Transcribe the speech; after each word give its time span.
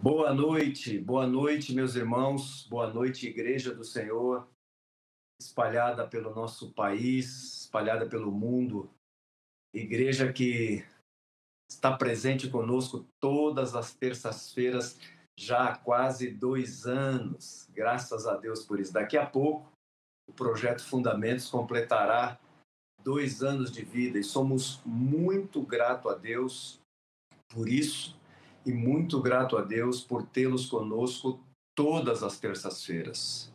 Boa 0.00 0.32
noite, 0.32 0.96
boa 0.96 1.26
noite, 1.26 1.74
meus 1.74 1.96
irmãos, 1.96 2.64
boa 2.70 2.86
noite, 2.86 3.26
Igreja 3.26 3.74
do 3.74 3.82
Senhor, 3.82 4.48
espalhada 5.40 6.06
pelo 6.06 6.32
nosso 6.32 6.72
país, 6.72 7.62
espalhada 7.62 8.08
pelo 8.08 8.30
mundo, 8.30 8.88
igreja 9.74 10.32
que 10.32 10.86
está 11.68 11.96
presente 11.96 12.48
conosco 12.48 13.08
todas 13.20 13.74
as 13.74 13.92
terças-feiras, 13.92 15.00
já 15.36 15.70
há 15.70 15.76
quase 15.76 16.30
dois 16.30 16.86
anos, 16.86 17.68
graças 17.72 18.24
a 18.24 18.36
Deus 18.36 18.64
por 18.64 18.78
isso. 18.78 18.92
Daqui 18.92 19.16
a 19.16 19.26
pouco, 19.26 19.66
o 20.28 20.32
projeto 20.32 20.84
Fundamentos 20.84 21.50
completará 21.50 22.38
dois 23.02 23.42
anos 23.42 23.72
de 23.72 23.84
vida 23.84 24.16
e 24.16 24.22
somos 24.22 24.80
muito 24.86 25.60
grato 25.60 26.08
a 26.08 26.14
Deus 26.14 26.78
por 27.48 27.68
isso 27.68 28.16
e 28.68 28.72
muito 28.72 29.22
grato 29.22 29.56
a 29.56 29.62
Deus 29.62 30.02
por 30.02 30.26
tê-los 30.26 30.66
conosco 30.66 31.42
todas 31.74 32.22
as 32.22 32.38
terças-feiras. 32.38 33.50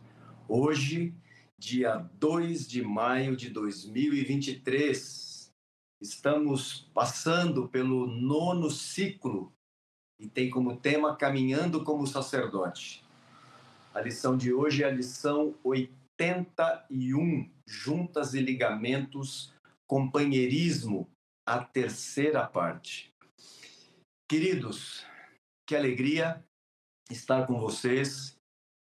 Hoje, 0.48 1.14
dia 1.56 1.98
2 2.16 2.68
de 2.68 2.82
maio 2.82 3.38
de 3.38 3.52
2023, 3.52 5.54
estamos 6.02 6.90
passando 6.96 7.68
pelo 7.68 8.08
nono 8.08 8.72
ciclo 8.72 9.54
e 10.20 10.28
tem 10.28 10.50
como 10.50 10.78
tema 10.78 11.16
Caminhando 11.16 11.84
como 11.84 12.08
Sacerdote. 12.08 13.06
A 13.94 14.02
lição 14.02 14.36
de 14.36 14.52
hoje 14.52 14.84
é 14.84 14.88
a 14.88 14.92
lição 14.92 15.54
81, 15.64 17.52
Juntas 17.68 18.34
e 18.34 18.42
Ligamentos, 18.42 19.54
Companheirismo, 19.86 21.08
a 21.46 21.64
terceira 21.64 22.48
parte. 22.48 23.13
Queridos, 24.34 25.06
que 25.64 25.76
alegria 25.76 26.44
estar 27.12 27.46
com 27.46 27.60
vocês. 27.60 28.36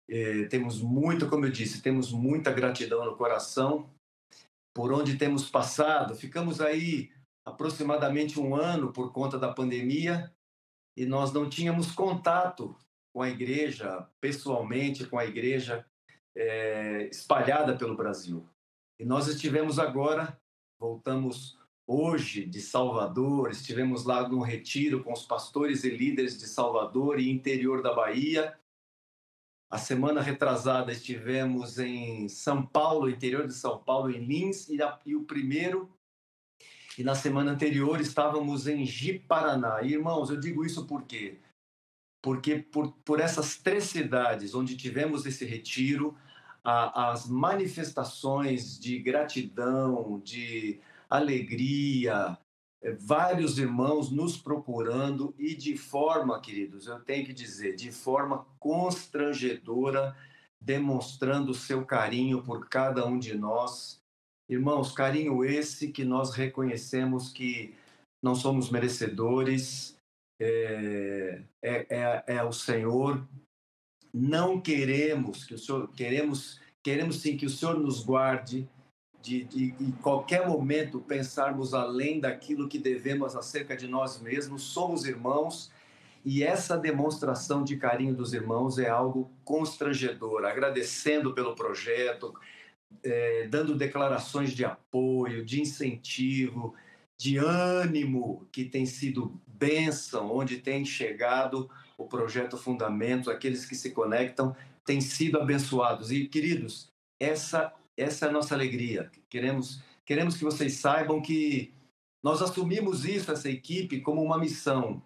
É, 0.08 0.44
temos 0.44 0.80
muito, 0.80 1.28
como 1.28 1.44
eu 1.44 1.50
disse, 1.50 1.82
temos 1.82 2.12
muita 2.12 2.52
gratidão 2.52 3.04
no 3.04 3.16
coração 3.16 3.90
por 4.72 4.92
onde 4.92 5.18
temos 5.18 5.50
passado. 5.50 6.14
Ficamos 6.14 6.60
aí 6.60 7.10
aproximadamente 7.44 8.38
um 8.38 8.54
ano 8.54 8.92
por 8.92 9.12
conta 9.12 9.36
da 9.36 9.52
pandemia 9.52 10.32
e 10.96 11.04
nós 11.04 11.32
não 11.32 11.50
tínhamos 11.50 11.90
contato 11.90 12.76
com 13.12 13.20
a 13.20 13.28
igreja, 13.28 14.08
pessoalmente 14.20 15.04
com 15.04 15.18
a 15.18 15.26
igreja 15.26 15.84
é, 16.36 17.08
espalhada 17.10 17.76
pelo 17.76 17.96
Brasil. 17.96 18.48
E 19.00 19.04
nós 19.04 19.26
estivemos 19.26 19.80
agora, 19.80 20.40
voltamos 20.78 21.58
hoje 21.86 22.44
de 22.46 22.60
Salvador, 22.60 23.50
estivemos 23.50 24.04
lá 24.04 24.28
no 24.28 24.40
retiro 24.40 25.02
com 25.02 25.12
os 25.12 25.24
pastores 25.24 25.84
e 25.84 25.90
líderes 25.90 26.38
de 26.38 26.46
Salvador 26.46 27.18
e 27.18 27.30
interior 27.30 27.82
da 27.82 27.94
Bahia. 27.94 28.58
A 29.70 29.78
semana 29.78 30.20
retrasada 30.20 30.92
estivemos 30.92 31.78
em 31.78 32.28
São 32.28 32.64
Paulo, 32.64 33.10
interior 33.10 33.46
de 33.46 33.54
São 33.54 33.78
Paulo, 33.78 34.10
em 34.10 34.24
Lins, 34.24 34.68
e, 34.68 34.82
a, 34.82 34.98
e 35.04 35.14
o 35.14 35.24
primeiro. 35.24 35.90
E 36.96 37.02
na 37.02 37.14
semana 37.14 37.50
anterior 37.50 38.00
estávamos 38.00 38.68
em 38.68 38.86
Ji-Paraná. 38.86 39.82
Irmãos, 39.82 40.30
eu 40.30 40.38
digo 40.38 40.64
isso 40.64 40.86
por 40.86 41.02
quê? 41.02 41.38
Porque 42.22 42.56
por, 42.56 42.92
por 43.04 43.20
essas 43.20 43.58
três 43.58 43.84
cidades 43.84 44.54
onde 44.54 44.76
tivemos 44.76 45.26
esse 45.26 45.44
retiro, 45.44 46.16
a, 46.62 47.10
as 47.10 47.28
manifestações 47.28 48.78
de 48.78 48.98
gratidão, 49.00 50.20
de 50.24 50.80
alegria, 51.08 52.38
é, 52.82 52.92
vários 52.92 53.58
irmãos 53.58 54.10
nos 54.10 54.36
procurando 54.36 55.34
e 55.38 55.54
de 55.54 55.76
forma, 55.76 56.40
queridos, 56.40 56.86
eu 56.86 57.00
tenho 57.00 57.24
que 57.24 57.32
dizer, 57.32 57.74
de 57.74 57.90
forma 57.90 58.46
constrangedora, 58.58 60.14
demonstrando 60.60 61.52
o 61.52 61.54
seu 61.54 61.84
carinho 61.84 62.42
por 62.42 62.68
cada 62.68 63.06
um 63.06 63.18
de 63.18 63.34
nós. 63.34 64.00
Irmãos, 64.48 64.92
carinho 64.92 65.44
esse 65.44 65.88
que 65.88 66.04
nós 66.04 66.32
reconhecemos 66.32 67.30
que 67.30 67.74
não 68.22 68.34
somos 68.34 68.70
merecedores, 68.70 69.96
é, 70.40 71.42
é, 71.62 71.86
é, 71.88 72.24
é 72.36 72.42
o 72.42 72.52
Senhor. 72.52 73.26
Não 74.12 74.60
queremos 74.60 75.44
que 75.44 75.54
o 75.54 75.58
Senhor, 75.58 75.90
queremos, 75.92 76.60
queremos 76.82 77.20
sim 77.20 77.36
que 77.36 77.46
o 77.46 77.50
Senhor 77.50 77.78
nos 77.78 78.02
guarde, 78.04 78.68
de, 79.24 79.44
de 79.44 79.74
em 79.80 79.90
qualquer 79.90 80.46
momento 80.46 81.00
pensarmos 81.00 81.72
além 81.72 82.20
daquilo 82.20 82.68
que 82.68 82.78
devemos 82.78 83.34
acerca 83.34 83.74
de 83.74 83.88
nós 83.88 84.20
mesmos, 84.20 84.64
somos 84.64 85.06
irmãos 85.06 85.72
e 86.22 86.42
essa 86.44 86.76
demonstração 86.76 87.64
de 87.64 87.78
carinho 87.78 88.14
dos 88.14 88.34
irmãos 88.34 88.78
é 88.78 88.88
algo 88.88 89.30
constrangedor, 89.42 90.44
agradecendo 90.44 91.32
pelo 91.32 91.54
projeto, 91.54 92.34
é, 93.02 93.48
dando 93.48 93.74
declarações 93.74 94.52
de 94.52 94.62
apoio, 94.62 95.42
de 95.42 95.60
incentivo, 95.62 96.74
de 97.16 97.38
ânimo, 97.38 98.46
que 98.52 98.66
tem 98.66 98.84
sido 98.84 99.40
bênção, 99.46 100.30
onde 100.34 100.58
tem 100.58 100.84
chegado 100.84 101.70
o 101.96 102.04
projeto 102.04 102.58
Fundamentos, 102.58 103.28
aqueles 103.28 103.64
que 103.64 103.74
se 103.74 103.90
conectam 103.90 104.54
têm 104.84 105.00
sido 105.00 105.40
abençoados. 105.40 106.10
E, 106.10 106.26
queridos, 106.26 106.92
essa 107.18 107.72
essa 107.96 108.26
é 108.26 108.28
a 108.28 108.32
nossa 108.32 108.54
alegria. 108.54 109.10
Queremos, 109.28 109.82
queremos 110.04 110.36
que 110.36 110.44
vocês 110.44 110.74
saibam 110.74 111.20
que 111.20 111.72
nós 112.22 112.40
assumimos 112.40 113.04
isso, 113.04 113.30
essa 113.30 113.50
equipe, 113.50 114.00
como 114.00 114.22
uma 114.22 114.38
missão. 114.38 115.02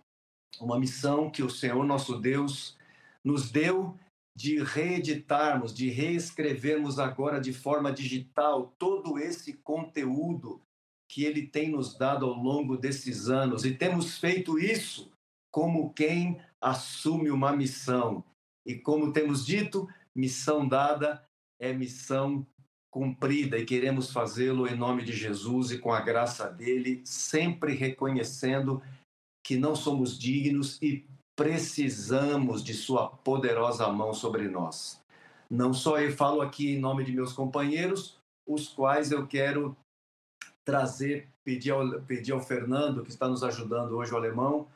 Uma 0.61 0.79
missão 0.79 1.31
que 1.31 1.43
o 1.43 1.51
Senhor 1.51 1.85
nosso 1.85 2.19
Deus 2.19 2.77
nos 3.25 3.51
deu 3.51 3.99
de 4.37 4.63
reeditarmos, 4.63 5.75
de 5.75 5.91
reescrevermos 5.91 6.99
agora 6.99 7.41
de 7.41 7.53
forma 7.53 7.93
digital 7.93 8.73
todo 8.79 9.19
esse 9.19 9.55
conteúdo 9.55 10.63
que 11.11 11.25
ele 11.25 11.47
tem 11.47 11.71
nos 11.71 11.99
dado 11.99 12.25
ao 12.25 12.35
longo 12.35 12.77
desses 12.77 13.29
anos. 13.29 13.65
E 13.65 13.75
temos 13.75 14.19
feito 14.19 14.59
isso 14.59 15.11
como 15.51 15.93
quem 15.93 16.41
assume 16.61 17.31
uma 17.31 17.53
missão. 17.53 18.25
E 18.65 18.77
como 18.77 19.13
temos 19.13 19.45
dito, 19.45 19.89
missão 20.15 20.69
dada 20.69 21.25
é 21.61 21.73
missão 21.73 22.47
cumprida 22.99 23.57
e 23.57 23.65
queremos 23.65 24.11
fazê-lo 24.11 24.67
em 24.67 24.75
nome 24.75 25.05
de 25.05 25.13
Jesus 25.13 25.71
e 25.71 25.79
com 25.79 25.93
a 25.93 26.01
graça 26.01 26.51
dele, 26.51 27.01
sempre 27.05 27.73
reconhecendo 27.73 28.83
que 29.47 29.57
não 29.57 29.77
somos 29.77 30.19
dignos 30.19 30.83
e 30.83 31.07
precisamos 31.37 32.61
de 32.61 32.75
sua 32.75 33.09
poderosa 33.09 33.87
mão 33.87 34.13
sobre 34.13 34.49
nós. 34.49 35.01
Não 35.49 35.73
só 35.73 36.01
eu 36.01 36.11
falo 36.11 36.41
aqui 36.41 36.75
em 36.75 36.81
nome 36.81 37.05
de 37.05 37.13
meus 37.13 37.33
companheiros, 37.33 38.19
os 38.45 38.67
quais 38.67 39.13
eu 39.13 39.29
quero 39.29 39.77
trazer, 40.65 41.29
pedir 41.45 41.71
ao, 41.71 42.01
pedir 42.01 42.33
ao 42.33 42.41
Fernando, 42.41 43.05
que 43.05 43.11
está 43.11 43.29
nos 43.29 43.45
ajudando 43.45 43.93
hoje, 43.93 44.13
o 44.13 44.17
alemão, 44.17 44.67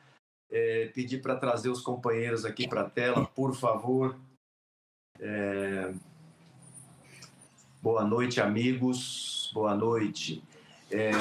é, 0.49 0.85
pedir 0.87 1.21
para 1.21 1.35
trazer 1.35 1.69
os 1.69 1.81
companheiros 1.81 2.45
aqui 2.45 2.69
para 2.69 2.83
a 2.83 2.89
tela, 2.89 3.25
por 3.25 3.53
favor. 3.53 4.17
É, 5.19 5.93
Boa 7.83 8.05
noite, 8.05 8.39
amigos. 8.39 9.51
Boa 9.53 9.75
noite. 9.75 10.41
É... 10.89 11.11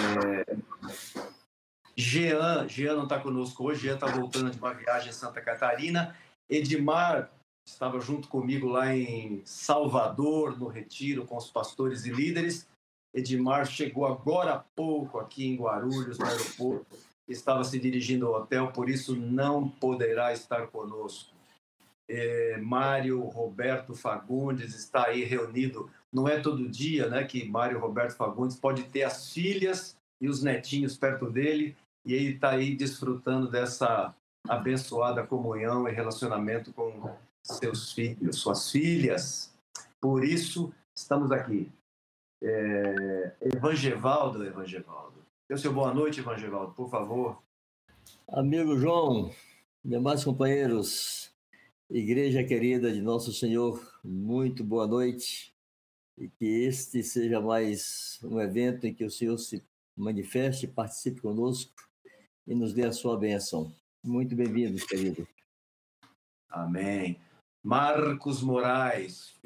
Jean, 1.97 2.69
Jean 2.69 2.95
não 2.95 3.03
está 3.03 3.19
conosco 3.19 3.65
hoje, 3.65 3.81
Jean 3.81 3.95
está 3.97 4.07
voltando 4.07 4.49
de 4.49 4.59
uma 4.59 4.73
viagem 4.73 5.11
a 5.11 5.13
Santa 5.13 5.41
Catarina. 5.41 6.17
Edmar 6.49 7.33
estava 7.67 7.99
junto 7.99 8.29
comigo 8.29 8.69
lá 8.69 8.95
em 8.95 9.43
Salvador, 9.45 10.57
no 10.57 10.69
retiro, 10.69 11.27
com 11.27 11.37
os 11.37 11.51
pastores 11.51 12.07
e 12.07 12.13
líderes. 12.13 12.69
Edmar 13.13 13.67
chegou 13.67 14.07
agora 14.07 14.53
há 14.53 14.59
pouco 14.61 15.19
aqui 15.19 15.45
em 15.45 15.57
Guarulhos, 15.57 16.17
no 16.17 16.27
aeroporto, 16.27 16.97
estava 17.27 17.65
se 17.65 17.77
dirigindo 17.77 18.29
ao 18.29 18.41
hotel, 18.41 18.71
por 18.71 18.89
isso 18.89 19.17
não 19.17 19.69
poderá 19.69 20.33
estar 20.33 20.69
conosco. 20.69 21.35
É, 22.09 22.57
Mário 22.59 23.21
Roberto 23.25 23.97
Fagundes 23.97 24.77
está 24.77 25.07
aí 25.07 25.25
reunido 25.25 25.91
não 26.13 26.29
é 26.29 26.39
todo 26.39 26.69
dia 26.69 27.09
né, 27.09 27.25
que 27.25 27.49
Mário 27.49 27.81
Roberto 27.81 28.15
Fagundes 28.15 28.57
pode 28.57 28.85
ter 28.85 29.03
as 29.05 29.33
filhas 29.33 29.97
e 30.21 30.29
os 30.29 30.43
netinhos 30.43 30.97
perto 30.97 31.31
dele 31.31 31.75
e 32.05 32.13
ele 32.13 32.35
está 32.35 32.51
aí 32.51 32.77
desfrutando 32.77 33.51
dessa 33.51 34.15
abençoada 34.47 35.27
comunhão 35.27 35.89
e 35.89 35.93
relacionamento 35.93 36.73
com 36.73 37.17
seus 37.43 37.93
filhos, 37.93 38.37
suas 38.37 38.71
filhas. 38.71 39.55
Por 40.01 40.25
isso, 40.25 40.73
estamos 40.95 41.31
aqui. 41.31 41.71
É... 42.43 43.33
Evangevaldo, 43.41 44.45
Evangevaldo. 44.45 45.25
Dê 45.49 45.57
seu 45.57 45.73
boa 45.73 45.95
noite, 45.95 46.21
Evangevaldo, 46.21 46.73
por 46.75 46.91
favor. 46.91 47.41
Amigo 48.29 48.77
João, 48.77 49.31
demais 49.85 50.25
companheiros, 50.25 51.33
igreja 51.89 52.43
querida 52.43 52.93
de 52.93 53.01
Nosso 53.01 53.33
Senhor, 53.33 53.81
muito 54.03 54.65
boa 54.65 54.87
noite 54.87 55.52
e 56.17 56.29
que 56.29 56.45
este 56.45 57.03
seja 57.03 57.41
mais 57.41 58.19
um 58.23 58.41
evento 58.41 58.87
em 58.87 58.95
que 58.95 59.05
o 59.05 59.11
Senhor 59.11 59.37
se 59.39 59.63
manifeste, 59.97 60.67
participe 60.67 61.21
conosco 61.21 61.73
e 62.47 62.55
nos 62.55 62.73
dê 62.73 62.85
a 62.85 62.93
sua 62.93 63.17
bênção. 63.19 63.75
Muito 64.03 64.35
bem-vindos, 64.35 64.85
querido. 64.85 65.27
Amém. 66.49 67.19
Marcos 67.63 68.43
Moraes, 68.43 69.39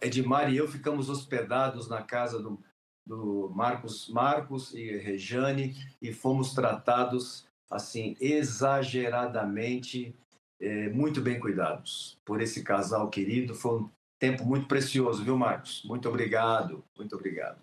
Edmar 0.00 0.52
e 0.52 0.58
eu 0.58 0.68
ficamos 0.68 1.08
hospedados 1.08 1.88
na 1.88 2.02
casa 2.02 2.38
do, 2.38 2.62
do 3.06 3.50
Marcos, 3.54 4.08
Marcos 4.08 4.74
e 4.74 4.98
Rejane 4.98 5.74
e 6.00 6.12
fomos 6.12 6.52
tratados 6.52 7.46
assim 7.70 8.14
exageradamente 8.20 10.14
é, 10.60 10.90
muito 10.90 11.22
bem 11.22 11.40
cuidados 11.40 12.18
por 12.24 12.42
esse 12.42 12.62
casal 12.62 13.08
querido. 13.08 13.54
Foi 13.54 13.80
um 13.80 13.90
tempo 14.22 14.44
muito 14.44 14.68
precioso, 14.68 15.24
viu, 15.24 15.36
Marcos? 15.36 15.82
Muito 15.84 16.08
obrigado, 16.08 16.84
muito 16.96 17.16
obrigado. 17.16 17.60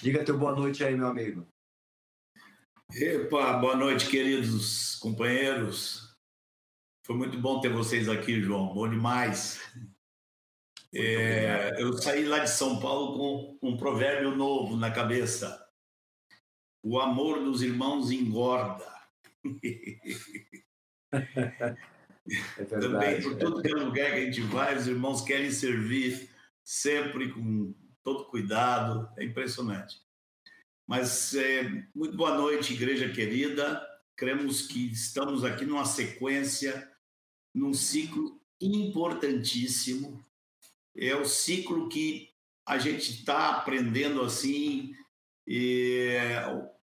Diga 0.00 0.24
teu 0.24 0.38
boa 0.38 0.56
noite 0.56 0.82
aí, 0.82 0.96
meu 0.96 1.06
amigo. 1.06 1.46
Epa, 2.94 3.52
boa 3.58 3.76
noite, 3.76 4.08
queridos 4.08 4.94
companheiros. 4.94 6.16
Foi 7.04 7.14
muito 7.14 7.38
bom 7.38 7.60
ter 7.60 7.68
vocês 7.68 8.08
aqui, 8.08 8.40
João. 8.40 8.72
Bom 8.72 8.88
demais. 8.88 9.60
É, 10.94 11.76
eu 11.78 11.92
saí 11.98 12.24
lá 12.24 12.38
de 12.38 12.48
São 12.48 12.80
Paulo 12.80 13.58
com 13.60 13.68
um 13.68 13.76
provérbio 13.76 14.34
novo 14.34 14.78
na 14.78 14.90
cabeça. 14.90 15.62
O 16.82 16.98
amor 16.98 17.44
dos 17.44 17.60
irmãos 17.60 18.10
engorda. 18.10 18.90
É 22.58 22.64
Também, 22.64 23.22
por 23.22 23.36
todo 23.36 23.66
é 23.66 23.70
lugar 23.70 24.12
que 24.12 24.18
a 24.18 24.24
gente 24.24 24.40
vai, 24.42 24.76
os 24.76 24.86
irmãos 24.86 25.22
querem 25.22 25.50
servir 25.50 26.28
sempre 26.62 27.32
com 27.32 27.74
todo 28.02 28.26
cuidado. 28.26 29.08
É 29.16 29.24
impressionante. 29.24 30.00
Mas 30.86 31.34
é, 31.34 31.84
muito 31.94 32.16
boa 32.16 32.34
noite, 32.36 32.72
igreja 32.72 33.08
querida. 33.08 33.86
Cremos 34.16 34.66
que 34.66 34.90
estamos 34.90 35.44
aqui 35.44 35.64
numa 35.64 35.84
sequência, 35.84 36.90
num 37.54 37.74
ciclo 37.74 38.40
importantíssimo. 38.60 40.24
É 40.96 41.14
o 41.14 41.24
ciclo 41.24 41.88
que 41.88 42.30
a 42.66 42.78
gente 42.78 43.12
está 43.12 43.50
aprendendo 43.50 44.22
assim, 44.22 44.94
e, 45.46 46.16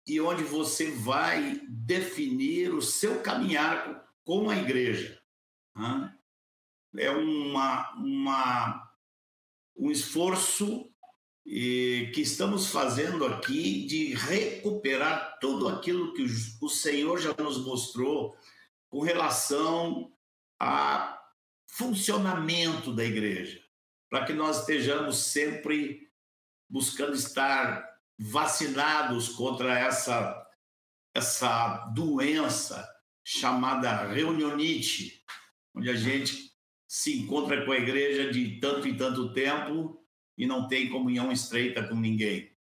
e 0.08 0.20
onde 0.20 0.44
você 0.44 0.90
vai 0.90 1.62
definir 1.68 2.74
o 2.74 2.82
seu 2.82 3.22
caminhar 3.22 4.04
com 4.24 4.50
a 4.50 4.58
igreja. 4.58 5.22
É 6.98 7.10
uma, 7.12 7.92
uma, 7.96 8.92
um 9.76 9.92
esforço 9.92 10.90
que 11.44 12.22
estamos 12.22 12.68
fazendo 12.68 13.26
aqui 13.26 13.86
de 13.86 14.16
recuperar 14.16 15.38
tudo 15.40 15.68
aquilo 15.68 16.14
que 16.14 16.26
o 16.62 16.70
Senhor 16.70 17.20
já 17.20 17.36
nos 17.38 17.64
mostrou 17.64 18.36
com 18.90 19.02
relação 19.02 20.12
a 20.60 21.22
funcionamento 21.68 22.94
da 22.94 23.04
igreja, 23.04 23.62
para 24.10 24.26
que 24.26 24.34
nós 24.34 24.62
estejamos 24.62 25.18
sempre 25.18 26.10
buscando 26.70 27.14
estar 27.14 27.86
vacinados 28.18 29.30
contra 29.30 29.78
essa 29.78 30.42
essa 31.14 31.78
doença 31.94 32.86
chamada 33.24 34.08
reunionite, 34.08 35.24
onde 35.76 35.90
a 35.90 35.96
gente 35.96 36.52
se 36.88 37.20
encontra 37.20 37.66
com 37.66 37.72
a 37.72 37.78
igreja 37.78 38.32
de 38.32 38.60
tanto 38.60 38.88
e 38.88 38.96
tanto 38.96 39.34
tempo 39.34 40.02
e 40.38 40.46
não 40.46 40.68
tem 40.68 40.90
comunhão 40.90 41.32
estreita 41.32 41.84
com 41.84 41.96
ninguém. 41.96 42.52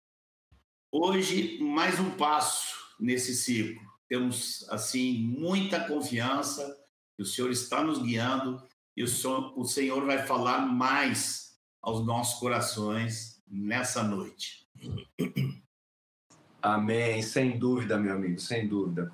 Hoje, 0.90 1.58
mais 1.60 1.98
um 1.98 2.10
passo 2.10 2.74
nesse 2.98 3.34
ciclo. 3.34 3.82
Temos, 4.08 4.66
assim, 4.68 5.18
muita 5.18 5.86
confiança 5.86 6.76
que 7.16 7.22
o 7.22 7.26
Senhor 7.26 7.50
está 7.50 7.82
nos 7.82 8.00
guiando 8.02 8.62
e 8.96 9.02
o 9.02 9.08
Senhor, 9.08 9.58
o 9.58 9.64
Senhor 9.64 10.04
vai 10.04 10.26
falar 10.26 10.60
mais 10.60 11.58
aos 11.82 12.04
nossos 12.04 12.38
corações 12.38 13.42
nessa 13.46 14.02
noite. 14.02 14.68
Amém, 16.64 17.20
sem 17.20 17.58
dúvida, 17.58 17.98
meu 17.98 18.14
amigo, 18.14 18.40
sem 18.40 18.66
dúvida. 18.66 19.06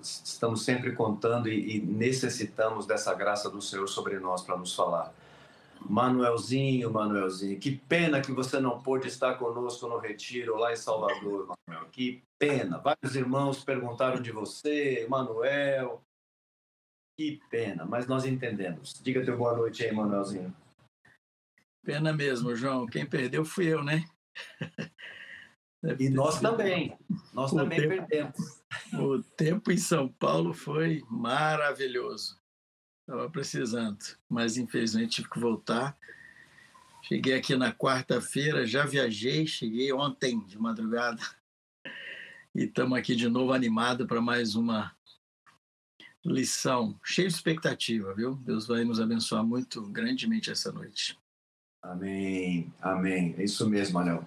Estamos 0.00 0.64
sempre 0.64 0.92
contando 0.92 1.50
e 1.50 1.78
necessitamos 1.78 2.86
dessa 2.86 3.12
graça 3.12 3.50
do 3.50 3.60
Senhor 3.60 3.86
sobre 3.90 4.18
nós 4.18 4.40
para 4.40 4.56
nos 4.56 4.74
falar. 4.74 5.12
Manuelzinho, 5.86 6.90
Manuelzinho, 6.90 7.60
que 7.60 7.76
pena 7.76 8.22
que 8.22 8.32
você 8.32 8.58
não 8.58 8.82
pôde 8.82 9.06
estar 9.06 9.34
conosco 9.34 9.86
no 9.86 9.98
retiro 9.98 10.56
lá 10.56 10.72
em 10.72 10.76
Salvador, 10.76 11.54
Manuel. 11.68 11.90
Que 11.92 12.22
pena. 12.38 12.78
Vários 12.78 13.14
irmãos 13.14 13.62
perguntaram 13.62 14.22
de 14.22 14.32
você, 14.32 15.06
Manuel. 15.06 16.02
Que 17.18 17.38
pena, 17.50 17.84
mas 17.84 18.06
nós 18.06 18.24
entendemos. 18.24 18.98
Diga 19.02 19.22
teu 19.22 19.36
boa 19.36 19.54
noite 19.54 19.84
aí, 19.84 19.92
Manuelzinho. 19.92 20.56
Pena 21.84 22.14
mesmo, 22.14 22.56
João. 22.56 22.86
Quem 22.86 23.04
perdeu 23.04 23.44
fui 23.44 23.66
eu, 23.66 23.84
né? 23.84 24.02
e 25.98 26.08
nós 26.08 26.40
também. 26.40 26.96
Nós 27.32 27.52
o 27.52 27.56
também 27.56 27.80
tempo, 27.80 28.06
perdemos. 28.06 28.62
O 28.94 29.22
tempo 29.36 29.70
em 29.70 29.76
São 29.76 30.08
Paulo 30.08 30.52
foi 30.54 31.02
maravilhoso. 31.10 32.38
Estava 33.00 33.28
precisando, 33.28 33.98
mas 34.28 34.56
infelizmente 34.56 35.16
tive 35.16 35.28
que 35.28 35.38
voltar. 35.38 35.96
Cheguei 37.02 37.34
aqui 37.34 37.54
na 37.54 37.70
quarta-feira, 37.70 38.66
já 38.66 38.86
viajei, 38.86 39.46
cheguei 39.46 39.92
ontem 39.92 40.40
de 40.46 40.58
madrugada. 40.58 41.22
E 42.54 42.64
estamos 42.64 42.96
aqui 42.96 43.14
de 43.14 43.28
novo 43.28 43.52
animado 43.52 44.06
para 44.06 44.22
mais 44.22 44.54
uma 44.54 44.96
lição, 46.24 46.98
cheio 47.04 47.28
de 47.28 47.34
expectativa, 47.34 48.14
viu? 48.14 48.36
Deus 48.36 48.66
vai 48.66 48.84
nos 48.84 48.98
abençoar 48.98 49.44
muito 49.44 49.82
grandemente 49.90 50.50
essa 50.50 50.72
noite. 50.72 51.18
Amém, 51.82 52.72
amém. 52.80 53.34
É 53.36 53.44
isso 53.44 53.68
mesmo, 53.68 53.98
Anel. 53.98 54.26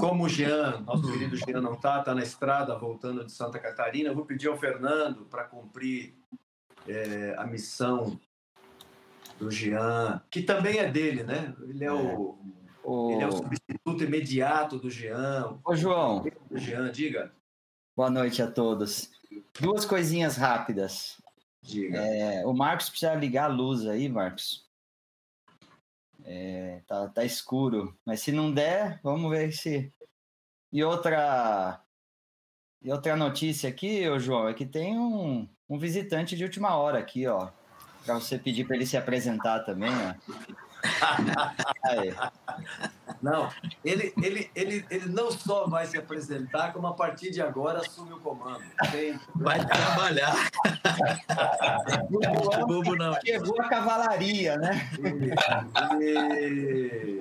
Como 0.00 0.24
o 0.24 0.28
Jean, 0.28 0.80
nosso 0.80 1.10
querido 1.12 1.36
Jean 1.36 1.60
não 1.60 1.74
está, 1.74 2.00
está 2.00 2.14
na 2.14 2.22
estrada 2.22 2.76
voltando 2.76 3.24
de 3.24 3.32
Santa 3.32 3.58
Catarina, 3.58 4.10
eu 4.10 4.14
vou 4.14 4.24
pedir 4.24 4.48
ao 4.48 4.56
Fernando 4.56 5.24
para 5.26 5.44
cumprir 5.44 6.14
é, 6.86 7.34
a 7.38 7.46
missão 7.46 8.18
do 9.38 9.50
Jean, 9.50 10.20
que 10.30 10.42
também 10.42 10.78
é 10.78 10.90
dele, 10.90 11.22
né? 11.22 11.54
Ele 11.68 11.84
é, 11.84 11.92
o, 11.92 12.38
o... 12.82 13.12
Ele 13.12 13.22
é 13.22 13.26
o 13.28 13.32
substituto 13.32 14.04
imediato 14.04 14.78
do 14.78 14.90
Jean. 14.90 15.58
Ô, 15.64 15.74
João. 15.76 16.24
O 16.50 16.58
Jean, 16.58 16.90
diga. 16.90 17.32
Boa 17.96 18.10
noite 18.10 18.42
a 18.42 18.50
todos. 18.50 19.10
Duas 19.60 19.84
coisinhas 19.84 20.36
rápidas. 20.36 21.20
Diga. 21.62 21.98
É, 21.98 22.46
o 22.46 22.52
Marcos 22.52 22.90
precisa 22.90 23.14
ligar 23.14 23.50
a 23.50 23.52
luz 23.52 23.86
aí, 23.86 24.08
Marcos. 24.08 24.67
É, 26.30 26.82
tá, 26.86 27.08
tá 27.08 27.24
escuro. 27.24 27.98
Mas 28.04 28.20
se 28.20 28.30
não 28.30 28.52
der, 28.52 29.00
vamos 29.02 29.30
ver 29.30 29.50
se. 29.52 29.90
E 30.70 30.84
outra. 30.84 31.80
E 32.82 32.92
outra 32.92 33.16
notícia 33.16 33.68
aqui, 33.68 34.06
ô 34.08 34.18
João, 34.18 34.46
é 34.46 34.54
que 34.54 34.66
tem 34.66 34.96
um, 34.96 35.48
um 35.68 35.78
visitante 35.78 36.36
de 36.36 36.44
última 36.44 36.76
hora 36.76 36.98
aqui, 36.98 37.26
ó. 37.26 37.48
Para 38.04 38.14
você 38.14 38.38
pedir 38.38 38.66
para 38.66 38.76
ele 38.76 38.86
se 38.86 38.96
apresentar 38.96 39.60
também, 39.60 39.90
ó. 39.90 40.14
Aí. 41.84 42.14
Não, 43.20 43.50
ele, 43.84 44.12
ele, 44.22 44.50
ele, 44.54 44.86
ele 44.90 45.06
não 45.06 45.30
só 45.30 45.66
vai 45.66 45.86
se 45.86 45.98
apresentar, 45.98 46.72
como 46.72 46.86
a 46.86 46.94
partir 46.94 47.30
de 47.30 47.42
agora 47.42 47.80
assume 47.80 48.12
o 48.12 48.20
comando. 48.20 48.62
Vai 49.34 49.64
trabalhar. 49.64 50.50
Bobo 52.66 52.96
não. 52.96 53.14
Chegou 53.24 53.60
a 53.60 53.68
cavalaria, 53.68 54.56
né? 54.56 54.88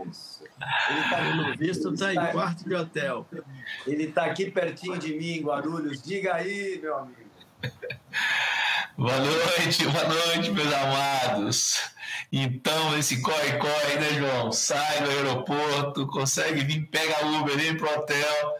Isso. 0.08 0.44
Ele 0.90 1.10
tá, 1.10 1.18
Pelo 1.18 1.58
visto, 1.58 1.94
está 1.94 2.14
em 2.14 2.32
quarto 2.32 2.64
de 2.64 2.76
hotel. 2.76 3.28
Ele 3.86 4.04
está 4.04 4.26
aqui 4.26 4.50
pertinho 4.50 4.98
de 4.98 5.14
mim, 5.16 5.42
Guarulhos. 5.42 6.02
Diga 6.02 6.36
aí, 6.36 6.80
meu 6.82 6.98
amigo. 6.98 7.28
Boa 8.98 9.18
noite, 9.20 9.86
boa 9.86 10.08
noite, 10.08 10.52
meus 10.52 10.74
amados. 10.74 11.97
Então, 12.32 12.98
esse 12.98 13.22
corre-corre, 13.22 13.96
né, 14.00 14.14
João? 14.16 14.52
Sai 14.52 15.04
do 15.04 15.10
aeroporto, 15.10 16.08
consegue 16.08 16.64
vir, 16.64 16.86
pega 16.88 17.26
Uber, 17.26 17.56
vem 17.56 17.78
pro 17.78 17.90
hotel. 17.90 18.58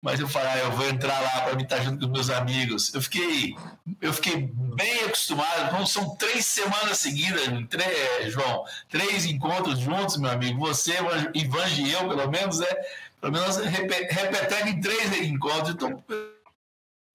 Mas 0.00 0.20
eu 0.20 0.28
falei, 0.28 0.48
ah, 0.50 0.58
eu 0.58 0.72
vou 0.72 0.86
entrar 0.86 1.18
lá 1.18 1.40
para 1.42 1.56
me 1.56 1.62
estar 1.62 1.80
junto 1.82 2.06
com 2.06 2.12
meus 2.12 2.28
amigos. 2.28 2.92
Eu 2.92 3.00
fiquei, 3.00 3.56
eu 4.02 4.12
fiquei 4.12 4.50
bem 4.52 5.04
acostumado. 5.04 5.68
Então, 5.68 5.86
são 5.86 6.14
três 6.16 6.44
semanas 6.44 6.98
seguidas, 6.98 7.48
três, 7.70 8.32
João, 8.32 8.64
três 8.90 9.24
encontros 9.24 9.78
juntos, 9.78 10.18
meu 10.18 10.30
amigo. 10.30 10.60
Você, 10.60 10.92
Ivan 11.34 11.68
e 11.68 11.92
eu, 11.92 12.06
pelo 12.06 12.30
menos, 12.30 12.60
é, 12.60 12.74
pelo 13.18 13.32
menos 13.32 13.56
repete 13.56 14.68
em 14.68 14.80
três 14.80 15.10
encontros. 15.22 15.70
Então, 15.70 16.04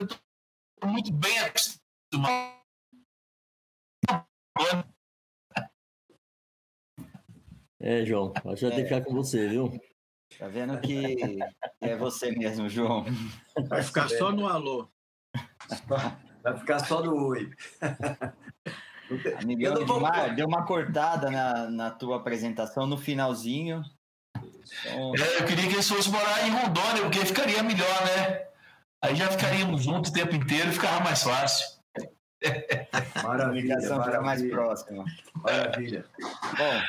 eu 0.02 0.08
tô 0.08 0.88
muito 0.88 1.14
bem 1.14 1.38
acostumado 1.40 2.60
é, 7.82 8.06
João, 8.06 8.34
acho 8.36 8.56
que 8.56 8.66
vai 8.66 8.76
ter 8.76 8.84
que 8.84 8.90
ficar 8.90 9.02
com 9.02 9.14
você, 9.14 9.48
viu? 9.48 9.80
Tá 10.38 10.48
vendo 10.48 10.80
que 10.80 11.40
é 11.82 11.96
você 11.96 12.32
mesmo, 12.32 12.70
João. 12.70 13.06
Vai 13.68 13.82
ficar 13.82 14.10
só 14.10 14.32
no 14.32 14.48
alô. 14.48 14.88
Vai 16.44 16.58
ficar 16.58 16.80
só 16.80 17.04
no 17.04 17.28
oi. 17.28 17.52
Amigão 19.42 19.82
Edmar, 19.82 20.36
deu 20.36 20.48
uma 20.48 20.66
cortada 20.66 21.32
na, 21.32 21.70
na 21.70 21.92
tua 21.92 22.18
apresentação 22.18 22.86
no 22.86 22.98
finalzinho. 22.98 23.84
Então... 24.36 25.16
É, 25.16 25.40
eu 25.40 25.46
queria 25.46 25.68
que 25.68 25.74
eles 25.74 25.90
fossem 25.90 26.12
morar 26.12 26.48
em 26.48 26.52
Rondônia, 26.52 27.02
porque 27.02 27.26
ficaria 27.26 27.64
melhor, 27.64 28.06
né? 28.06 28.48
Aí 29.02 29.16
já 29.16 29.30
ficaríamos 29.32 29.84
juntos 29.84 30.12
o 30.12 30.14
tempo 30.14 30.36
inteiro 30.36 30.70
e 30.70 30.74
ficava 30.74 31.04
mais 31.04 31.24
fácil. 31.24 31.80
Maravilha, 33.24 33.24
a 33.24 33.48
comunicação 33.48 34.04
fica 34.04 34.22
mais 34.22 34.50
próxima. 34.50 35.06
Maravilha. 35.36 36.06
Bom, 36.58 36.82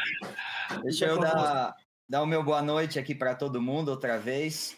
deixa 0.82 1.06
eu 1.06 1.18
dar, 1.18 1.74
dar 2.08 2.22
o 2.22 2.26
meu 2.26 2.42
boa 2.42 2.62
noite 2.62 2.98
aqui 2.98 3.14
para 3.14 3.34
todo 3.34 3.62
mundo 3.62 3.90
outra 3.90 4.18
vez. 4.18 4.76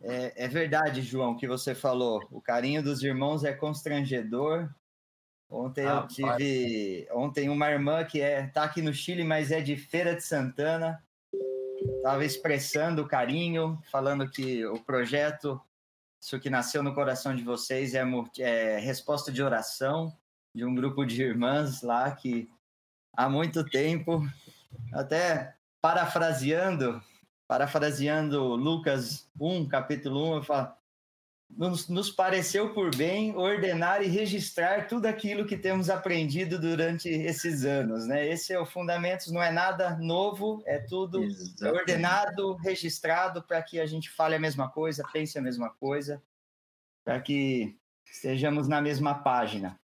É, 0.00 0.44
é, 0.44 0.48
verdade, 0.48 1.02
João, 1.02 1.36
que 1.36 1.46
você 1.46 1.74
falou. 1.74 2.20
O 2.30 2.40
carinho 2.40 2.82
dos 2.82 3.02
irmãos 3.02 3.44
é 3.44 3.52
constrangedor. 3.52 4.68
Ontem 5.48 5.86
ah, 5.86 6.00
eu 6.02 6.08
tive. 6.08 7.06
Pai. 7.06 7.16
Ontem 7.16 7.48
uma 7.48 7.70
irmã 7.70 8.04
que 8.04 8.20
é, 8.20 8.46
tá 8.48 8.64
aqui 8.64 8.82
no 8.82 8.92
Chile, 8.92 9.22
mas 9.22 9.50
é 9.50 9.60
de 9.60 9.76
Feira 9.76 10.14
de 10.14 10.22
Santana. 10.22 11.02
Estava 11.96 12.24
expressando 12.24 13.02
o 13.02 13.08
carinho, 13.08 13.78
falando 13.90 14.28
que 14.28 14.64
o 14.66 14.78
projeto 14.78 15.60
isso 16.22 16.38
que 16.38 16.48
nasceu 16.48 16.84
no 16.84 16.94
coração 16.94 17.34
de 17.34 17.42
vocês 17.42 17.94
é, 17.94 18.04
é 18.38 18.78
resposta 18.78 19.32
de 19.32 19.42
oração 19.42 20.16
de 20.54 20.64
um 20.64 20.72
grupo 20.72 21.04
de 21.04 21.20
irmãs 21.20 21.82
lá 21.82 22.12
que 22.12 22.48
há 23.16 23.28
muito 23.28 23.64
tempo, 23.64 24.22
até 24.92 25.54
parafraseando, 25.80 27.02
parafraseando 27.48 28.54
Lucas 28.54 29.28
1, 29.38 29.68
capítulo 29.68 30.32
1, 30.32 30.34
eu 30.36 30.42
falo, 30.42 30.72
nos, 31.56 31.88
nos, 31.88 32.10
pareceu 32.10 32.72
por 32.72 32.94
bem 32.94 33.36
ordenar 33.36 34.02
e 34.02 34.06
registrar 34.06 34.86
tudo 34.88 35.06
aquilo 35.06 35.44
que 35.44 35.56
temos 35.56 35.90
aprendido 35.90 36.58
durante 36.58 37.08
esses 37.08 37.64
anos, 37.64 38.06
né? 38.06 38.26
Esse 38.26 38.52
é 38.52 38.58
o 38.58 38.64
fundamento, 38.64 39.32
não 39.32 39.42
é 39.42 39.50
nada 39.50 39.96
novo, 39.98 40.62
é 40.64 40.78
tudo 40.78 41.22
Exatamente. 41.22 41.80
ordenado, 41.80 42.54
registrado 42.54 43.42
para 43.42 43.62
que 43.62 43.78
a 43.78 43.86
gente 43.86 44.10
fale 44.10 44.34
a 44.34 44.40
mesma 44.40 44.70
coisa, 44.70 45.04
pense 45.12 45.38
a 45.38 45.42
mesma 45.42 45.68
coisa, 45.68 46.22
para 47.04 47.20
que 47.20 47.76
estejamos 48.06 48.66
na 48.66 48.80
mesma 48.80 49.14
página. 49.22 49.78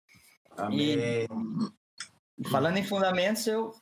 Amém. 0.56 0.80
E, 0.80 2.48
falando 2.48 2.78
em 2.78 2.84
fundamentos, 2.84 3.46
eu 3.46 3.74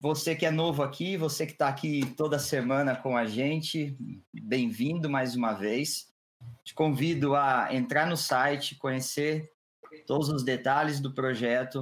você 0.00 0.36
que 0.36 0.44
é 0.44 0.50
novo 0.50 0.82
aqui, 0.82 1.16
você 1.16 1.46
que 1.46 1.52
está 1.52 1.68
aqui 1.68 2.04
toda 2.16 2.38
semana 2.38 2.94
com 2.94 3.16
a 3.16 3.26
gente, 3.26 3.96
bem-vindo 4.32 5.08
mais 5.08 5.34
uma 5.34 5.52
vez. 5.52 6.12
Te 6.64 6.74
convido 6.74 7.34
a 7.34 7.74
entrar 7.74 8.06
no 8.06 8.16
site, 8.16 8.76
conhecer 8.76 9.50
todos 10.06 10.28
os 10.28 10.42
detalhes 10.42 11.00
do 11.00 11.12
projeto, 11.12 11.80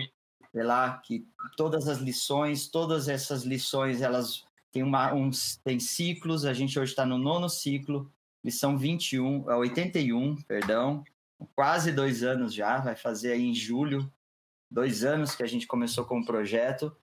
ver 0.53 0.63
lá 0.63 0.99
que 0.99 1.27
todas 1.57 1.89
as 1.89 1.99
lições, 1.99 2.69
todas 2.69 3.09
essas 3.09 3.43
lições, 3.43 4.01
elas 4.01 4.45
têm, 4.71 4.83
uma, 4.83 5.13
uns, 5.13 5.57
têm 5.65 5.81
ciclos, 5.81 6.45
a 6.45 6.53
gente 6.53 6.79
hoje 6.79 6.93
está 6.93 7.05
no 7.05 7.19
nono 7.19 7.49
ciclo, 7.49 8.11
lição 8.45 8.79
21, 8.79 9.45
81, 9.47 10.33
é, 10.33 10.43
perdão, 10.47 11.05
quase 11.57 11.91
dois 11.91 12.23
anos 12.23 12.55
já, 12.55 12.79
vai 12.79 12.95
fazer 12.95 13.33
aí 13.33 13.43
em 13.43 13.55
julho, 13.55 14.11
dois 14.71 15.05
anos 15.05 15.35
que 15.35 15.43
a 15.43 15.47
gente 15.47 15.67
começou 15.67 16.05
com 16.05 16.21
o 16.21 16.25
projeto, 16.25 16.97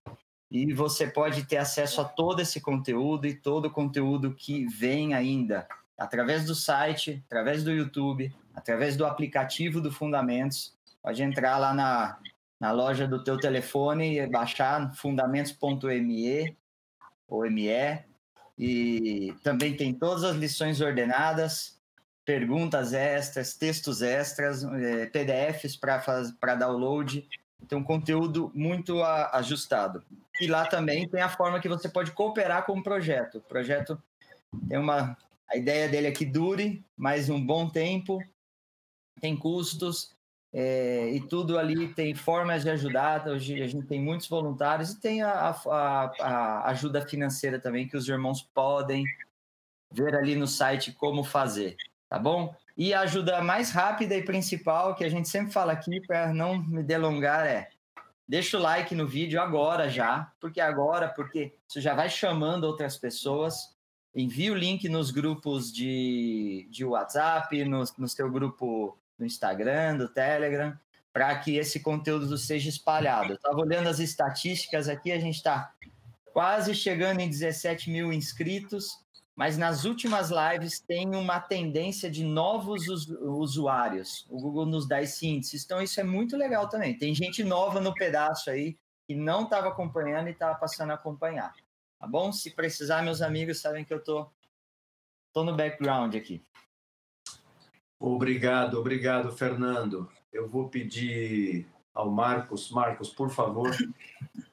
e 0.52 0.74
você 0.74 1.08
pode 1.08 1.46
ter 1.46 1.56
acesso 1.56 2.02
a 2.02 2.04
todo 2.04 2.42
esse 2.42 2.60
conteúdo 2.60 3.26
e 3.26 3.34
todo 3.34 3.68
o 3.68 3.72
conteúdo 3.72 4.36
que 4.36 4.66
vem 4.66 5.14
ainda 5.14 5.66
através 5.98 6.46
do 6.46 6.54
site, 6.54 7.24
através 7.28 7.64
do 7.64 7.72
YouTube, 7.72 8.36
através 8.54 8.98
do 8.98 9.06
aplicativo 9.06 9.80
do 9.80 9.92
Fundamentos. 9.92 10.76
Pode 11.02 11.24
entrar 11.24 11.58
lá 11.58 11.74
na, 11.74 12.20
na 12.60 12.72
loja 12.72 13.08
do 13.08 13.24
teu 13.24 13.40
telefone 13.40 14.20
e 14.20 14.28
baixar 14.28 14.94
fundamentos.me 14.94 16.58
ou 17.30 17.50
ME. 17.50 18.04
E 18.60 19.34
também 19.44 19.78
tem 19.78 19.94
todas 19.94 20.24
as 20.24 20.36
lições 20.36 20.82
ordenadas, 20.82 21.80
perguntas 22.26 22.94
extras, 22.94 23.56
textos 23.56 24.02
extras, 24.02 24.64
é, 24.64 25.06
PDFs 25.06 25.78
para 25.78 26.56
download. 26.56 27.28
Tem 27.68 27.78
um 27.78 27.84
conteúdo 27.84 28.52
muito 28.54 29.02
a, 29.02 29.38
ajustado. 29.38 30.04
E 30.40 30.48
lá 30.48 30.66
também 30.66 31.08
tem 31.08 31.22
a 31.22 31.30
forma 31.30 31.60
que 31.60 31.70
você 31.70 31.88
pode 31.88 32.12
cooperar 32.12 32.66
com 32.66 32.78
o 32.78 32.84
projeto. 32.84 33.38
O 33.38 33.42
projeto 33.42 34.02
tem 34.68 34.78
uma 34.78 35.18
a 35.52 35.58
ideia 35.58 35.90
dele 35.90 36.08
é 36.08 36.12
que 36.12 36.24
dure 36.24 36.82
mais 36.96 37.30
um 37.30 37.46
bom 37.46 37.68
tempo, 37.68 38.24
tem 39.20 39.36
custos 39.36 40.16
é, 40.54 41.10
e 41.10 41.20
tudo 41.28 41.60
ali 41.60 41.94
tem 41.94 42.16
formas 42.16 42.64
de 42.64 42.70
ajudar. 42.70 43.28
Hoje 43.28 43.62
a 43.62 43.68
gente 43.68 43.86
tem 43.86 44.02
muitos 44.02 44.28
voluntários 44.28 44.92
e 44.92 45.02
tem 45.02 45.22
a, 45.22 45.50
a, 45.50 46.12
a 46.20 46.70
ajuda 46.70 47.06
financeira 47.06 47.60
também 47.60 47.86
que 47.86 47.98
os 47.98 48.08
irmãos 48.08 48.42
podem 48.42 49.04
ver 49.92 50.16
ali 50.16 50.36
no 50.36 50.48
site 50.48 50.94
como 50.94 51.22
fazer, 51.22 51.76
tá 52.08 52.18
bom? 52.18 52.56
E 52.82 52.96
a 52.96 53.02
ajuda 53.02 53.44
mais 53.44 53.70
rápida 53.70 54.16
e 54.16 54.24
principal 54.24 54.96
que 54.96 55.04
a 55.04 55.10
gente 55.10 55.30
sempre 55.30 55.54
fala 55.54 55.72
aqui 55.72 56.02
para 56.02 56.34
não 56.34 56.58
me 56.58 56.82
delongar 56.82 57.46
é 57.46 57.70
deixa 58.28 58.58
o 58.58 58.62
like 58.62 58.96
no 58.96 59.08
vídeo 59.08 59.40
agora 59.40 59.88
já, 59.88 60.32
porque 60.40 60.60
agora, 60.60 61.08
porque 61.10 61.54
isso 61.70 61.80
já 61.80 61.94
vai 61.94 62.10
chamando 62.10 62.64
outras 62.64 62.98
pessoas 62.98 63.76
envie 64.16 64.50
o 64.50 64.56
link 64.56 64.90
nos 64.90 65.12
grupos 65.12 65.72
de, 65.72 66.68
de 66.72 66.84
WhatsApp, 66.84 67.64
no, 67.66 67.84
no 68.00 68.08
seu 68.08 68.32
grupo 68.32 68.98
no 69.16 69.28
Instagram, 69.28 69.98
do 69.98 70.10
Telegram, 70.10 70.76
para 71.14 71.38
que 71.38 71.58
esse 71.58 71.82
conteúdo 71.82 72.36
seja 72.36 72.68
espalhado. 72.68 73.34
Estava 73.34 73.60
olhando 73.60 73.90
as 73.90 74.00
estatísticas 74.00 74.90
aqui, 74.90 75.12
a 75.12 75.20
gente 75.20 75.36
está 75.36 75.72
quase 76.34 76.74
chegando 76.74 77.20
em 77.20 77.30
17 77.30 77.92
mil 77.92 78.12
inscritos, 78.12 78.98
mas 79.36 79.58
nas 79.58 79.86
últimas 79.86 80.30
lives 80.30 80.80
tem 80.80 81.16
uma 81.16 81.40
tendência 81.40 82.10
de 82.12 82.24
novos 82.24 82.88
usuários. 82.88 84.26
O 84.30 84.40
Google 84.40 84.66
nos 84.66 84.88
dá 84.88 85.02
esse 85.02 85.28
índice, 85.28 85.58
então 85.64 85.82
isso 85.82 86.00
é 86.00 86.04
muito 86.04 86.36
legal 86.38 86.68
também. 86.68 86.98
Tem 86.98 87.14
gente 87.16 87.44
nova 87.44 87.80
no 87.80 87.94
pedaço 87.94 88.50
aí 88.50 88.78
que 89.08 89.16
não 89.16 89.44
estava 89.44 89.70
acompanhando 89.70 90.28
e 90.28 90.32
estava 90.32 90.58
passando 90.58 90.92
a 90.92 90.96
acompanhar. 90.96 91.54
Tá 92.00 92.08
bom? 92.08 92.32
Se 92.32 92.52
precisar, 92.52 93.04
meus 93.04 93.22
amigos 93.22 93.62
sabem 93.62 93.86
que 93.86 93.94
eu 93.94 94.04
tô, 94.04 94.30
tô 95.34 95.44
no 95.44 95.56
background 95.56 96.16
aqui. 96.16 96.44
Obrigado, 98.00 98.80
obrigado, 98.80 99.32
Fernando. 99.32 100.10
Eu 100.34 100.48
vou 100.48 100.70
pedir 100.70 101.68
ao 101.94 102.10
Marcos, 102.10 102.72
Marcos, 102.72 103.10
por 103.10 103.30
favor, 103.30 103.70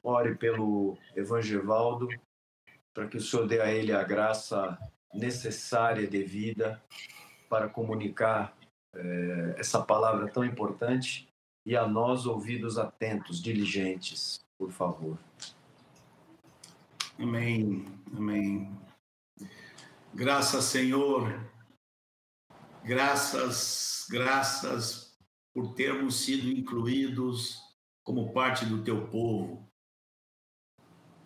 ore 0.03 0.35
pelo 0.35 0.97
Evangevaldo, 1.15 2.07
para 2.93 3.07
que 3.07 3.17
o 3.17 3.21
Senhor 3.21 3.47
dê 3.47 3.61
a 3.61 3.71
ele 3.71 3.91
a 3.91 4.03
graça 4.03 4.77
necessária, 5.13 6.07
devida, 6.07 6.81
para 7.49 7.67
comunicar 7.67 8.55
é, 8.93 9.55
essa 9.57 9.81
palavra 9.81 10.29
tão 10.29 10.43
importante 10.43 11.27
e 11.65 11.75
a 11.75 11.87
nós, 11.87 12.25
ouvidos 12.25 12.77
atentos, 12.77 13.41
diligentes, 13.41 14.39
por 14.57 14.71
favor. 14.71 15.17
Amém, 17.17 17.85
amém. 18.15 18.71
Graças, 20.13 20.65
Senhor. 20.65 21.47
Graças, 22.83 24.07
graças 24.09 25.17
por 25.53 25.73
termos 25.73 26.21
sido 26.21 26.49
incluídos 26.49 27.59
como 28.03 28.33
parte 28.33 28.65
do 28.65 28.83
teu 28.83 29.07
povo. 29.07 29.69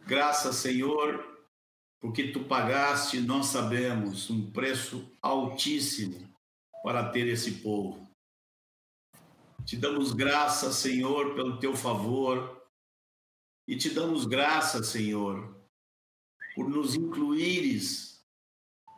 Graças, 0.06 0.58
Senhor, 0.58 1.33
porque 2.04 2.34
tu 2.34 2.44
pagaste, 2.44 3.22
nós 3.22 3.46
sabemos, 3.46 4.30
um 4.30 4.52
preço 4.52 5.10
altíssimo 5.22 6.30
para 6.84 7.10
ter 7.10 7.28
esse 7.28 7.62
povo. 7.62 8.06
Te 9.64 9.78
damos 9.78 10.12
graças, 10.12 10.76
Senhor, 10.76 11.34
pelo 11.34 11.60
teu 11.60 11.74
favor, 11.74 12.62
e 13.66 13.78
te 13.78 13.90
damos 13.90 14.26
graças, 14.26 14.88
Senhor, 14.88 15.66
por 16.54 16.70
nos 16.70 16.94
incluires 16.94 18.22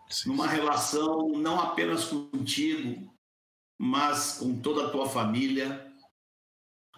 Sim. 0.09 0.29
numa 0.29 0.47
relação 0.47 1.29
não 1.29 1.59
apenas 1.59 2.05
contigo, 2.05 3.15
mas 3.79 4.39
com 4.39 4.59
toda 4.59 4.87
a 4.87 4.89
tua 4.89 5.07
família, 5.07 5.93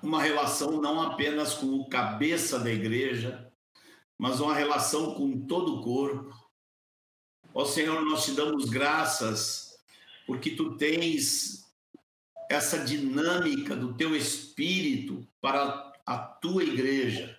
uma 0.02 0.24
relação 0.24 0.80
não 0.80 1.02
apenas 1.02 1.54
com 1.56 1.66
o 1.66 1.90
cabeça 1.90 2.58
da 2.58 2.72
igreja, 2.72 3.47
mas 4.18 4.40
uma 4.40 4.54
relação 4.54 5.14
com 5.14 5.46
todo 5.46 5.76
o 5.76 5.82
corpo. 5.84 6.36
Ó 7.54 7.66
Senhor, 7.66 8.04
nós 8.04 8.26
te 8.26 8.32
damos 8.32 8.66
graças 8.66 9.78
porque 10.26 10.52
tu 10.52 10.76
tens 10.76 11.66
essa 12.50 12.80
dinâmica 12.80 13.76
do 13.76 13.94
teu 13.94 14.16
espírito 14.16 15.28
para 15.40 15.94
a 16.06 16.18
tua 16.18 16.64
igreja. 16.64 17.38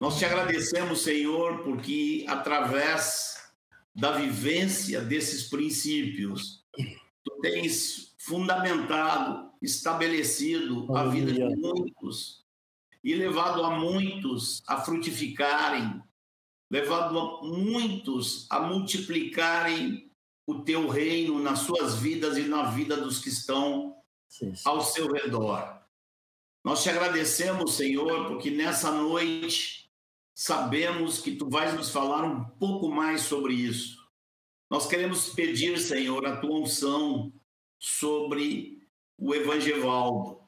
Nós 0.00 0.18
te 0.18 0.24
agradecemos, 0.24 1.02
Senhor, 1.02 1.62
porque 1.64 2.24
através 2.28 3.36
da 3.94 4.12
vivência 4.12 5.00
desses 5.00 5.48
princípios, 5.48 6.64
tu 7.24 7.40
tens 7.40 8.14
fundamentado, 8.18 9.52
estabelecido 9.60 10.94
a 10.96 11.04
vida 11.04 11.32
de 11.32 11.44
muitos 11.56 12.47
e 13.02 13.14
levado 13.14 13.62
a 13.62 13.70
muitos 13.70 14.62
a 14.66 14.80
frutificarem, 14.80 16.02
levado 16.70 17.18
a 17.18 17.42
muitos 17.42 18.46
a 18.50 18.60
multiplicarem 18.60 20.10
o 20.46 20.62
teu 20.62 20.88
reino 20.88 21.38
nas 21.38 21.60
suas 21.60 21.96
vidas 21.96 22.36
e 22.36 22.42
na 22.42 22.64
vida 22.70 22.96
dos 22.96 23.18
que 23.18 23.28
estão 23.28 23.96
sim, 24.28 24.54
sim. 24.54 24.62
ao 24.64 24.80
seu 24.80 25.12
redor. 25.12 25.78
Nós 26.64 26.82
te 26.82 26.90
agradecemos, 26.90 27.74
Senhor, 27.74 28.26
porque 28.28 28.50
nessa 28.50 28.90
noite 28.90 29.90
sabemos 30.34 31.18
que 31.18 31.36
tu 31.36 31.48
vais 31.48 31.74
nos 31.74 31.90
falar 31.90 32.24
um 32.24 32.44
pouco 32.44 32.88
mais 32.88 33.22
sobre 33.22 33.54
isso. 33.54 33.98
Nós 34.70 34.86
queremos 34.86 35.30
pedir, 35.30 35.78
Senhor, 35.78 36.26
a 36.26 36.36
tua 36.36 36.60
unção 36.60 37.32
sobre 37.78 38.86
o 39.16 39.34
Evangelho. 39.34 40.47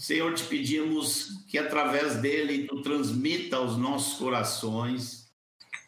Senhor, 0.00 0.32
te 0.32 0.44
pedimos 0.44 1.44
que 1.46 1.58
através 1.58 2.16
dele 2.22 2.66
tu 2.66 2.80
transmita 2.80 3.58
aos 3.58 3.76
nossos 3.76 4.18
corações 4.18 5.30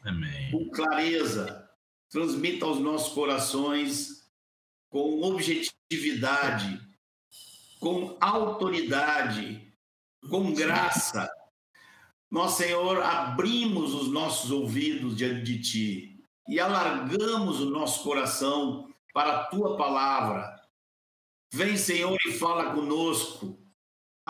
Amém. 0.05 0.51
com 0.51 0.69
clareza, 0.69 1.67
transmita 2.11 2.67
aos 2.67 2.79
nossos 2.79 3.15
corações 3.15 4.31
com 4.91 5.23
objetividade, 5.23 6.79
com 7.81 8.19
autoridade, 8.21 9.73
com 10.29 10.53
graça. 10.53 11.27
Nós, 12.31 12.53
Senhor, 12.53 13.03
abrimos 13.03 13.95
os 13.95 14.09
nossos 14.09 14.51
ouvidos 14.51 15.17
diante 15.17 15.43
de 15.43 15.63
ti 15.63 16.25
e 16.47 16.61
alargamos 16.61 17.61
o 17.63 17.71
nosso 17.71 18.03
coração 18.03 18.93
para 19.15 19.39
a 19.39 19.45
tua 19.47 19.79
palavra. 19.79 20.55
Vem, 21.51 21.79
Senhor, 21.79 22.19
e 22.27 22.33
fala 22.33 22.75
conosco. 22.75 23.62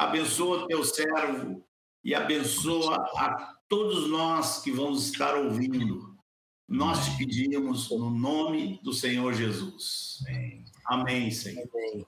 Abençoa 0.02 0.66
teu 0.66 0.82
servo 0.84 1.64
e 2.02 2.12
abençoa 2.12 2.96
a 3.16 3.56
todos 3.68 4.10
nós 4.10 4.60
que 4.60 4.72
vamos 4.72 5.06
estar 5.06 5.36
ouvindo. 5.36 6.18
Nós 6.68 7.04
te 7.04 7.18
pedimos 7.18 7.88
no 7.90 8.10
nome 8.10 8.80
do 8.82 8.92
Senhor 8.92 9.32
Jesus. 9.32 10.18
Amém, 10.26 10.64
Amém 10.86 11.30
Senhor. 11.30 11.68
Amém. 11.72 12.06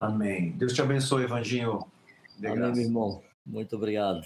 Amém. 0.00 0.58
Deus 0.58 0.72
te 0.72 0.82
abençoe, 0.82 1.22
Evanginho. 1.22 1.78
Amém, 2.38 2.56
meu 2.56 2.74
irmão. 2.74 3.22
Muito 3.46 3.76
obrigado. 3.76 4.22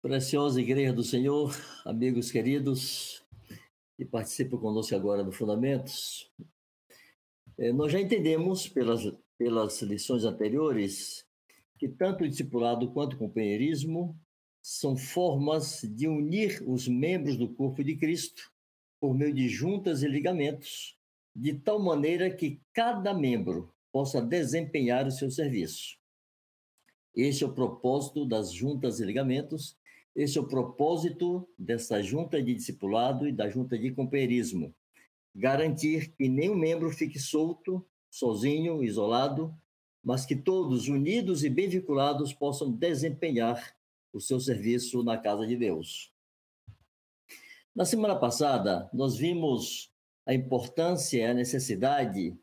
Preciosa 0.00 0.60
Igreja 0.60 0.92
do 0.92 1.02
Senhor, 1.02 1.56
amigos 1.84 2.30
queridos 2.30 3.20
que 3.96 4.04
participam 4.04 4.58
conosco 4.58 4.94
agora 4.94 5.24
do 5.24 5.32
Fundamentos, 5.32 6.30
nós 7.70 7.92
já 7.92 8.00
entendemos 8.00 8.66
pelas, 8.66 9.02
pelas 9.38 9.82
lições 9.82 10.24
anteriores 10.24 11.24
que 11.78 11.86
tanto 11.86 12.24
o 12.24 12.28
discipulado 12.28 12.90
quanto 12.92 13.14
o 13.14 13.18
companheirismo 13.18 14.18
são 14.62 14.96
formas 14.96 15.82
de 15.82 16.08
unir 16.08 16.62
os 16.66 16.88
membros 16.88 17.36
do 17.36 17.52
corpo 17.52 17.84
de 17.84 17.96
Cristo 17.96 18.50
por 18.98 19.14
meio 19.14 19.34
de 19.34 19.48
juntas 19.48 20.02
e 20.02 20.08
ligamentos, 20.08 20.96
de 21.34 21.54
tal 21.54 21.78
maneira 21.78 22.30
que 22.30 22.60
cada 22.72 23.12
membro 23.12 23.72
possa 23.92 24.22
desempenhar 24.22 25.06
o 25.06 25.12
seu 25.12 25.30
serviço. 25.30 25.98
Este 27.14 27.44
é 27.44 27.46
o 27.46 27.52
propósito 27.52 28.24
das 28.24 28.52
juntas 28.52 28.98
e 29.00 29.04
ligamentos 29.04 29.76
esse 30.14 30.36
é 30.36 30.40
o 30.40 30.46
propósito 30.46 31.48
dessa 31.58 32.02
junta 32.02 32.42
de 32.42 32.54
discipulado 32.54 33.26
e 33.26 33.32
da 33.32 33.48
junta 33.48 33.78
de 33.78 33.90
companheirismo. 33.92 34.74
Garantir 35.34 36.12
que 36.16 36.28
nenhum 36.28 36.54
membro 36.54 36.90
fique 36.90 37.18
solto, 37.18 37.84
sozinho, 38.10 38.82
isolado, 38.82 39.54
mas 40.04 40.26
que 40.26 40.36
todos, 40.36 40.88
unidos 40.88 41.44
e 41.44 41.48
bem 41.48 41.68
vinculados, 41.68 42.32
possam 42.32 42.70
desempenhar 42.70 43.74
o 44.12 44.20
seu 44.20 44.38
serviço 44.38 45.02
na 45.02 45.16
casa 45.16 45.46
de 45.46 45.56
Deus. 45.56 46.12
Na 47.74 47.86
semana 47.86 48.14
passada, 48.14 48.90
nós 48.92 49.16
vimos 49.16 49.90
a 50.26 50.34
importância 50.34 51.18
e 51.18 51.24
a 51.24 51.32
necessidade 51.32 52.36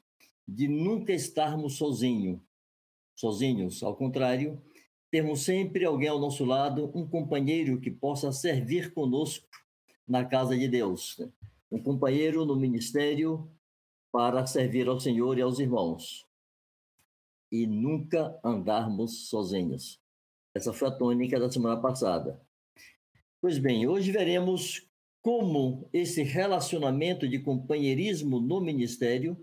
de 0.48 0.68
nunca 0.68 1.14
estarmos 1.14 1.78
sozinhos, 1.78 2.40
sozinhos, 3.16 3.84
ao 3.84 3.96
contrário, 3.96 4.60
termos 5.12 5.42
sempre 5.42 5.86
alguém 5.86 6.08
ao 6.08 6.20
nosso 6.20 6.44
lado, 6.44 6.92
um 6.96 7.08
companheiro 7.08 7.80
que 7.80 7.92
possa 7.92 8.32
servir 8.32 8.94
conosco 8.94 9.48
na 10.08 10.26
casa 10.26 10.58
de 10.58 10.68
Deus? 10.68 11.22
Um 11.72 11.82
companheiro 11.82 12.46
no 12.46 12.56
ministério 12.56 13.52
para 14.12 14.46
servir 14.46 14.88
ao 14.88 15.00
Senhor 15.00 15.38
e 15.38 15.42
aos 15.42 15.60
irmãos. 15.60 16.28
E 17.52 17.66
nunca 17.68 18.40
andarmos 18.44 19.30
sozinhos. 19.30 20.02
Essa 20.54 20.74
foi 20.74 20.88
a 20.88 20.92
tônica 20.92 21.40
da 21.40 21.50
semana 21.50 21.80
passada. 21.80 22.42
Pois 23.42 23.58
bem, 23.58 23.88
hoje 23.88 24.12
veremos 24.12 24.88
como 25.22 25.88
esse 25.94 26.24
relacionamento 26.24 27.28
de 27.28 27.40
companheirismo 27.40 28.40
no 28.40 28.60
ministério 28.60 29.38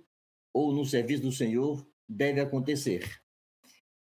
ou 0.52 0.72
no 0.72 0.84
serviço 0.84 1.22
do 1.22 1.32
Senhor 1.32 1.86
deve 2.08 2.40
acontecer. 2.40 3.04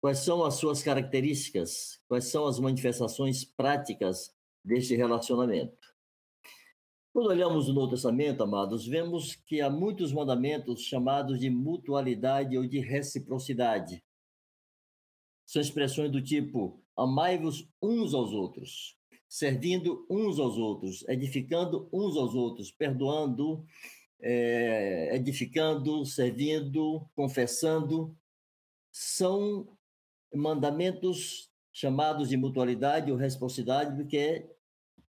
Quais 0.00 0.18
são 0.18 0.44
as 0.44 0.54
suas 0.54 0.82
características? 0.82 2.00
Quais 2.06 2.26
são 2.26 2.46
as 2.46 2.58
manifestações 2.58 3.44
práticas 3.44 4.34
deste 4.64 4.94
relacionamento? 4.94 5.85
Quando 7.16 7.30
olhamos 7.30 7.66
no 7.66 7.72
Novo 7.72 7.88
Testamento, 7.88 8.42
amados, 8.42 8.86
vemos 8.86 9.34
que 9.34 9.62
há 9.62 9.70
muitos 9.70 10.12
mandamentos 10.12 10.82
chamados 10.82 11.40
de 11.40 11.48
mutualidade 11.48 12.58
ou 12.58 12.66
de 12.66 12.78
reciprocidade. 12.78 14.04
São 15.46 15.62
expressões 15.62 16.12
do 16.12 16.22
tipo: 16.22 16.78
amai-vos 16.94 17.66
uns 17.80 18.12
aos 18.12 18.34
outros, 18.34 18.98
servindo 19.26 20.06
uns 20.10 20.38
aos 20.38 20.58
outros, 20.58 21.08
edificando 21.08 21.88
uns 21.90 22.18
aos 22.18 22.34
outros, 22.34 22.70
perdoando, 22.70 23.64
é, 24.20 25.16
edificando, 25.16 26.04
servindo, 26.04 27.08
confessando. 27.14 28.14
São 28.92 29.66
mandamentos 30.34 31.50
chamados 31.72 32.28
de 32.28 32.36
mutualidade 32.36 33.10
ou 33.10 33.16
reciprocidade, 33.16 33.96
porque 33.96 34.18
é 34.18 34.56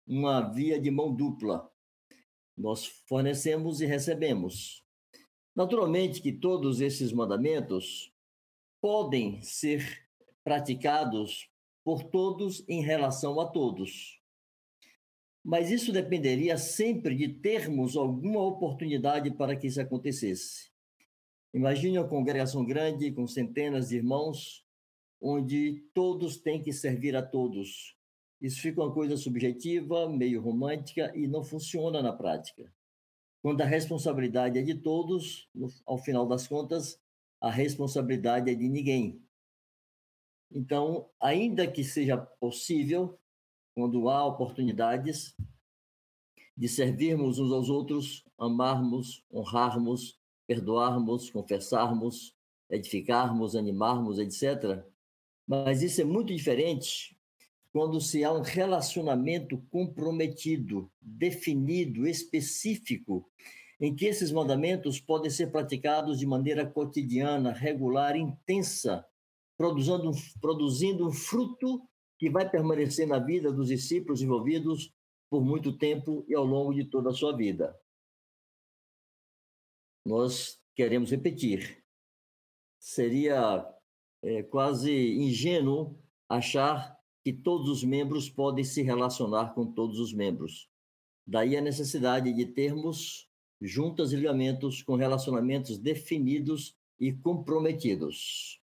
uma 0.06 0.42
via 0.42 0.78
de 0.78 0.92
mão 0.92 1.16
dupla. 1.16 1.72
Nós 2.58 2.86
fornecemos 2.86 3.82
e 3.82 3.86
recebemos. 3.86 4.84
Naturalmente 5.56 6.22
que 6.22 6.32
todos 6.32 6.82
esses 6.82 7.12
mandamentos 7.12 8.12
podem 8.82 9.42
ser 9.42 10.08
praticados 10.44 11.50
por 11.84 12.04
todos 12.04 12.64
em 12.68 12.82
relação 12.82 13.40
a 13.40 13.46
todos. 13.46 14.20
Mas 15.44 15.70
isso 15.70 15.92
dependeria 15.92 16.58
sempre 16.58 17.16
de 17.16 17.28
termos 17.28 17.98
alguma 17.98 18.42
oportunidade 18.42 19.32
para 19.32 19.56
que 19.56 19.68
isso 19.68 19.82
acontecesse. 19.82 20.72
Imagine 21.54 22.00
uma 22.00 22.08
congregação 22.08 22.66
grande 22.66 23.12
com 23.12 23.28
centenas 23.28 23.90
de 23.90 23.98
irmãos 23.98 24.66
onde 25.22 25.84
todos 25.94 26.38
têm 26.38 26.62
que 26.62 26.74
servir 26.74 27.16
a 27.16 27.22
todos. 27.22 27.98
Isso 28.44 28.60
fica 28.60 28.82
uma 28.82 28.94
coisa 28.94 29.16
subjetiva, 29.16 30.10
meio 30.10 30.42
romântica 30.42 31.16
e 31.16 31.26
não 31.30 31.46
funciona 31.46 32.02
na 32.02 32.12
prática. 32.12 32.70
Quando 33.42 33.62
a 33.62 33.66
responsabilidade 33.66 34.60
é 34.60 34.62
de 34.62 34.76
todos, 34.76 35.50
no, 35.56 35.70
ao 35.86 35.98
final 35.98 36.28
das 36.28 36.46
contas, 36.46 37.00
a 37.40 37.50
responsabilidade 37.50 38.52
é 38.52 38.54
de 38.54 38.68
ninguém. 38.68 39.24
Então, 40.52 41.10
ainda 41.22 41.66
que 41.66 41.86
seja 41.86 42.18
possível, 42.18 43.18
quando 43.74 44.10
há 44.10 44.26
oportunidades, 44.26 45.34
de 46.56 46.68
servirmos 46.68 47.40
uns 47.40 47.52
aos 47.52 47.70
outros, 47.70 48.26
amarmos, 48.38 49.24
honrarmos, 49.34 50.20
perdoarmos, 50.46 51.30
confessarmos, 51.30 52.36
edificarmos, 52.70 53.56
animarmos, 53.56 54.20
etc., 54.20 54.84
mas 55.48 55.82
isso 55.82 56.02
é 56.02 56.04
muito 56.04 56.34
diferente 56.34 57.13
quando 57.74 58.00
se 58.00 58.24
há 58.24 58.32
um 58.32 58.42
relacionamento 58.42 59.58
comprometido, 59.72 60.92
definido, 61.02 62.08
específico, 62.08 63.28
em 63.82 63.96
que 63.96 64.06
esses 64.06 64.32
mandamentos 64.32 65.00
podem 65.00 65.32
ser 65.32 65.52
praticados 65.52 66.20
de 66.20 66.28
maneira 66.28 66.70
cotidiana, 66.70 67.52
regular, 67.52 68.16
intensa, 68.16 69.04
produzindo, 69.58 70.12
produzindo 70.40 71.08
um 71.08 71.12
fruto 71.12 71.82
que 72.20 72.30
vai 72.30 72.48
permanecer 72.48 73.08
na 73.08 73.18
vida 73.18 73.52
dos 73.52 73.70
discípulos 73.70 74.22
envolvidos 74.22 74.94
por 75.28 75.44
muito 75.44 75.76
tempo 75.76 76.24
e 76.30 76.36
ao 76.36 76.46
longo 76.46 76.76
de 76.76 76.86
toda 76.86 77.10
a 77.10 77.14
sua 77.14 77.36
vida. 77.36 77.76
Nós 80.06 80.62
queremos 80.76 81.10
repetir. 81.10 81.84
Seria 82.80 83.68
é 84.22 84.44
quase 84.44 84.92
ingênuo 85.16 86.00
achar 86.30 86.93
que 87.24 87.32
todos 87.32 87.70
os 87.70 87.84
membros 87.84 88.30
podem 88.30 88.64
se 88.66 88.82
relacionar 88.82 89.54
com 89.54 89.66
todos 89.66 90.00
os 90.00 90.14
membros. 90.14 90.70
Daí 91.26 91.56
a 91.56 91.62
necessidade 91.62 92.34
de 92.34 92.46
termos 92.46 93.30
juntas 93.62 94.12
e 94.12 94.18
ligamentos 94.18 94.84
com 94.84 94.96
relacionamentos 94.96 95.78
definidos 95.78 96.76
e 97.00 97.14
comprometidos. 97.14 98.62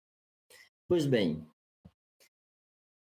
Pois 0.86 1.06
bem, 1.06 1.46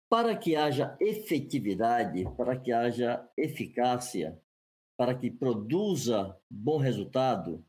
para 0.09 0.35
que 0.35 0.55
haja 0.55 0.97
efetividade, 0.99 2.25
para 2.35 2.59
que 2.59 2.71
haja 2.71 3.25
eficácia, 3.37 4.37
para 4.97 5.15
que 5.15 5.31
produza 5.31 6.37
bom 6.49 6.77
resultado, 6.77 7.65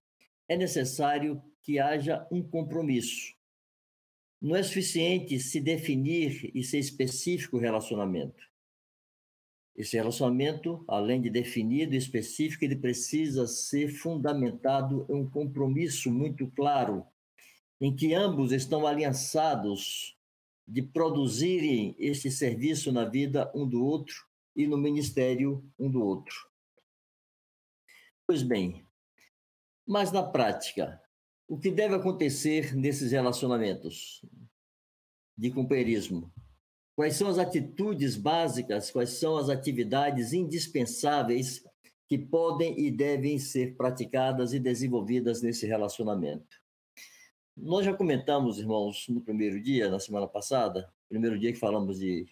é 0.48 0.56
necessário 0.56 1.42
que 1.62 1.78
haja 1.78 2.26
um 2.30 2.42
compromisso. 2.42 3.35
Não 4.46 4.54
é 4.54 4.62
suficiente 4.62 5.40
se 5.40 5.60
definir 5.60 6.52
e 6.54 6.62
ser 6.62 6.78
específico 6.78 7.56
o 7.56 7.60
relacionamento. 7.60 8.48
Esse 9.74 9.96
relacionamento, 9.96 10.84
além 10.86 11.20
de 11.20 11.28
definido 11.28 11.96
e 11.96 11.98
específico, 11.98 12.64
ele 12.64 12.76
precisa 12.76 13.48
ser 13.48 13.88
fundamentado 13.88 15.04
em 15.10 15.14
um 15.14 15.28
compromisso 15.28 16.12
muito 16.12 16.46
claro, 16.52 17.04
em 17.80 17.92
que 17.92 18.14
ambos 18.14 18.52
estão 18.52 18.86
aliançados 18.86 20.16
de 20.64 20.80
produzirem 20.80 21.96
esse 21.98 22.30
serviço 22.30 22.92
na 22.92 23.04
vida 23.04 23.50
um 23.52 23.68
do 23.68 23.84
outro 23.84 24.14
e 24.54 24.64
no 24.64 24.78
ministério 24.78 25.68
um 25.76 25.90
do 25.90 26.00
outro. 26.00 26.36
Pois 28.24 28.44
bem, 28.44 28.86
mas 29.84 30.12
na 30.12 30.22
prática, 30.22 31.02
o 31.48 31.58
que 31.58 31.70
deve 31.70 31.94
acontecer 31.94 32.74
nesses 32.74 33.12
relacionamentos 33.12 34.24
de 35.36 35.50
companheirismo? 35.50 36.32
Quais 36.94 37.14
são 37.14 37.28
as 37.28 37.38
atitudes 37.38 38.16
básicas, 38.16 38.90
quais 38.90 39.10
são 39.10 39.36
as 39.36 39.48
atividades 39.48 40.32
indispensáveis 40.32 41.62
que 42.08 42.16
podem 42.16 42.78
e 42.78 42.90
devem 42.90 43.38
ser 43.38 43.76
praticadas 43.76 44.52
e 44.52 44.58
desenvolvidas 44.58 45.42
nesse 45.42 45.66
relacionamento? 45.66 46.56
Nós 47.56 47.84
já 47.84 47.94
comentamos, 47.94 48.58
irmãos, 48.58 49.06
no 49.08 49.20
primeiro 49.20 49.62
dia, 49.62 49.88
na 49.88 49.98
semana 49.98 50.26
passada, 50.26 50.90
primeiro 51.08 51.38
dia 51.38 51.52
que 51.52 51.58
falamos 51.58 51.98
de, 51.98 52.26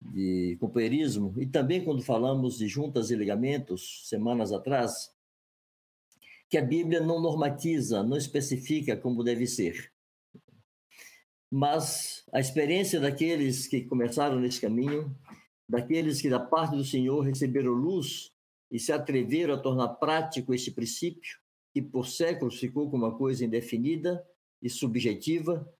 de 0.00 0.56
companheirismo, 0.60 1.34
e 1.38 1.46
também 1.46 1.84
quando 1.84 2.02
falamos 2.02 2.58
de 2.58 2.68
juntas 2.68 3.10
e 3.10 3.16
ligamentos, 3.16 4.08
semanas 4.08 4.52
atrás, 4.52 5.15
que 6.48 6.58
a 6.58 6.62
Bíblia 6.62 7.00
não 7.00 7.20
normatiza, 7.20 8.02
não 8.02 8.16
especifica 8.16 8.96
como 8.96 9.24
deve 9.24 9.46
ser. 9.46 9.92
Mas 11.50 12.24
a 12.32 12.40
experiência 12.40 13.00
daqueles 13.00 13.66
que 13.66 13.82
começaram 13.82 14.38
nesse 14.38 14.60
caminho, 14.60 15.16
daqueles 15.68 16.20
que 16.20 16.28
da 16.28 16.40
parte 16.40 16.76
do 16.76 16.84
Senhor 16.84 17.20
receberam 17.20 17.72
luz 17.72 18.32
e 18.70 18.78
se 18.78 18.92
atreveram 18.92 19.54
a 19.54 19.58
tornar 19.58 19.88
prático 19.94 20.54
este 20.54 20.70
princípio, 20.70 21.38
que 21.72 21.82
por 21.82 22.06
séculos 22.06 22.58
ficou 22.58 22.90
como 22.90 23.04
uma 23.04 23.16
coisa 23.16 23.44
indefinida 23.44 24.24
e 24.62 24.68
subjetiva. 24.68 25.70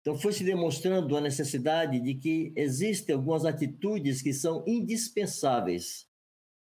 Então, 0.00 0.18
foi 0.18 0.32
se 0.32 0.44
demonstrando 0.44 1.16
a 1.16 1.20
necessidade 1.20 1.98
de 1.98 2.14
que 2.14 2.52
existem 2.56 3.14
algumas 3.14 3.46
atitudes 3.46 4.20
que 4.20 4.34
são 4.34 4.62
indispensáveis 4.66 6.06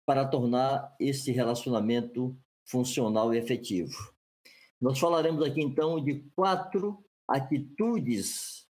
para 0.04 0.26
tornar 0.26 0.94
esse 1.00 1.32
relacionamento 1.32 2.36
funcional 2.70 3.34
e 3.34 3.38
efetivo. 3.38 4.14
Nós 4.80 4.98
falaremos 4.98 5.42
aqui 5.42 5.60
então 5.60 6.02
de 6.02 6.20
quatro 6.34 7.04
atitudes 7.28 8.68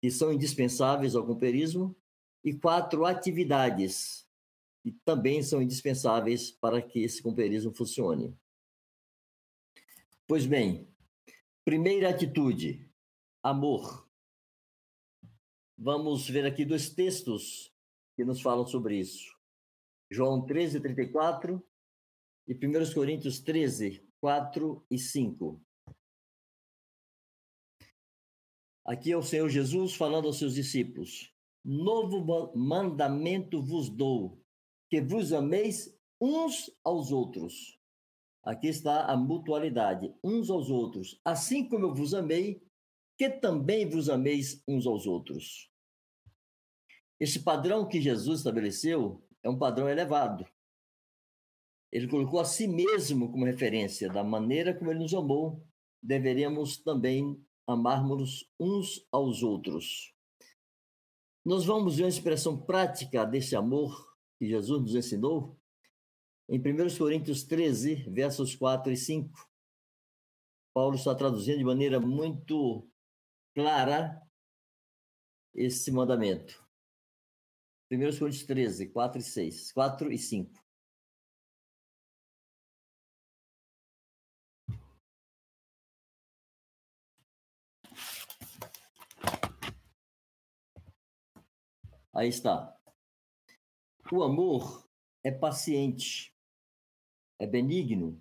que 0.00 0.10
são 0.10 0.32
indispensáveis 0.32 1.14
ao 1.14 1.26
companheirismo 1.26 1.96
e 2.44 2.54
quatro 2.54 3.04
atividades 3.04 4.28
que 4.82 4.92
também 5.04 5.42
são 5.42 5.60
indispensáveis 5.60 6.50
para 6.50 6.80
que 6.80 7.00
esse 7.00 7.22
companheirismo 7.22 7.72
funcione. 7.74 8.34
Pois 10.26 10.46
bem, 10.46 10.88
primeira 11.64 12.08
atitude, 12.08 12.88
amor. 13.42 14.08
Vamos 15.76 16.28
ver 16.28 16.46
aqui 16.46 16.64
dois 16.64 16.90
textos 16.90 17.74
que 18.16 18.24
nos 18.24 18.40
falam 18.40 18.66
sobre 18.66 18.98
isso. 18.98 19.34
João 20.10 20.44
13, 20.44 20.80
34 20.80 21.62
e 22.50 22.54
1 22.54 22.92
Coríntios 22.92 23.38
13, 23.38 24.04
4 24.20 24.84
e 24.90 24.98
5. 24.98 25.62
Aqui 28.84 29.12
é 29.12 29.16
o 29.16 29.22
Senhor 29.22 29.48
Jesus 29.48 29.94
falando 29.94 30.26
aos 30.26 30.40
seus 30.40 30.54
discípulos: 30.54 31.32
Novo 31.64 32.52
mandamento 32.56 33.62
vos 33.62 33.88
dou, 33.88 34.42
que 34.90 35.00
vos 35.00 35.32
ameis 35.32 35.96
uns 36.20 36.68
aos 36.82 37.12
outros. 37.12 37.78
Aqui 38.42 38.66
está 38.66 39.04
a 39.04 39.16
mutualidade, 39.16 40.12
uns 40.24 40.50
aos 40.50 40.70
outros, 40.70 41.20
assim 41.24 41.68
como 41.68 41.86
eu 41.86 41.94
vos 41.94 42.14
amei, 42.14 42.60
que 43.16 43.30
também 43.30 43.88
vos 43.88 44.08
ameis 44.08 44.60
uns 44.66 44.88
aos 44.88 45.06
outros. 45.06 45.70
Esse 47.20 47.44
padrão 47.44 47.86
que 47.86 48.00
Jesus 48.00 48.40
estabeleceu 48.40 49.24
é 49.40 49.48
um 49.48 49.58
padrão 49.58 49.88
elevado. 49.88 50.44
Ele 51.92 52.08
colocou 52.08 52.38
a 52.38 52.44
si 52.44 52.68
mesmo 52.68 53.30
como 53.30 53.44
referência 53.44 54.08
da 54.08 54.22
maneira 54.22 54.72
como 54.72 54.90
ele 54.90 55.00
nos 55.00 55.14
amou, 55.14 55.66
deveríamos 56.02 56.76
também 56.78 57.44
amarmos 57.66 58.50
uns 58.58 59.06
aos 59.10 59.42
outros. 59.42 60.14
Nós 61.44 61.64
vamos 61.64 61.96
ver 61.96 62.04
uma 62.04 62.08
expressão 62.08 62.60
prática 62.60 63.24
desse 63.24 63.56
amor 63.56 64.14
que 64.38 64.46
Jesus 64.46 64.80
nos 64.82 64.94
ensinou 64.94 65.58
em 66.48 66.58
1 66.58 66.98
Coríntios 66.98 67.44
13, 67.44 68.10
versos 68.10 68.54
4 68.54 68.92
e 68.92 68.96
5. 68.96 69.48
Paulo 70.74 70.96
está 70.96 71.14
traduzindo 71.14 71.58
de 71.58 71.64
maneira 71.64 72.00
muito 72.00 72.88
clara 73.54 74.20
esse 75.54 75.90
mandamento. 75.90 76.64
1 77.90 77.98
Coríntios 78.18 78.44
13, 78.44 78.88
4 78.88 79.20
e 79.20 79.22
6, 79.22 79.72
4 79.72 80.12
e 80.12 80.18
5. 80.18 80.69
Aí 92.12 92.28
está. 92.28 92.76
O 94.12 94.22
amor 94.22 94.88
é 95.22 95.30
paciente, 95.30 96.34
é 97.38 97.46
benigno. 97.46 98.20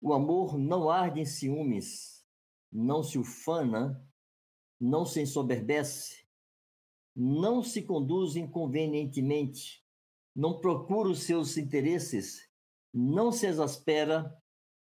O 0.00 0.14
amor 0.14 0.56
não 0.56 0.88
arde 0.88 1.20
em 1.20 1.26
ciúmes, 1.26 2.24
não 2.72 3.02
se 3.02 3.18
ufana, 3.18 4.02
não 4.80 5.04
se 5.04 5.20
ensoberbece, 5.20 6.24
não 7.14 7.62
se 7.62 7.82
conduz 7.82 8.34
inconvenientemente, 8.36 9.84
não 10.34 10.58
procura 10.58 11.10
os 11.10 11.24
seus 11.24 11.58
interesses, 11.58 12.48
não 12.94 13.30
se 13.30 13.46
exaspera 13.46 14.34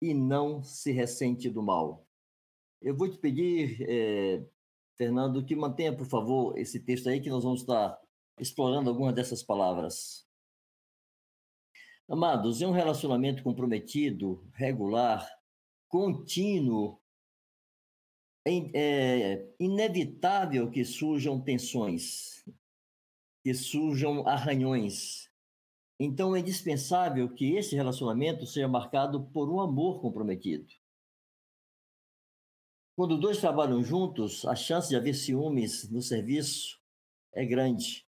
e 0.02 0.14
não 0.14 0.62
se 0.62 0.92
ressente 0.92 1.50
do 1.50 1.64
mal. 1.64 2.06
Eu 2.82 2.96
vou 2.96 3.10
te 3.10 3.18
pedir, 3.18 3.82
eh, 3.88 4.46
Fernando, 4.98 5.46
que 5.46 5.56
mantenha, 5.56 5.96
por 5.96 6.06
favor, 6.06 6.58
esse 6.58 6.82
texto 6.82 7.08
aí 7.08 7.22
que 7.22 7.30
nós 7.30 7.44
vamos 7.44 7.62
estar 7.62 7.98
explorando 8.40 8.90
algumas 8.90 9.16
dessas 9.16 9.42
palavras. 9.44 10.28
Amados, 12.08 12.62
em 12.62 12.66
um 12.66 12.72
relacionamento 12.72 13.42
comprometido, 13.42 14.48
regular, 14.54 15.28
contínuo, 15.88 17.02
é 18.48 19.52
inevitável 19.60 20.70
que 20.70 20.86
surjam 20.86 21.42
tensões, 21.42 22.46
que 23.44 23.54
surjam 23.56 24.28
arranhões. 24.28 25.32
Então 26.00 26.36
é 26.36 26.42
indispensável 26.42 27.34
que 27.34 27.56
esse 27.56 27.76
relacionamento 27.76 28.46
seja 28.46 28.68
marcado 28.68 29.26
por 29.32 29.50
um 29.50 29.60
amor 29.60 30.00
comprometido. 30.00 30.72
Quando 32.96 33.18
dois 33.18 33.40
trabalham 33.40 33.84
juntos, 33.84 34.46
a 34.46 34.56
chance 34.56 34.90
de 34.90 34.96
haver 34.96 35.16
ciúmes 35.16 35.90
no 35.90 36.02
serviço 36.02 36.80
é 37.34 37.46
grande. 37.46 38.06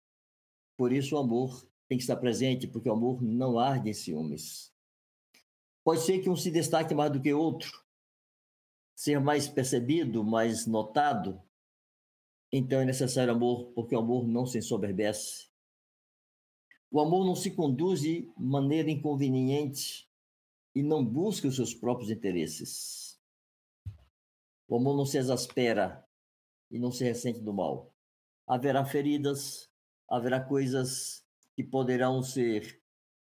Por 0.78 0.92
isso 0.92 1.16
o 1.16 1.20
amor 1.20 1.68
tem 1.88 1.98
que 1.98 2.04
estar 2.04 2.16
presente, 2.16 2.68
porque 2.68 2.90
o 2.90 2.94
amor 2.94 3.22
não 3.22 3.60
arde 3.60 3.90
em 3.90 3.94
ciúmes. 3.94 4.74
Pode 5.84 6.02
ser 6.02 6.20
que 6.20 6.30
um 6.30 6.36
se 6.36 6.50
destaque 6.50 6.96
mais 6.96 7.12
do 7.12 7.22
que 7.22 7.34
outro, 7.34 7.84
ser 8.96 9.20
mais 9.20 9.48
percebido, 9.48 10.24
mais 10.24 10.66
notado. 10.66 11.42
Então 12.52 12.80
é 12.80 12.86
necessário 12.86 13.34
amor, 13.34 13.72
porque 13.74 13.96
o 13.96 14.00
amor 14.00 14.28
não 14.28 14.46
se 14.46 14.60
ensoberbece. 14.60 15.52
O 16.90 17.00
amor 17.00 17.26
não 17.26 17.36
se 17.36 17.52
conduz 17.52 18.02
de 18.02 18.32
maneira 18.38 18.90
inconveniente 18.90 20.08
e 20.76 20.82
não 20.82 21.04
busca 21.04 21.48
os 21.48 21.56
seus 21.56 21.74
próprios 21.74 22.10
interesses. 22.10 23.20
O 24.68 24.78
amor 24.78 24.96
não 24.96 25.06
se 25.06 25.18
exaspera 25.18 26.08
e 26.72 26.80
não 26.80 26.92
se 26.92 27.04
ressente 27.04 27.42
do 27.42 27.54
mal. 27.54 27.94
Haverá 28.48 28.86
feridas, 28.86 29.73
haverá 30.10 30.40
coisas 30.40 31.24
que 31.56 31.64
poderão 31.64 32.22
ser 32.22 32.82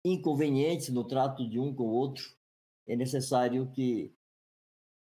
inconvenientes 0.03 0.89
no 0.89 1.03
trato 1.03 1.47
de 1.47 1.60
um 1.60 1.73
com 1.73 1.84
o 1.84 1.91
outro. 1.91 2.23
É 2.88 2.95
necessário 2.95 3.69
que 3.71 4.13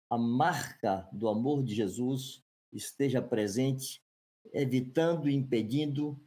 a 0.09 0.17
marca 0.17 1.07
do 1.11 1.27
amor 1.27 1.63
de 1.63 1.75
Jesus 1.75 2.43
esteja 2.71 3.21
presente, 3.21 4.01
evitando 4.53 5.29
e 5.29 5.33
impedindo 5.33 6.19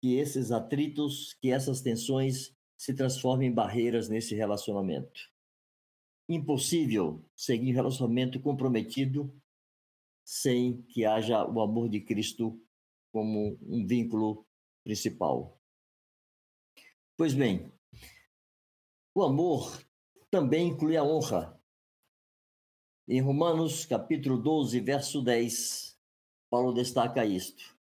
que 0.00 0.14
esses 0.16 0.50
atritos, 0.50 1.34
que 1.34 1.50
essas 1.50 1.80
tensões 1.80 2.54
se 2.76 2.94
transformem 2.94 3.48
em 3.48 3.54
barreiras 3.54 4.08
nesse 4.08 4.34
relacionamento. 4.34 5.20
Impossível 6.28 7.24
seguir 7.34 7.72
um 7.72 7.74
relacionamento 7.74 8.40
comprometido 8.40 9.32
sem 10.24 10.82
que 10.82 11.04
haja 11.04 11.46
o 11.46 11.60
amor 11.60 11.88
de 11.88 12.00
Cristo 12.00 12.60
como 13.12 13.58
um 13.62 13.86
vínculo 13.86 14.45
principal. 14.86 15.60
Pois 17.16 17.34
bem, 17.34 17.72
o 19.12 19.24
amor 19.24 19.84
também 20.30 20.68
inclui 20.68 20.96
a 20.96 21.02
honra. 21.02 21.60
Em 23.08 23.20
Romanos, 23.20 23.84
capítulo 23.84 24.40
12, 24.40 24.78
verso 24.78 25.20
10, 25.20 25.98
Paulo 26.48 26.72
destaca 26.72 27.26
isto. 27.26 27.76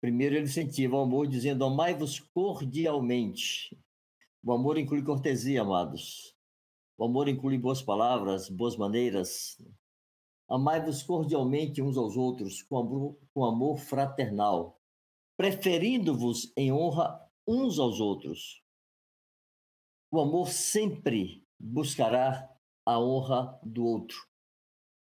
Primeiro, 0.00 0.34
ele 0.34 0.46
incentiva 0.46 0.96
o 0.96 1.02
amor, 1.02 1.28
dizendo: 1.28 1.64
Amai-vos 1.64 2.18
cordialmente. 2.18 3.78
O 4.42 4.52
amor 4.52 4.76
inclui 4.76 5.04
cortesia, 5.04 5.62
amados. 5.62 6.36
O 6.96 7.04
amor 7.04 7.28
inclui 7.28 7.58
boas 7.58 7.80
palavras, 7.80 8.48
boas 8.48 8.76
maneiras. 8.76 9.56
Amai-vos 10.48 11.02
cordialmente 11.02 11.82
uns 11.82 11.96
aos 11.96 12.16
outros, 12.16 12.62
com 12.62 12.78
amor, 12.78 13.18
com 13.34 13.44
amor 13.44 13.78
fraternal, 13.78 14.80
preferindo-vos 15.36 16.52
em 16.56 16.72
honra 16.72 17.20
uns 17.46 17.78
aos 17.78 18.00
outros. 18.00 18.62
O 20.10 20.20
amor 20.20 20.48
sempre 20.48 21.46
buscará 21.58 22.50
a 22.86 22.98
honra 22.98 23.60
do 23.62 23.84
outro, 23.84 24.16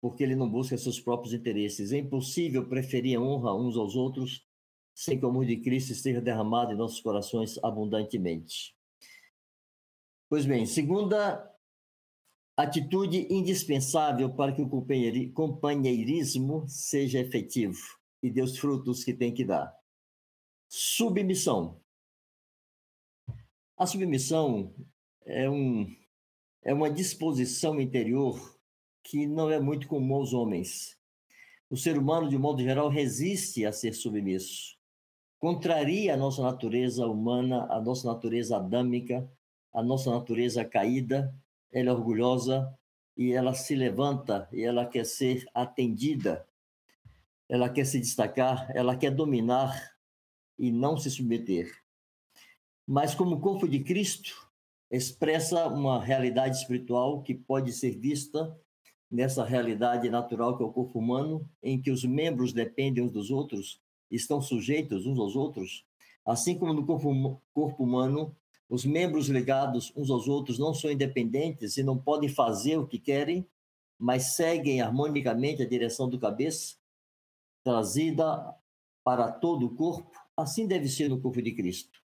porque 0.01 0.23
ele 0.23 0.35
não 0.35 0.49
busca 0.49 0.79
seus 0.79 0.99
próprios 0.99 1.35
interesses. 1.35 1.93
É 1.93 1.99
impossível 1.99 2.67
preferir 2.67 3.19
a 3.19 3.21
honra 3.23 3.55
uns 3.55 3.77
aos 3.77 3.95
outros 3.95 4.47
sem 4.95 5.19
que 5.19 5.27
o 5.27 5.29
amor 5.29 5.45
de 5.45 5.59
Cristo 5.59 5.93
esteja 5.93 6.23
derramado 6.23 6.73
em 6.73 6.77
nossos 6.77 7.01
corações 7.01 7.63
abundantemente. 7.63 8.75
Pois 10.31 10.47
bem, 10.47 10.65
segunda 10.65 11.55
atitude 12.57 13.27
indispensável 13.31 14.33
para 14.33 14.53
que 14.53 14.63
o 14.63 14.69
companheirismo 15.33 16.65
seja 16.69 17.19
efetivo 17.19 17.79
e 18.23 18.31
dê 18.31 18.43
os 18.43 18.57
frutos 18.57 19.05
que 19.05 19.13
tem 19.13 19.33
que 19.33 19.45
dar. 19.45 19.75
Submissão. 20.69 21.81
A 23.77 23.87
submissão 23.87 24.75
é, 25.25 25.49
um, 25.49 25.95
é 26.65 26.73
uma 26.73 26.91
disposição 26.91 27.81
interior 27.81 28.59
que 29.05 29.27
não 29.27 29.51
é 29.51 29.61
muito 29.61 29.87
comum 29.87 30.15
aos 30.15 30.33
homens. 30.33 30.99
O 31.69 31.77
ser 31.77 31.99
humano, 31.99 32.29
de 32.29 32.39
modo 32.39 32.63
geral, 32.63 32.89
resiste 32.89 33.67
a 33.67 33.73
ser 33.73 33.93
submisso 33.93 34.77
contraria 35.39 36.15
a 36.15 36.17
nossa 36.17 36.43
natureza 36.43 37.07
humana, 37.07 37.67
a 37.71 37.81
nossa 37.81 38.09
natureza 38.09 38.57
adâmica, 38.57 39.31
a 39.73 39.83
nossa 39.83 40.11
natureza 40.11 40.65
caída. 40.65 41.35
Ela 41.73 41.91
é 41.91 41.93
orgulhosa 41.93 42.73
e 43.17 43.33
ela 43.33 43.55
se 43.55 43.75
levanta 43.75 44.49
e 44.53 44.63
ela 44.63 44.87
quer 44.87 45.05
ser 45.05 45.47
atendida, 45.55 46.47
ela 47.49 47.69
quer 47.69 47.85
se 47.85 47.99
destacar, 47.99 48.71
ela 48.75 48.97
quer 48.97 49.11
dominar 49.11 49.97
e 50.59 50.71
não 50.71 50.97
se 50.97 51.11
submeter. 51.11 51.73
Mas, 52.87 53.15
como 53.15 53.41
corpo 53.41 53.69
de 53.69 53.81
Cristo, 53.81 54.49
expressa 54.91 55.67
uma 55.67 56.03
realidade 56.03 56.57
espiritual 56.57 57.23
que 57.23 57.35
pode 57.35 57.73
ser 57.73 57.91
vista 57.99 58.57
nessa 59.11 59.45
realidade 59.45 60.09
natural 60.11 60.57
que 60.57 60.63
é 60.63 60.67
o 60.67 60.73
corpo 60.73 60.99
humano, 60.99 61.49
em 61.63 61.81
que 61.81 61.91
os 61.91 62.05
membros 62.05 62.53
dependem 62.53 63.05
uns 63.05 63.13
dos 63.13 63.31
outros 63.31 63.81
estão 64.11 64.41
sujeitos 64.41 65.07
uns 65.07 65.19
aos 65.19 65.35
outros, 65.35 65.85
assim 66.25 66.59
como 66.59 66.73
no 66.73 66.87
corpo, 66.87 67.43
corpo 67.53 67.83
humano, 67.83 68.37
os 68.69 68.85
membros 68.85 69.29
ligados 69.29 69.93
uns 69.97 70.11
aos 70.11 70.27
outros 70.27 70.59
não 70.59 70.75
são 70.75 70.91
independentes 70.91 71.77
e 71.77 71.83
não 71.83 71.97
podem 71.97 72.29
fazer 72.29 72.77
o 72.77 72.87
que 72.87 72.99
querem, 72.99 73.47
mas 73.99 74.35
seguem 74.35 74.81
harmonicamente 74.81 75.63
a 75.63 75.69
direção 75.69 76.09
do 76.09 76.19
cabeça, 76.19 76.77
trazida 77.65 78.55
para 79.05 79.31
todo 79.31 79.67
o 79.67 79.75
corpo, 79.75 80.11
assim 80.37 80.67
deve 80.67 80.89
ser 80.89 81.09
no 81.09 81.21
corpo 81.21 81.41
de 81.41 81.53
Cristo. 81.53 82.03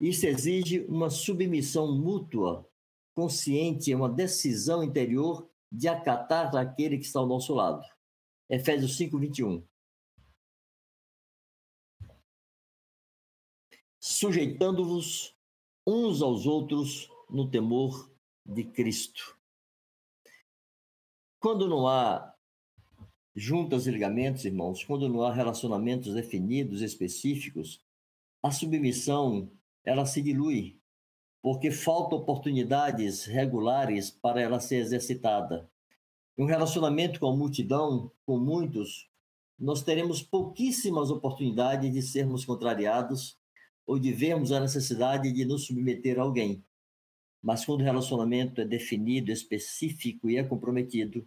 Isso 0.00 0.26
exige 0.26 0.80
uma 0.88 1.08
submissão 1.08 1.96
mútua, 1.96 2.68
consciente, 3.14 3.94
uma 3.94 4.08
decisão 4.08 4.82
interior 4.82 5.48
de 5.70 5.88
acatar 5.88 6.54
aquele 6.56 6.98
que 6.98 7.06
está 7.06 7.20
ao 7.20 7.26
nosso 7.26 7.54
lado. 7.54 7.82
Efésios 8.50 8.96
5, 8.96 9.18
21. 9.18 9.64
sujeitando-vos 14.02 15.32
uns 15.86 16.22
aos 16.22 16.46
outros 16.46 17.08
no 17.28 17.48
temor 17.50 18.10
de 18.46 18.64
Cristo. 18.64 19.36
Quando 21.40 21.68
não 21.68 21.88
há 21.88 22.32
juntas 23.34 23.86
e 23.86 23.90
ligamentos, 23.90 24.44
irmãos, 24.44 24.84
quando 24.84 25.08
não 25.08 25.22
há 25.22 25.32
relacionamentos 25.32 26.14
definidos, 26.14 26.82
específicos, 26.82 27.80
a 28.42 28.50
submissão 28.50 29.50
ela 29.84 30.06
se 30.06 30.22
dilui, 30.22 30.78
porque 31.42 31.70
faltam 31.70 32.18
oportunidades 32.18 33.24
regulares 33.24 34.10
para 34.10 34.40
ela 34.40 34.60
ser 34.60 34.76
exercitada. 34.76 35.68
Em 36.38 36.44
um 36.44 36.46
relacionamento 36.46 37.18
com 37.18 37.26
a 37.26 37.36
multidão, 37.36 38.12
com 38.24 38.38
muitos, 38.38 39.10
nós 39.58 39.82
teremos 39.82 40.22
pouquíssimas 40.22 41.10
oportunidades 41.10 41.92
de 41.92 42.02
sermos 42.02 42.44
contrariados 42.44 43.36
ou 43.86 43.98
de 43.98 44.12
vermos 44.12 44.52
a 44.52 44.60
necessidade 44.60 45.32
de 45.32 45.44
nos 45.44 45.66
submeter 45.66 46.18
a 46.18 46.22
alguém. 46.22 46.64
Mas 47.42 47.64
quando 47.64 47.80
o 47.80 47.84
relacionamento 47.84 48.60
é 48.60 48.64
definido, 48.64 49.32
específico 49.32 50.30
e 50.30 50.36
é 50.36 50.44
comprometido, 50.44 51.26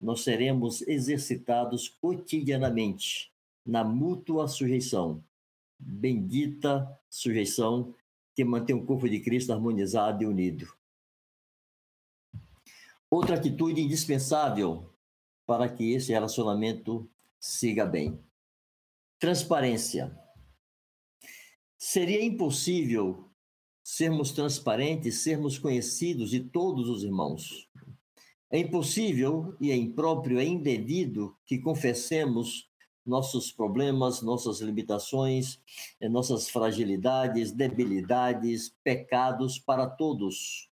nós 0.00 0.22
seremos 0.22 0.82
exercitados 0.82 1.88
cotidianamente 1.88 3.32
na 3.64 3.84
mútua 3.84 4.48
sujeição. 4.48 5.22
Bendita 5.78 7.00
sujeição 7.08 7.94
que 8.34 8.44
mantém 8.44 8.74
o 8.74 8.84
corpo 8.84 9.08
de 9.08 9.20
Cristo 9.20 9.52
harmonizado 9.52 10.24
e 10.24 10.26
unido. 10.26 10.72
Outra 13.08 13.36
atitude 13.36 13.80
indispensável 13.80 14.90
para 15.46 15.68
que 15.68 15.92
esse 15.92 16.10
relacionamento 16.12 17.08
siga 17.38 17.84
bem. 17.84 18.18
Transparência. 19.18 20.18
Seria 21.84 22.24
impossível 22.24 23.28
sermos 23.82 24.30
transparentes, 24.30 25.24
sermos 25.24 25.58
conhecidos 25.58 26.30
de 26.30 26.38
todos 26.38 26.88
os 26.88 27.02
irmãos. 27.02 27.68
É 28.48 28.56
impossível 28.60 29.56
e 29.60 29.72
é 29.72 29.74
impróprio, 29.74 30.38
é 30.38 30.44
indevido 30.44 31.36
que 31.44 31.58
confessemos 31.58 32.70
nossos 33.04 33.50
problemas, 33.50 34.22
nossas 34.22 34.60
limitações, 34.60 35.60
eh, 36.00 36.08
nossas 36.08 36.48
fragilidades, 36.48 37.50
debilidades, 37.50 38.72
pecados 38.84 39.58
para 39.58 39.84
todos. 39.84 40.70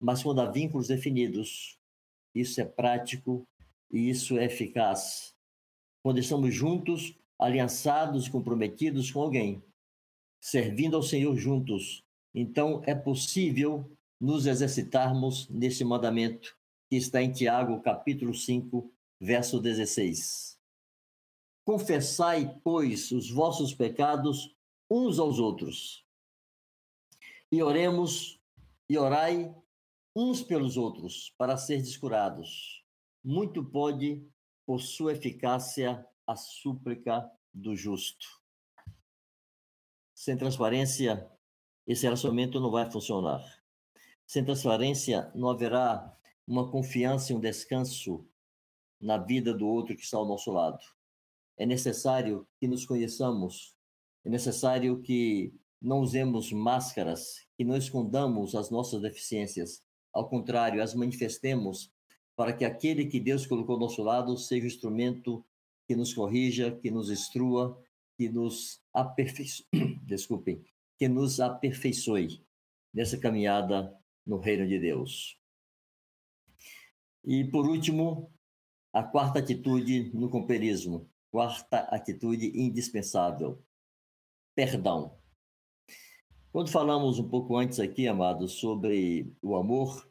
Mas 0.00 0.24
quando 0.24 0.40
há 0.40 0.50
vínculos 0.50 0.88
definidos, 0.88 1.78
isso 2.34 2.60
é 2.60 2.64
prático 2.64 3.46
e 3.92 4.10
isso 4.10 4.36
é 4.38 4.46
eficaz. 4.46 5.36
Quando 6.02 6.18
estamos 6.18 6.52
juntos, 6.52 7.16
aliançados, 7.38 8.26
comprometidos 8.26 9.12
com 9.12 9.22
alguém, 9.22 9.62
servindo 10.44 10.94
ao 10.94 11.02
Senhor 11.02 11.34
juntos. 11.38 12.04
Então, 12.34 12.82
é 12.84 12.94
possível 12.94 13.90
nos 14.20 14.44
exercitarmos 14.44 15.48
nesse 15.48 15.82
mandamento 15.86 16.54
que 16.86 16.96
está 16.96 17.22
em 17.22 17.32
Tiago, 17.32 17.80
capítulo 17.80 18.34
5, 18.34 18.92
verso 19.18 19.58
16. 19.58 20.60
Confessai, 21.64 22.60
pois, 22.62 23.10
os 23.10 23.30
vossos 23.30 23.72
pecados 23.72 24.54
uns 24.90 25.18
aos 25.18 25.38
outros. 25.38 26.04
E 27.50 27.62
oremos 27.62 28.38
e 28.86 28.98
orai 28.98 29.50
uns 30.14 30.42
pelos 30.42 30.76
outros 30.76 31.32
para 31.38 31.56
ser 31.56 31.82
curados. 31.98 32.84
Muito 33.24 33.64
pode, 33.64 34.22
por 34.66 34.82
sua 34.82 35.14
eficácia, 35.14 36.06
a 36.26 36.36
súplica 36.36 37.32
do 37.50 37.74
justo. 37.74 38.43
Sem 40.24 40.38
transparência, 40.38 41.30
esse 41.86 42.04
relacionamento 42.04 42.58
não 42.58 42.70
vai 42.70 42.90
funcionar. 42.90 43.44
Sem 44.26 44.42
transparência, 44.42 45.30
não 45.34 45.50
haverá 45.50 46.16
uma 46.46 46.70
confiança 46.70 47.30
e 47.30 47.36
um 47.36 47.40
descanso 47.40 48.26
na 48.98 49.18
vida 49.18 49.52
do 49.52 49.66
outro 49.66 49.94
que 49.94 50.00
está 50.02 50.16
ao 50.16 50.24
nosso 50.24 50.50
lado. 50.50 50.78
É 51.58 51.66
necessário 51.66 52.48
que 52.58 52.66
nos 52.66 52.86
conheçamos, 52.86 53.76
é 54.24 54.30
necessário 54.30 55.02
que 55.02 55.52
não 55.78 56.00
usemos 56.00 56.50
máscaras, 56.50 57.46
que 57.54 57.62
não 57.62 57.76
escondamos 57.76 58.54
as 58.54 58.70
nossas 58.70 59.02
deficiências, 59.02 59.84
Ao 60.10 60.26
contrário, 60.26 60.82
as 60.82 60.94
manifestemos 60.94 61.92
para 62.34 62.54
que 62.54 62.64
aquele 62.64 63.04
que 63.04 63.20
Deus 63.20 63.46
colocou 63.46 63.74
ao 63.74 63.80
nosso 63.80 64.02
lado 64.02 64.38
seja 64.38 64.64
o 64.64 64.68
instrumento 64.68 65.44
que 65.86 65.94
nos 65.94 66.14
corrija, 66.14 66.72
que 66.80 66.90
nos 66.90 67.10
instrua, 67.10 67.78
que 68.16 68.28
nos 68.28 68.80
aperfeiçoe, 68.92 69.66
desculpem, 70.04 70.64
que 70.98 71.08
nos 71.08 71.40
aperfeiçoe 71.40 72.44
nessa 72.92 73.18
caminhada 73.18 73.96
no 74.26 74.38
reino 74.38 74.66
de 74.66 74.78
Deus. 74.78 75.38
E 77.24 77.44
por 77.44 77.66
último, 77.66 78.32
a 78.92 79.02
quarta 79.02 79.38
atitude 79.38 80.10
no 80.14 80.28
companheirismo, 80.28 81.10
quarta 81.30 81.80
atitude 81.90 82.52
indispensável, 82.54 83.62
perdão. 84.54 85.18
Quando 86.52 86.70
falamos 86.70 87.18
um 87.18 87.28
pouco 87.28 87.56
antes 87.56 87.80
aqui, 87.80 88.06
amados, 88.06 88.52
sobre 88.52 89.34
o 89.42 89.56
amor, 89.56 90.08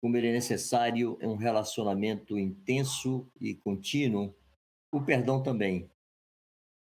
como 0.00 0.16
ele 0.16 0.28
é 0.28 0.32
necessário 0.32 1.18
em 1.20 1.26
um 1.26 1.36
relacionamento 1.36 2.38
intenso 2.38 3.30
e 3.38 3.54
contínuo, 3.54 4.34
o 4.90 5.02
perdão 5.02 5.42
também. 5.42 5.90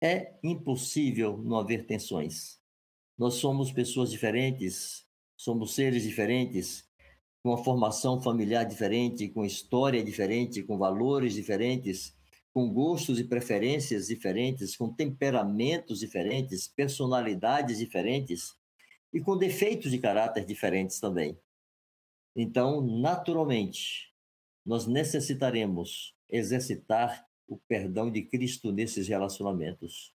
É 0.00 0.38
impossível 0.42 1.38
não 1.38 1.58
haver 1.58 1.86
tensões. 1.86 2.60
Nós 3.16 3.34
somos 3.34 3.72
pessoas 3.72 4.10
diferentes, 4.10 5.04
somos 5.36 5.74
seres 5.74 6.04
diferentes, 6.04 6.88
com 7.42 7.50
uma 7.50 7.64
formação 7.64 8.20
familiar 8.20 8.64
diferente, 8.64 9.28
com 9.28 9.44
história 9.44 10.02
diferente, 10.02 10.62
com 10.62 10.78
valores 10.78 11.34
diferentes, 11.34 12.16
com 12.52 12.72
gostos 12.72 13.18
e 13.18 13.24
preferências 13.24 14.06
diferentes, 14.06 14.76
com 14.76 14.92
temperamentos 14.92 16.00
diferentes, 16.00 16.68
personalidades 16.68 17.78
diferentes 17.78 18.56
e 19.12 19.20
com 19.20 19.36
defeitos 19.36 19.90
de 19.90 19.98
caráter 19.98 20.44
diferentes 20.44 21.00
também. 21.00 21.38
Então, 22.34 22.80
naturalmente, 22.80 24.12
nós 24.64 24.86
necessitaremos 24.86 26.14
exercitar 26.28 27.27
o 27.48 27.56
perdão 27.56 28.10
de 28.10 28.22
Cristo 28.22 28.70
nesses 28.70 29.08
relacionamentos. 29.08 30.14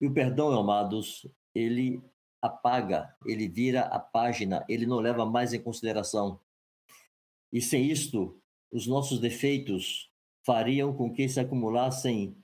E 0.00 0.06
o 0.06 0.12
perdão, 0.12 0.52
amados, 0.58 1.26
ele 1.54 2.02
apaga, 2.42 3.16
ele 3.24 3.48
vira 3.48 3.82
a 3.82 3.98
página, 3.98 4.64
ele 4.68 4.84
não 4.84 4.98
leva 4.98 5.24
mais 5.24 5.54
em 5.54 5.62
consideração. 5.62 6.40
E 7.52 7.62
sem 7.62 7.90
isto, 7.90 8.40
os 8.70 8.86
nossos 8.86 9.20
defeitos 9.20 10.10
fariam 10.44 10.94
com 10.94 11.12
que 11.12 11.28
se 11.28 11.40
acumulassem 11.40 12.36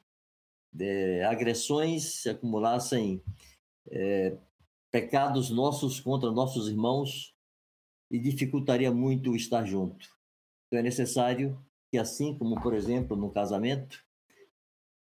é, 0.81 1.25
agressões, 1.25 2.23
se 2.23 2.31
acumulassem 2.31 3.23
é, 3.91 4.37
pecados 4.91 5.51
nossos 5.51 6.01
contra 6.01 6.31
nossos 6.31 6.69
irmãos 6.69 7.35
e 8.11 8.19
dificultaria 8.19 8.93
muito 8.93 9.37
estar 9.37 9.65
junto. 9.65 10.09
Então 10.67 10.79
é 10.79 10.83
necessário 10.83 11.63
que, 11.91 11.99
assim 11.99 12.37
como, 12.37 12.61
por 12.61 12.75
exemplo, 12.75 13.17
no 13.17 13.31
casamento, 13.31 14.03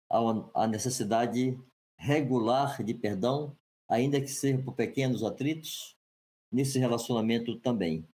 a 0.08 0.66
necessidade 0.66 1.58
regular 1.98 2.82
de 2.82 2.94
perdão, 2.94 3.56
ainda 3.88 4.20
que 4.20 4.28
seja 4.28 4.62
por 4.62 4.74
pequenos 4.74 5.22
atritos, 5.22 5.96
nesse 6.50 6.78
relacionamento 6.78 7.58
também. 7.58 8.06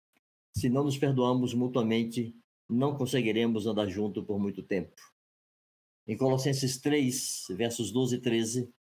Se 0.56 0.69
não 0.69 0.84
nos 0.84 0.97
perdoamos 0.97 1.54
mutuamente, 1.54 2.36
não 2.69 2.97
conseguiremos 2.97 3.65
andar 3.65 3.88
junto 3.88 4.23
por 4.23 4.39
muito 4.39 4.63
tempo. 4.63 4.95
Em 6.08 6.17
Colossenses 6.17 6.80
3, 6.80 7.47
versos 7.51 7.91
12 7.91 8.15
e 8.15 8.19
13, 8.19 8.73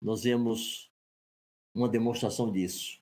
nós 0.00 0.22
vemos 0.22 0.90
uma 1.74 1.88
demonstração 1.88 2.50
disso. 2.50 3.00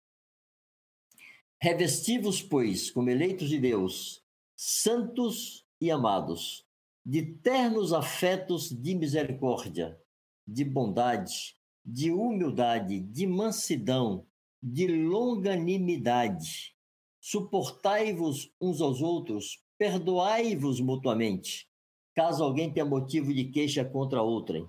Revestivos, 1.61 2.43
pois, 2.43 2.91
como 2.91 3.11
eleitos 3.11 3.49
de 3.49 3.59
Deus, 3.59 4.25
santos 4.57 5.65
e 5.81 5.91
amados, 5.91 6.67
de 7.05 7.23
ternos 7.23 7.93
afetos 7.93 8.71
de 8.71 8.95
misericórdia, 8.95 10.01
de 10.47 10.65
bondade, 10.65 11.57
de 11.85 12.13
humildade, 12.13 13.01
de 13.01 13.27
mansidão, 13.27 14.27
de 14.63 14.87
longanimidade. 14.87 16.77
Suportai-vos 17.21 18.53
uns 18.61 18.81
aos 18.81 19.03
outros, 19.03 19.63
perdoai-vos 19.77 20.81
mutuamente, 20.81 21.69
caso 22.15 22.45
alguém 22.45 22.73
tenha 22.73 22.87
motivo 22.87 23.33
de 23.33 23.45
queixa 23.47 23.85
contra 23.85 24.23
outrem. 24.23 24.69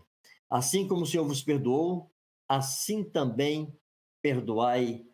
Assim 0.49 0.87
como 0.87 1.03
o 1.03 1.05
Senhor 1.05 1.25
vos 1.25 1.43
perdoou, 1.43 2.11
assim 2.47 3.03
também 3.03 3.75
perdoai 4.21 5.05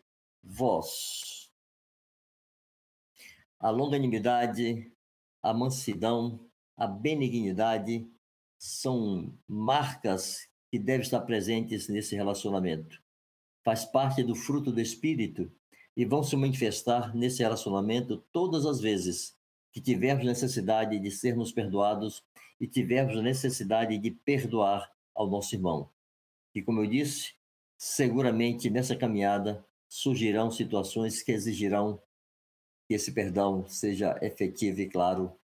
vós. 0.42 1.50
A 3.58 3.68
longanimidade, 3.70 4.90
a 5.42 5.52
mansidão, 5.52 6.49
a 6.80 6.86
benignidade 6.86 8.10
são 8.58 9.38
marcas 9.46 10.48
que 10.70 10.78
devem 10.78 11.02
estar 11.02 11.20
presentes 11.20 11.88
nesse 11.88 12.16
relacionamento. 12.16 12.98
Faz 13.62 13.84
parte 13.84 14.22
do 14.22 14.34
fruto 14.34 14.72
do 14.72 14.80
Espírito 14.80 15.52
e 15.94 16.06
vão 16.06 16.22
se 16.22 16.34
manifestar 16.36 17.14
nesse 17.14 17.42
relacionamento 17.42 18.24
todas 18.32 18.64
as 18.64 18.80
vezes 18.80 19.36
que 19.70 19.80
tivermos 19.80 20.24
necessidade 20.24 20.98
de 20.98 21.10
sermos 21.10 21.52
perdoados 21.52 22.24
e 22.58 22.66
tivermos 22.66 23.22
necessidade 23.22 23.98
de 23.98 24.10
perdoar 24.10 24.90
ao 25.14 25.28
nosso 25.28 25.54
irmão. 25.54 25.90
E 26.54 26.62
como 26.62 26.80
eu 26.80 26.86
disse, 26.86 27.34
seguramente 27.76 28.70
nessa 28.70 28.96
caminhada 28.96 29.62
surgirão 29.86 30.50
situações 30.50 31.22
que 31.22 31.32
exigirão 31.32 32.02
que 32.88 32.94
esse 32.94 33.12
perdão 33.12 33.68
seja 33.68 34.18
efetivo 34.22 34.80
e 34.80 34.88
claro 34.88 35.38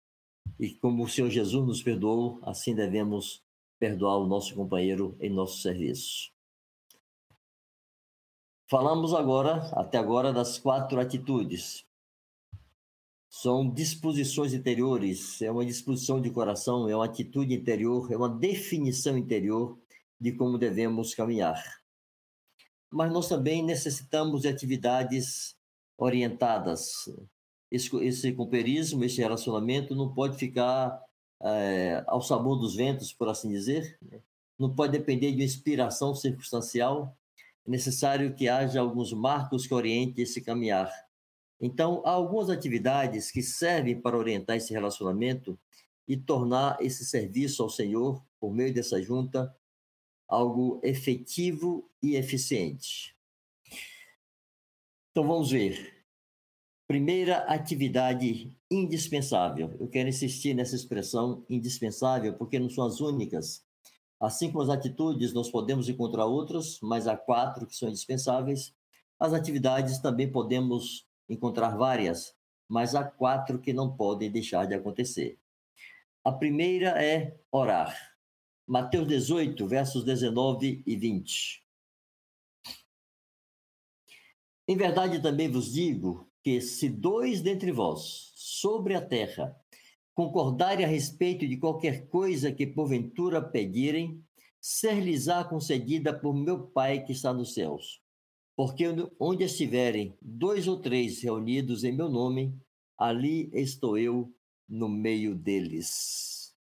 e 0.58 0.74
como 0.74 1.04
o 1.04 1.08
Senhor 1.08 1.30
Jesus 1.30 1.66
nos 1.66 1.82
perdoou, 1.82 2.40
assim 2.42 2.74
devemos 2.74 3.42
perdoar 3.78 4.18
o 4.18 4.26
nosso 4.26 4.54
companheiro 4.54 5.16
em 5.20 5.30
nosso 5.30 5.60
serviço. 5.60 6.32
Falamos 8.68 9.14
agora, 9.14 9.70
até 9.74 9.96
agora, 9.98 10.32
das 10.32 10.58
quatro 10.58 10.98
atitudes. 10.98 11.86
São 13.28 13.70
disposições 13.70 14.54
interiores, 14.54 15.40
é 15.42 15.50
uma 15.50 15.64
disposição 15.64 16.20
de 16.20 16.30
coração, 16.30 16.88
é 16.88 16.96
uma 16.96 17.04
atitude 17.04 17.54
interior, 17.54 18.10
é 18.10 18.16
uma 18.16 18.28
definição 18.28 19.16
interior 19.16 19.78
de 20.18 20.32
como 20.32 20.58
devemos 20.58 21.14
caminhar. 21.14 21.62
Mas 22.90 23.12
nós 23.12 23.28
também 23.28 23.62
necessitamos 23.62 24.42
de 24.42 24.48
atividades 24.48 25.56
orientadas, 25.98 27.08
esse, 27.76 27.94
esse 28.04 28.32
companheirismo, 28.32 29.04
esse 29.04 29.20
relacionamento 29.20 29.94
não 29.94 30.12
pode 30.12 30.36
ficar 30.36 31.00
é, 31.42 32.02
ao 32.06 32.20
sabor 32.20 32.58
dos 32.58 32.74
ventos, 32.74 33.12
por 33.12 33.28
assim 33.28 33.48
dizer, 33.48 33.98
né? 34.02 34.20
não 34.58 34.74
pode 34.74 34.92
depender 34.92 35.30
de 35.30 35.38
uma 35.38 35.44
inspiração 35.44 36.14
circunstancial, 36.14 37.16
é 37.66 37.70
necessário 37.70 38.34
que 38.34 38.48
haja 38.48 38.80
alguns 38.80 39.12
marcos 39.12 39.66
que 39.66 39.74
orientem 39.74 40.24
esse 40.24 40.40
caminhar. 40.40 40.90
Então, 41.60 42.02
há 42.04 42.10
algumas 42.10 42.50
atividades 42.50 43.30
que 43.30 43.42
servem 43.42 44.00
para 44.00 44.16
orientar 44.16 44.56
esse 44.56 44.72
relacionamento 44.72 45.58
e 46.06 46.16
tornar 46.16 46.76
esse 46.80 47.04
serviço 47.04 47.62
ao 47.62 47.70
Senhor, 47.70 48.22
por 48.38 48.52
meio 48.52 48.72
dessa 48.72 49.02
junta, 49.02 49.54
algo 50.28 50.80
efetivo 50.82 51.90
e 52.02 52.16
eficiente. 52.16 53.16
Então, 55.10 55.26
vamos 55.26 55.50
ver. 55.50 55.95
Primeira 56.86 57.38
atividade 57.38 58.56
indispensável. 58.70 59.76
Eu 59.80 59.88
quero 59.88 60.08
insistir 60.08 60.54
nessa 60.54 60.76
expressão 60.76 61.44
indispensável, 61.50 62.34
porque 62.34 62.60
não 62.60 62.70
são 62.70 62.86
as 62.86 63.00
únicas. 63.00 63.64
Assim 64.20 64.52
como 64.52 64.62
as 64.62 64.68
atitudes, 64.68 65.32
nós 65.32 65.50
podemos 65.50 65.88
encontrar 65.88 66.26
outras, 66.26 66.78
mas 66.80 67.08
há 67.08 67.16
quatro 67.16 67.66
que 67.66 67.74
são 67.74 67.88
indispensáveis. 67.88 68.72
As 69.18 69.32
atividades 69.32 69.98
também 69.98 70.30
podemos 70.30 71.04
encontrar 71.28 71.76
várias, 71.76 72.36
mas 72.68 72.94
há 72.94 73.02
quatro 73.02 73.58
que 73.58 73.72
não 73.72 73.96
podem 73.96 74.30
deixar 74.30 74.64
de 74.64 74.74
acontecer. 74.74 75.40
A 76.24 76.30
primeira 76.30 77.02
é 77.02 77.36
orar. 77.50 78.16
Mateus 78.64 79.08
18, 79.08 79.66
versos 79.66 80.04
19 80.04 80.84
e 80.86 80.96
20. 80.96 81.66
Em 84.68 84.76
verdade 84.76 85.20
também 85.20 85.50
vos 85.50 85.72
digo 85.72 86.30
que 86.46 86.60
se 86.60 86.88
dois 86.88 87.40
dentre 87.40 87.72
vós 87.72 88.30
sobre 88.36 88.94
a 88.94 89.04
terra 89.04 89.60
concordarem 90.14 90.86
a 90.86 90.88
respeito 90.88 91.44
de 91.44 91.56
qualquer 91.56 92.06
coisa 92.06 92.52
que 92.52 92.64
porventura 92.64 93.42
pedirem, 93.42 94.24
ser-lhes-á 94.60 95.42
concedida 95.42 96.16
por 96.16 96.32
meu 96.32 96.68
Pai 96.68 97.04
que 97.04 97.10
está 97.10 97.34
nos 97.34 97.52
céus. 97.52 98.00
Porque 98.54 98.84
onde 99.18 99.42
estiverem 99.42 100.16
dois 100.22 100.68
ou 100.68 100.80
três 100.80 101.20
reunidos 101.20 101.82
em 101.82 101.90
meu 101.90 102.08
nome, 102.08 102.56
ali 102.96 103.50
estou 103.52 103.98
eu 103.98 104.32
no 104.68 104.88
meio 104.88 105.34
deles. 105.34 106.54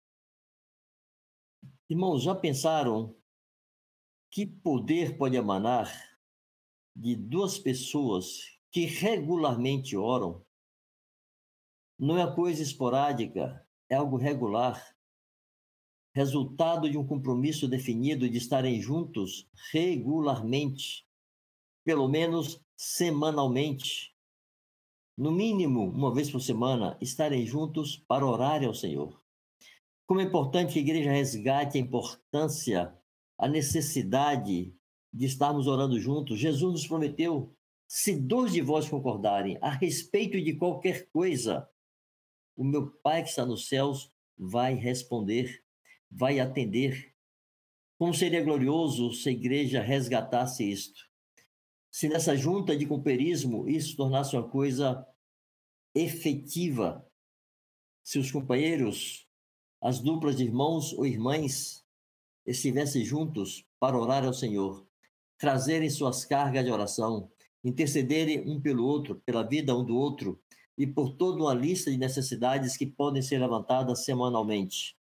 Irmãos, 1.91 2.23
já 2.23 2.35
pensaram 2.35 3.15
que 4.31 4.47
poder 4.47 5.19
pode 5.19 5.37
emanar 5.37 5.93
de 6.97 7.15
duas 7.15 7.59
pessoas 7.59 8.54
que 8.75 8.87
regularmente 8.87 9.97
oram, 9.97 10.45
não 11.97 12.19
é 12.19 12.35
coisa 12.35 12.61
esporádica, 12.61 13.65
é 13.89 13.95
algo 13.95 14.17
regular, 14.17 14.97
resultado 16.13 16.91
de 16.91 16.99
um 16.99 17.07
compromisso 17.07 17.69
definido 17.69 18.29
de 18.29 18.37
estarem 18.37 18.81
juntos 18.81 19.49
regularmente, 19.71 21.07
pelo 21.85 22.09
menos 22.09 22.61
semanalmente. 22.77 24.13
No 25.17 25.31
mínimo, 25.31 25.89
uma 25.89 26.13
vez 26.13 26.29
por 26.29 26.41
semana, 26.41 26.99
estarem 27.01 27.47
juntos 27.47 27.97
para 28.09 28.27
orar 28.27 28.65
ao 28.65 28.75
Senhor. 28.75 29.23
Como 30.05 30.21
é 30.21 30.25
importante 30.25 30.73
que 30.73 30.81
a 30.81 30.83
igreja 30.83 31.13
resgate 31.13 31.79
a 31.79 31.81
importância, 31.81 32.93
a 33.39 33.47
necessidade 33.47 34.75
de 35.13 35.27
estarmos 35.27 35.69
orando 35.69 36.01
juntos. 36.01 36.41
Jesus 36.41 36.73
nos 36.73 36.89
prometeu: 36.89 37.57
se 37.87 38.17
dois 38.17 38.53
de 38.53 38.61
vós 38.61 38.89
concordarem 38.89 39.59
a 39.61 39.71
respeito 39.71 40.41
de 40.41 40.55
qualquer 40.57 41.09
coisa, 41.11 41.69
o 42.57 42.65
meu 42.65 42.91
Pai 42.91 43.23
que 43.23 43.29
está 43.31 43.45
nos 43.45 43.69
céus 43.69 44.13
vai 44.37 44.75
responder, 44.75 45.63
vai 46.11 46.41
atender. 46.41 47.15
Como 47.99 48.15
seria 48.15 48.43
glorioso 48.43 49.13
se 49.13 49.29
a 49.29 49.33
igreja 49.33 49.81
resgatasse 49.81 50.69
isto. 50.69 51.09
Se 51.91 52.09
nessa 52.09 52.37
junta 52.37 52.77
de 52.77 52.87
companheirismo 52.87 53.69
isso 53.69 53.97
tornasse 53.97 54.35
uma 54.35 54.49
coisa 54.49 55.07
efetiva. 55.95 57.09
Se 58.03 58.19
os 58.19 58.31
companheiros, 58.31 59.29
as 59.81 60.01
duplas 60.01 60.37
de 60.37 60.45
irmãos 60.45 60.93
ou 60.93 61.07
irmãs, 61.07 61.85
estivessem 62.45 63.05
juntos 63.05 63.65
para 63.79 63.99
orar 63.99 64.25
ao 64.25 64.35
Senhor, 64.35 64.87
trazerem 65.39 65.89
suas 65.89 66.25
cargas 66.25 66.65
de 66.65 66.71
oração, 66.71 67.31
intercederem 67.65 68.41
um 68.47 68.61
pelo 68.61 68.85
outro, 68.85 69.23
pela 69.25 69.43
vida 69.43 69.75
um 69.75 69.85
do 69.85 69.97
outro 69.97 70.41
e 70.77 70.87
por 70.87 71.17
toda 71.17 71.43
uma 71.43 71.55
lista 71.55 71.91
de 71.91 71.97
necessidades 71.97 72.77
que 72.77 72.87
podem 72.87 73.23
ser 73.23 73.39
levantadas 73.39 74.05
semanalmente. 74.05 74.97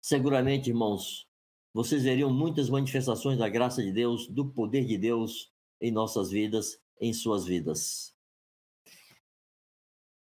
Seguramente, 0.00 0.70
irmãos, 0.70 1.28
vocês 1.72 2.02
veriam 2.02 2.32
muitas 2.32 2.70
manifestações 2.70 3.38
da 3.38 3.48
graça 3.48 3.82
de 3.82 3.92
Deus, 3.92 4.26
do 4.26 4.50
poder 4.50 4.84
de 4.84 4.96
Deus 4.96 5.52
em 5.80 5.90
nossas 5.90 6.30
vidas, 6.30 6.80
em 7.00 7.12
suas 7.12 7.44
vidas. 7.44 8.16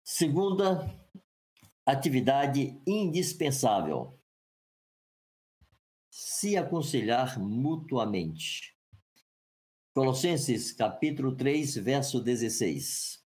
Segunda 0.04 0.88
atividade 1.86 2.82
indispensável: 2.86 4.20
se 6.10 6.58
aconselhar 6.58 7.40
mutuamente. 7.40 8.75
Colossenses 9.96 10.74
capítulo 10.74 11.38
3, 11.38 11.78
verso 11.78 12.20
16. 12.20 13.24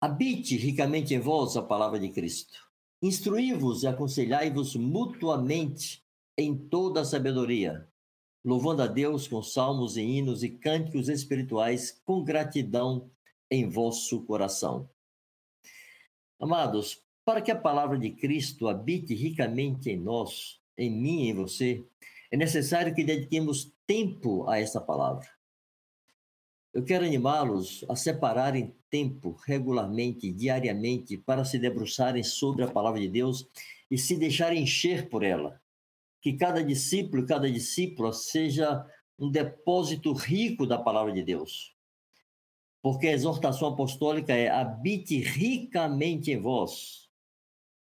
Habite 0.00 0.56
ricamente 0.56 1.12
em 1.12 1.18
vós 1.18 1.58
a 1.58 1.62
palavra 1.62 2.00
de 2.00 2.08
Cristo. 2.08 2.58
Instruí-vos 3.02 3.82
e 3.82 3.86
aconselhai-vos 3.86 4.76
mutuamente 4.76 6.02
em 6.38 6.56
toda 6.56 7.02
a 7.02 7.04
sabedoria, 7.04 7.86
louvando 8.42 8.80
a 8.80 8.86
Deus 8.86 9.28
com 9.28 9.42
salmos 9.42 9.98
e 9.98 10.00
hinos 10.00 10.42
e 10.42 10.48
cânticos 10.48 11.10
espirituais 11.10 12.00
com 12.02 12.24
gratidão 12.24 13.10
em 13.50 13.68
vosso 13.68 14.22
coração. 14.22 14.88
Amados, 16.40 17.04
para 17.26 17.42
que 17.42 17.50
a 17.50 17.60
palavra 17.60 17.98
de 17.98 18.10
Cristo 18.12 18.68
habite 18.68 19.14
ricamente 19.14 19.90
em 19.90 19.98
nós, 19.98 20.62
em 20.78 20.90
mim 20.90 21.24
e 21.24 21.28
em 21.28 21.34
você, 21.34 21.86
é 22.30 22.36
necessário 22.36 22.94
que 22.94 23.04
dediquemos 23.04 23.72
tempo 23.86 24.48
a 24.48 24.58
essa 24.58 24.80
palavra. 24.80 25.26
Eu 26.72 26.84
quero 26.84 27.04
animá-los 27.04 27.84
a 27.88 27.96
separarem 27.96 28.74
tempo 28.90 29.36
regularmente, 29.46 30.30
diariamente, 30.30 31.16
para 31.16 31.44
se 31.44 31.58
debruçarem 31.58 32.22
sobre 32.22 32.62
a 32.62 32.70
palavra 32.70 33.00
de 33.00 33.08
Deus 33.08 33.48
e 33.90 33.96
se 33.96 34.16
deixarem 34.16 34.62
encher 34.62 35.08
por 35.08 35.22
ela. 35.22 35.60
Que 36.20 36.34
cada 36.34 36.62
discípulo, 36.62 37.26
cada 37.26 37.50
discípula 37.50 38.12
seja 38.12 38.84
um 39.18 39.30
depósito 39.30 40.12
rico 40.12 40.66
da 40.66 40.78
palavra 40.78 41.12
de 41.12 41.22
Deus. 41.22 41.74
Porque 42.82 43.08
a 43.08 43.12
exortação 43.12 43.68
apostólica 43.68 44.34
é 44.34 44.48
habite 44.48 45.18
ricamente 45.18 46.30
em 46.30 46.38
vós. 46.38 47.08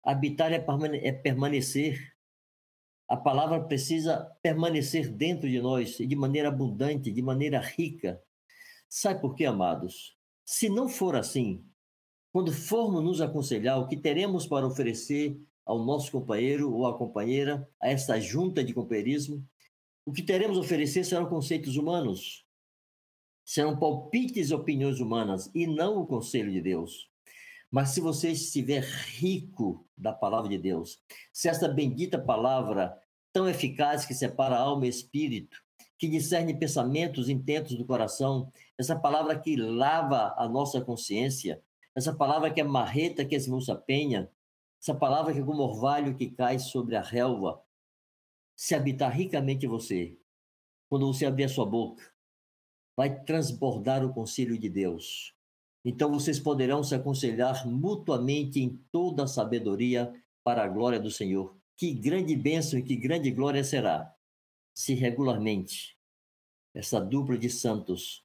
Habitar 0.03 0.53
é, 0.53 0.63
é 1.03 1.11
permanecer, 1.11 2.15
a 3.07 3.15
palavra 3.15 3.63
precisa 3.63 4.29
permanecer 4.41 5.09
dentro 5.09 5.49
de 5.49 5.61
nós 5.61 5.97
de 5.97 6.15
maneira 6.15 6.49
abundante, 6.49 7.11
de 7.11 7.21
maneira 7.21 7.59
rica. 7.59 8.21
Sabe 8.89 9.21
por 9.21 9.33
quê, 9.33 9.45
amados? 9.45 10.17
Se 10.45 10.67
não 10.67 10.89
for 10.89 11.15
assim, 11.15 11.65
quando 12.31 12.51
formos 12.51 13.03
nos 13.03 13.21
aconselhar 13.21 13.79
o 13.79 13.87
que 13.87 13.97
teremos 13.97 14.45
para 14.45 14.67
oferecer 14.67 15.39
ao 15.65 15.83
nosso 15.83 16.11
companheiro 16.11 16.73
ou 16.73 16.85
à 16.85 16.97
companheira, 16.97 17.67
a 17.81 17.89
essa 17.89 18.19
junta 18.19 18.63
de 18.63 18.73
companheirismo, 18.73 19.45
o 20.05 20.11
que 20.11 20.23
teremos 20.23 20.57
a 20.57 20.61
oferecer 20.61 21.03
serão 21.03 21.25
conceitos 21.27 21.75
humanos, 21.75 22.45
serão 23.43 23.77
palpites 23.77 24.49
e 24.49 24.53
opiniões 24.53 24.99
humanas 24.99 25.49
e 25.53 25.67
não 25.67 26.01
o 26.01 26.07
conselho 26.07 26.51
de 26.51 26.61
Deus. 26.61 27.09
Mas 27.69 27.89
se 27.89 28.01
você 28.01 28.31
estiver 28.31 28.83
rico 28.83 29.85
da 29.97 30.13
palavra 30.13 30.49
de 30.49 30.57
Deus, 30.57 31.01
se 31.33 31.49
esta 31.49 31.67
bendita 31.67 32.17
palavra, 32.17 32.97
tão 33.33 33.47
eficaz 33.47 34.05
que 34.05 34.13
separa 34.13 34.57
alma 34.57 34.85
e 34.85 34.89
espírito, 34.89 35.61
que 35.97 36.07
discerne 36.07 36.57
pensamentos 36.57 37.27
intentos 37.27 37.75
do 37.77 37.85
coração, 37.85 38.51
essa 38.77 38.95
palavra 38.95 39.37
que 39.37 39.55
lava 39.55 40.33
a 40.37 40.47
nossa 40.47 40.79
consciência, 40.79 41.61
essa 41.95 42.13
palavra 42.13 42.51
que 42.51 42.61
é 42.61 42.63
marreta 42.63 43.25
que 43.25 43.35
esmurça 43.35 43.73
a 43.73 43.77
penha, 43.77 44.29
essa 44.81 44.93
palavra 44.93 45.33
que 45.33 45.39
é 45.39 45.43
como 45.43 45.63
orvalho 45.63 46.15
que 46.15 46.29
cai 46.29 46.59
sobre 46.59 46.95
a 46.95 47.01
relva, 47.01 47.61
se 48.55 48.75
habitar 48.75 49.11
ricamente 49.11 49.67
você, 49.67 50.17
quando 50.89 51.05
você 51.11 51.25
abrir 51.25 51.43
a 51.43 51.49
sua 51.49 51.65
boca, 51.65 52.03
vai 52.95 53.23
transbordar 53.23 54.05
o 54.05 54.13
conselho 54.13 54.57
de 54.57 54.69
Deus. 54.69 55.36
Então 55.87 56.11
vocês 56.11 56.37
poderão 56.37 56.83
se 56.83 56.93
aconselhar 56.93 57.65
mutuamente 57.65 58.59
em 58.59 58.77
toda 58.91 59.23
a 59.23 59.27
sabedoria 59.27 60.13
para 60.43 60.65
a 60.65 60.67
glória 60.67 60.99
do 60.99 61.09
Senhor. 61.09 61.55
Que 61.77 61.93
grande 61.93 62.35
bênção 62.35 62.77
e 62.77 62.83
que 62.83 62.97
grande 62.97 63.31
glória 63.31 63.63
será 63.63 64.13
se 64.75 64.93
regularmente 64.93 65.97
essa 66.75 66.99
dupla 66.99 67.37
de 67.37 67.49
santos 67.49 68.21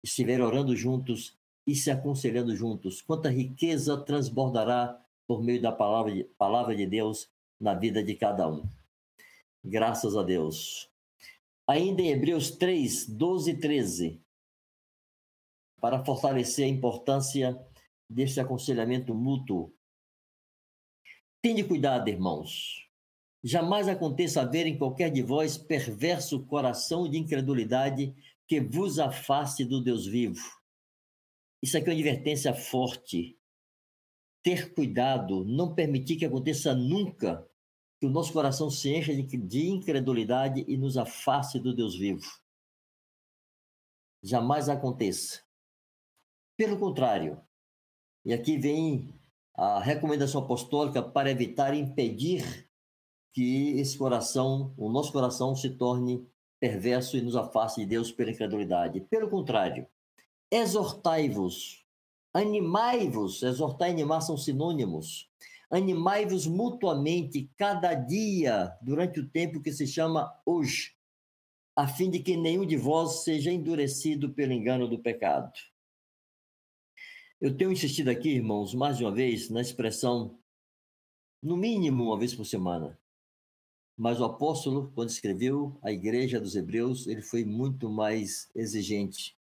estiver 0.00 0.40
orando 0.40 0.76
juntos 0.76 1.36
e 1.66 1.74
se 1.74 1.90
aconselhando 1.90 2.54
juntos. 2.54 3.02
Quanta 3.02 3.28
riqueza 3.28 3.96
transbordará 3.96 4.96
por 5.26 5.42
meio 5.42 5.60
da 5.60 5.72
palavra 5.72 6.14
de, 6.14 6.22
palavra 6.38 6.76
de 6.76 6.86
Deus 6.86 7.28
na 7.60 7.74
vida 7.74 8.00
de 8.00 8.14
cada 8.14 8.48
um. 8.48 8.62
Graças 9.64 10.16
a 10.16 10.22
Deus. 10.22 10.88
Ainda 11.66 12.00
em 12.00 12.10
Hebreus 12.10 12.52
3, 12.52 13.08
12 13.08 13.50
e 13.50 13.58
13, 13.58 14.20
para 15.80 16.04
fortalecer 16.04 16.66
a 16.66 16.68
importância 16.68 17.58
deste 18.08 18.40
aconselhamento 18.40 19.14
mútuo. 19.14 19.72
Tende 21.42 21.64
cuidado, 21.64 22.08
irmãos. 22.08 22.86
Jamais 23.42 23.88
aconteça 23.88 24.42
haver 24.42 24.66
em 24.66 24.76
qualquer 24.76 25.10
de 25.10 25.22
vós 25.22 25.56
perverso 25.56 26.44
coração 26.44 27.08
de 27.08 27.16
incredulidade 27.16 28.14
que 28.46 28.60
vos 28.60 28.98
afaste 28.98 29.64
do 29.64 29.82
Deus 29.82 30.06
vivo. 30.06 30.44
Isso 31.62 31.78
aqui 31.78 31.88
é 31.88 31.92
uma 31.92 31.94
advertência 31.94 32.54
forte. 32.54 33.38
Ter 34.42 34.74
cuidado, 34.74 35.44
não 35.44 35.74
permitir 35.74 36.16
que 36.16 36.26
aconteça 36.26 36.74
nunca 36.74 37.48
que 37.98 38.06
o 38.06 38.10
nosso 38.10 38.32
coração 38.32 38.70
se 38.70 38.94
encha 38.94 39.14
de 39.14 39.68
incredulidade 39.68 40.64
e 40.66 40.76
nos 40.76 40.96
afaste 40.96 41.58
do 41.58 41.74
Deus 41.74 41.96
vivo. 41.96 42.26
Jamais 44.22 44.68
aconteça. 44.68 45.42
Pelo 46.60 46.76
contrário, 46.76 47.40
e 48.22 48.34
aqui 48.34 48.58
vem 48.58 49.14
a 49.54 49.80
recomendação 49.80 50.42
apostólica 50.42 51.02
para 51.02 51.30
evitar 51.30 51.72
impedir 51.72 52.68
que 53.32 53.70
esse 53.78 53.96
coração, 53.96 54.74
o 54.76 54.90
nosso 54.90 55.10
coração, 55.10 55.56
se 55.56 55.70
torne 55.70 56.28
perverso 56.60 57.16
e 57.16 57.22
nos 57.22 57.34
afaste 57.34 57.80
de 57.80 57.86
Deus 57.86 58.12
pela 58.12 58.30
incredulidade. 58.30 59.00
Pelo 59.00 59.30
contrário, 59.30 59.86
exortai-vos, 60.50 61.82
animai-vos, 62.34 63.42
exortar 63.42 63.88
e 63.88 63.92
animar 63.92 64.20
são 64.20 64.36
sinônimos. 64.36 65.30
Animai-vos 65.70 66.46
mutuamente 66.46 67.50
cada 67.56 67.94
dia 67.94 68.76
durante 68.82 69.18
o 69.18 69.26
tempo 69.26 69.62
que 69.62 69.72
se 69.72 69.86
chama 69.86 70.30
hoje, 70.44 70.94
a 71.74 71.88
fim 71.88 72.10
de 72.10 72.18
que 72.18 72.36
nenhum 72.36 72.66
de 72.66 72.76
vós 72.76 73.24
seja 73.24 73.50
endurecido 73.50 74.34
pelo 74.34 74.52
engano 74.52 74.86
do 74.86 74.98
pecado. 74.98 75.54
Eu 77.40 77.56
tenho 77.56 77.72
insistido 77.72 78.08
aqui, 78.08 78.28
irmãos, 78.28 78.74
mais 78.74 78.98
de 78.98 79.04
uma 79.04 79.10
vez, 79.10 79.48
na 79.48 79.62
expressão 79.62 80.38
no 81.42 81.56
mínimo 81.56 82.04
uma 82.04 82.18
vez 82.18 82.34
por 82.34 82.44
semana. 82.44 83.00
Mas 83.96 84.20
o 84.20 84.24
apóstolo, 84.24 84.92
quando 84.94 85.08
escreveu 85.08 85.78
a 85.82 85.90
igreja 85.90 86.38
dos 86.38 86.54
Hebreus, 86.54 87.06
ele 87.06 87.22
foi 87.22 87.42
muito 87.42 87.88
mais 87.88 88.50
exigente. 88.54 89.38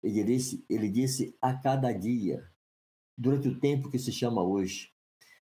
Ele 0.00 0.22
disse, 0.22 0.64
ele 0.70 0.88
disse 0.88 1.36
a 1.42 1.54
cada 1.54 1.92
dia, 1.92 2.48
durante 3.16 3.48
o 3.48 3.58
tempo 3.58 3.90
que 3.90 3.98
se 3.98 4.12
chama 4.12 4.40
hoje. 4.40 4.92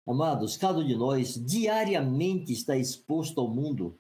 Amados, 0.05 0.57
cada 0.57 0.81
um 0.81 0.85
de 0.85 0.97
nós 0.97 1.35
diariamente 1.35 2.53
está 2.53 2.77
exposto 2.77 3.41
ao 3.41 3.49
mundo. 3.49 3.97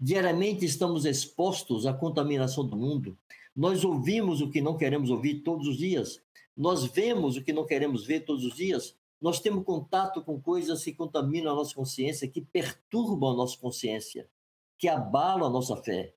Diariamente 0.00 0.64
estamos 0.64 1.04
expostos 1.04 1.84
à 1.84 1.92
contaminação 1.92 2.66
do 2.66 2.74
mundo. 2.74 3.18
Nós 3.56 3.84
ouvimos 3.84 4.42
o 4.42 4.50
que 4.50 4.60
não 4.60 4.76
queremos 4.76 5.08
ouvir 5.08 5.42
todos 5.42 5.66
os 5.66 5.78
dias. 5.78 6.22
Nós 6.54 6.84
vemos 6.84 7.36
o 7.36 7.42
que 7.42 7.54
não 7.54 7.64
queremos 7.64 8.04
ver 8.04 8.20
todos 8.20 8.44
os 8.44 8.54
dias. 8.54 8.94
Nós 9.18 9.40
temos 9.40 9.64
contato 9.64 10.22
com 10.22 10.38
coisas 10.40 10.84
que 10.84 10.92
contaminam 10.92 11.52
a 11.52 11.56
nossa 11.56 11.74
consciência, 11.74 12.28
que 12.28 12.42
perturbam 12.42 13.30
a 13.30 13.36
nossa 13.36 13.58
consciência, 13.58 14.28
que 14.78 14.88
abalam 14.88 15.46
a 15.46 15.50
nossa 15.50 15.74
fé. 15.76 16.14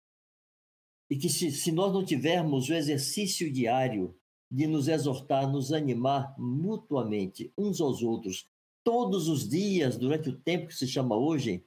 E 1.10 1.16
que 1.16 1.30
se, 1.30 1.50
se 1.52 1.72
nós 1.72 1.94
não 1.94 2.04
tivermos 2.04 2.68
o 2.68 2.74
exercício 2.74 3.52
diário 3.52 4.14
de 4.52 4.68
nos 4.68 4.90
exortar, 4.90 5.50
nos 5.50 5.72
animar 5.72 6.36
mutuamente, 6.38 7.54
uns 7.58 7.80
aos 7.80 8.04
outros, 8.04 8.50
todos 8.84 9.30
os 9.30 9.48
dias, 9.48 9.98
durante 9.98 10.30
o 10.30 10.38
tempo 10.38 10.68
que 10.68 10.76
se 10.76 10.88
chama 10.88 11.16
hoje, 11.16 11.64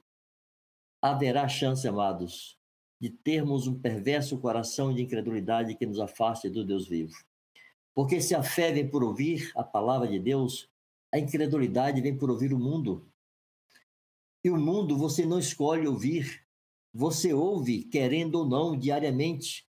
haverá 1.01 1.47
chance, 1.47 1.87
amados, 1.87 2.59
de 3.03 3.09
termos 3.09 3.67
um 3.67 3.77
perverso 3.77 4.37
coração 4.37 4.93
de 4.93 5.01
incredulidade 5.01 5.75
que 5.75 5.85
nos 5.85 5.99
afaste 5.99 6.49
do 6.49 6.63
Deus 6.63 6.87
vivo. 6.87 7.13
Porque 7.93 8.21
se 8.21 8.33
a 8.33 8.41
fé 8.41 8.71
vem 8.71 8.89
por 8.89 9.03
ouvir 9.03 9.51
a 9.57 9.61
palavra 9.61 10.07
de 10.07 10.17
Deus, 10.17 10.69
a 11.13 11.19
incredulidade 11.19 11.99
vem 11.99 12.17
por 12.17 12.31
ouvir 12.31 12.53
o 12.53 12.57
mundo. 12.57 13.05
E 14.41 14.49
o 14.49 14.55
mundo 14.55 14.97
você 14.97 15.25
não 15.25 15.37
escolhe 15.37 15.85
ouvir, 15.85 16.45
você 16.93 17.33
ouve, 17.33 17.83
querendo 17.83 18.35
ou 18.35 18.45
não, 18.47 18.77
diariamente, 18.77 19.67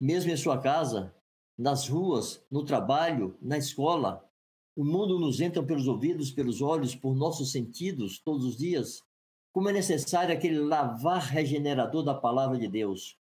mesmo 0.00 0.32
em 0.32 0.36
sua 0.36 0.60
casa, 0.60 1.14
nas 1.56 1.86
ruas, 1.86 2.44
no 2.50 2.64
trabalho, 2.64 3.38
na 3.40 3.58
escola. 3.58 4.28
O 4.74 4.84
mundo 4.84 5.20
nos 5.20 5.40
entra 5.40 5.62
pelos 5.62 5.86
ouvidos, 5.86 6.32
pelos 6.32 6.60
olhos, 6.60 6.96
por 6.96 7.14
nossos 7.14 7.52
sentidos, 7.52 8.18
todos 8.18 8.44
os 8.44 8.56
dias. 8.56 9.04
Como 9.52 9.68
é 9.68 9.72
necessário 9.72 10.34
aquele 10.34 10.58
lavar 10.58 11.22
regenerador 11.22 12.02
da 12.02 12.14
palavra 12.14 12.58
de 12.58 12.66
Deus. 12.66 13.18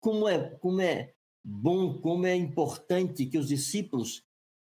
Como 0.00 0.28
é, 0.28 0.50
como 0.56 0.80
é 0.80 1.14
bom, 1.42 2.00
como 2.00 2.26
é 2.26 2.34
importante 2.34 3.26
que 3.26 3.38
os 3.38 3.48
discípulos, 3.48 4.24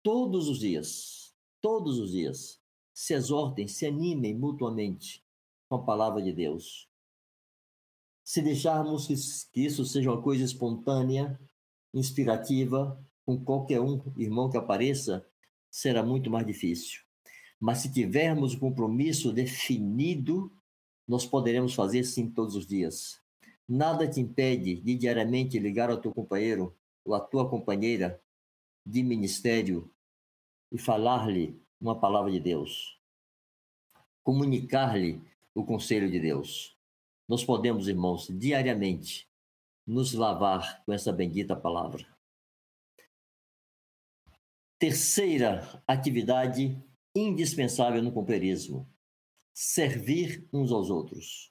todos 0.02 0.48
os 0.48 0.60
dias, 0.60 1.34
todos 1.60 1.98
os 1.98 2.12
dias, 2.12 2.60
se 2.94 3.12
exortem, 3.14 3.66
se 3.66 3.84
animem 3.84 4.34
mutuamente 4.34 5.24
com 5.68 5.76
a 5.76 5.82
palavra 5.82 6.22
de 6.22 6.32
Deus 6.32 6.88
se 8.26 8.42
deixarmos 8.42 9.06
que 9.52 9.64
isso 9.64 9.84
seja 9.84 10.10
uma 10.10 10.20
coisa 10.20 10.42
espontânea, 10.42 11.38
inspirativa, 11.94 13.00
com 13.24 13.38
qualquer 13.38 13.80
um 13.80 14.02
irmão 14.16 14.50
que 14.50 14.56
apareça, 14.56 15.24
será 15.70 16.02
muito 16.02 16.28
mais 16.28 16.44
difícil. 16.44 17.02
Mas 17.60 17.78
se 17.78 17.92
tivermos 17.92 18.54
o 18.54 18.58
compromisso 18.58 19.32
definido, 19.32 20.52
nós 21.06 21.26
poderemos 21.26 21.74
fazer 21.74 22.04
sim 22.04 22.30
todos 22.30 22.56
os 22.56 22.66
dias. 22.66 23.20
Nada 23.68 24.08
te 24.08 24.20
impede 24.20 24.80
de 24.80 24.94
diariamente 24.94 25.58
ligar 25.58 25.90
ao 25.90 25.98
teu 25.98 26.12
companheiro 26.12 26.74
ou 27.04 27.14
à 27.14 27.20
tua 27.20 27.48
companheira 27.48 28.20
de 28.84 29.02
ministério 29.02 29.90
e 30.70 30.78
falar-lhe 30.78 31.60
uma 31.80 31.98
palavra 31.98 32.30
de 32.30 32.40
Deus. 32.40 32.98
Comunicar-lhe 34.22 35.20
o 35.54 35.64
conselho 35.64 36.10
de 36.10 36.20
Deus 36.20 36.76
nós 37.28 37.44
podemos, 37.44 37.88
irmãos, 37.88 38.28
diariamente 38.30 39.28
nos 39.86 40.12
lavar 40.12 40.84
com 40.84 40.92
essa 40.92 41.12
bendita 41.12 41.56
palavra. 41.56 42.06
Terceira 44.78 45.82
atividade 45.86 46.80
indispensável 47.14 48.02
no 48.02 48.12
companheirismo: 48.12 48.88
servir 49.58 50.46
uns 50.52 50.70
aos 50.70 50.90
outros. 50.90 51.50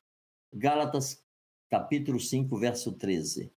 Gálatas, 0.53 1.25
capítulo 1.67 2.19
5, 2.19 2.55
verso 2.59 2.91
13. 2.91 3.51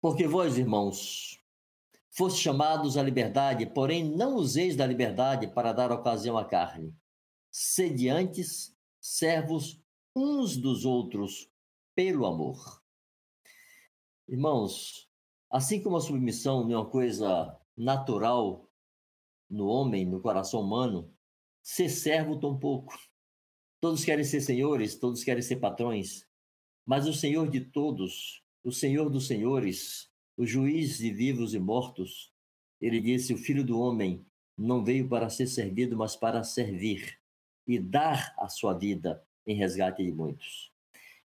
Porque 0.00 0.26
vós, 0.26 0.56
irmãos, 0.56 1.38
foste 2.10 2.40
chamados 2.40 2.96
à 2.96 3.02
liberdade, 3.02 3.66
porém 3.66 4.02
não 4.16 4.36
useis 4.36 4.74
da 4.74 4.86
liberdade 4.86 5.48
para 5.48 5.74
dar 5.74 5.92
ocasião 5.92 6.38
à 6.38 6.44
carne 6.46 6.96
sediantes, 7.50 8.74
servos 9.00 9.82
uns 10.14 10.56
dos 10.56 10.84
outros 10.84 11.50
pelo 11.94 12.24
amor. 12.24 12.82
Irmãos, 14.26 15.10
assim 15.50 15.82
como 15.82 15.96
a 15.96 16.00
submissão 16.00 16.64
não 16.64 16.72
é 16.72 16.78
uma 16.78 16.90
coisa 16.90 17.58
natural 17.76 18.67
no 19.48 19.66
homem, 19.66 20.04
no 20.04 20.20
coração 20.20 20.60
humano, 20.60 21.12
ser 21.62 21.88
servo 21.88 22.38
tampouco. 22.38 22.94
Todos 23.80 24.04
querem 24.04 24.24
ser 24.24 24.40
senhores, 24.40 24.96
todos 24.96 25.22
querem 25.22 25.42
ser 25.42 25.56
patrões, 25.56 26.26
mas 26.84 27.06
o 27.06 27.12
Senhor 27.12 27.48
de 27.50 27.60
todos, 27.60 28.42
o 28.64 28.72
Senhor 28.72 29.10
dos 29.10 29.26
senhores, 29.26 30.10
o 30.36 30.46
juiz 30.46 30.98
de 30.98 31.12
vivos 31.12 31.54
e 31.54 31.58
mortos, 31.58 32.32
ele 32.80 33.00
disse: 33.00 33.34
O 33.34 33.38
filho 33.38 33.64
do 33.64 33.78
homem 33.78 34.24
não 34.56 34.84
veio 34.84 35.08
para 35.08 35.30
ser 35.30 35.46
servido, 35.46 35.96
mas 35.96 36.16
para 36.16 36.42
servir 36.42 37.18
e 37.66 37.78
dar 37.78 38.34
a 38.38 38.48
sua 38.48 38.72
vida 38.72 39.22
em 39.46 39.54
resgate 39.54 40.02
de 40.02 40.10
muitos. 40.10 40.72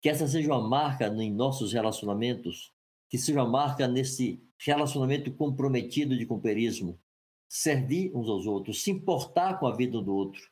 Que 0.01 0.09
essa 0.09 0.27
seja 0.27 0.53
uma 0.53 0.67
marca 0.67 1.07
em 1.07 1.33
nossos 1.33 1.73
relacionamentos, 1.73 2.71
que 3.09 3.17
seja 3.17 3.41
uma 3.41 3.49
marca 3.49 3.87
nesse 3.87 4.41
relacionamento 4.57 5.31
comprometido 5.33 6.17
de 6.17 6.25
companheirismo, 6.25 6.99
servir 7.47 8.15
uns 8.15 8.27
aos 8.27 8.45
outros, 8.45 8.83
se 8.83 8.91
importar 8.91 9.59
com 9.59 9.67
a 9.67 9.75
vida 9.75 10.01
do 10.01 10.13
outro, 10.13 10.49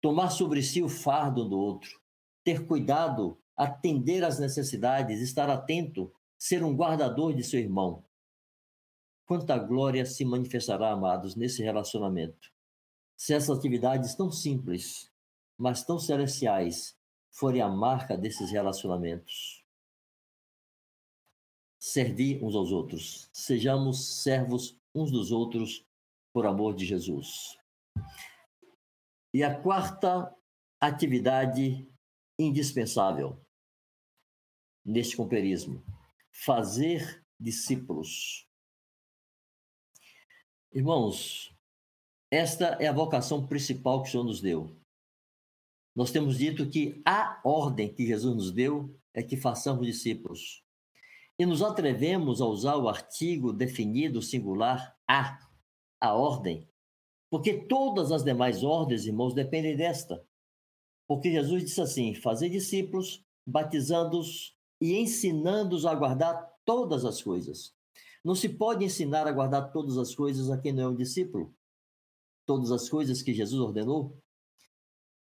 tomar 0.00 0.30
sobre 0.30 0.62
si 0.62 0.82
o 0.82 0.88
fardo 0.88 1.48
do 1.48 1.58
outro, 1.58 2.00
ter 2.44 2.66
cuidado, 2.66 3.38
atender 3.56 4.24
às 4.24 4.38
necessidades, 4.38 5.20
estar 5.20 5.48
atento, 5.48 6.12
ser 6.38 6.62
um 6.62 6.74
guardador 6.74 7.34
de 7.34 7.42
seu 7.42 7.60
irmão. 7.60 8.04
Quanta 9.24 9.58
glória 9.58 10.04
se 10.04 10.24
manifestará, 10.24 10.90
amados, 10.92 11.34
nesse 11.34 11.62
relacionamento 11.62 12.54
se 13.16 13.32
essas 13.32 13.58
atividades 13.58 14.14
tão 14.14 14.30
simples, 14.30 15.10
mas 15.56 15.82
tão 15.82 15.98
celestiais, 15.98 16.96
forem 17.30 17.62
a 17.62 17.68
marca 17.68 18.16
desses 18.16 18.50
relacionamentos. 18.50 19.64
Servir 21.78 22.42
uns 22.44 22.54
aos 22.54 22.72
outros. 22.72 23.28
Sejamos 23.32 24.22
servos 24.22 24.78
uns 24.94 25.10
dos 25.10 25.32
outros 25.32 25.86
por 26.36 26.44
amor 26.44 26.74
de 26.74 26.84
Jesus. 26.84 27.56
E 29.32 29.42
a 29.42 29.58
quarta 29.58 30.30
atividade 30.78 31.90
indispensável 32.38 33.40
neste 34.84 35.16
companheirismo: 35.16 35.82
fazer 36.30 37.24
discípulos. 37.40 38.46
Irmãos, 40.74 41.56
esta 42.30 42.66
é 42.82 42.86
a 42.86 42.92
vocação 42.92 43.46
principal 43.46 44.02
que 44.02 44.10
o 44.10 44.12
Senhor 44.12 44.24
nos 44.24 44.42
deu. 44.42 44.78
Nós 45.94 46.10
temos 46.10 46.36
dito 46.36 46.68
que 46.68 47.00
a 47.06 47.40
ordem 47.42 47.90
que 47.90 48.06
Jesus 48.06 48.36
nos 48.36 48.52
deu 48.52 48.94
é 49.14 49.22
que 49.22 49.38
façamos 49.38 49.86
discípulos. 49.86 50.62
E 51.38 51.46
nos 51.46 51.62
atrevemos 51.62 52.42
a 52.42 52.44
usar 52.44 52.76
o 52.76 52.90
artigo 52.90 53.54
definido 53.54 54.20
singular 54.20 54.94
a, 55.08 55.45
a 56.00 56.14
ordem, 56.14 56.68
porque 57.30 57.64
todas 57.64 58.12
as 58.12 58.22
demais 58.22 58.62
ordens, 58.62 59.06
irmãos, 59.06 59.34
dependem 59.34 59.76
desta. 59.76 60.24
Porque 61.08 61.30
Jesus 61.30 61.64
disse 61.64 61.80
assim: 61.80 62.14
fazer 62.14 62.48
discípulos, 62.48 63.24
batizando-os 63.46 64.56
e 64.80 64.94
ensinando-os 64.96 65.86
a 65.86 65.94
guardar 65.94 66.52
todas 66.64 67.04
as 67.04 67.22
coisas. 67.22 67.74
Não 68.24 68.34
se 68.34 68.48
pode 68.48 68.84
ensinar 68.84 69.26
a 69.26 69.32
guardar 69.32 69.72
todas 69.72 69.96
as 69.98 70.14
coisas 70.14 70.50
a 70.50 70.58
quem 70.58 70.72
não 70.72 70.82
é 70.82 70.88
um 70.88 70.96
discípulo 70.96 71.54
todas 72.46 72.70
as 72.70 72.88
coisas 72.88 73.20
que 73.20 73.34
Jesus 73.34 73.60
ordenou? 73.60 74.16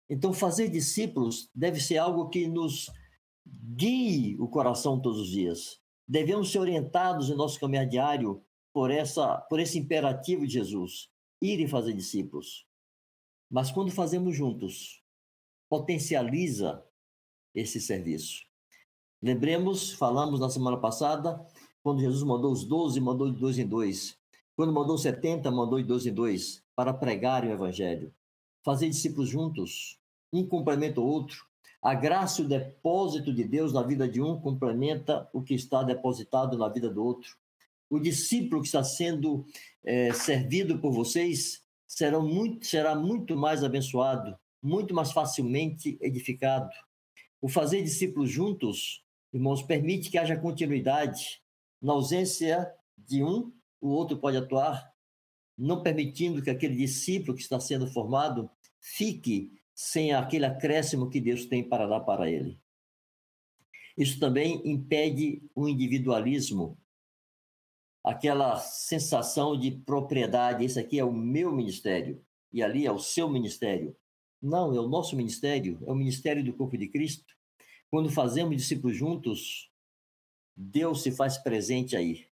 Então, 0.08 0.32
fazer 0.32 0.68
discípulos 0.68 1.50
deve 1.54 1.80
ser 1.80 1.98
algo 1.98 2.30
que 2.30 2.46
nos 2.46 2.90
guie 3.46 4.38
o 4.40 4.48
coração 4.48 4.98
todos 4.98 5.20
os 5.20 5.28
dias. 5.28 5.80
Devemos 6.06 6.50
ser 6.50 6.60
orientados 6.60 7.28
em 7.28 7.34
nosso 7.34 7.60
caminhar 7.60 7.86
diário 7.86 8.42
por, 8.72 8.90
essa, 8.90 9.38
por 9.38 9.60
esse 9.60 9.78
imperativo 9.78 10.46
de 10.46 10.54
Jesus, 10.54 11.08
ir 11.40 11.60
e 11.60 11.68
fazer 11.68 11.92
discípulos. 11.92 12.66
Mas 13.50 13.70
quando 13.70 13.90
fazemos 13.90 14.36
juntos, 14.36 15.02
potencializa 15.68 16.84
esse 17.54 17.80
serviço. 17.80 18.42
Lembremos, 19.22 19.92
falamos 19.92 20.38
na 20.38 20.48
semana 20.48 20.76
passada, 20.76 21.44
quando 21.82 22.00
Jesus 22.00 22.22
mandou 22.22 22.52
os 22.52 22.64
doze, 22.64 23.00
mandou 23.00 23.30
de 23.30 23.38
dois 23.38 23.58
em 23.58 23.66
dois. 23.66 24.16
Quando 24.54 24.72
mandou 24.72 24.98
setenta, 24.98 25.50
mandou 25.50 25.80
de 25.80 25.86
dois 25.86 26.06
em 26.06 26.12
dois 26.12 26.62
para 26.74 26.92
pregar 26.92 27.44
o 27.44 27.50
evangelho, 27.50 28.14
fazer 28.64 28.88
discípulos 28.88 29.28
juntos, 29.28 29.98
um 30.32 30.46
complementa 30.46 31.00
o 31.00 31.06
outro. 31.06 31.46
A 31.80 31.94
graça 31.94 32.42
e 32.42 32.44
o 32.44 32.48
depósito 32.48 33.32
de 33.32 33.44
Deus 33.44 33.72
na 33.72 33.82
vida 33.82 34.08
de 34.08 34.20
um 34.20 34.40
complementa 34.40 35.28
o 35.32 35.42
que 35.42 35.54
está 35.54 35.82
depositado 35.82 36.58
na 36.58 36.68
vida 36.68 36.90
do 36.90 37.04
outro. 37.04 37.36
O 37.90 37.98
discípulo 37.98 38.60
que 38.60 38.68
está 38.68 38.84
sendo 38.84 39.46
é, 39.84 40.12
servido 40.12 40.78
por 40.78 40.92
vocês 40.92 41.62
será 41.86 42.20
muito, 42.20 42.66
será 42.66 42.94
muito 42.94 43.36
mais 43.36 43.64
abençoado, 43.64 44.38
muito 44.62 44.94
mais 44.94 45.10
facilmente 45.10 45.98
edificado. 46.00 46.70
O 47.40 47.48
fazer 47.48 47.82
discípulos 47.82 48.30
juntos, 48.30 49.04
irmãos, 49.32 49.62
permite 49.62 50.10
que 50.10 50.18
haja 50.18 50.36
continuidade. 50.36 51.40
Na 51.80 51.92
ausência 51.92 52.70
de 52.96 53.22
um, 53.22 53.52
o 53.80 53.88
outro 53.88 54.18
pode 54.18 54.36
atuar, 54.36 54.92
não 55.56 55.82
permitindo 55.82 56.42
que 56.42 56.50
aquele 56.50 56.76
discípulo 56.76 57.34
que 57.34 57.42
está 57.42 57.58
sendo 57.58 57.86
formado 57.86 58.50
fique 58.80 59.52
sem 59.74 60.12
aquele 60.12 60.44
acréscimo 60.44 61.08
que 61.08 61.20
Deus 61.20 61.46
tem 61.46 61.62
para 61.62 61.86
dar 61.86 62.00
para 62.00 62.30
ele. 62.30 62.60
Isso 63.96 64.18
também 64.20 64.60
impede 64.64 65.42
o 65.54 65.68
individualismo, 65.68 66.76
aquela 68.08 68.58
sensação 68.58 69.58
de 69.58 69.70
propriedade. 69.70 70.64
Esse 70.64 70.80
aqui 70.80 70.98
é 70.98 71.04
o 71.04 71.12
meu 71.12 71.52
ministério 71.52 72.24
e 72.52 72.62
ali 72.62 72.86
é 72.86 72.92
o 72.92 72.98
seu 72.98 73.28
ministério. 73.28 73.94
Não, 74.40 74.74
é 74.74 74.80
o 74.80 74.88
nosso 74.88 75.14
ministério, 75.16 75.78
é 75.86 75.90
o 75.90 75.94
ministério 75.94 76.42
do 76.42 76.52
corpo 76.52 76.78
de 76.78 76.88
Cristo. 76.88 77.34
Quando 77.90 78.10
fazemos 78.10 78.56
discípulos 78.56 78.96
juntos, 78.96 79.70
Deus 80.56 81.02
se 81.02 81.10
faz 81.10 81.36
presente 81.36 81.96
aí. 81.96 82.26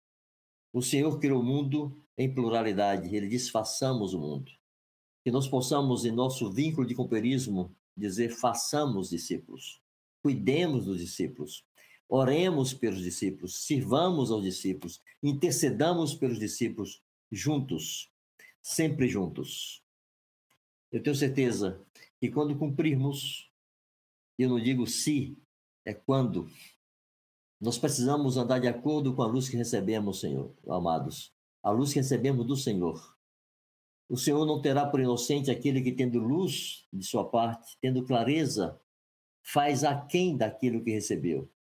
O 0.73 0.81
Senhor 0.81 1.19
criou 1.19 1.41
o 1.41 1.45
mundo 1.45 2.03
em 2.17 2.33
pluralidade, 2.33 3.15
ele 3.15 3.29
diz: 3.29 3.51
façamos 3.51 4.15
o 4.15 4.21
mundo 4.21 4.51
que 5.27 5.31
nós 5.33 5.49
possamos, 5.49 6.05
em 6.05 6.13
nosso 6.13 6.53
vínculo 6.53 6.87
de 6.87 6.95
companheirismo, 6.95 7.75
dizer: 7.97 8.29
façamos 8.29 9.11
discípulos, 9.11 9.83
cuidemos 10.23 10.85
dos 10.85 11.01
discípulos, 11.01 11.66
oremos 12.09 12.73
pelos 12.73 13.03
discípulos, 13.03 13.65
sirvamos 13.65 14.31
aos 14.31 14.43
discípulos, 14.43 15.03
intercedamos 15.23 16.15
pelos 16.15 16.39
discípulos, 16.39 17.03
juntos, 17.31 18.11
sempre 18.63 19.09
juntos. 19.09 19.83
Eu 20.93 21.03
tenho 21.03 21.17
certeza 21.17 21.85
que 22.21 22.31
quando 22.31 22.57
cumprirmos, 22.57 23.51
eu 24.39 24.49
não 24.49 24.61
digo 24.61 24.87
se, 24.87 25.37
é 25.85 25.93
quando, 25.93 26.49
nós 27.61 27.79
precisamos 27.79 28.37
andar 28.37 28.59
de 28.59 28.69
acordo 28.69 29.15
com 29.15 29.23
a 29.23 29.27
luz 29.27 29.49
que 29.49 29.57
recebemos, 29.57 30.21
Senhor, 30.21 30.55
amados, 30.69 31.35
a 31.63 31.71
luz 31.71 31.93
que 31.93 31.99
recebemos 31.99 32.47
do 32.47 32.57
Senhor. 32.57 33.17
O 34.09 34.17
Senhor 34.17 34.47
não 34.47 34.61
terá 34.61 34.87
por 34.87 35.01
inocente 35.01 35.51
aquele 35.51 35.83
que, 35.83 35.91
tendo 35.91 36.21
luz 36.21 36.87
de 36.93 37.05
sua 37.05 37.29
parte, 37.29 37.77
tendo 37.81 38.05
clareza, 38.05 38.81
faz 39.43 39.83
aquém 39.83 40.37
daquilo 40.37 40.83
que 40.85 40.93
recebeu. 40.93 41.51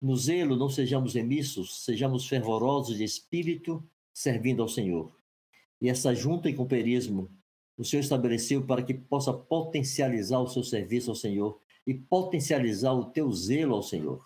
No 0.00 0.16
zelo, 0.16 0.56
não 0.56 0.68
sejamos 0.68 1.14
remissos, 1.14 1.84
sejamos 1.84 2.28
fervorosos 2.28 2.96
de 2.96 3.04
espírito, 3.04 3.82
servindo 4.12 4.62
ao 4.62 4.68
Senhor. 4.68 5.14
E 5.80 5.88
essa 5.88 6.14
junta 6.14 6.48
e 6.48 6.54
companheirismo, 6.54 7.30
o 7.76 7.84
Senhor 7.84 8.02
estabeleceu 8.02 8.66
para 8.66 8.82
que 8.82 8.94
possa 8.94 9.32
potencializar 9.32 10.40
o 10.40 10.48
seu 10.48 10.62
serviço 10.62 11.10
ao 11.10 11.16
Senhor 11.16 11.60
e 11.86 11.94
potencializar 11.94 12.92
o 12.92 13.06
teu 13.06 13.30
zelo 13.32 13.74
ao 13.74 13.82
Senhor. 13.82 14.24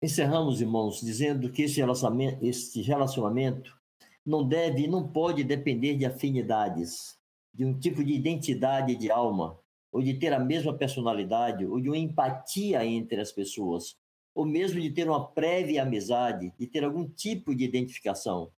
Encerramos, 0.00 0.60
irmãos, 0.60 1.00
dizendo 1.00 1.50
que 1.50 1.62
este 1.62 1.80
relacionamento, 1.80 2.44
este 2.44 2.82
relacionamento 2.82 3.76
não 4.24 4.46
deve 4.46 4.82
e 4.82 4.88
não 4.88 5.08
pode 5.08 5.42
depender 5.42 5.96
de 5.96 6.06
afinidades, 6.06 7.18
de 7.52 7.64
um 7.64 7.76
tipo 7.78 8.04
de 8.04 8.12
identidade 8.12 8.94
de 8.94 9.10
alma, 9.10 9.58
ou 9.98 10.02
de 10.02 10.14
ter 10.14 10.32
a 10.32 10.38
mesma 10.38 10.72
personalidade, 10.72 11.66
ou 11.66 11.80
de 11.80 11.88
uma 11.88 11.98
empatia 11.98 12.86
entre 12.86 13.20
as 13.20 13.32
pessoas, 13.32 13.98
ou 14.32 14.46
mesmo 14.46 14.80
de 14.80 14.92
ter 14.92 15.08
uma 15.08 15.26
prévia 15.26 15.82
amizade, 15.82 16.54
de 16.56 16.68
ter 16.68 16.84
algum 16.84 17.08
tipo 17.08 17.52
de 17.52 17.64
identificação. 17.64 18.52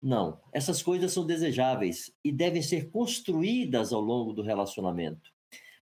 Não, 0.00 0.40
essas 0.52 0.84
coisas 0.84 1.12
são 1.12 1.26
desejáveis 1.26 2.14
e 2.22 2.30
devem 2.30 2.62
ser 2.62 2.92
construídas 2.92 3.92
ao 3.92 4.00
longo 4.00 4.32
do 4.32 4.40
relacionamento. 4.40 5.32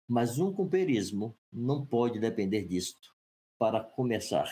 Mas 0.09 0.39
um 0.39 0.51
companheirismo 0.51 1.37
não 1.53 1.85
pode 1.85 2.19
depender 2.19 2.65
disto 2.67 3.15
para 3.59 3.85
começar, 3.85 4.51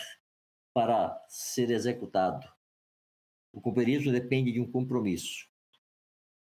para 0.75 1.19
ser 1.27 1.71
executado. 1.71 2.47
O 3.51 3.59
companheirismo 3.59 4.11
depende 4.11 4.51
de 4.51 4.61
um 4.61 4.71
compromisso, 4.71 5.47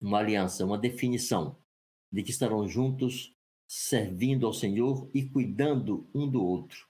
uma 0.02 0.18
aliança, 0.18 0.66
uma 0.66 0.80
definição 0.80 1.56
de 2.12 2.24
que 2.24 2.32
estarão 2.32 2.68
juntos, 2.68 3.36
servindo 3.68 4.46
ao 4.46 4.54
Senhor 4.54 5.10
e 5.14 5.24
cuidando 5.24 6.10
um 6.14 6.28
do 6.28 6.44
outro, 6.44 6.88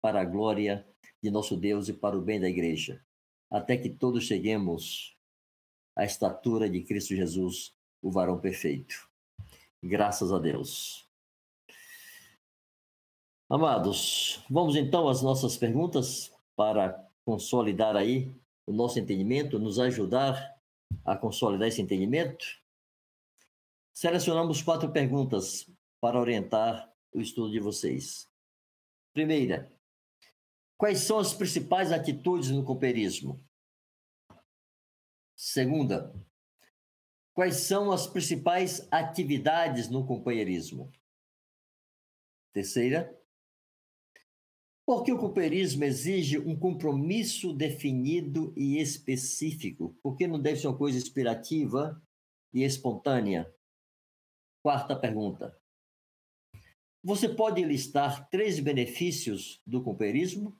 para 0.00 0.20
a 0.20 0.24
glória 0.24 0.86
de 1.22 1.30
nosso 1.30 1.56
Deus 1.56 1.88
e 1.88 1.92
para 1.92 2.18
o 2.18 2.22
bem 2.22 2.40
da 2.40 2.48
igreja, 2.48 3.04
até 3.50 3.76
que 3.76 3.88
todos 3.88 4.24
cheguemos 4.24 5.16
à 5.96 6.04
estatura 6.04 6.68
de 6.68 6.82
Cristo 6.82 7.14
Jesus, 7.14 7.74
o 8.02 8.10
varão 8.10 8.40
perfeito. 8.40 9.08
Graças 9.82 10.32
a 10.32 10.38
Deus. 10.38 11.08
Amados, 13.48 14.42
vamos 14.48 14.76
então 14.76 15.08
às 15.08 15.22
nossas 15.22 15.56
perguntas 15.56 16.32
para 16.56 17.06
consolidar 17.24 17.96
aí 17.96 18.34
o 18.66 18.72
nosso 18.72 18.98
entendimento, 18.98 19.58
nos 19.58 19.78
ajudar 19.78 20.56
a 21.04 21.16
consolidar 21.16 21.68
esse 21.68 21.82
entendimento, 21.82 22.61
selecionamos 23.92 24.62
quatro 24.62 24.90
perguntas 24.90 25.70
para 26.00 26.18
orientar 26.18 26.92
o 27.12 27.20
estudo 27.20 27.52
de 27.52 27.60
vocês. 27.60 28.28
Primeira, 29.12 29.70
quais 30.76 31.00
são 31.00 31.18
as 31.18 31.34
principais 31.34 31.92
atitudes 31.92 32.50
no 32.50 32.64
cooperismo? 32.64 33.44
Segunda, 35.36 36.14
quais 37.34 37.56
são 37.56 37.92
as 37.92 38.06
principais 38.06 38.86
atividades 38.90 39.88
no 39.88 40.06
companheirismo? 40.06 40.90
Terceira, 42.52 43.18
porque 44.84 45.12
o 45.12 45.18
cooperismo 45.18 45.84
exige 45.84 46.38
um 46.38 46.58
compromisso 46.58 47.52
definido 47.52 48.52
e 48.56 48.80
específico, 48.80 49.96
porque 50.02 50.26
não 50.26 50.40
deve 50.40 50.60
ser 50.60 50.68
uma 50.68 50.76
coisa 50.76 50.98
inspirativa 50.98 52.02
e 52.52 52.62
espontânea. 52.62 53.52
Quarta 54.62 54.94
pergunta. 54.94 55.58
Você 57.02 57.28
pode 57.28 57.64
listar 57.64 58.28
três 58.28 58.60
benefícios 58.60 59.60
do 59.66 59.82
cooperismo? 59.82 60.56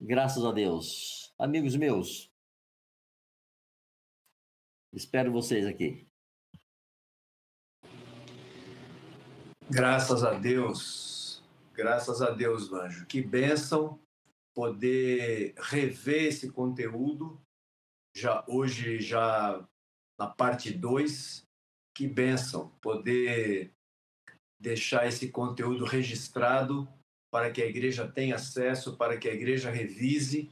Graças 0.00 0.42
a 0.44 0.50
Deus. 0.50 1.34
Amigos 1.38 1.76
meus, 1.76 2.32
espero 4.94 5.30
vocês 5.30 5.66
aqui. 5.66 6.08
Graças 9.70 10.24
a 10.24 10.32
Deus. 10.32 11.44
Graças 11.74 12.22
a 12.22 12.30
Deus, 12.30 12.72
Anjo. 12.72 13.04
Que 13.06 13.20
bênção 13.20 14.00
poder 14.54 15.54
rever 15.58 16.28
esse 16.28 16.50
conteúdo, 16.50 17.40
já 18.16 18.42
hoje, 18.48 19.00
já 19.00 19.68
na 20.18 20.26
parte 20.26 20.72
2. 20.72 21.47
Que 21.98 22.06
bênção 22.06 22.70
poder 22.80 23.72
deixar 24.56 25.08
esse 25.08 25.32
conteúdo 25.32 25.84
registrado 25.84 26.86
para 27.28 27.50
que 27.50 27.60
a 27.60 27.66
igreja 27.66 28.06
tenha 28.06 28.36
acesso, 28.36 28.96
para 28.96 29.18
que 29.18 29.28
a 29.28 29.34
igreja 29.34 29.68
revise. 29.68 30.48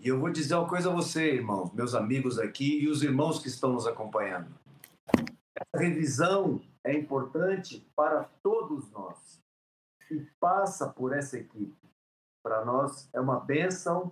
E 0.00 0.08
eu 0.08 0.18
vou 0.18 0.32
dizer 0.32 0.56
uma 0.56 0.68
coisa 0.68 0.90
a 0.90 0.92
você, 0.92 1.32
irmãos, 1.32 1.72
meus 1.72 1.94
amigos 1.94 2.40
aqui 2.40 2.80
e 2.80 2.88
os 2.88 3.04
irmãos 3.04 3.40
que 3.40 3.46
estão 3.46 3.72
nos 3.72 3.86
acompanhando. 3.86 4.52
Essa 5.54 5.80
revisão 5.80 6.60
é 6.82 6.92
importante 6.92 7.86
para 7.94 8.24
todos 8.42 8.90
nós 8.90 9.40
que 10.08 10.26
passa 10.40 10.88
por 10.88 11.16
essa 11.16 11.38
equipe. 11.38 11.88
Para 12.42 12.64
nós 12.64 13.08
é 13.12 13.20
uma 13.20 13.38
bênção 13.38 14.10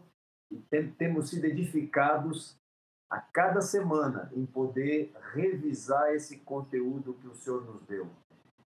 e 0.48 0.62
temos 0.96 1.28
sido 1.28 1.44
edificados 1.44 2.56
a 3.12 3.20
cada 3.20 3.60
semana 3.60 4.32
em 4.34 4.46
poder 4.46 5.12
revisar 5.34 6.14
esse 6.14 6.38
conteúdo 6.38 7.12
que 7.20 7.28
o 7.28 7.34
Senhor 7.34 7.62
nos 7.62 7.82
deu. 7.82 8.08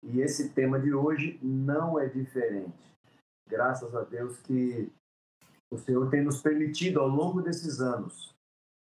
E 0.04 0.22
esse 0.22 0.50
tema 0.50 0.80
de 0.80 0.94
hoje 0.94 1.40
não 1.42 2.00
é 2.00 2.06
diferente. 2.06 2.96
Graças 3.50 3.96
a 3.96 4.04
Deus 4.04 4.38
que 4.42 4.94
o 5.72 5.80
Senhor 5.80 6.12
tem 6.12 6.24
nos 6.24 6.44
permitido 6.44 7.00
ao 7.00 7.08
longo 7.08 7.42
desses 7.42 7.82
anos, 7.82 8.36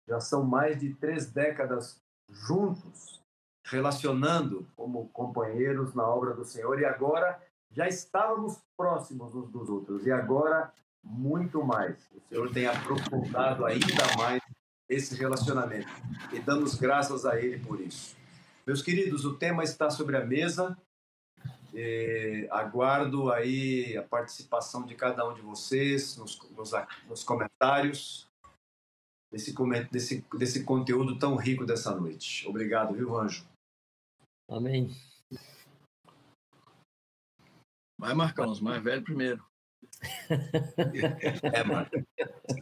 já 0.06 0.20
são 0.20 0.44
mais 0.44 0.78
de 0.78 0.92
três 0.96 1.32
décadas 1.32 1.98
juntos, 2.28 3.22
relacionando 3.64 4.68
como 4.76 5.08
companheiros 5.14 5.94
na 5.94 6.06
obra 6.06 6.34
do 6.34 6.44
Senhor, 6.44 6.78
e 6.78 6.84
agora 6.84 7.42
já 7.70 7.88
estávamos 7.88 8.60
próximos 8.76 9.34
uns 9.34 9.48
dos 9.48 9.70
outros 9.70 10.06
e 10.06 10.12
agora 10.12 10.70
muito 11.02 11.64
mais. 11.64 12.06
O 12.12 12.20
Senhor 12.28 12.52
tem 12.52 12.66
aprofundado 12.66 13.64
ainda 13.64 14.16
mais 14.18 14.43
esse 14.88 15.14
relacionamento 15.14 15.88
e 16.32 16.40
damos 16.40 16.74
graças 16.74 17.24
a 17.24 17.40
Ele 17.40 17.58
por 17.58 17.80
isso. 17.80 18.16
Meus 18.66 18.82
queridos, 18.82 19.24
o 19.24 19.36
tema 19.36 19.62
está 19.62 19.90
sobre 19.90 20.16
a 20.16 20.24
mesa 20.24 20.76
E 21.74 22.46
aguardo 22.50 23.30
aí 23.32 23.96
a 23.96 24.02
participação 24.02 24.86
de 24.86 24.94
cada 24.94 25.28
um 25.28 25.34
de 25.34 25.42
vocês 25.42 26.16
nos, 26.16 26.38
nos, 26.50 26.70
nos 27.08 27.24
comentários 27.24 28.28
desse, 29.32 29.52
desse, 29.90 30.24
desse 30.38 30.64
conteúdo 30.64 31.18
tão 31.18 31.34
rico 31.34 31.66
dessa 31.66 31.94
noite. 31.94 32.46
Obrigado, 32.46 32.94
viu, 32.94 33.18
Anjo? 33.18 33.44
Amém. 34.48 34.90
Vai, 37.98 38.14
Marcão, 38.14 38.50
os 38.50 38.60
mais 38.60 38.82
velhos 38.82 39.04
primeiro. 39.04 39.44
É, 41.52 41.64
Marcos. 41.64 42.02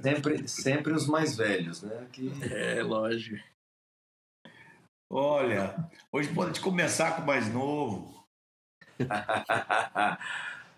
Sempre, 0.02 0.48
sempre 0.48 0.92
os 0.92 1.06
mais 1.06 1.36
velhos, 1.36 1.82
né? 1.82 2.08
Que... 2.12 2.30
É, 2.52 2.82
lógico. 2.82 3.42
Olha, 5.10 5.90
hoje 6.10 6.32
pode 6.32 6.60
começar 6.60 7.16
com 7.16 7.22
o 7.22 7.26
mais 7.26 7.52
novo. 7.52 8.26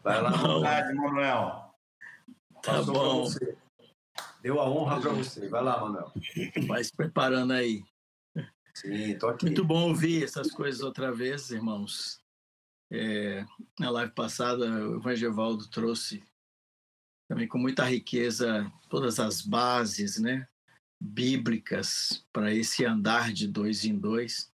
Vai 0.02 0.20
lá, 0.20 0.30
Boa 0.30 0.62
tarde, 0.62 0.94
Manuel. 0.94 1.74
Tá 2.62 2.82
bom. 2.82 3.28
Deu 4.42 4.60
a 4.60 4.68
honra 4.68 5.00
para 5.00 5.10
você. 5.10 5.48
Vai 5.48 5.62
lá, 5.62 5.80
Manuel. 5.80 6.12
Vai 6.66 6.82
se 6.82 6.92
preparando 6.94 7.52
aí. 7.52 7.84
Sim, 8.74 9.16
tô 9.18 9.28
aqui. 9.28 9.46
Muito 9.46 9.64
bom 9.64 9.88
ouvir 9.88 10.24
essas 10.24 10.50
coisas 10.50 10.80
outra 10.82 11.12
vez, 11.12 11.50
irmãos. 11.50 12.20
É, 12.90 13.44
na 13.78 13.90
live 13.90 14.12
passada, 14.12 14.66
o 14.66 14.96
Evangelvaldo 14.96 15.68
trouxe 15.70 16.22
também 17.28 17.48
com 17.48 17.58
muita 17.58 17.84
riqueza 17.84 18.70
todas 18.88 19.18
as 19.18 19.40
bases 19.40 20.18
né, 20.18 20.46
bíblicas 21.00 22.24
para 22.32 22.52
esse 22.52 22.84
andar 22.84 23.32
de 23.32 23.48
dois 23.48 23.84
em 23.84 23.96
dois. 23.96 24.52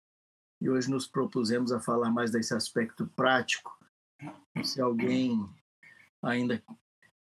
E 0.60 0.70
hoje 0.70 0.90
nos 0.90 1.06
propusemos 1.06 1.70
a 1.70 1.80
falar 1.80 2.10
mais 2.10 2.30
desse 2.30 2.54
aspecto 2.54 3.06
prático. 3.14 3.76
Se 4.64 4.80
alguém 4.80 5.48
ainda 6.22 6.62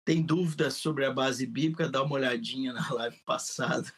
tem 0.04 0.22
dúvidas 0.22 0.74
sobre 0.74 1.04
a 1.04 1.12
base 1.12 1.46
bíblica, 1.46 1.88
dá 1.88 2.02
uma 2.02 2.14
olhadinha 2.14 2.72
na 2.72 2.92
live 2.92 3.18
passada, 3.24 3.92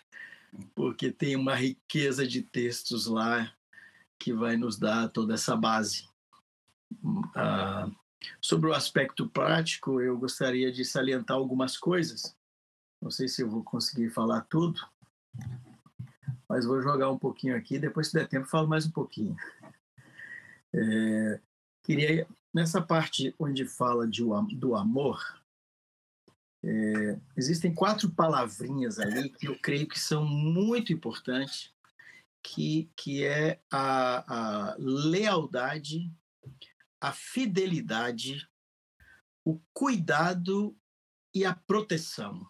porque 0.74 1.11
tem 1.11 1.36
uma 1.36 1.55
riqueza 1.55 2.26
de 2.26 2.42
textos 2.42 3.07
lá 3.07 3.53
que 4.18 4.32
vai 4.32 4.57
nos 4.57 4.78
dar 4.78 5.09
toda 5.09 5.34
essa 5.34 5.55
base. 5.55 6.09
Ah, 7.34 7.90
sobre 8.41 8.70
o 8.70 8.74
aspecto 8.74 9.29
prático, 9.29 10.01
eu 10.01 10.18
gostaria 10.18 10.72
de 10.72 10.85
salientar 10.85 11.37
algumas 11.37 11.77
coisas. 11.77 12.37
Não 13.01 13.11
sei 13.11 13.29
se 13.29 13.43
eu 13.43 13.49
vou 13.49 13.62
conseguir 13.62 14.11
falar 14.11 14.43
tudo, 14.43 14.81
mas 16.49 16.64
vou 16.64 16.81
jogar 16.81 17.11
um 17.11 17.18
pouquinho 17.18 17.57
aqui. 17.57 17.79
Depois, 17.79 18.09
se 18.09 18.14
der 18.14 18.29
tempo, 18.29 18.47
falo 18.47 18.68
mais 18.68 18.87
um 18.87 18.91
pouquinho. 18.91 19.37
É, 20.74 21.41
queria, 21.83 22.27
nessa 22.53 22.81
parte 22.81 23.35
onde 23.39 23.66
fala 23.66 24.07
de, 24.07 24.22
do 24.57 24.74
amor, 24.74 25.20
é, 26.64 27.18
existem 27.37 27.72
quatro 27.72 28.11
palavrinhas 28.11 28.99
ali 28.99 29.31
que 29.31 29.47
eu 29.47 29.59
creio 29.61 29.87
que 29.87 29.99
são 29.99 30.24
muito 30.24 30.93
importantes, 30.93 31.72
que, 32.43 32.91
que 32.97 33.24
é 33.24 33.61
a, 33.70 34.70
a 34.72 34.77
lealdade, 34.79 36.11
a 37.07 37.12
fidelidade, 37.12 38.48
o 39.44 39.61
cuidado 39.72 40.76
e 41.32 41.44
a 41.44 41.54
proteção. 41.54 42.44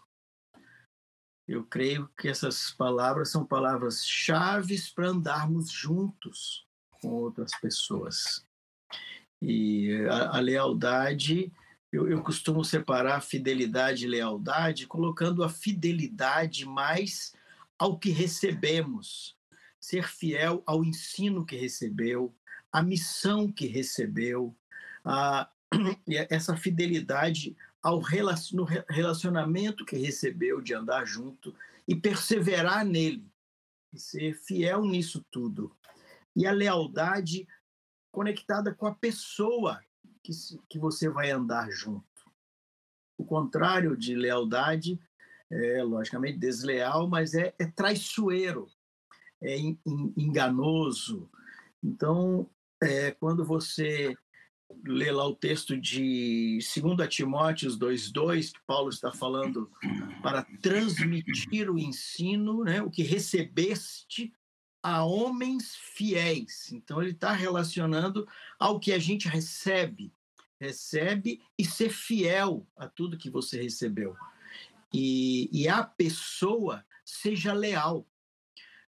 Eu 1.46 1.62
creio 1.66 2.08
que 2.18 2.26
essas 2.26 2.70
palavras 2.70 3.30
são 3.30 3.44
palavras 3.44 4.02
chaves 4.06 4.88
para 4.88 5.08
andarmos 5.08 5.70
juntos 5.70 6.66
com 7.02 7.08
outras 7.08 7.52
pessoas. 7.60 8.46
E 9.42 10.06
a, 10.10 10.38
a 10.38 10.40
lealdade, 10.40 11.52
eu, 11.92 12.08
eu, 12.08 12.22
costumo 12.22 12.64
separar 12.64 13.20
fidelidade 13.20 14.06
e 14.06 14.08
lealdade, 14.08 14.86
colocando 14.86 15.44
a 15.44 15.50
fidelidade 15.50 16.64
mais 16.64 17.34
ao 17.78 17.98
que 17.98 18.08
recebemos, 18.08 19.36
ser 19.78 20.08
fiel 20.08 20.62
ao 20.64 20.82
ensino 20.82 21.44
que 21.44 21.56
recebeu, 21.56 22.34
à 22.72 22.82
missão 22.82 23.50
que 23.50 23.66
recebeu, 23.66 24.54
a, 25.04 25.50
essa 26.30 26.56
fidelidade 26.56 27.56
ao 27.82 28.00
relacionamento 28.00 29.84
que 29.84 29.96
recebeu 29.96 30.60
de 30.60 30.74
andar 30.74 31.04
junto 31.04 31.54
e 31.86 31.94
perseverar 31.94 32.84
nele, 32.84 33.24
e 33.92 33.98
ser 33.98 34.34
fiel 34.34 34.84
nisso 34.84 35.24
tudo. 35.30 35.74
E 36.34 36.46
a 36.46 36.52
lealdade 36.52 37.46
conectada 38.10 38.74
com 38.74 38.86
a 38.86 38.94
pessoa 38.94 39.80
que, 40.22 40.32
que 40.68 40.78
você 40.78 41.08
vai 41.08 41.30
andar 41.30 41.70
junto. 41.70 42.04
O 43.16 43.24
contrário 43.24 43.96
de 43.96 44.14
lealdade 44.14 45.00
é, 45.50 45.82
logicamente, 45.82 46.38
desleal, 46.38 47.08
mas 47.08 47.34
é, 47.34 47.54
é 47.58 47.66
traiçoeiro, 47.66 48.68
é 49.40 49.56
enganoso. 50.16 51.30
Então, 51.82 52.48
é, 52.82 53.10
quando 53.12 53.44
você 53.44 54.16
ler 54.84 55.12
lá 55.12 55.26
o 55.26 55.34
texto 55.34 55.78
de 55.78 56.58
2 56.74 57.08
Timóteos 57.08 57.78
2,2, 57.78 58.52
que 58.52 58.60
Paulo 58.66 58.88
está 58.88 59.12
falando 59.12 59.70
para 60.22 60.42
transmitir 60.60 61.70
o 61.70 61.78
ensino, 61.78 62.64
né, 62.64 62.82
o 62.82 62.90
que 62.90 63.02
recebeste 63.02 64.32
a 64.82 65.04
homens 65.04 65.74
fiéis. 65.76 66.72
Então, 66.72 67.00
ele 67.02 67.12
está 67.12 67.32
relacionando 67.32 68.26
ao 68.58 68.78
que 68.78 68.92
a 68.92 68.98
gente 68.98 69.28
recebe, 69.28 70.12
recebe 70.60 71.40
e 71.58 71.64
ser 71.64 71.90
fiel 71.90 72.66
a 72.76 72.88
tudo 72.88 73.18
que 73.18 73.30
você 73.30 73.60
recebeu. 73.60 74.16
E, 74.92 75.48
e 75.52 75.68
a 75.68 75.82
pessoa 75.82 76.84
seja 77.04 77.52
leal, 77.52 78.06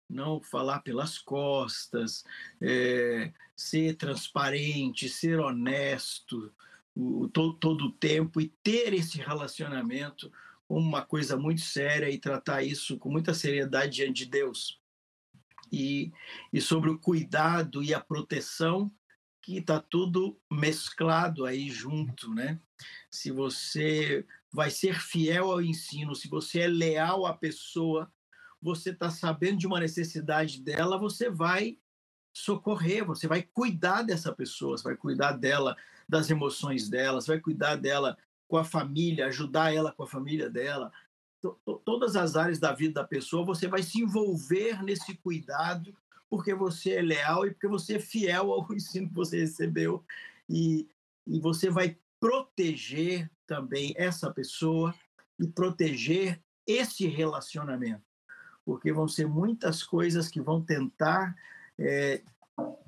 não 0.08 0.40
falar 0.40 0.80
pelas 0.80 1.18
costas, 1.18 2.24
é, 2.60 3.32
ser 3.54 3.96
transparente, 3.96 5.08
ser 5.08 5.38
honesto 5.38 6.52
o, 6.96 7.28
todo, 7.28 7.54
todo 7.54 7.84
o 7.86 7.92
tempo 7.92 8.40
e 8.40 8.48
ter 8.62 8.94
esse 8.94 9.18
relacionamento 9.18 10.32
como 10.66 10.80
uma 10.80 11.02
coisa 11.02 11.36
muito 11.36 11.60
séria 11.60 12.10
e 12.10 12.18
tratar 12.18 12.62
isso 12.62 12.98
com 12.98 13.10
muita 13.10 13.32
seriedade 13.34 13.96
diante 13.96 14.24
de 14.24 14.30
Deus. 14.30 14.80
E, 15.70 16.12
e 16.52 16.60
sobre 16.60 16.90
o 16.90 16.98
cuidado 16.98 17.82
e 17.82 17.92
a 17.92 18.00
proteção, 18.00 18.90
que 19.42 19.58
está 19.58 19.80
tudo 19.80 20.38
mesclado 20.50 21.46
aí 21.46 21.70
junto, 21.70 22.34
né? 22.34 22.60
Se 23.10 23.30
você 23.30 24.26
vai 24.52 24.70
ser 24.70 25.00
fiel 25.00 25.50
ao 25.50 25.62
ensino, 25.62 26.14
se 26.14 26.28
você 26.28 26.60
é 26.60 26.68
leal 26.68 27.24
à 27.24 27.34
pessoa, 27.34 28.12
você 28.60 28.90
está 28.90 29.10
sabendo 29.10 29.58
de 29.58 29.66
uma 29.66 29.80
necessidade 29.80 30.60
dela, 30.60 30.98
você 30.98 31.30
vai 31.30 31.78
socorrer, 32.32 33.04
você 33.04 33.26
vai 33.26 33.42
cuidar 33.42 34.02
dessa 34.02 34.32
pessoa, 34.32 34.76
você 34.76 34.84
vai 34.84 34.96
cuidar 34.96 35.32
dela, 35.32 35.76
das 36.08 36.30
emoções 36.30 36.88
dela, 36.88 37.20
você 37.20 37.32
vai 37.32 37.40
cuidar 37.40 37.76
dela 37.76 38.16
com 38.46 38.56
a 38.56 38.64
família, 38.64 39.26
ajudar 39.26 39.74
ela 39.74 39.92
com 39.92 40.02
a 40.02 40.06
família 40.06 40.48
dela. 40.48 40.92
Todas 41.84 42.16
as 42.16 42.36
áreas 42.36 42.58
da 42.58 42.72
vida 42.72 42.94
da 42.94 43.04
pessoa, 43.04 43.44
você 43.44 43.68
vai 43.68 43.82
se 43.82 44.00
envolver 44.00 44.82
nesse 44.82 45.16
cuidado 45.16 45.96
porque 46.30 46.54
você 46.54 46.94
é 46.94 47.02
leal 47.02 47.46
e 47.46 47.50
porque 47.52 47.68
você 47.68 47.94
é 47.94 48.00
fiel 48.00 48.52
ao 48.52 48.66
ensino 48.74 49.08
que 49.08 49.14
você 49.14 49.40
recebeu 49.40 50.04
e, 50.48 50.88
e 51.26 51.40
você 51.40 51.70
vai 51.70 51.96
proteger 52.20 53.30
também 53.46 53.94
essa 53.96 54.30
pessoa 54.30 54.94
e 55.38 55.46
proteger 55.46 56.42
esse 56.66 57.06
relacionamento 57.06 58.07
porque 58.68 58.92
vão 58.92 59.08
ser 59.08 59.26
muitas 59.26 59.82
coisas 59.82 60.28
que 60.28 60.42
vão 60.42 60.60
tentar 60.60 61.34
é, 61.78 62.20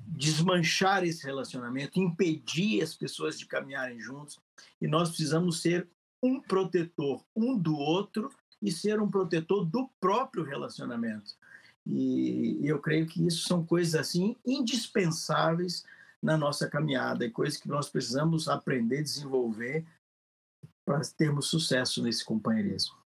desmanchar 0.05 1.03
esse 1.03 1.25
relacionamento, 1.25 1.99
impedir 1.99 2.83
as 2.83 2.93
pessoas 2.93 3.39
de 3.39 3.47
caminharem 3.47 3.99
juntos. 3.99 4.39
E 4.79 4.87
nós 4.87 5.09
precisamos 5.09 5.59
ser 5.59 5.87
um 6.21 6.39
protetor 6.39 7.25
um 7.35 7.57
do 7.57 7.75
outro 7.75 8.29
e 8.61 8.71
ser 8.71 9.01
um 9.01 9.09
protetor 9.09 9.65
do 9.65 9.89
próprio 9.99 10.43
relacionamento. 10.43 11.33
E, 11.83 12.59
e 12.61 12.67
eu 12.67 12.77
creio 12.77 13.07
que 13.07 13.25
isso 13.25 13.47
são 13.47 13.65
coisas 13.65 13.95
assim 13.95 14.35
indispensáveis 14.45 15.83
na 16.21 16.37
nossa 16.37 16.69
caminhada 16.69 17.25
e 17.25 17.31
coisas 17.31 17.59
que 17.59 17.67
nós 17.67 17.89
precisamos 17.89 18.47
aprender, 18.47 19.01
desenvolver 19.01 19.83
para 20.85 21.01
termos 21.17 21.47
sucesso 21.47 22.03
nesse 22.03 22.23
companheirismo. 22.23 23.00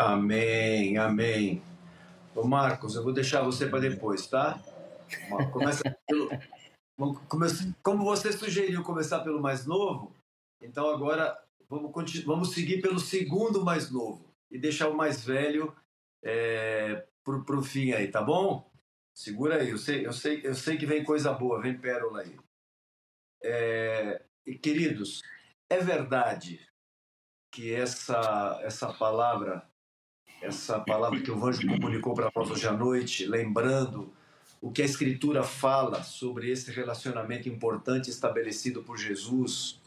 Amém, 0.00 0.96
amém. 0.96 1.62
Ô 2.34 2.42
Marcos, 2.42 2.94
eu 2.94 3.04
vou 3.04 3.12
deixar 3.12 3.42
você 3.42 3.66
para 3.66 3.80
depois, 3.80 4.26
tá? 4.26 4.58
Começa 5.52 5.82
pelo, 6.06 6.30
como 7.82 8.02
você 8.02 8.32
sugeriu 8.32 8.82
começar 8.82 9.20
pelo 9.20 9.42
mais 9.42 9.66
novo, 9.66 10.16
então 10.62 10.88
agora 10.88 11.38
vamos, 11.68 11.92
vamos 12.24 12.54
seguir 12.54 12.80
pelo 12.80 12.98
segundo 12.98 13.62
mais 13.62 13.90
novo 13.90 14.34
e 14.50 14.58
deixar 14.58 14.88
o 14.88 14.96
mais 14.96 15.22
velho 15.22 15.76
é, 16.22 17.06
para 17.22 17.58
o 17.58 17.62
fim 17.62 17.92
aí, 17.92 18.08
tá 18.08 18.22
bom? 18.22 18.72
Segura 19.14 19.56
aí, 19.56 19.68
eu 19.68 19.76
sei, 19.76 20.06
eu, 20.06 20.14
sei, 20.14 20.40
eu 20.42 20.54
sei 20.54 20.78
que 20.78 20.86
vem 20.86 21.04
coisa 21.04 21.30
boa, 21.34 21.60
vem 21.60 21.76
pérola 21.76 22.22
aí. 22.22 22.38
É, 23.44 24.22
queridos, 24.62 25.20
é 25.68 25.76
verdade 25.78 26.66
que 27.52 27.74
essa, 27.74 28.58
essa 28.62 28.90
palavra, 28.94 29.69
essa 30.40 30.80
palavra 30.80 31.20
que 31.20 31.30
o 31.30 31.46
anjo 31.46 31.66
comunicou 31.66 32.14
para 32.14 32.30
nós 32.34 32.50
hoje 32.50 32.66
à 32.66 32.72
noite, 32.72 33.26
lembrando 33.26 34.12
o 34.60 34.70
que 34.70 34.82
a 34.82 34.84
Escritura 34.84 35.42
fala 35.42 36.02
sobre 36.02 36.50
esse 36.50 36.70
relacionamento 36.70 37.48
importante 37.48 38.10
estabelecido 38.10 38.82
por 38.82 38.98
Jesus, 38.98 39.80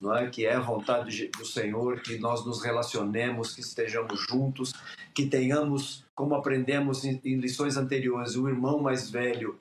não 0.00 0.14
é? 0.14 0.28
que 0.28 0.46
é 0.46 0.54
a 0.54 0.60
vontade 0.60 1.28
do 1.28 1.44
Senhor, 1.44 2.00
que 2.00 2.18
nós 2.18 2.44
nos 2.44 2.62
relacionemos, 2.62 3.54
que 3.54 3.60
estejamos 3.60 4.20
juntos, 4.20 4.72
que 5.14 5.26
tenhamos, 5.26 6.04
como 6.14 6.34
aprendemos 6.34 7.04
em, 7.04 7.20
lições 7.36 7.76
anteriores, 7.76 8.36
o 8.36 8.48
irmão 8.48 8.80
mais 8.80 9.10
velho, 9.10 9.58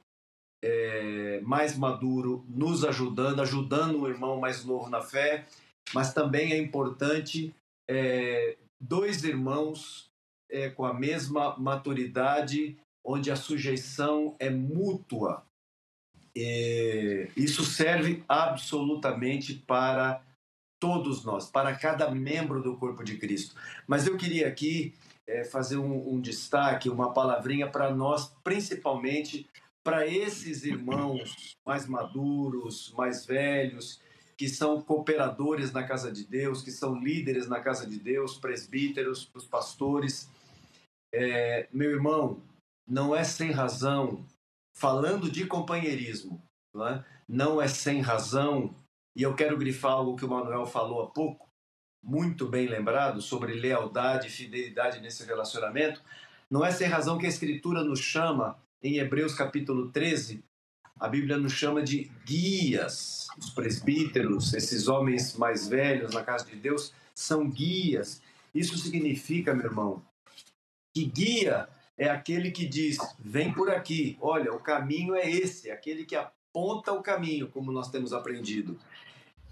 é, 0.64 1.41
mais 1.43 1.78
maduro, 1.78 2.43
nos 2.48 2.84
ajudando, 2.84 3.41
ajudando 3.41 4.02
o 4.02 4.10
irmão 4.10 4.39
mais 4.39 4.66
novo 4.66 4.89
na 4.89 5.02
fé, 5.02 5.46
mas 5.93 6.14
também 6.14 6.52
é 6.54 6.58
importante 6.58 7.54
é, 7.88 8.58
dois 8.82 9.24
irmãos 9.24 10.12
é, 10.50 10.70
com 10.70 10.86
a 10.86 10.93
mesma 10.93 11.58
maturidade 11.58 12.78
onde 13.04 13.32
a 13.32 13.36
sujeição 13.36 14.36
é 14.39 14.50
mútua. 14.50 15.46
E 16.36 17.30
isso 17.38 17.64
serve 17.64 18.24
absolutamente 18.28 19.54
para 19.54 20.22
todos 20.80 21.24
nós, 21.24 21.50
para 21.50 21.76
cada 21.76 22.12
membro 22.12 22.62
do 22.62 22.76
corpo 22.78 23.04
de 23.04 23.18
Cristo. 23.18 23.56
Mas 23.88 24.06
eu 24.06 24.18
queria 24.18 24.48
aqui 24.48 24.93
é, 25.28 25.43
fazer 25.43 25.78
um, 25.78 26.16
um 26.16 26.20
destaque, 26.20 26.89
uma 26.89 27.14
palavrinha 27.14 27.68
para 27.68 27.93
nós, 27.93 28.36
principalmente 28.43 29.48
para 29.84 30.08
esses 30.08 30.64
irmãos 30.64 31.56
mais 31.66 31.88
maduros, 31.88 32.93
mais 32.98 33.26
velhos, 33.26 34.02
que 34.36 34.50
são 34.50 34.82
cooperadores 34.82 35.72
na 35.72 35.84
casa 35.84 36.12
de 36.12 36.26
Deus, 36.26 36.62
que 36.62 36.72
são 36.72 37.00
líderes 37.00 37.48
na 37.48 37.60
casa 37.62 37.88
de 37.88 37.98
Deus, 37.98 38.38
presbíteros, 38.38 39.30
os 39.34 39.46
pastores. 39.46 40.30
É, 41.18 41.68
meu 41.72 41.91
irmão, 41.91 42.43
não 42.86 43.16
é 43.16 43.24
sem 43.24 43.51
razão, 43.51 44.26
falando 44.74 45.32
de 45.32 45.45
companheirismo, 45.45 46.41
não 46.74 46.88
é? 46.88 47.05
não 47.28 47.61
é 47.61 47.68
sem 47.68 48.01
razão, 48.01 48.76
e 49.16 49.24
eu 49.24 49.34
quero 49.34 49.57
grifar 49.57 49.93
algo 49.93 50.18
que 50.18 50.26
o 50.26 50.30
Manuel 50.30 50.66
falou 50.66 51.01
há 51.01 51.07
pouco, 51.07 51.49
muito 52.03 52.47
bem 52.47 52.68
lembrado, 52.68 53.22
sobre 53.22 53.53
lealdade 53.53 54.28
e 54.28 54.32
fidelidade 54.32 54.99
nesse 54.99 55.26
relacionamento. 55.26 56.01
Não 56.51 56.63
é 56.63 56.70
sem 56.70 56.88
razão 56.88 57.18
que 57.18 57.26
a 57.26 57.30
Escritura 57.30 57.82
nos 57.82 57.99
chama, 57.99 58.59
em 58.84 58.97
Hebreus 58.97 59.34
capítulo 59.34 59.89
13, 59.91 60.43
a 60.99 61.07
Bíblia 61.07 61.38
nos 61.38 61.53
chama 61.53 61.82
de 61.82 62.11
guias. 62.26 63.28
Os 63.38 63.49
presbíteros, 63.49 64.53
esses 64.53 64.88
homens 64.88 65.36
mais 65.36 65.68
velhos 65.68 66.13
na 66.13 66.24
casa 66.24 66.45
de 66.45 66.55
Deus, 66.55 66.93
são 67.13 67.49
guias. 67.49 68.22
Isso 68.53 68.78
significa, 68.78 69.53
meu 69.53 69.66
irmão, 69.66 70.03
que 70.96 71.04
guia 71.04 71.68
é 71.98 72.10
aquele 72.10 72.50
que 72.52 72.66
diz: 72.66 72.98
vem 73.20 73.54
por 73.54 73.70
aqui, 73.70 74.18
olha, 74.22 74.54
o 74.54 74.60
caminho 74.60 75.14
é 75.14 75.30
esse, 75.30 75.70
aquele 75.70 76.06
que 76.06 76.16
aponta 76.16 76.93
o 76.93 77.04
caminho, 77.04 77.50
como 77.50 77.70
nós 77.70 77.91
temos 77.91 78.14
aprendido. 78.14 78.80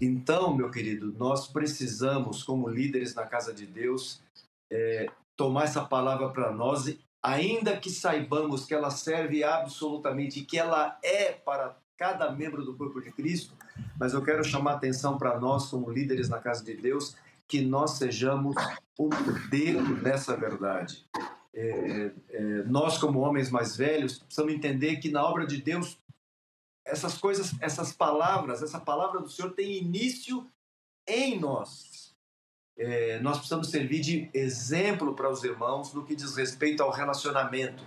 Então, 0.00 0.56
meu 0.56 0.70
querido, 0.70 1.14
nós 1.18 1.46
precisamos, 1.46 2.42
como 2.42 2.68
líderes 2.68 3.14
na 3.14 3.26
casa 3.26 3.52
de 3.52 3.66
Deus, 3.66 4.22
é, 4.70 5.06
tomar 5.36 5.64
essa 5.64 5.84
palavra 5.84 6.30
para 6.30 6.50
nós, 6.50 6.96
ainda 7.22 7.76
que 7.76 7.90
saibamos 7.90 8.64
que 8.64 8.74
ela 8.74 8.90
serve 8.90 9.44
absolutamente, 9.44 10.44
que 10.44 10.58
ela 10.58 10.98
é 11.02 11.32
para 11.32 11.76
cada 11.96 12.32
membro 12.32 12.64
do 12.64 12.74
corpo 12.74 13.00
de 13.00 13.12
Cristo, 13.12 13.54
mas 13.98 14.12
eu 14.12 14.22
quero 14.22 14.42
chamar 14.42 14.72
a 14.72 14.76
atenção 14.76 15.16
para 15.16 15.38
nós, 15.38 15.68
como 15.68 15.90
líderes 15.90 16.28
na 16.28 16.38
casa 16.38 16.64
de 16.64 16.74
Deus, 16.74 17.16
que 17.46 17.60
nós 17.60 17.92
sejamos 17.92 18.54
o 18.98 19.08
modelo 19.08 19.96
dessa 20.02 20.36
verdade 20.36 21.06
é, 21.54 22.10
é, 22.30 22.42
nós 22.64 22.98
como 22.98 23.20
homens 23.20 23.50
mais 23.50 23.76
velhos 23.76 24.18
precisamos 24.18 24.52
entender 24.52 24.96
que 24.96 25.10
na 25.10 25.24
obra 25.24 25.46
de 25.46 25.60
Deus 25.60 25.98
essas 26.84 27.16
coisas, 27.16 27.52
essas 27.60 27.92
palavras, 27.92 28.62
essa 28.62 28.78
palavra 28.78 29.20
do 29.20 29.30
Senhor 29.30 29.52
tem 29.52 29.78
início 29.78 30.46
em 31.06 31.38
nós. 31.38 32.14
É, 32.76 33.20
nós 33.20 33.36
precisamos 33.36 33.70
servir 33.70 34.00
de 34.00 34.30
exemplo 34.34 35.14
para 35.14 35.30
os 35.30 35.44
irmãos 35.44 35.94
no 35.94 36.04
que 36.04 36.14
diz 36.14 36.36
respeito 36.36 36.82
ao 36.82 36.90
relacionamento. 36.90 37.82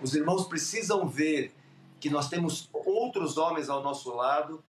Os 0.00 0.14
irmãos 0.14 0.46
precisam 0.46 1.06
ver 1.06 1.52
que 1.98 2.08
nós 2.08 2.28
temos 2.28 2.70
outros 2.72 3.36
homens 3.36 3.68
ao 3.68 3.82
nosso 3.82 4.10
lado 4.14 4.64
é, 4.64 4.69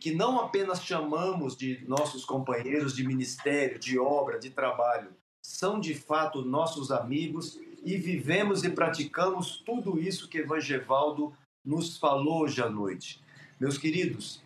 que 0.00 0.14
não 0.14 0.40
apenas 0.40 0.82
chamamos 0.82 1.56
de 1.56 1.84
nossos 1.86 2.24
companheiros 2.24 2.94
de 2.94 3.06
ministério, 3.06 3.78
de 3.78 3.98
obra, 3.98 4.38
de 4.38 4.50
trabalho, 4.50 5.10
são 5.42 5.78
de 5.78 5.94
fato 5.94 6.42
nossos 6.42 6.90
amigos 6.90 7.58
e 7.84 7.96
vivemos 7.96 8.64
e 8.64 8.70
praticamos 8.70 9.58
tudo 9.64 10.00
isso 10.00 10.28
que 10.28 10.38
Evangevaldo 10.38 11.32
nos 11.64 11.96
falou 11.96 12.42
hoje 12.42 12.60
à 12.62 12.68
noite. 12.68 13.22
Meus 13.60 13.78
queridos, 13.78 14.42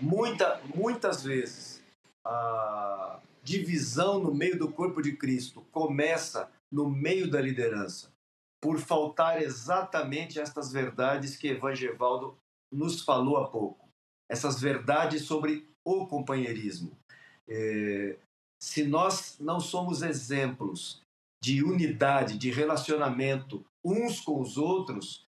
muita, 0.00 0.60
muitas 0.74 1.22
vezes 1.22 1.82
a 2.24 3.20
divisão 3.42 4.18
no 4.18 4.34
meio 4.34 4.58
do 4.58 4.70
corpo 4.70 5.00
de 5.00 5.16
Cristo 5.16 5.64
começa 5.70 6.50
no 6.70 6.90
meio 6.90 7.30
da 7.30 7.40
liderança, 7.40 8.12
por 8.60 8.78
faltar 8.78 9.40
exatamente 9.40 10.40
estas 10.40 10.72
verdades 10.72 11.36
que 11.36 11.48
Evangevaldo 11.48 12.36
nos 12.72 13.02
falou 13.02 13.36
há 13.36 13.48
pouco. 13.48 13.85
Essas 14.28 14.60
verdades 14.60 15.22
sobre 15.22 15.68
o 15.84 16.06
companheirismo. 16.06 16.96
É, 17.48 18.16
se 18.60 18.84
nós 18.84 19.36
não 19.38 19.60
somos 19.60 20.02
exemplos 20.02 21.00
de 21.42 21.62
unidade, 21.62 22.38
de 22.38 22.50
relacionamento 22.50 23.64
uns 23.84 24.20
com 24.20 24.40
os 24.40 24.56
outros, 24.58 25.24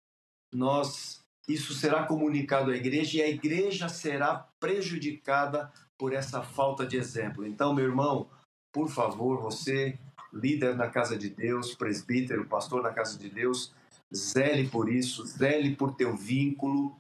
nós 0.54 1.22
isso 1.48 1.74
será 1.74 2.04
comunicado 2.04 2.72
à 2.72 2.76
igreja 2.76 3.20
e 3.20 3.22
a 3.22 3.30
igreja 3.30 3.88
será 3.88 4.48
prejudicada 4.60 5.72
por 5.98 6.14
essa 6.14 6.42
falta 6.42 6.86
de 6.86 6.98
exemplo. 6.98 7.46
Então, 7.46 7.74
meu 7.74 7.86
irmão, 7.86 8.28
por 8.74 8.90
favor, 8.90 9.42
você, 9.42 9.98
líder 10.34 10.76
na 10.76 10.90
casa 10.90 11.18
de 11.18 11.30
Deus, 11.30 11.74
presbítero, 11.74 12.46
pastor 12.46 12.84
na 12.84 12.92
casa 12.92 13.18
de 13.18 13.30
Deus, 13.30 13.74
zele 14.14 14.68
por 14.68 14.92
isso, 14.92 15.26
zele 15.26 15.76
por 15.76 15.96
teu 15.96 16.16
vínculo 16.18 16.98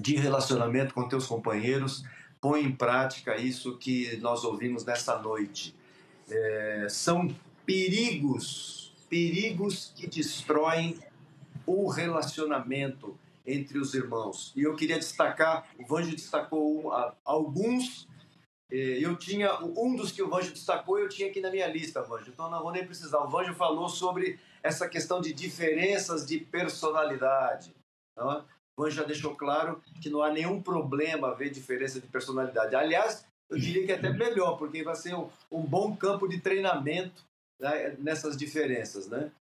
de 0.00 0.16
relacionamento 0.16 0.94
com 0.94 1.08
teus 1.08 1.26
companheiros, 1.26 2.04
põe 2.40 2.62
em 2.62 2.72
prática 2.72 3.36
isso 3.36 3.76
que 3.78 4.16
nós 4.18 4.44
ouvimos 4.44 4.84
nessa 4.84 5.18
noite. 5.18 5.74
É, 6.30 6.86
são 6.88 7.34
perigos, 7.64 8.94
perigos 9.08 9.92
que 9.94 10.06
destroem 10.06 10.98
o 11.66 11.88
relacionamento 11.88 13.18
entre 13.46 13.78
os 13.78 13.94
irmãos. 13.94 14.52
E 14.54 14.62
eu 14.62 14.76
queria 14.76 14.98
destacar, 14.98 15.68
o 15.78 15.86
Vanjo 15.86 16.10
destacou 16.10 16.92
alguns, 17.24 18.06
é, 18.70 18.76
eu 19.02 19.16
tinha, 19.16 19.58
um 19.62 19.96
dos 19.96 20.12
que 20.12 20.22
o 20.22 20.28
Vanjo 20.28 20.52
destacou 20.52 20.98
eu 20.98 21.08
tinha 21.08 21.28
aqui 21.28 21.40
na 21.40 21.50
minha 21.50 21.66
lista, 21.66 22.02
Vanjo, 22.02 22.30
então 22.30 22.50
não 22.50 22.62
vou 22.62 22.72
nem 22.72 22.84
precisar. 22.84 23.18
O 23.20 23.28
Vanjo 23.28 23.54
falou 23.54 23.88
sobre 23.88 24.38
essa 24.62 24.88
questão 24.88 25.20
de 25.20 25.32
diferenças 25.32 26.26
de 26.26 26.38
personalidade. 26.38 27.74
Não 28.16 28.32
é? 28.32 28.44
Van 28.78 28.90
já 28.90 29.02
deixou 29.02 29.34
claro 29.34 29.82
que 30.00 30.08
não 30.08 30.22
há 30.22 30.30
nenhum 30.30 30.62
problema 30.62 31.34
ver 31.34 31.50
diferença 31.50 32.00
de 32.00 32.06
personalidade. 32.06 32.76
Aliás, 32.76 33.26
eu 33.50 33.58
diria 33.58 33.84
que 33.84 33.90
é 33.90 33.96
até 33.96 34.10
melhor, 34.10 34.56
porque 34.56 34.84
vai 34.84 34.94
ser 34.94 35.16
um, 35.16 35.28
um 35.50 35.62
bom 35.62 35.96
campo 35.96 36.28
de 36.28 36.40
treinamento 36.40 37.24
né, 37.58 37.96
nessas 37.98 38.36
diferenças, 38.36 39.08
né? 39.08 39.32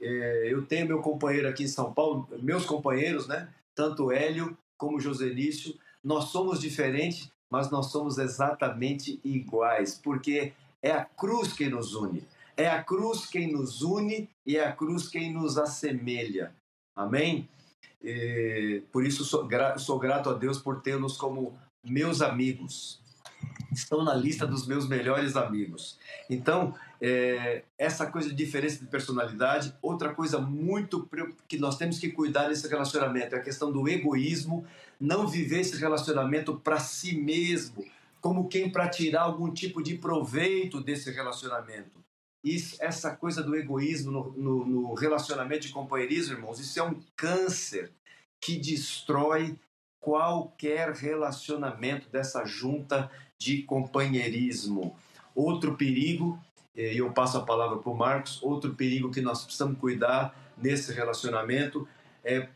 É, 0.00 0.48
eu 0.50 0.66
tenho 0.66 0.88
meu 0.88 1.00
companheiro 1.00 1.48
aqui 1.48 1.62
em 1.62 1.68
São 1.68 1.92
Paulo, 1.92 2.28
meus 2.42 2.64
companheiros, 2.64 3.28
né? 3.28 3.48
Tanto 3.72 4.10
Hélio 4.10 4.58
como 4.76 4.98
Joselício, 4.98 5.78
nós 6.02 6.24
somos 6.24 6.60
diferentes, 6.60 7.30
mas 7.48 7.70
nós 7.70 7.86
somos 7.86 8.18
exatamente 8.18 9.20
iguais, 9.22 9.94
porque 10.02 10.52
é 10.82 10.90
a 10.90 11.04
cruz 11.04 11.52
quem 11.52 11.68
nos 11.68 11.94
une. 11.94 12.26
É 12.56 12.68
a 12.68 12.82
cruz 12.82 13.26
quem 13.26 13.52
nos 13.52 13.80
une 13.80 14.28
e 14.44 14.56
é 14.56 14.66
a 14.66 14.72
cruz 14.72 15.08
quem 15.08 15.32
nos 15.32 15.56
assemelha. 15.56 16.52
Amém? 16.96 17.48
E, 18.02 18.82
por 18.90 19.04
isso 19.04 19.24
sou, 19.24 19.46
gra 19.46 19.78
sou 19.78 19.98
grato 19.98 20.30
a 20.30 20.34
Deus 20.34 20.58
por 20.58 20.80
tê-los 20.80 21.16
como 21.16 21.56
meus 21.84 22.20
amigos. 22.20 23.00
Estão 23.72 24.04
na 24.04 24.14
lista 24.14 24.46
dos 24.46 24.66
meus 24.66 24.86
melhores 24.86 25.34
amigos. 25.34 25.98
Então, 26.28 26.74
é, 27.00 27.64
essa 27.78 28.06
coisa 28.06 28.28
de 28.28 28.34
diferença 28.34 28.78
de 28.78 28.86
personalidade, 28.86 29.74
outra 29.80 30.12
coisa 30.14 30.38
muito 30.38 31.08
que 31.48 31.58
nós 31.58 31.76
temos 31.76 31.98
que 31.98 32.10
cuidar 32.10 32.48
nesse 32.48 32.68
relacionamento 32.68 33.34
é 33.34 33.38
a 33.38 33.42
questão 33.42 33.72
do 33.72 33.88
egoísmo, 33.88 34.66
não 35.00 35.26
viver 35.26 35.60
esse 35.60 35.76
relacionamento 35.76 36.54
para 36.56 36.78
si 36.78 37.16
mesmo, 37.16 37.84
como 38.20 38.46
quem 38.46 38.70
para 38.70 38.88
tirar 38.88 39.22
algum 39.22 39.50
tipo 39.50 39.82
de 39.82 39.96
proveito 39.96 40.80
desse 40.80 41.10
relacionamento. 41.10 42.01
Isso, 42.44 42.76
essa 42.80 43.14
coisa 43.14 43.42
do 43.42 43.54
egoísmo 43.54 44.10
no, 44.10 44.32
no, 44.32 44.66
no 44.66 44.94
relacionamento 44.94 45.66
de 45.66 45.72
companheirismo, 45.72 46.34
irmãos, 46.34 46.58
isso 46.58 46.78
é 46.78 46.82
um 46.82 47.00
câncer 47.16 47.92
que 48.40 48.56
destrói 48.56 49.56
qualquer 50.00 50.90
relacionamento 50.92 52.08
dessa 52.10 52.44
junta 52.44 53.08
de 53.40 53.62
companheirismo. 53.62 54.96
Outro 55.34 55.76
perigo, 55.76 56.38
e 56.74 56.98
eu 56.98 57.12
passo 57.12 57.38
a 57.38 57.44
palavra 57.44 57.78
para 57.78 57.90
o 57.90 57.96
Marcos, 57.96 58.42
outro 58.42 58.74
perigo 58.74 59.12
que 59.12 59.20
nós 59.20 59.44
precisamos 59.44 59.78
cuidar 59.78 60.36
nesse 60.56 60.92
relacionamento 60.92 61.88
é 62.24 62.48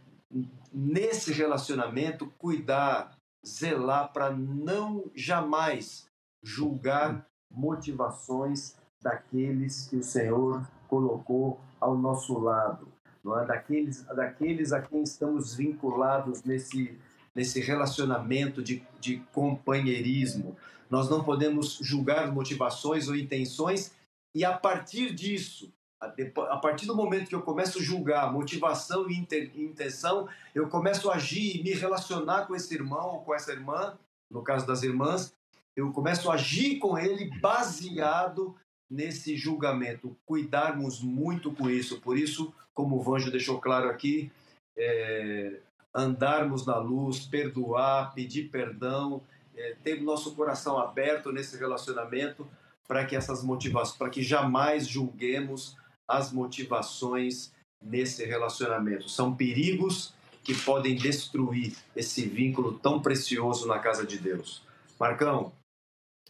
nesse 0.72 1.32
relacionamento 1.32 2.26
cuidar, 2.39 3.16
zelar 3.47 4.12
para 4.12 4.30
não 4.30 5.11
jamais 5.14 6.07
julgar 6.43 7.26
motivações 7.51 8.76
daqueles 9.03 9.86
que 9.88 9.97
o 9.97 10.03
Senhor 10.03 10.66
colocou 10.88 11.61
ao 11.80 11.97
nosso 11.97 12.38
lado, 12.38 12.88
não 13.22 13.38
é? 13.38 13.44
daqueles, 13.44 14.03
daqueles 14.05 14.72
a 14.72 14.80
quem 14.80 15.03
estamos 15.03 15.55
vinculados 15.55 16.42
nesse, 16.44 16.99
nesse 17.34 17.61
relacionamento 17.61 18.62
de, 18.62 18.82
de 19.01 19.18
companheirismo. 19.32 20.57
Nós 20.88 21.11
não 21.11 21.24
podemos 21.24 21.78
julgar 21.82 22.32
motivações 22.32 23.09
ou 23.09 23.16
intenções 23.16 23.92
e, 24.34 24.44
a 24.44 24.53
partir 24.53 25.14
disso, 25.14 25.72
a 25.99 26.57
partir 26.59 26.86
do 26.86 26.94
momento 26.94 27.28
que 27.28 27.34
eu 27.34 27.42
começo 27.42 27.78
a 27.78 27.82
julgar 27.82 28.32
motivação 28.32 29.11
e 29.11 29.16
intenção, 29.18 30.28
eu 30.55 30.68
começo 30.68 31.11
a 31.11 31.14
agir 31.14 31.57
e 31.57 31.62
me 31.62 31.72
relacionar 31.72 32.47
com 32.47 32.55
esse 32.55 32.72
irmão 32.74 33.14
ou 33.14 33.20
com 33.22 33.34
essa 33.34 33.53
irmã, 33.53 33.97
no 34.30 34.42
caso 34.42 34.66
das 34.66 34.82
irmãs, 34.82 35.34
eu 35.74 35.92
começo 35.92 36.30
a 36.30 36.34
agir 36.34 36.78
com 36.78 36.99
ele 36.99 37.30
baseado 37.40 38.55
nesse 38.91 39.37
julgamento. 39.37 40.16
Cuidarmos 40.24 41.01
muito 41.01 41.53
com 41.53 41.68
isso. 41.68 42.01
Por 42.01 42.18
isso, 42.18 42.53
como 42.74 42.97
o 42.97 43.03
Vanjo 43.03 43.30
deixou 43.30 43.61
claro 43.61 43.89
aqui, 43.89 44.30
é, 44.76 45.61
andarmos 45.95 46.66
na 46.66 46.76
luz, 46.76 47.20
perdoar, 47.20 48.12
pedir 48.14 48.51
perdão, 48.51 49.22
é, 49.57 49.74
ter 49.82 50.03
nosso 50.03 50.34
coração 50.34 50.78
aberto 50.78 51.32
nesse 51.32 51.57
relacionamento 51.57 52.47
para 52.87 53.05
que 53.05 53.16
essas 53.16 53.43
motivações, 53.43 53.97
para 53.97 54.11
que 54.11 54.22
jamais 54.22 54.87
julguemos 54.87 55.76
as 56.07 56.32
motivações 56.32 57.53
nesse 57.82 58.24
relacionamento. 58.24 59.09
São 59.09 59.34
perigos 59.34 60.14
que 60.45 60.55
podem 60.55 60.95
destruir 60.95 61.74
esse 61.97 62.28
vínculo 62.28 62.78
tão 62.78 63.01
precioso 63.01 63.66
na 63.66 63.78
casa 63.78 64.07
de 64.07 64.18
Deus. 64.18 64.62
Marcão. 64.99 65.53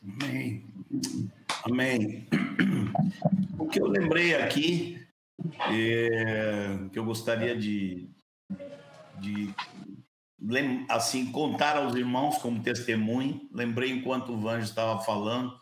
Amém. 0.03 0.65
Amém. 1.69 2.29
O 3.59 3.67
que 3.67 3.81
eu 3.81 3.89
lembrei 3.89 4.37
aqui, 4.37 5.05
é, 5.69 6.89
que 6.93 6.99
eu 6.99 7.05
gostaria 7.05 7.57
de, 7.57 8.09
de 9.19 9.53
assim 10.89 11.33
contar 11.33 11.77
aos 11.77 11.97
irmãos 11.97 12.39
como 12.39 12.63
testemunho, 12.63 13.49
lembrei 13.53 13.91
enquanto 13.91 14.33
o 14.33 14.41
Vanjo 14.41 14.65
estava 14.65 15.03
falando, 15.03 15.61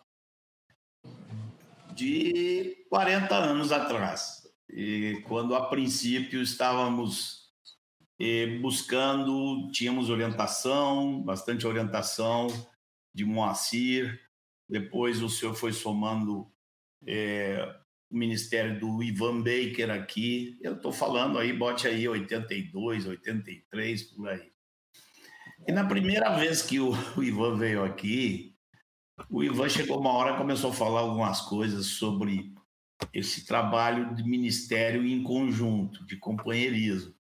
de 1.95 2.85
40 2.91 3.35
anos 3.35 3.73
atrás, 3.73 4.43
e 4.69 5.23
quando 5.27 5.55
a 5.55 5.69
princípio 5.71 6.43
estávamos 6.43 7.51
eh, 8.21 8.59
buscando, 8.59 9.71
tínhamos 9.73 10.11
orientação, 10.11 11.23
bastante 11.23 11.67
orientação 11.67 12.49
de 13.15 13.25
Moacir, 13.25 14.21
depois 14.69 15.23
o 15.23 15.29
senhor 15.29 15.55
foi 15.55 15.73
somando 15.73 16.51
é, 17.07 17.77
o 18.11 18.17
ministério 18.17 18.79
do 18.79 19.03
Ivan 19.03 19.43
Baker 19.43 19.91
aqui, 19.91 20.59
eu 20.63 20.75
estou 20.75 20.93
falando 20.93 21.39
aí, 21.39 21.53
bote 21.53 21.87
aí 21.87 22.09
82, 22.09 23.07
83, 23.07 24.03
por 24.05 24.29
aí. 24.29 24.53
E 25.67 25.73
na 25.73 25.85
primeira 25.85 26.37
vez 26.37 26.63
que 26.63 26.79
o, 26.79 26.93
o 27.17 27.23
Ivan 27.23 27.57
veio 27.57 27.85
aqui, 27.85 28.55
o 29.31 29.43
Ivan 29.43 29.69
chegou 29.69 30.01
uma 30.01 30.13
hora 30.13 30.35
e 30.35 30.39
começou 30.39 30.71
a 30.71 30.75
falar 30.75 31.01
algumas 31.01 31.41
coisas 31.41 31.87
sobre 31.87 32.53
esse 33.13 33.47
trabalho 33.47 34.15
de 34.15 34.23
ministério 34.25 35.05
em 35.07 35.23
conjunto, 35.23 36.05
de 36.07 36.17
companheirismo. 36.17 37.15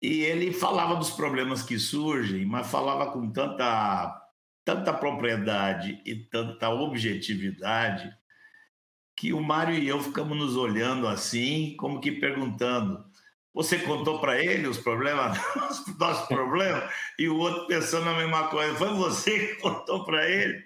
E 0.00 0.22
ele 0.22 0.52
falava 0.52 0.96
dos 0.96 1.10
problemas 1.10 1.62
que 1.62 1.78
surgem, 1.78 2.44
mas 2.44 2.70
falava 2.70 3.12
com 3.12 3.30
tanta, 3.30 4.21
tanta 4.64 4.92
propriedade 4.92 6.00
e 6.04 6.14
tanta 6.14 6.68
objetividade 6.70 8.14
que 9.16 9.32
o 9.32 9.40
Mário 9.40 9.74
e 9.74 9.86
eu 9.86 10.02
ficamos 10.02 10.36
nos 10.36 10.56
olhando 10.56 11.06
assim, 11.06 11.76
como 11.76 12.00
que 12.00 12.12
perguntando: 12.12 13.04
você 13.52 13.78
contou 13.78 14.20
para 14.20 14.42
ele 14.42 14.66
os 14.66 14.78
problemas, 14.78 15.38
os 15.70 15.86
nossos 15.98 16.26
problemas, 16.26 16.90
e 17.18 17.28
o 17.28 17.36
outro 17.36 17.66
pensando 17.66 18.08
a 18.08 18.16
mesma 18.16 18.48
coisa. 18.48 18.74
Foi 18.76 18.88
você 18.94 19.48
que 19.48 19.60
contou 19.60 20.04
para 20.04 20.28
ele? 20.28 20.64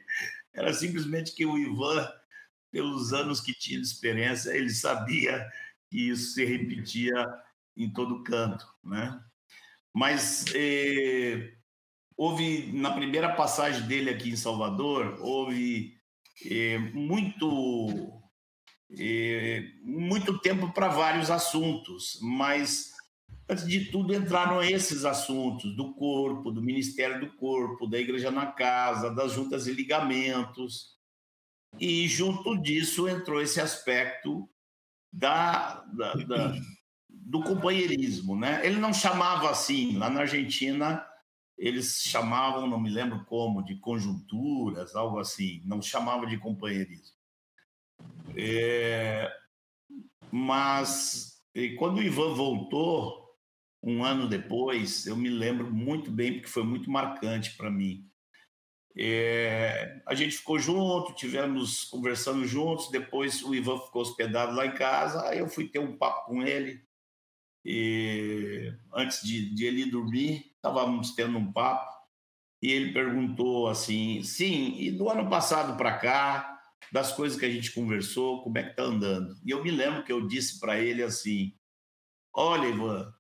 Era 0.55 0.73
simplesmente 0.73 1.35
que 1.35 1.45
o 1.45 1.59
Ivan, 1.59 2.09
pelos 2.71 3.13
anos 3.13 3.41
que 3.41 3.53
tinha 3.53 3.81
de 3.81 3.87
experiência, 3.87 4.51
ele 4.51 4.71
sabia 4.71 5.47
que 5.91 6.11
isso 6.11 6.35
se 6.35 6.45
repetia 6.45 7.27
em 7.77 7.93
todo 7.93 8.23
canto, 8.23 8.67
né? 8.83 9.21
Mas 9.93 10.45
eh, 10.55 11.56
houve, 12.17 12.73
na 12.73 12.93
primeira 12.93 13.35
passagem 13.35 13.87
dele 13.87 14.11
aqui 14.11 14.31
em 14.31 14.37
Salvador, 14.37 15.19
houve 15.21 15.95
eh, 16.45 16.79
muito 16.95 18.23
muito 19.83 20.39
tempo 20.39 20.73
para 20.73 20.89
vários 20.89 21.29
assuntos, 21.29 22.19
mas 22.23 22.93
antes 23.49 23.67
de 23.67 23.87
tudo 23.87 24.15
entraram 24.15 24.63
esses 24.63 25.05
assuntos 25.05 25.77
do 25.77 25.93
corpo, 25.95 26.53
do 26.53 26.63
Ministério 26.63 27.21
do 27.21 27.37
Corpo, 27.37 27.89
da 27.89 27.99
Igreja 27.99 28.31
na 28.31 28.47
Casa, 28.47 29.11
das 29.11 29.33
juntas 29.33 29.67
e 29.67 29.73
ligamentos. 29.73 30.95
E 31.81 32.07
junto 32.09 32.57
disso 32.57 33.09
entrou 33.09 33.41
esse 33.43 33.61
aspecto 33.61 34.49
da, 35.13 35.85
da, 35.93 36.15
da 36.15 36.55
do 37.09 37.43
companheirismo. 37.43 38.37
Né? 38.37 38.65
Ele 38.65 38.79
não 38.79 38.95
chamava 38.95 39.51
assim, 39.51 39.99
lá 39.99 40.09
na 40.09 40.21
Argentina 40.21 41.05
eles 41.59 42.03
chamavam, 42.03 42.67
não 42.67 42.81
me 42.81 42.91
lembro 42.91 43.25
como, 43.25 43.65
de 43.65 43.77
conjunturas, 43.77 44.95
algo 44.95 45.19
assim, 45.19 45.63
não 45.65 45.81
chamava 45.81 46.27
de 46.27 46.39
companheirismo. 46.39 47.17
É, 48.37 49.31
mas 50.31 51.43
quando 51.79 51.99
o 51.99 52.03
Ivan 52.03 52.35
voltou, 52.35 53.27
um 53.83 54.05
ano 54.05 54.29
depois, 54.29 55.07
eu 55.07 55.17
me 55.17 55.29
lembro 55.29 55.73
muito 55.73 56.11
bem, 56.11 56.35
porque 56.35 56.49
foi 56.49 56.65
muito 56.65 56.91
marcante 56.91 57.57
para 57.57 57.71
mim. 57.71 58.05
É, 58.99 60.01
a 60.07 60.15
gente 60.15 60.39
ficou 60.39 60.59
junto, 60.59 61.15
tivemos 61.15 61.85
conversando 61.85 62.47
juntos. 62.47 62.91
Depois 62.91 63.43
o 63.43 63.55
Ivan 63.55 63.79
ficou 63.79 64.03
hospedado 64.03 64.57
lá 64.57 64.67
em 64.67 64.75
casa. 64.75 65.29
Aí 65.29 65.39
eu 65.39 65.49
fui 65.49 65.69
ter 65.69 65.79
um 65.79 65.97
papo 65.97 66.27
com 66.27 66.43
ele. 66.43 66.83
E 67.69 68.73
antes 68.95 69.27
de, 69.27 69.53
de 69.53 69.65
ele 69.65 69.91
dormir, 69.91 70.53
estávamos 70.55 71.17
tendo 71.17 71.37
um 71.37 71.53
papo. 71.53 71.93
E 72.63 72.71
ele 72.71 72.93
perguntou 72.93 73.67
assim: 73.67 74.23
sim, 74.23 74.79
e 74.79 74.93
do 74.93 75.11
ano 75.11 75.29
passado 75.29 75.77
para 75.77 75.99
cá, 75.99 76.61
das 76.93 77.13
coisas 77.13 77.37
que 77.37 77.45
a 77.45 77.51
gente 77.51 77.73
conversou, 77.73 78.41
como 78.45 78.57
é 78.57 78.63
que 78.63 78.77
tá 78.77 78.85
andando. 78.85 79.37
E 79.45 79.51
eu 79.51 79.65
me 79.65 79.73
lembro 79.73 80.05
que 80.05 80.13
eu 80.13 80.29
disse 80.29 80.61
para 80.61 80.79
ele 80.79 81.03
assim: 81.03 81.57
Olha, 82.33 82.69
Ivan, 82.69 83.13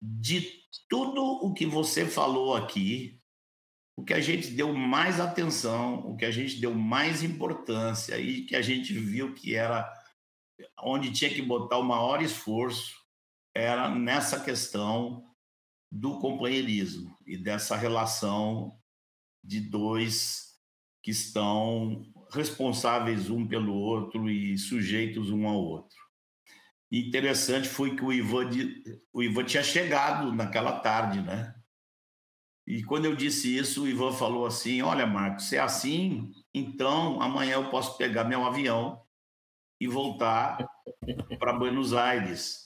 de 0.00 0.50
tudo 0.88 1.22
o 1.22 1.52
que 1.52 1.66
você 1.66 2.06
falou 2.06 2.56
aqui, 2.56 3.20
o 3.94 4.02
que 4.02 4.14
a 4.14 4.20
gente 4.20 4.52
deu 4.52 4.72
mais 4.72 5.20
atenção, 5.20 5.96
o 6.08 6.16
que 6.16 6.24
a 6.24 6.30
gente 6.30 6.58
deu 6.58 6.74
mais 6.74 7.22
importância 7.22 8.18
e 8.18 8.46
que 8.46 8.56
a 8.56 8.62
gente 8.62 8.94
viu 8.94 9.34
que 9.34 9.54
era 9.54 9.86
onde 10.80 11.12
tinha 11.12 11.28
que 11.28 11.42
botar 11.42 11.76
o 11.76 11.84
maior 11.84 12.22
esforço 12.22 13.01
era 13.54 13.88
nessa 13.88 14.40
questão 14.40 15.24
do 15.90 16.18
companheirismo 16.18 17.16
e 17.26 17.36
dessa 17.36 17.76
relação 17.76 18.78
de 19.44 19.60
dois 19.60 20.52
que 21.02 21.10
estão 21.10 22.06
responsáveis 22.30 23.28
um 23.28 23.46
pelo 23.46 23.74
outro 23.74 24.30
e 24.30 24.56
sujeitos 24.56 25.30
um 25.30 25.46
ao 25.46 25.62
outro. 25.62 25.98
E 26.90 27.08
interessante 27.08 27.68
foi 27.68 27.96
que 27.96 28.04
o 28.04 28.12
Ivan, 28.12 28.50
o 29.12 29.22
Ivan 29.22 29.44
tinha 29.44 29.62
chegado 29.62 30.32
naquela 30.32 30.80
tarde, 30.80 31.20
né? 31.20 31.54
E 32.66 32.84
quando 32.84 33.06
eu 33.06 33.16
disse 33.16 33.56
isso, 33.56 33.82
o 33.82 33.88
Ivan 33.88 34.12
falou 34.12 34.46
assim: 34.46 34.82
Olha, 34.82 35.06
Marcos, 35.06 35.48
se 35.48 35.56
é 35.56 35.60
assim, 35.60 36.32
então 36.54 37.20
amanhã 37.20 37.54
eu 37.54 37.70
posso 37.70 37.98
pegar 37.98 38.24
meu 38.24 38.44
avião 38.44 39.02
e 39.80 39.88
voltar 39.88 40.64
para 41.38 41.54
Buenos 41.54 41.92
Aires, 41.92 42.61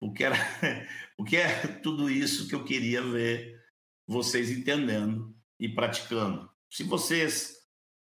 porque, 0.00 0.24
era, 0.24 0.36
porque 1.16 1.36
é 1.36 1.66
tudo 1.66 2.10
isso 2.10 2.48
que 2.48 2.54
eu 2.54 2.64
queria 2.64 3.02
ver 3.02 3.60
vocês 4.06 4.50
entendendo 4.50 5.34
e 5.58 5.68
praticando. 5.68 6.50
Se 6.70 6.84
vocês 6.84 7.56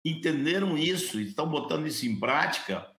entenderam 0.04 0.76
isso 0.76 1.20
e 1.20 1.28
estão 1.28 1.48
botando 1.48 1.86
isso 1.86 2.06
em 2.06 2.18
prática, 2.18 2.90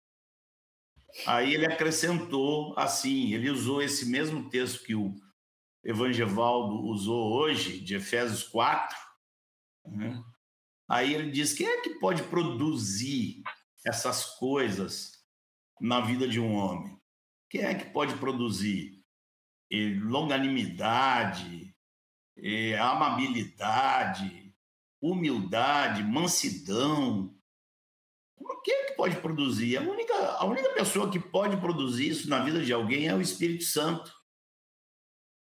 aí 1.26 1.54
ele 1.54 1.66
acrescentou 1.66 2.74
assim, 2.78 3.34
ele 3.34 3.50
usou 3.50 3.82
esse 3.82 4.08
mesmo 4.08 4.50
texto 4.50 4.84
que 4.84 4.96
o, 4.96 5.14
Evangevaldo 5.86 6.82
usou 6.88 7.32
hoje, 7.32 7.80
de 7.80 7.96
Efésios 7.96 8.42
4, 8.42 8.98
né? 9.86 10.24
aí 10.90 11.14
ele 11.14 11.30
diz: 11.30 11.54
quem 11.54 11.68
é 11.68 11.82
que 11.82 12.00
pode 12.00 12.24
produzir 12.24 13.44
essas 13.86 14.26
coisas 14.38 15.24
na 15.80 16.02
vida 16.02 16.28
de 16.28 16.40
um 16.40 16.56
homem? 16.56 17.00
Quem 17.50 17.62
é 17.62 17.76
que 17.76 17.90
pode 17.92 18.16
produzir 18.18 19.04
e 19.70 19.94
longanimidade, 19.96 21.74
e 22.38 22.74
amabilidade, 22.76 24.54
humildade, 25.02 26.04
mansidão? 26.04 27.36
Quem 28.64 28.74
é 28.74 28.86
que 28.86 28.94
pode 28.94 29.16
produzir? 29.18 29.78
A 29.78 29.82
única, 29.82 30.14
a 30.14 30.46
única 30.46 30.70
pessoa 30.74 31.10
que 31.12 31.20
pode 31.20 31.58
produzir 31.58 32.10
isso 32.10 32.30
na 32.30 32.44
vida 32.44 32.64
de 32.64 32.74
alguém 32.74 33.08
é 33.08 33.16
o 33.16 33.22
Espírito 33.22 33.64
Santo. 33.64 34.14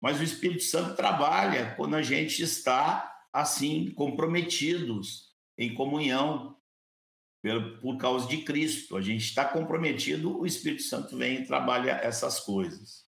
Mas 0.00 0.20
o 0.20 0.22
Espírito 0.22 0.62
Santo 0.62 0.96
trabalha 0.96 1.74
quando 1.74 1.96
a 1.96 2.02
gente 2.02 2.42
está 2.42 3.12
assim 3.32 3.90
comprometidos 3.92 5.34
em 5.56 5.74
comunhão 5.74 6.57
por 7.80 7.96
causa 7.98 8.26
de 8.28 8.42
Cristo. 8.42 8.96
A 8.96 9.00
gente 9.00 9.24
está 9.24 9.44
comprometido, 9.44 10.38
o 10.38 10.46
Espírito 10.46 10.82
Santo 10.82 11.16
vem 11.16 11.42
e 11.42 11.46
trabalha 11.46 11.92
essas 12.02 12.40
coisas. 12.40 13.06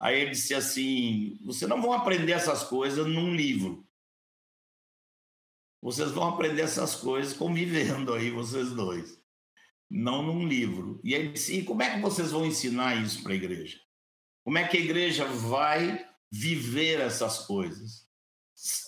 Aí 0.00 0.20
ele 0.20 0.30
disse 0.30 0.54
assim: 0.54 1.38
vocês 1.44 1.68
não 1.68 1.80
vão 1.80 1.92
aprender 1.92 2.32
essas 2.32 2.62
coisas 2.64 3.06
num 3.06 3.34
livro. 3.34 3.86
Vocês 5.82 6.10
vão 6.10 6.28
aprender 6.28 6.62
essas 6.62 6.94
coisas 6.94 7.34
convivendo 7.34 8.14
aí, 8.14 8.30
vocês 8.30 8.70
dois, 8.70 9.20
não 9.90 10.22
num 10.22 10.46
livro. 10.46 11.00
E 11.04 11.14
ele 11.14 11.32
disse: 11.32 11.58
e 11.58 11.64
como 11.64 11.82
é 11.82 11.94
que 11.94 12.00
vocês 12.00 12.30
vão 12.30 12.46
ensinar 12.46 13.02
isso 13.02 13.22
para 13.22 13.32
a 13.32 13.36
igreja? 13.36 13.78
Como 14.44 14.58
é 14.58 14.68
que 14.68 14.76
a 14.76 14.80
igreja 14.80 15.24
vai 15.26 16.06
viver 16.30 17.00
essas 17.00 17.46
coisas? 17.46 18.06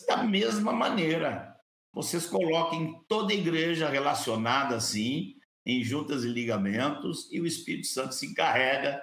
Da 0.06 0.22
mesma 0.22 0.72
maneira, 0.72 1.55
vocês 1.96 2.26
coloquem 2.26 3.02
toda 3.08 3.32
a 3.32 3.36
igreja 3.36 3.88
relacionada 3.88 4.76
assim, 4.76 5.34
em 5.64 5.82
juntas 5.82 6.24
e 6.24 6.28
ligamentos, 6.28 7.26
e 7.32 7.40
o 7.40 7.46
Espírito 7.46 7.86
Santo 7.86 8.14
se 8.14 8.26
encarrega 8.26 9.02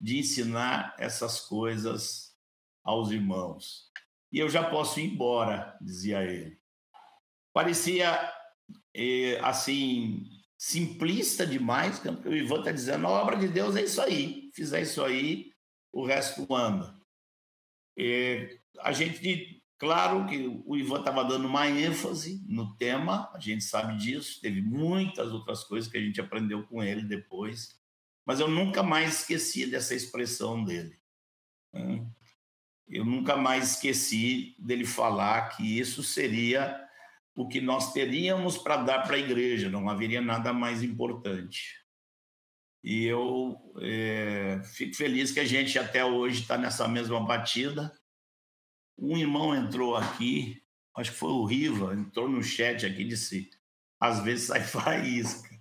de 0.00 0.20
ensinar 0.20 0.96
essas 0.98 1.42
coisas 1.42 2.34
aos 2.82 3.10
irmãos. 3.10 3.90
E 4.32 4.38
eu 4.38 4.48
já 4.48 4.64
posso 4.70 5.00
ir 5.00 5.12
embora, 5.12 5.76
dizia 5.82 6.22
ele. 6.22 6.58
Parecia 7.52 8.32
eh, 8.94 9.38
assim 9.42 10.26
simplista 10.56 11.46
demais, 11.46 11.98
porque 11.98 12.26
o 12.26 12.34
Ivan 12.34 12.60
está 12.60 12.72
dizendo: 12.72 13.06
a 13.06 13.10
obra 13.10 13.36
de 13.36 13.48
Deus 13.48 13.76
é 13.76 13.82
isso 13.82 14.00
aí, 14.00 14.50
fizer 14.54 14.80
isso 14.80 15.04
aí, 15.04 15.52
o 15.92 16.06
resto 16.06 16.54
anda. 16.54 16.98
E 17.98 18.58
a 18.78 18.92
gente, 18.92 19.59
claro 19.80 20.26
que 20.26 20.62
o 20.64 20.76
Ivan 20.76 21.00
estava 21.00 21.24
dando 21.24 21.48
uma 21.48 21.68
ênfase 21.68 22.44
no 22.46 22.76
tema, 22.76 23.28
a 23.34 23.40
gente 23.40 23.64
sabe 23.64 23.96
disso, 23.96 24.40
teve 24.40 24.62
muitas 24.62 25.32
outras 25.32 25.64
coisas 25.64 25.90
que 25.90 25.98
a 25.98 26.00
gente 26.00 26.20
aprendeu 26.20 26.62
com 26.68 26.82
ele 26.82 27.02
depois, 27.02 27.80
mas 28.24 28.38
eu 28.38 28.46
nunca 28.46 28.82
mais 28.82 29.20
esqueci 29.20 29.66
dessa 29.66 29.94
expressão 29.94 30.62
dele. 30.62 30.96
Né? 31.72 32.06
Eu 32.88 33.04
nunca 33.04 33.36
mais 33.36 33.72
esqueci 33.72 34.54
dele 34.58 34.84
falar 34.84 35.56
que 35.56 35.78
isso 35.78 36.02
seria 36.02 36.88
o 37.34 37.48
que 37.48 37.60
nós 37.60 37.92
teríamos 37.92 38.58
para 38.58 38.76
dar 38.76 39.00
para 39.00 39.16
a 39.16 39.20
igreja, 39.20 39.70
não 39.70 39.88
haveria 39.88 40.20
nada 40.20 40.52
mais 40.52 40.82
importante. 40.82 41.80
E 42.82 43.04
eu 43.04 43.56
é, 43.80 44.60
fico 44.64 44.96
feliz 44.96 45.30
que 45.30 45.40
a 45.40 45.44
gente 45.44 45.78
até 45.78 46.04
hoje 46.04 46.42
está 46.42 46.56
nessa 46.56 46.88
mesma 46.88 47.20
batida. 47.20 47.92
Um 49.00 49.16
irmão 49.16 49.54
entrou 49.54 49.96
aqui, 49.96 50.62
acho 50.96 51.12
que 51.12 51.16
foi 51.16 51.30
o 51.30 51.44
Riva, 51.44 51.94
entrou 51.94 52.28
no 52.28 52.42
chat 52.42 52.84
aqui 52.84 53.02
e 53.02 53.08
disse: 53.08 53.50
às 53.98 54.20
vezes 54.22 54.46
sai 54.46 54.62
faísca. 54.64 55.48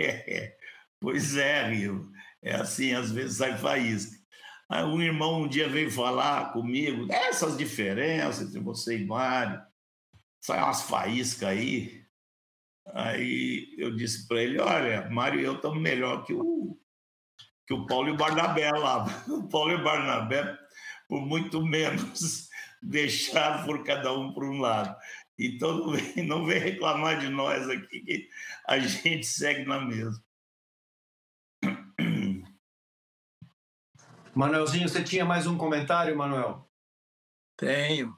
É, 0.00 0.56
pois 1.00 1.36
é, 1.36 1.68
Riva, 1.68 2.08
é 2.40 2.54
assim, 2.54 2.94
às 2.94 3.10
vezes 3.10 3.38
sai 3.38 3.58
faísca. 3.58 4.16
Aí 4.68 4.84
um 4.84 5.02
irmão 5.02 5.42
um 5.42 5.48
dia 5.48 5.68
veio 5.68 5.90
falar 5.90 6.52
comigo, 6.52 7.12
essas 7.12 7.58
diferenças 7.58 8.48
entre 8.48 8.60
você 8.60 8.96
e 8.96 9.04
Mário, 9.04 9.60
sai 10.40 10.62
umas 10.62 10.82
faíscas 10.82 11.48
aí. 11.48 12.04
Aí 12.94 13.74
eu 13.78 13.94
disse 13.96 14.28
para 14.28 14.42
ele: 14.42 14.60
Olha, 14.60 15.08
Mário 15.10 15.40
e 15.40 15.44
eu 15.44 15.56
estamos 15.56 15.80
melhor 15.80 16.24
que 16.24 16.32
o, 16.32 16.78
que 17.66 17.74
o 17.74 17.86
Paulo 17.86 18.08
e 18.08 18.12
o 18.12 18.16
Barnabé 18.16 18.70
lá. 18.70 19.04
O 19.28 19.48
Paulo 19.48 19.72
e 19.72 19.76
o 19.76 19.84
Barnabé, 19.84 20.56
por 21.08 21.20
muito 21.22 21.64
menos, 21.64 22.47
deixaram 22.82 23.64
por 23.64 23.84
cada 23.84 24.12
um 24.12 24.32
por 24.32 24.44
um 24.44 24.60
lado. 24.60 24.96
Então 25.38 25.78
não 25.78 25.92
vem, 25.92 26.26
não 26.26 26.46
vem 26.46 26.58
reclamar 26.58 27.20
de 27.20 27.28
nós 27.28 27.68
aqui, 27.68 28.00
que 28.00 28.28
a 28.66 28.78
gente 28.78 29.26
segue 29.26 29.64
na 29.64 29.80
mesma. 29.80 30.22
Manuelzinho, 34.34 34.88
você 34.88 35.02
tinha 35.02 35.24
mais 35.24 35.46
um 35.46 35.58
comentário, 35.58 36.16
Manuel? 36.16 36.70
Tenho. 37.56 38.16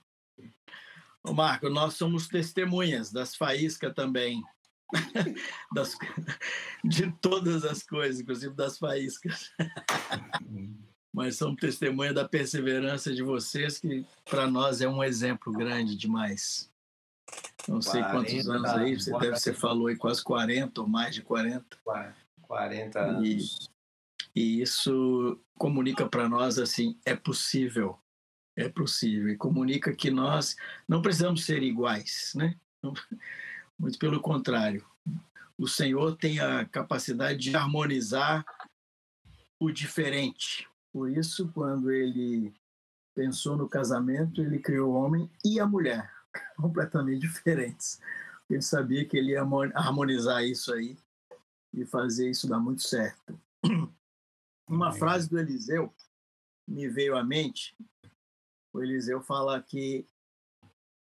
Ô 1.23 1.33
Marco, 1.33 1.71
nós 1.71 1.95
somos 1.95 2.29
testemunhas 2.29 3.11
das 3.11 3.35
faíscas 3.35 3.95
também. 3.95 4.43
das, 5.73 5.97
de 6.85 7.11
todas 7.21 7.65
as 7.65 7.83
coisas, 7.83 8.21
inclusive 8.21 8.55
das 8.55 8.79
faíscas. 8.79 9.51
Mas 11.13 11.37
são 11.37 11.57
testemunha 11.57 12.15
da 12.15 12.29
perseverança 12.29 13.13
de 13.13 13.23
vocês, 13.23 13.79
que 13.79 14.07
para 14.25 14.47
nós 14.47 14.81
é 14.81 14.89
um 14.89 15.03
exemplo 15.03 15.53
grande 15.53 15.97
demais. 15.97 16.71
Não 17.69 17.83
sei 17.83 18.01
40, 18.01 18.11
quantos 18.11 18.49
anos 18.49 18.71
aí, 18.71 18.95
você 18.99 19.11
40, 19.11 19.31
deve, 19.31 19.41
você 19.41 19.55
falou 19.55 19.87
aí 19.89 19.97
quase 19.97 20.23
40 20.23 20.81
ou 20.81 20.89
mais 20.89 21.15
de 21.15 21.23
40. 21.23 21.79
40 22.43 23.01
anos. 23.01 23.69
E, 24.35 24.41
e 24.41 24.63
isso 24.63 25.39
comunica 25.59 26.09
para 26.09 26.29
nós 26.29 26.59
assim, 26.59 26.99
é 27.05 27.15
possível, 27.15 27.99
é 28.57 28.69
possível. 28.69 29.29
E 29.29 29.37
comunica 29.37 29.95
que 29.95 30.11
nós 30.11 30.57
não 30.89 31.03
precisamos 31.03 31.45
ser 31.45 31.63
iguais, 31.63 32.33
né? 32.35 32.57
Muito 33.79 33.99
pelo 33.99 34.21
contrário. 34.21 34.87
O 35.59 35.69
Senhor 35.69 36.17
tem 36.17 36.41
a 36.41 36.65
capacidade 36.65 37.39
de 37.39 37.55
harmonizar 37.55 38.45
o 39.59 39.71
diferente. 39.71 40.70
Por 40.93 41.11
isso, 41.11 41.51
quando 41.53 41.91
ele 41.91 42.55
pensou 43.15 43.57
no 43.57 43.69
casamento, 43.69 44.41
ele 44.41 44.59
criou 44.59 44.93
o 44.93 44.95
homem 44.95 45.31
e 45.45 45.61
a 45.61 45.67
mulher, 45.67 46.11
completamente 46.57 47.21
diferentes. 47.21 48.01
Ele 48.49 48.63
sabia 48.63 49.05
que 49.05 49.17
ele 49.17 49.33
ia 49.33 49.43
harmonizar 49.75 50.45
isso 50.45 50.73
aí 50.73 50.99
e 51.73 51.85
fazer 51.85 52.31
isso 52.31 52.49
dar 52.49 52.59
muito 52.59 52.83
certo. 52.83 53.41
Uma 54.69 54.93
frase 54.93 55.29
do 55.29 55.39
Eliseu 55.39 55.93
me 56.67 56.89
veio 56.89 57.17
à 57.17 57.25
mente. 57.25 57.77
O 58.73 58.83
Eliseu 58.83 59.21
fala 59.21 59.61
que 59.61 60.07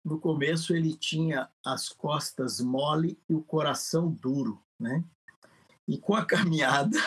no 0.04 0.18
começo 0.18 0.74
ele 0.74 0.96
tinha 0.96 1.50
as 1.64 1.88
costas 1.88 2.60
mole 2.60 3.20
e 3.28 3.34
o 3.34 3.42
coração 3.42 4.10
duro, 4.10 4.62
né? 4.78 5.04
E 5.86 5.98
com 5.98 6.14
a 6.14 6.24
caminhada 6.26 6.98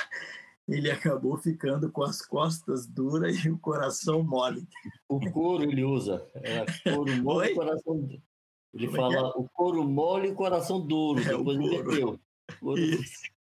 ele 0.67 0.89
acabou 0.89 1.37
ficando 1.37 1.91
com 1.91 2.03
as 2.03 2.21
costas 2.21 2.87
duras 2.87 3.43
e 3.43 3.49
o 3.49 3.57
coração 3.57 4.23
mole. 4.23 4.67
O 5.07 5.19
couro 5.31 5.63
ele 5.63 5.83
usa, 5.83 6.25
é 6.35 6.65
couro 6.91 7.15
mole 7.21 7.51
e 7.51 7.55
coração 7.55 7.99
duro. 7.99 8.23
Ele 8.73 8.87
Como 8.87 8.97
é 8.97 8.99
fala 8.99 9.27
é? 9.27 9.31
o 9.35 9.49
couro 9.49 9.83
mole 9.83 10.29
e 10.29 10.33
coração 10.33 10.79
duro, 10.79 11.19
é 11.19 11.37
depois 11.37 11.57
inverteu. 11.57 12.19
Isso. 12.77 13.31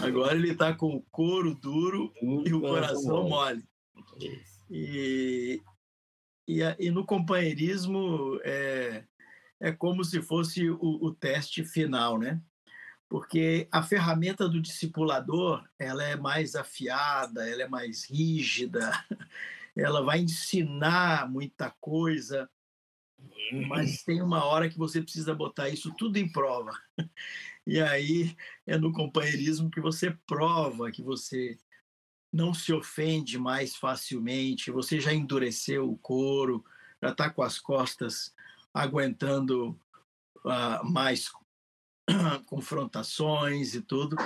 Agora 0.00 0.34
ele 0.34 0.52
está 0.52 0.74
com 0.74 0.96
o 0.96 1.02
couro 1.10 1.54
duro, 1.54 2.12
e 2.22 2.52
o 2.52 2.60
coração, 2.60 3.02
coração 3.04 3.28
mole. 3.28 3.62
mole. 3.94 4.42
E, 4.70 5.60
e, 6.48 6.60
e 6.78 6.90
no 6.90 7.04
companheirismo 7.04 8.38
é, 8.42 9.04
é 9.60 9.72
como 9.72 10.04
se 10.04 10.22
fosse 10.22 10.70
o, 10.70 10.78
o 10.80 11.14
teste 11.14 11.64
final, 11.64 12.18
né? 12.18 12.40
Porque 13.12 13.68
a 13.70 13.82
ferramenta 13.82 14.48
do 14.48 14.58
discipulador 14.58 15.62
ela 15.78 16.02
é 16.02 16.16
mais 16.16 16.56
afiada, 16.56 17.46
ela 17.46 17.64
é 17.64 17.68
mais 17.68 18.08
rígida, 18.08 18.90
ela 19.76 20.02
vai 20.02 20.20
ensinar 20.20 21.30
muita 21.30 21.70
coisa, 21.78 22.48
mas 23.68 24.02
tem 24.02 24.22
uma 24.22 24.46
hora 24.46 24.66
que 24.66 24.78
você 24.78 25.02
precisa 25.02 25.34
botar 25.34 25.68
isso 25.68 25.94
tudo 25.98 26.16
em 26.16 26.26
prova. 26.26 26.72
E 27.64 27.80
aí 27.80 28.36
é 28.66 28.76
no 28.76 28.92
companheirismo 28.92 29.70
que 29.70 29.80
você 29.80 30.10
prova 30.26 30.90
que 30.90 31.00
você 31.00 31.56
não 32.32 32.52
se 32.52 32.72
ofende 32.72 33.38
mais 33.38 33.76
facilmente, 33.76 34.72
você 34.72 34.98
já 34.98 35.12
endureceu 35.12 35.88
o 35.88 35.96
couro, 35.98 36.64
já 37.00 37.10
está 37.10 37.30
com 37.30 37.40
as 37.40 37.60
costas 37.60 38.34
aguentando 38.74 39.78
uh, 40.44 40.84
mais 40.90 41.28
confrontações 42.46 43.74
e 43.74 43.80
tudo, 43.80 44.16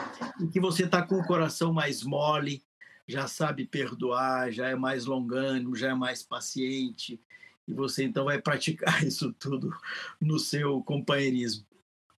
e 0.40 0.48
que 0.48 0.61
você 0.61 0.85
está 0.85 1.03
com 1.03 1.16
o 1.16 1.27
coração 1.27 1.73
mais 1.73 2.03
mole, 2.03 2.65
já 3.07 3.28
sabe 3.28 3.66
perdoar, 3.66 4.51
já 4.51 4.69
é 4.69 4.74
mais 4.74 5.05
longânimo, 5.07 5.77
já 5.77 5.90
é 5.90 5.94
mais 5.94 6.23
paciente, 6.23 7.20
e 7.66 7.74
você 7.74 8.05
então 8.05 8.24
vai 8.24 8.40
praticar 8.40 9.03
isso 9.07 9.32
tudo 9.35 9.70
no 10.20 10.39
seu 10.39 10.82
companheirismo. 10.82 11.66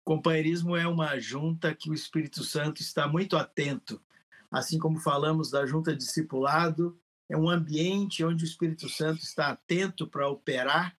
Companheirismo 0.03 0.75
é 0.75 0.88
uma 0.88 1.19
junta 1.19 1.75
que 1.75 1.89
o 1.89 1.93
Espírito 1.93 2.43
Santo 2.43 2.81
está 2.81 3.07
muito 3.07 3.35
atento, 3.35 4.01
assim 4.49 4.79
como 4.79 4.99
falamos 4.99 5.51
da 5.51 5.65
junta 5.65 5.95
discipulado, 5.95 6.97
é 7.29 7.35
um 7.35 7.49
ambiente 7.49 8.23
onde 8.23 8.43
o 8.43 8.47
Espírito 8.47 8.88
Santo 8.88 9.21
está 9.21 9.49
atento 9.49 10.07
para 10.07 10.29
operar. 10.29 10.97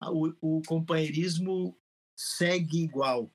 O, 0.00 0.32
o 0.40 0.62
companheirismo 0.66 1.76
segue 2.16 2.82
igual. 2.82 3.30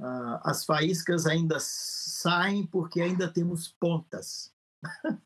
Uh, 0.00 0.40
as 0.44 0.64
faíscas 0.64 1.26
ainda 1.26 1.58
saem 1.60 2.66
porque 2.66 3.02
ainda 3.02 3.28
temos 3.28 3.68
pontas. 3.68 4.50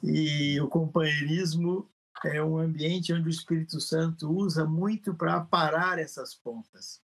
e 0.00 0.60
o 0.60 0.68
companheirismo 0.68 1.90
é 2.24 2.40
um 2.40 2.56
ambiente 2.56 3.12
onde 3.12 3.26
o 3.26 3.30
Espírito 3.30 3.80
Santo 3.80 4.30
usa 4.30 4.64
muito 4.64 5.12
para 5.12 5.40
parar 5.40 5.98
essas 5.98 6.36
pontas. 6.36 7.02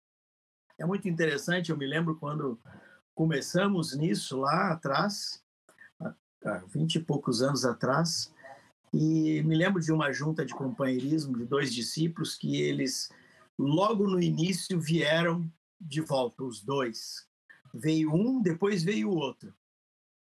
É 0.78 0.86
muito 0.86 1.10
interessante, 1.10 1.72
eu 1.72 1.78
me 1.78 1.88
lembro 1.88 2.16
quando 2.18 2.60
começamos 3.16 3.96
nisso 3.96 4.38
lá 4.40 4.74
atrás, 4.74 5.44
há 6.00 6.58
20 6.68 6.96
e 6.96 7.00
poucos 7.00 7.42
anos 7.42 7.66
atrás, 7.66 8.32
e 8.94 9.42
me 9.42 9.56
lembro 9.56 9.82
de 9.82 9.92
uma 9.92 10.12
junta 10.12 10.46
de 10.46 10.54
companheirismo 10.54 11.36
de 11.36 11.46
dois 11.46 11.74
discípulos 11.74 12.36
que 12.36 12.62
eles, 12.62 13.10
logo 13.58 14.06
no 14.06 14.22
início, 14.22 14.80
vieram 14.80 15.52
de 15.80 16.02
volta, 16.02 16.44
os 16.44 16.64
dois. 16.64 17.28
Veio 17.74 18.14
um, 18.14 18.42
depois 18.42 18.84
veio 18.84 19.10
o 19.10 19.16
outro. 19.16 19.54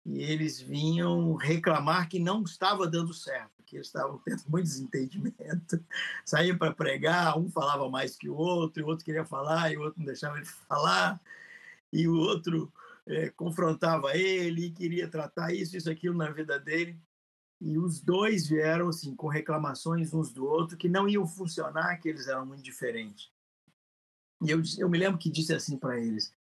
E 0.05 0.23
eles 0.23 0.61
vinham 0.61 1.35
reclamar 1.35 2.09
que 2.09 2.19
não 2.19 2.43
estava 2.43 2.87
dando 2.87 3.13
certo 3.15 3.55
que 3.65 3.77
eles 3.77 3.89
estavam 3.89 4.19
tendo 4.19 4.43
muito 4.49 4.65
desentendimento. 4.65 5.85
Saíam 6.25 6.57
para 6.57 6.73
pregar, 6.73 7.39
um 7.39 7.51
falava 7.51 7.89
mais 7.89 8.17
que 8.17 8.29
o 8.29 8.37
outro, 8.37 8.85
o 8.85 8.89
outro 8.89 9.05
queria 9.05 9.25
falar 9.25 9.73
e 9.73 9.77
o 9.77 9.83
outro 9.83 9.99
não 9.99 10.07
deixava 10.07 10.37
ele 10.37 10.47
falar, 10.47 11.21
e 11.93 12.07
o 12.07 12.15
outro 12.15 12.73
é, 13.07 13.31
confrontava 13.31 14.17
ele, 14.17 14.71
queria 14.71 15.09
tratar 15.09 15.53
isso, 15.53 15.77
isso, 15.77 15.91
aquilo 15.91 16.17
na 16.17 16.31
vida 16.31 16.59
dele. 16.59 16.99
E 17.61 17.79
os 17.79 18.01
dois 18.01 18.49
vieram 18.49 18.89
assim 18.89 19.15
com 19.15 19.29
reclamações 19.29 20.13
uns 20.13 20.33
do 20.33 20.45
outro 20.45 20.77
que 20.77 20.89
não 20.89 21.09
iam 21.09 21.27
funcionar, 21.27 21.99
que 21.99 22.09
eles 22.09 22.29
eram 22.29 22.45
muito 22.47 22.63
diferentes. 22.63 23.31
E 24.43 24.51
eu, 24.51 24.63
eu 24.79 24.89
me 24.89 24.99
lembro 24.99 25.19
que 25.19 25.31
disse 25.31 25.55
assim 25.55 25.77
para 25.77 25.99
eles: 25.99 26.33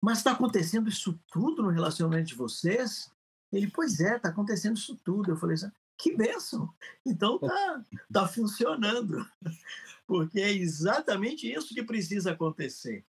Mas 0.00 0.18
está 0.18 0.32
acontecendo 0.32 0.88
isso 0.88 1.18
tudo 1.30 1.62
no 1.62 1.70
relacionamento 1.70 2.28
de 2.28 2.34
vocês? 2.34 3.10
Ele, 3.52 3.70
pois 3.70 4.00
é, 4.00 4.16
está 4.16 4.30
acontecendo 4.30 4.76
isso 4.76 4.96
tudo. 5.04 5.30
Eu 5.30 5.36
falei 5.36 5.54
assim, 5.54 5.70
que 5.98 6.16
benção! 6.16 6.72
Então 7.04 7.38
tá, 7.38 7.84
tá 8.10 8.26
funcionando, 8.26 9.26
porque 10.06 10.40
é 10.40 10.52
exatamente 10.52 11.52
isso 11.52 11.74
que 11.74 11.82
precisa 11.82 12.32
acontecer. 12.32 13.04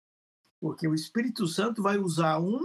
Porque 0.60 0.88
o 0.88 0.94
Espírito 0.94 1.46
Santo 1.46 1.82
vai 1.82 1.98
usar 1.98 2.38
um 2.38 2.60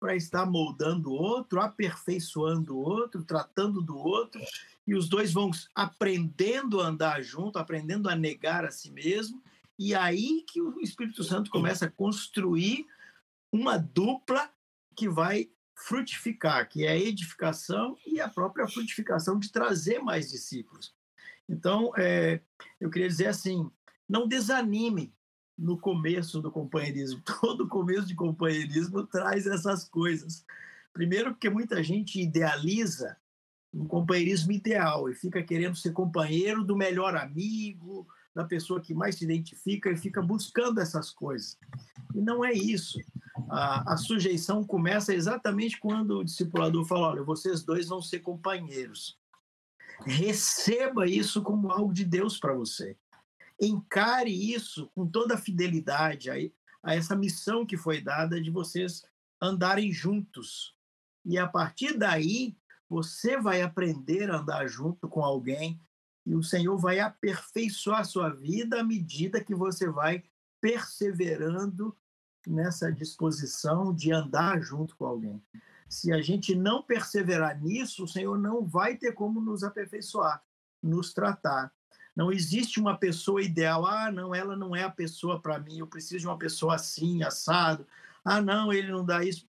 para 0.00 0.16
estar 0.16 0.46
moldando 0.46 1.10
o 1.10 1.14
outro, 1.14 1.60
aperfeiçoando 1.60 2.74
o 2.74 2.80
outro, 2.80 3.22
tratando 3.22 3.82
do 3.82 3.96
outro, 3.96 4.40
e 4.86 4.94
os 4.94 5.08
dois 5.08 5.30
vão 5.30 5.50
aprendendo 5.74 6.80
a 6.80 6.86
andar 6.86 7.22
junto, 7.22 7.58
aprendendo 7.58 8.08
a 8.08 8.16
negar 8.16 8.64
a 8.64 8.70
si 8.70 8.90
mesmo, 8.90 9.42
e 9.80 9.94
aí 9.94 10.44
que 10.46 10.60
o 10.60 10.78
Espírito 10.82 11.24
Santo 11.24 11.50
começa 11.50 11.86
a 11.86 11.90
construir 11.90 12.86
uma 13.50 13.78
dupla 13.78 14.52
que 14.94 15.08
vai 15.08 15.50
frutificar, 15.74 16.68
que 16.68 16.84
é 16.84 16.90
a 16.90 16.98
edificação 16.98 17.96
e 18.06 18.20
a 18.20 18.28
própria 18.28 18.68
frutificação 18.68 19.38
de 19.38 19.50
trazer 19.50 19.98
mais 20.00 20.30
discípulos. 20.30 20.94
Então, 21.48 21.92
é, 21.96 22.42
eu 22.78 22.90
queria 22.90 23.08
dizer 23.08 23.28
assim: 23.28 23.70
não 24.06 24.28
desanime 24.28 25.14
no 25.56 25.78
começo 25.78 26.42
do 26.42 26.52
companheirismo. 26.52 27.22
Todo 27.40 27.66
começo 27.66 28.06
de 28.06 28.14
companheirismo 28.14 29.06
traz 29.06 29.46
essas 29.46 29.88
coisas. 29.88 30.44
Primeiro, 30.92 31.30
porque 31.30 31.48
muita 31.48 31.82
gente 31.82 32.20
idealiza 32.20 33.16
um 33.72 33.86
companheirismo 33.86 34.52
ideal 34.52 35.08
e 35.08 35.14
fica 35.14 35.42
querendo 35.42 35.76
ser 35.76 35.94
companheiro 35.94 36.62
do 36.62 36.76
melhor 36.76 37.16
amigo, 37.16 38.06
da 38.34 38.44
pessoa 38.44 38.80
que 38.80 38.94
mais 38.94 39.16
se 39.16 39.24
identifica 39.24 39.90
e 39.90 39.96
fica 39.96 40.22
buscando 40.22 40.80
essas 40.80 41.10
coisas. 41.10 41.58
E 42.14 42.20
não 42.20 42.44
é 42.44 42.52
isso. 42.52 42.98
A, 43.48 43.94
a 43.94 43.96
sujeição 43.96 44.64
começa 44.64 45.14
exatamente 45.14 45.78
quando 45.78 46.18
o 46.18 46.24
discipulador 46.24 46.84
fala: 46.84 47.08
olha, 47.08 47.22
vocês 47.22 47.62
dois 47.62 47.88
vão 47.88 48.00
ser 48.00 48.20
companheiros. 48.20 49.18
Receba 50.04 51.06
isso 51.06 51.42
como 51.42 51.70
algo 51.70 51.92
de 51.92 52.04
Deus 52.04 52.38
para 52.38 52.54
você. 52.54 52.96
Encare 53.60 54.32
isso 54.32 54.90
com 54.94 55.06
toda 55.06 55.34
a 55.34 55.38
fidelidade 55.38 56.30
a, 56.30 56.34
a 56.82 56.94
essa 56.94 57.14
missão 57.14 57.66
que 57.66 57.76
foi 57.76 58.00
dada 58.00 58.40
de 58.40 58.50
vocês 58.50 59.02
andarem 59.40 59.92
juntos. 59.92 60.74
E 61.24 61.36
a 61.36 61.46
partir 61.46 61.98
daí, 61.98 62.56
você 62.88 63.38
vai 63.38 63.60
aprender 63.60 64.30
a 64.30 64.38
andar 64.38 64.66
junto 64.68 65.08
com 65.08 65.22
alguém 65.22 65.78
e 66.26 66.34
o 66.34 66.42
Senhor 66.42 66.76
vai 66.76 67.00
aperfeiçoar 67.00 68.00
a 68.00 68.04
sua 68.04 68.28
vida 68.28 68.80
à 68.80 68.84
medida 68.84 69.42
que 69.42 69.54
você 69.54 69.88
vai 69.88 70.22
perseverando 70.60 71.96
nessa 72.46 72.92
disposição 72.92 73.94
de 73.94 74.12
andar 74.12 74.60
junto 74.60 74.96
com 74.96 75.06
alguém. 75.06 75.42
Se 75.88 76.12
a 76.12 76.20
gente 76.20 76.54
não 76.54 76.82
perseverar 76.82 77.60
nisso, 77.60 78.04
o 78.04 78.08
Senhor 78.08 78.38
não 78.38 78.64
vai 78.64 78.96
ter 78.96 79.12
como 79.12 79.40
nos 79.40 79.64
aperfeiçoar, 79.64 80.42
nos 80.82 81.12
tratar. 81.12 81.72
Não 82.14 82.30
existe 82.30 82.78
uma 82.78 82.96
pessoa 82.96 83.42
ideal. 83.42 83.86
Ah, 83.86 84.10
não, 84.10 84.34
ela 84.34 84.54
não 84.56 84.76
é 84.76 84.84
a 84.84 84.90
pessoa 84.90 85.40
para 85.40 85.58
mim. 85.58 85.78
Eu 85.78 85.86
preciso 85.86 86.20
de 86.20 86.26
uma 86.26 86.38
pessoa 86.38 86.74
assim, 86.74 87.22
assado. 87.22 87.86
Ah, 88.24 88.40
não, 88.40 88.72
ele 88.72 88.92
não 88.92 89.04
dá 89.04 89.24
isso. 89.24 89.48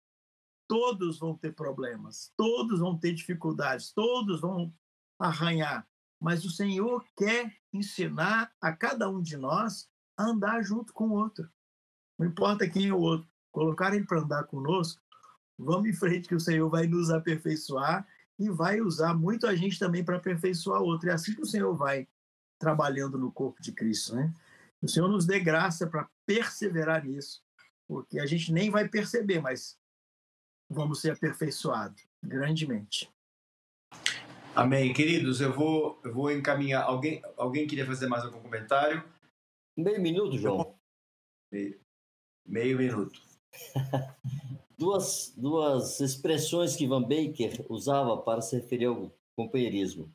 Todos 0.69 1.19
vão 1.19 1.37
ter 1.37 1.55
problemas, 1.55 2.33
todos 2.37 2.81
vão 2.81 2.99
ter 2.99 3.13
dificuldades, 3.13 3.93
todos 3.93 4.41
vão 4.41 4.75
arranhar 5.19 5.87
mas 6.21 6.45
o 6.45 6.51
Senhor 6.51 7.05
quer 7.17 7.55
ensinar 7.73 8.53
a 8.61 8.73
cada 8.73 9.09
um 9.09 9.21
de 9.21 9.37
nós 9.37 9.89
a 10.17 10.25
andar 10.25 10.63
junto 10.63 10.93
com 10.93 11.09
o 11.09 11.13
outro. 11.13 11.49
Não 12.19 12.27
importa 12.27 12.69
quem 12.69 12.89
é 12.89 12.93
o 12.93 12.99
outro, 12.99 13.29
colocar 13.53 13.95
ele 13.95 14.07
para 14.07 14.21
andar 14.21 14.45
conosco, 14.45 15.03
vamos 15.59 15.89
em 15.89 15.93
frente 15.93 16.29
que 16.29 16.35
o 16.35 16.41
Senhor 16.41 16.69
vai 16.69 16.87
nos 16.87 17.11
aperfeiçoar 17.11 18.07
e 18.39 18.51
vai 18.51 18.81
usar 18.81 19.15
muito 19.15 19.47
a 19.47 19.55
gente 19.55 19.79
também 19.79 20.05
para 20.05 20.17
aperfeiçoar 20.17 20.83
o 20.83 20.87
outro. 20.87 21.09
É 21.09 21.13
assim 21.13 21.35
que 21.35 21.43
o 21.43 21.47
Senhor 21.47 21.75
vai 21.75 22.09
trabalhando 22.59 23.19
no 23.19 23.31
corpo 23.31 23.63
de 23.63 23.73
Cristo, 23.73 24.15
né? 24.15 24.33
O 24.81 24.89
Senhor 24.89 25.09
nos 25.09 25.27
dê 25.27 25.41
graça 25.41 25.87
para 25.87 26.09
perseverar 26.25 27.05
nisso, 27.05 27.43
porque 27.87 28.19
a 28.19 28.27
gente 28.27 28.53
nem 28.53 28.71
vai 28.71 28.89
perceber, 28.89 29.41
mas 29.41 29.79
vamos 30.69 31.01
ser 31.01 31.13
aperfeiçoados 31.13 32.07
grandemente. 32.23 33.11
Amém. 34.57 34.91
Queridos, 34.95 35.43
eu 35.43 35.53
vou, 35.53 36.01
eu 36.03 36.15
vou 36.15 36.33
encaminhar. 36.33 36.83
Alguém, 36.85 37.21
alguém 37.37 37.67
queria 37.67 37.85
fazer 37.85 38.07
mais 38.07 38.25
algum 38.25 38.41
comentário? 38.41 39.05
Meio 39.77 40.01
minuto, 40.01 40.39
João. 40.39 40.75
Meio, 41.53 41.79
meio 42.47 42.79
minuto. 42.79 43.21
duas, 44.79 45.35
duas 45.37 46.01
expressões 46.01 46.75
que 46.75 46.87
Van 46.87 47.03
Baker 47.03 47.67
usava 47.69 48.17
para 48.17 48.41
se 48.41 48.57
referir 48.57 48.87
ao 48.87 49.13
companheirismo. 49.37 50.11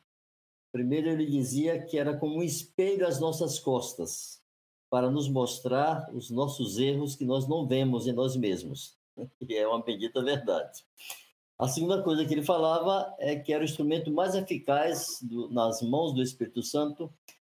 Primeiro, 0.72 1.08
ele 1.08 1.26
dizia 1.26 1.80
que 1.80 1.96
era 1.96 2.16
como 2.16 2.38
um 2.38 2.42
espelho 2.42 3.06
às 3.06 3.20
nossas 3.20 3.60
costas, 3.60 4.42
para 4.90 5.08
nos 5.08 5.28
mostrar 5.28 6.12
os 6.12 6.30
nossos 6.30 6.78
erros 6.78 7.14
que 7.14 7.24
nós 7.24 7.46
não 7.46 7.64
vemos 7.66 8.08
em 8.08 8.12
nós 8.12 8.34
mesmos. 8.36 8.98
E 9.40 9.54
é 9.54 9.68
uma 9.68 9.82
bendita 9.82 10.20
verdade. 10.24 10.82
A 11.62 11.68
segunda 11.68 12.02
coisa 12.02 12.26
que 12.26 12.34
ele 12.34 12.42
falava 12.42 13.14
é 13.20 13.36
que 13.36 13.52
era 13.52 13.62
o 13.62 13.64
instrumento 13.64 14.10
mais 14.10 14.34
eficaz 14.34 15.20
do, 15.22 15.48
nas 15.48 15.80
mãos 15.80 16.12
do 16.12 16.20
Espírito 16.20 16.60
Santo 16.60 17.08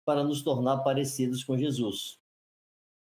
para 0.04 0.26
nos 0.26 0.42
tornar 0.42 0.80
parecidos 0.80 1.42
com 1.42 1.58
Jesus. 1.58 2.20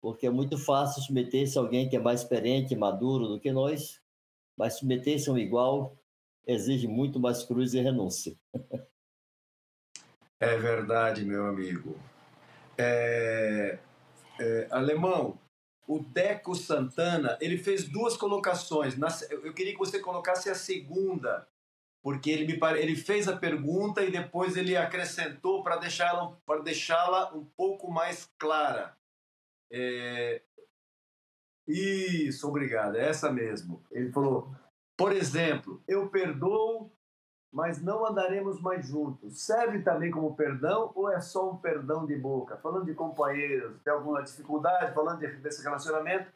Porque 0.02 0.26
é 0.26 0.32
muito 0.32 0.57
fácil 0.57 1.03
submeter-se 1.03 1.56
a 1.56 1.61
alguém 1.61 1.88
que 1.88 1.95
é 1.95 1.99
mais 1.99 2.22
experiente, 2.22 2.76
maduro 2.76 3.28
do 3.28 3.40
que 3.40 3.52
nós, 3.52 4.02
mas 4.57 4.80
submeter-se 4.80 5.30
a 5.30 5.34
um 5.34 5.38
igual 5.38 5.95
exige 6.48 6.88
muito 6.88 7.19
mais 7.19 7.44
cruz 7.44 7.76
e 7.76 7.80
renúncia. 7.80 8.36
É 10.40 10.57
verdade, 10.57 11.24
meu 11.24 11.45
amigo. 11.45 11.95
É, 12.76 13.78
é, 14.40 14.68
alemão, 14.72 15.38
o 15.88 15.99
Deco 15.99 16.53
Santana, 16.53 17.38
ele 17.39 17.57
fez 17.57 17.88
duas 17.88 18.18
colocações. 18.18 18.95
Eu 19.31 19.53
queria 19.53 19.72
que 19.72 19.80
você 19.80 19.99
colocasse 19.99 20.49
a 20.49 20.55
segunda, 20.55 21.47
porque 22.03 22.30
ele, 22.30 22.45
me 22.45 22.59
ele 22.77 22.95
fez 22.95 23.30
a 23.30 23.38
pergunta 23.38 24.03
e 24.03 24.11
depois 24.11 24.57
ele 24.57 24.76
acrescentou 24.76 25.64
para 25.64 25.77
deixá-la 25.77 26.35
deixá-la 26.61 27.34
um 27.34 27.45
pouco 27.45 27.89
mais 27.89 28.30
clara. 28.38 28.97
É... 29.72 30.41
Isso, 31.65 32.47
obrigado, 32.47 32.95
é 32.95 33.07
essa 33.07 33.31
mesmo. 33.31 33.81
Ele 33.89 34.11
falou, 34.11 34.53
por 34.95 35.14
exemplo, 35.14 35.81
eu 35.88 36.09
perdoo 36.09 36.91
mas 37.57 37.81
não 37.81 38.05
andaremos 38.05 38.61
mais 38.61 38.88
juntos. 38.88 39.41
Serve 39.41 39.81
também 39.81 40.11
como 40.11 40.35
perdão 40.35 40.91
ou 40.93 41.11
é 41.11 41.19
só 41.19 41.49
um 41.49 41.57
perdão 41.57 42.05
de 42.05 42.15
boca? 42.15 42.55
Falando 42.57 42.85
de 42.85 42.93
companheiros, 42.93 43.81
tem 43.81 43.91
alguma 43.91 44.21
dificuldade, 44.21 44.93
falando 44.93 45.21
desse 45.41 45.63
relacionamento, 45.63 46.31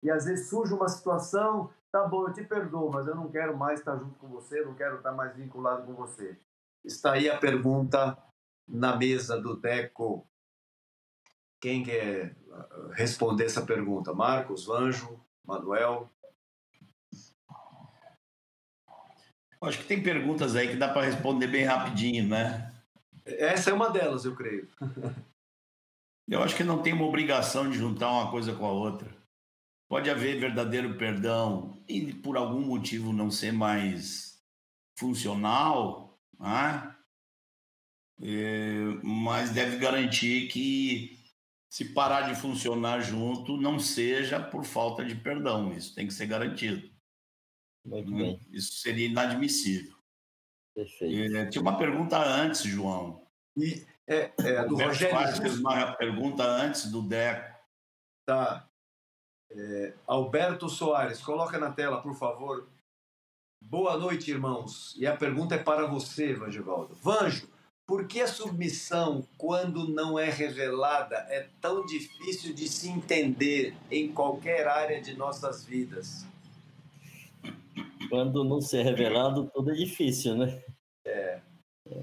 e 0.00 0.08
às 0.08 0.26
vezes 0.26 0.48
surge 0.48 0.72
uma 0.72 0.88
situação, 0.88 1.72
tá 1.90 2.06
bom, 2.06 2.28
eu 2.28 2.32
te 2.32 2.44
perdoo, 2.44 2.88
mas 2.88 3.04
eu 3.08 3.16
não 3.16 3.28
quero 3.32 3.56
mais 3.56 3.80
estar 3.80 3.96
junto 3.96 4.16
com 4.16 4.28
você, 4.28 4.64
não 4.64 4.76
quero 4.76 4.98
estar 4.98 5.10
mais 5.10 5.34
vinculado 5.34 5.82
com 5.82 5.94
você. 5.94 6.38
Está 6.84 7.14
aí 7.14 7.28
a 7.28 7.36
pergunta 7.36 8.16
na 8.68 8.94
mesa 8.94 9.36
do 9.36 9.56
Deco. 9.56 10.24
Quem 11.60 11.82
quer 11.82 12.36
uh, 12.46 12.90
responder 12.92 13.46
essa 13.46 13.66
pergunta? 13.66 14.14
Marcos, 14.14 14.66
Vanjo, 14.66 15.18
Manuel? 15.44 16.08
Acho 19.66 19.78
que 19.78 19.86
tem 19.86 20.02
perguntas 20.02 20.56
aí 20.56 20.68
que 20.68 20.76
dá 20.76 20.88
para 20.88 21.06
responder 21.06 21.46
bem 21.46 21.64
rapidinho, 21.64 22.28
né? 22.28 22.72
Essa 23.24 23.70
é 23.70 23.72
uma 23.72 23.90
delas, 23.90 24.24
eu 24.24 24.34
creio. 24.34 24.68
eu 26.28 26.42
acho 26.42 26.56
que 26.56 26.64
não 26.64 26.82
tem 26.82 26.92
uma 26.92 27.06
obrigação 27.06 27.70
de 27.70 27.78
juntar 27.78 28.10
uma 28.10 28.30
coisa 28.30 28.54
com 28.54 28.66
a 28.66 28.72
outra. 28.72 29.08
Pode 29.88 30.10
haver 30.10 30.38
verdadeiro 30.38 30.96
perdão 30.96 31.82
e 31.88 32.12
por 32.12 32.36
algum 32.36 32.60
motivo 32.60 33.12
não 33.12 33.30
ser 33.30 33.52
mais 33.52 34.42
funcional, 34.98 36.18
né? 36.38 36.94
É, 38.22 38.76
mas 39.02 39.50
deve 39.50 39.76
garantir 39.76 40.48
que 40.48 41.18
se 41.68 41.86
parar 41.86 42.22
de 42.22 42.40
funcionar 42.40 43.00
junto 43.00 43.56
não 43.56 43.78
seja 43.78 44.38
por 44.38 44.64
falta 44.64 45.04
de 45.04 45.16
perdão. 45.16 45.72
Isso 45.72 45.94
tem 45.94 46.06
que 46.06 46.14
ser 46.14 46.26
garantido. 46.26 46.88
Muito 47.84 48.10
bem. 48.10 48.40
Isso 48.50 48.74
seria 48.76 49.06
inadmissível. 49.06 49.94
Perfeito. 50.74 51.36
É, 51.36 51.46
tinha 51.46 51.62
uma 51.62 51.78
pergunta 51.78 52.18
antes, 52.18 52.62
João. 52.62 53.26
E, 53.56 53.86
é, 54.06 54.32
é 54.38 54.64
do 54.64 54.76
Rogério. 54.76 55.16
Soares 55.16 55.38
fez 55.38 55.58
uma 55.58 55.92
pergunta 55.92 56.44
antes 56.44 56.90
do 56.90 57.02
Deco. 57.02 57.54
Tá. 58.26 58.68
É, 59.50 59.94
Alberto 60.06 60.68
Soares, 60.68 61.22
coloca 61.22 61.58
na 61.58 61.70
tela, 61.70 62.02
por 62.02 62.14
favor. 62.16 62.68
Boa 63.62 63.96
noite, 63.96 64.30
irmãos. 64.30 64.94
E 64.96 65.06
a 65.06 65.16
pergunta 65.16 65.54
é 65.54 65.58
para 65.58 65.86
você, 65.86 66.34
Vangevaldo. 66.34 66.94
Vanjo, 66.96 67.48
por 67.86 68.06
que 68.06 68.20
a 68.20 68.26
submissão, 68.26 69.26
quando 69.38 69.88
não 69.88 70.18
é 70.18 70.28
revelada, 70.28 71.16
é 71.28 71.48
tão 71.60 71.84
difícil 71.86 72.52
de 72.52 72.66
se 72.66 72.88
entender 72.88 73.76
em 73.90 74.12
qualquer 74.12 74.66
área 74.66 75.00
de 75.00 75.14
nossas 75.14 75.64
vidas? 75.64 76.26
Quando 78.08 78.44
não 78.44 78.60
ser 78.60 78.82
revelado, 78.82 79.50
tudo 79.52 79.70
é 79.70 79.74
difícil, 79.74 80.36
né? 80.36 80.62
É. 81.04 81.40
é. 81.86 82.02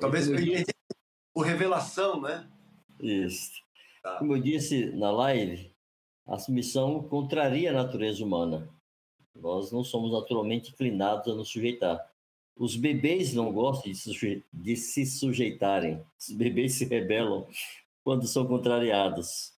Talvez 0.00 0.28
entendi 0.28 0.64
por 1.34 1.46
revelação, 1.46 2.20
né? 2.20 2.48
Isso. 2.98 3.52
Tá. 4.02 4.18
Como 4.18 4.34
eu 4.34 4.40
disse 4.40 4.86
na 4.92 5.10
live, 5.10 5.72
a 6.26 6.38
submissão 6.38 7.02
contraria 7.02 7.70
a 7.70 7.74
natureza 7.74 8.24
humana. 8.24 8.68
Nós 9.34 9.72
não 9.72 9.82
somos 9.82 10.12
naturalmente 10.12 10.70
inclinados 10.70 11.32
a 11.32 11.34
nos 11.34 11.48
sujeitar. 11.48 12.10
Os 12.56 12.76
bebês 12.76 13.32
não 13.32 13.52
gostam 13.52 13.90
de, 13.90 13.98
suje 13.98 14.44
de 14.52 14.76
se 14.76 15.06
sujeitarem. 15.06 16.04
Os 16.18 16.34
bebês 16.36 16.74
se 16.74 16.84
rebelam 16.84 17.46
quando 18.04 18.26
são 18.26 18.46
contrariados. 18.46 19.54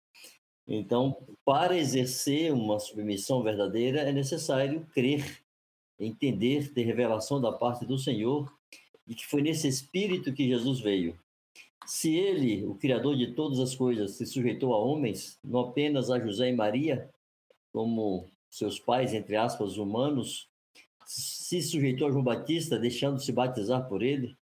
Então, 0.66 1.26
para 1.44 1.76
exercer 1.76 2.52
uma 2.52 2.78
submissão 2.78 3.42
verdadeira, 3.42 4.02
é 4.02 4.12
necessário 4.12 4.86
crer, 4.94 5.41
entender, 6.04 6.72
ter 6.72 6.82
revelação 6.82 7.40
da 7.40 7.52
parte 7.52 7.86
do 7.86 7.96
Senhor 7.96 8.52
de 9.06 9.14
que 9.14 9.26
foi 9.26 9.42
nesse 9.42 9.68
espírito 9.68 10.32
que 10.32 10.48
Jesus 10.48 10.80
veio. 10.80 11.18
Se 11.86 12.14
ele, 12.14 12.64
o 12.64 12.74
Criador 12.74 13.16
de 13.16 13.32
todas 13.32 13.58
as 13.58 13.74
coisas, 13.74 14.12
se 14.12 14.24
sujeitou 14.24 14.72
a 14.74 14.78
homens, 14.78 15.38
não 15.42 15.60
apenas 15.60 16.10
a 16.10 16.18
José 16.20 16.48
e 16.48 16.56
Maria, 16.56 17.10
como 17.72 18.28
seus 18.48 18.78
pais, 18.78 19.12
entre 19.12 19.34
aspas, 19.36 19.76
humanos, 19.76 20.48
se 21.04 21.60
sujeitou 21.60 22.06
a 22.06 22.10
João 22.10 22.22
Batista, 22.22 22.78
deixando-se 22.78 23.32
batizar 23.32 23.88
por 23.88 24.02
ele, 24.02 24.36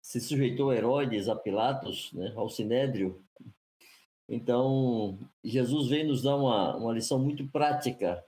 se 0.00 0.20
sujeitou 0.20 0.70
a 0.70 0.76
Herodes, 0.76 1.28
a 1.28 1.36
Pilatos, 1.36 2.12
né, 2.12 2.32
ao 2.34 2.48
Sinédrio. 2.48 3.22
Então, 4.28 5.18
Jesus 5.44 5.88
veio 5.88 6.08
nos 6.08 6.22
dar 6.22 6.36
uma, 6.36 6.76
uma 6.76 6.92
lição 6.92 7.18
muito 7.18 7.46
prática 7.48 8.24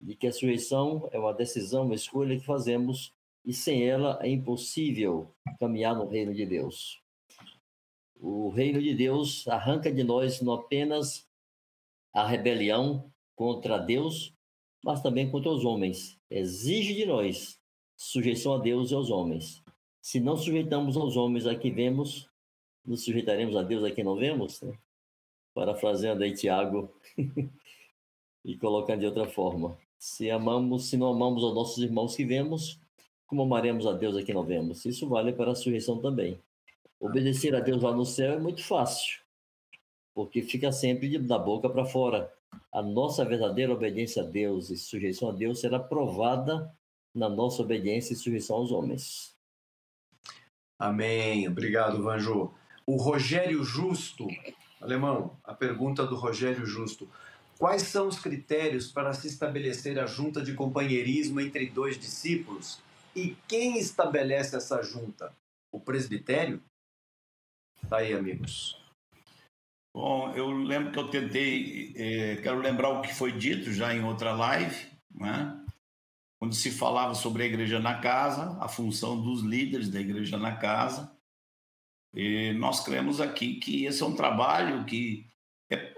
de 0.00 0.14
que 0.14 0.26
a 0.26 0.32
sujeição 0.32 1.08
é 1.12 1.18
uma 1.18 1.34
decisão, 1.34 1.84
uma 1.84 1.94
escolha 1.94 2.38
que 2.38 2.44
fazemos 2.44 3.12
e 3.44 3.52
sem 3.52 3.88
ela 3.88 4.18
é 4.22 4.28
impossível 4.28 5.34
caminhar 5.58 5.96
no 5.96 6.06
reino 6.06 6.34
de 6.34 6.44
Deus. 6.44 7.02
O 8.20 8.50
reino 8.50 8.82
de 8.82 8.94
Deus 8.94 9.46
arranca 9.48 9.92
de 9.92 10.02
nós 10.02 10.40
não 10.40 10.54
apenas 10.54 11.26
a 12.12 12.26
rebelião 12.26 13.12
contra 13.34 13.78
Deus, 13.78 14.34
mas 14.84 15.02
também 15.02 15.30
contra 15.30 15.50
os 15.50 15.64
homens. 15.64 16.18
Exige 16.30 16.94
de 16.94 17.06
nós 17.06 17.60
sujeição 17.96 18.54
a 18.54 18.58
Deus 18.58 18.90
e 18.90 18.94
aos 18.94 19.10
homens. 19.10 19.62
Se 20.00 20.20
não 20.20 20.36
sujeitamos 20.36 20.96
aos 20.96 21.16
homens 21.16 21.46
a 21.46 21.54
que 21.54 21.70
vemos, 21.70 22.28
nos 22.84 23.04
sujeitaremos 23.04 23.56
a 23.56 23.62
Deus 23.62 23.84
a 23.84 23.90
quem 23.90 24.04
não 24.04 24.16
vemos? 24.16 24.60
Né? 24.62 24.76
Parafraseando 25.54 26.24
aí 26.24 26.34
Tiago 26.34 26.92
e 28.44 28.56
colocando 28.56 29.00
de 29.00 29.06
outra 29.06 29.26
forma. 29.26 29.78
Se 29.98 30.30
amamos, 30.30 30.88
se 30.88 30.96
não 30.96 31.08
amamos 31.08 31.42
aos 31.42 31.54
nossos 31.54 31.82
irmãos 31.82 32.14
que 32.14 32.24
vemos, 32.24 32.80
como 33.26 33.42
amaremos 33.42 33.86
a 33.86 33.92
Deus 33.92 34.16
a 34.16 34.22
quem 34.22 34.34
não 34.34 34.44
vemos? 34.44 34.84
Isso 34.86 35.08
vale 35.08 35.32
para 35.32 35.50
a 35.50 35.54
sujeição 35.54 36.00
também. 36.00 36.40
Obedecer 37.00 37.54
a 37.54 37.60
Deus 37.60 37.82
lá 37.82 37.92
no 37.92 38.06
céu 38.06 38.32
é 38.32 38.38
muito 38.38 38.64
fácil, 38.64 39.20
porque 40.14 40.42
fica 40.42 40.72
sempre 40.72 41.18
da 41.18 41.38
boca 41.38 41.68
para 41.68 41.84
fora. 41.84 42.32
A 42.72 42.80
nossa 42.80 43.24
verdadeira 43.24 43.72
obediência 43.72 44.22
a 44.22 44.26
Deus 44.26 44.70
e 44.70 44.76
sujeição 44.76 45.30
a 45.30 45.32
Deus 45.32 45.60
será 45.60 45.78
provada 45.78 46.72
na 47.14 47.28
nossa 47.28 47.62
obediência 47.62 48.12
e 48.12 48.16
sujeição 48.16 48.56
aos 48.56 48.70
homens. 48.70 49.36
Amém. 50.78 51.48
Obrigado, 51.48 52.02
Vanjo. 52.02 52.54
O 52.86 52.96
Rogério 52.96 53.64
Justo, 53.64 54.26
alemão, 54.80 55.36
a 55.44 55.52
pergunta 55.52 56.06
do 56.06 56.14
Rogério 56.14 56.64
Justo. 56.64 57.10
Quais 57.58 57.82
são 57.82 58.06
os 58.06 58.20
critérios 58.20 58.92
para 58.92 59.12
se 59.12 59.26
estabelecer 59.26 59.98
a 59.98 60.06
junta 60.06 60.40
de 60.40 60.54
companheirismo 60.54 61.40
entre 61.40 61.66
dois 61.66 61.98
discípulos? 61.98 62.80
E 63.16 63.36
quem 63.48 63.78
estabelece 63.78 64.56
essa 64.56 64.80
junta? 64.82 65.34
O 65.72 65.80
presbitério? 65.80 66.62
Tá 67.88 67.98
aí, 67.98 68.12
amigos. 68.12 68.80
Bom, 69.92 70.32
eu 70.36 70.52
lembro 70.52 70.92
que 70.92 70.98
eu 70.98 71.08
tentei, 71.08 71.92
eh, 71.96 72.36
quero 72.42 72.60
lembrar 72.60 72.90
o 72.90 73.02
que 73.02 73.12
foi 73.12 73.32
dito 73.32 73.72
já 73.72 73.92
em 73.92 74.04
outra 74.04 74.32
live, 74.32 74.86
né? 75.12 75.58
onde 76.40 76.54
se 76.54 76.70
falava 76.70 77.14
sobre 77.14 77.42
a 77.42 77.46
igreja 77.46 77.80
na 77.80 78.00
casa, 78.00 78.56
a 78.60 78.68
função 78.68 79.20
dos 79.20 79.42
líderes 79.42 79.90
da 79.90 80.00
igreja 80.00 80.38
na 80.38 80.56
casa. 80.56 81.12
E 82.14 82.52
nós 82.52 82.84
cremos 82.84 83.20
aqui 83.20 83.56
que 83.56 83.84
esse 83.84 84.02
é 84.02 84.06
um 84.06 84.14
trabalho 84.14 84.84
que 84.84 85.26
é, 85.70 85.94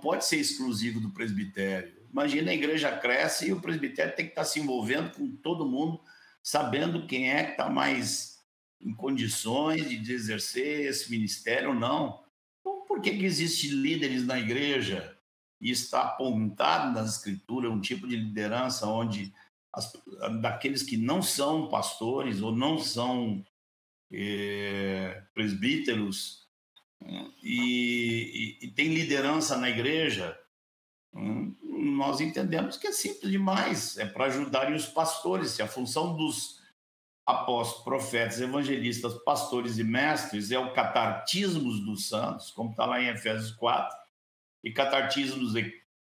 pode 0.00 0.24
ser 0.24 0.36
exclusivo 0.36 1.00
do 1.00 1.10
presbitério. 1.10 2.00
Imagina 2.10 2.50
a 2.50 2.54
igreja 2.54 2.96
cresce 2.96 3.48
e 3.48 3.52
o 3.52 3.60
presbitério 3.60 4.16
tem 4.16 4.26
que 4.26 4.32
estar 4.32 4.44
se 4.44 4.58
envolvendo 4.58 5.14
com 5.14 5.36
todo 5.36 5.68
mundo, 5.68 6.00
sabendo 6.42 7.06
quem 7.06 7.30
é 7.30 7.44
que 7.44 7.50
está 7.52 7.68
mais 7.68 8.40
em 8.80 8.92
condições 8.94 9.88
de 9.88 10.12
exercer 10.12 10.86
esse 10.86 11.10
ministério 11.10 11.70
ou 11.70 11.74
não. 11.74 12.24
Então, 12.60 12.84
por 12.86 13.00
que, 13.00 13.10
que 13.10 13.24
existe 13.24 13.68
líderes 13.68 14.26
na 14.26 14.38
igreja? 14.38 15.16
E 15.60 15.70
está 15.70 16.02
apontado 16.02 16.92
nas 16.92 17.16
escrituras 17.16 17.70
um 17.70 17.80
tipo 17.80 18.08
de 18.08 18.16
liderança 18.16 18.86
onde 18.86 19.32
as, 19.72 19.92
daqueles 20.40 20.82
que 20.82 20.96
não 20.96 21.20
são 21.20 21.68
pastores 21.68 22.40
ou 22.40 22.50
não 22.50 22.78
são 22.78 23.44
é, 24.10 25.22
presbíteros 25.34 26.39
e, 27.42 28.58
e, 28.60 28.68
tem 28.68 28.88
liderança 28.88 29.56
na 29.56 29.70
igreja, 29.70 30.38
nós 31.12 32.20
entendemos 32.20 32.76
que 32.76 32.86
é 32.86 32.92
simples 32.92 33.30
demais, 33.30 33.98
é 33.98 34.04
para 34.04 34.26
ajudarem 34.26 34.74
os 34.74 34.86
pastores. 34.86 35.52
Se 35.52 35.62
a 35.62 35.66
função 35.66 36.16
dos 36.16 36.60
apóstolos, 37.26 37.84
profetas, 37.84 38.40
evangelistas, 38.40 39.14
pastores 39.24 39.78
e 39.78 39.84
mestres 39.84 40.50
é 40.50 40.58
o 40.58 40.72
catartismo 40.72 41.70
dos 41.84 42.08
santos, 42.08 42.50
como 42.50 42.70
está 42.70 42.84
lá 42.84 43.00
em 43.00 43.08
Efésios 43.08 43.52
4. 43.52 43.96
E 44.62 44.70
catartismos 44.72 45.54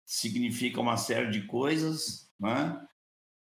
significa 0.06 0.82
uma 0.82 0.98
série 0.98 1.30
de 1.30 1.44
coisas, 1.44 2.32
né? 2.40 2.82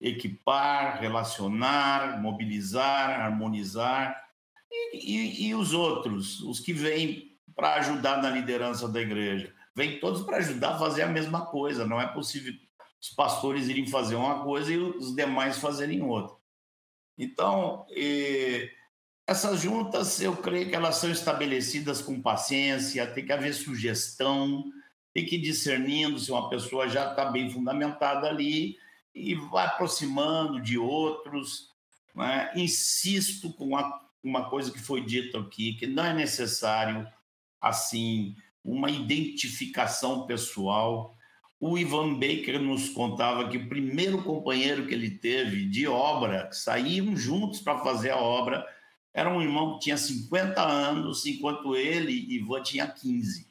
equipar, 0.01 1.01
relacionar, 1.01 2.21
mobilizar, 2.21 3.21
harmonizar. 3.21 4.29
E, 4.71 5.17
e, 5.17 5.49
e 5.49 5.55
os 5.55 5.73
outros, 5.73 6.41
os 6.43 6.61
que 6.61 6.73
vêm 6.73 7.30
para 7.61 7.75
ajudar 7.75 8.23
na 8.23 8.31
liderança 8.31 8.89
da 8.89 9.03
igreja? 9.03 9.55
Vêm 9.77 10.01
todos 10.01 10.23
para 10.23 10.39
ajudar 10.39 10.71
a 10.71 10.79
fazer 10.79 11.03
a 11.03 11.09
mesma 11.09 11.45
coisa. 11.45 11.87
Não 11.87 12.01
é 12.01 12.07
possível 12.07 12.55
os 12.99 13.11
pastores 13.11 13.69
irem 13.69 13.87
fazer 13.87 14.15
uma 14.15 14.43
coisa 14.43 14.73
e 14.73 14.79
os 14.79 15.15
demais 15.15 15.59
fazerem 15.59 16.03
outra. 16.03 16.35
Então, 17.19 17.87
essas 19.27 19.61
juntas, 19.61 20.23
eu 20.23 20.35
creio 20.37 20.71
que 20.71 20.75
elas 20.75 20.97
são 20.97 21.11
estabelecidas 21.11 22.01
com 22.01 22.21
paciência, 22.21 23.07
tem 23.07 23.27
que 23.27 23.33
haver 23.33 23.53
sugestão, 23.53 24.65
tem 25.13 25.27
que 25.27 25.37
ir 25.37 25.41
discernindo 25.43 26.19
se 26.19 26.31
uma 26.31 26.49
pessoa 26.49 26.89
já 26.89 27.11
está 27.11 27.27
bem 27.27 27.51
fundamentada 27.51 28.27
ali 28.27 28.79
e 29.15 29.35
vai 29.35 29.67
aproximando 29.67 30.63
de 30.63 30.79
outros. 30.79 31.69
Né? 32.15 32.53
Insisto 32.57 33.53
com 33.53 33.67
uma, 33.67 34.01
uma 34.25 34.49
coisa 34.49 34.71
que 34.71 34.79
foi 34.79 35.03
dita 35.03 35.39
aqui, 35.41 35.75
que 35.75 35.87
não 35.87 36.05
é 36.05 36.15
necessário, 36.15 37.07
assim, 37.61 38.35
uma 38.65 38.91
identificação 38.91 40.27
pessoal. 40.27 41.17
O 41.59 41.77
Ivan 41.77 42.15
Baker 42.15 42.61
nos 42.61 42.89
contava 42.89 43.49
que 43.49 43.59
o 43.59 43.69
primeiro 43.69 44.23
companheiro 44.23 44.87
que 44.87 44.95
ele 44.95 45.11
teve 45.11 45.67
de 45.67 45.87
obra, 45.87 46.49
que 46.49 46.57
saíam 46.57 47.17
juntos 47.17 47.61
para 47.61 47.79
fazer 47.79 48.11
a 48.11 48.17
obra, 48.17 48.67
era 49.13 49.29
um 49.29 49.43
irmão 49.43 49.75
que 49.75 49.85
tinha 49.85 49.97
50 49.97 50.63
anos, 50.63 51.27
enquanto 51.27 51.77
ele, 51.77 52.35
Ivan, 52.35 52.63
tinha 52.63 52.87
15. 52.87 53.51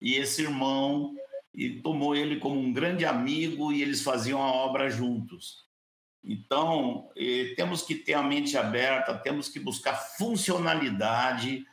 E 0.00 0.14
esse 0.14 0.42
irmão 0.42 1.14
e 1.54 1.80
tomou 1.80 2.16
ele 2.16 2.40
como 2.40 2.58
um 2.58 2.72
grande 2.72 3.04
amigo 3.04 3.72
e 3.72 3.80
eles 3.80 4.02
faziam 4.02 4.42
a 4.42 4.50
obra 4.50 4.90
juntos. 4.90 5.64
Então, 6.22 7.10
eh, 7.16 7.52
temos 7.54 7.82
que 7.82 7.94
ter 7.94 8.14
a 8.14 8.22
mente 8.22 8.56
aberta, 8.56 9.16
temos 9.16 9.48
que 9.48 9.60
buscar 9.60 9.94
funcionalidade 9.94 11.64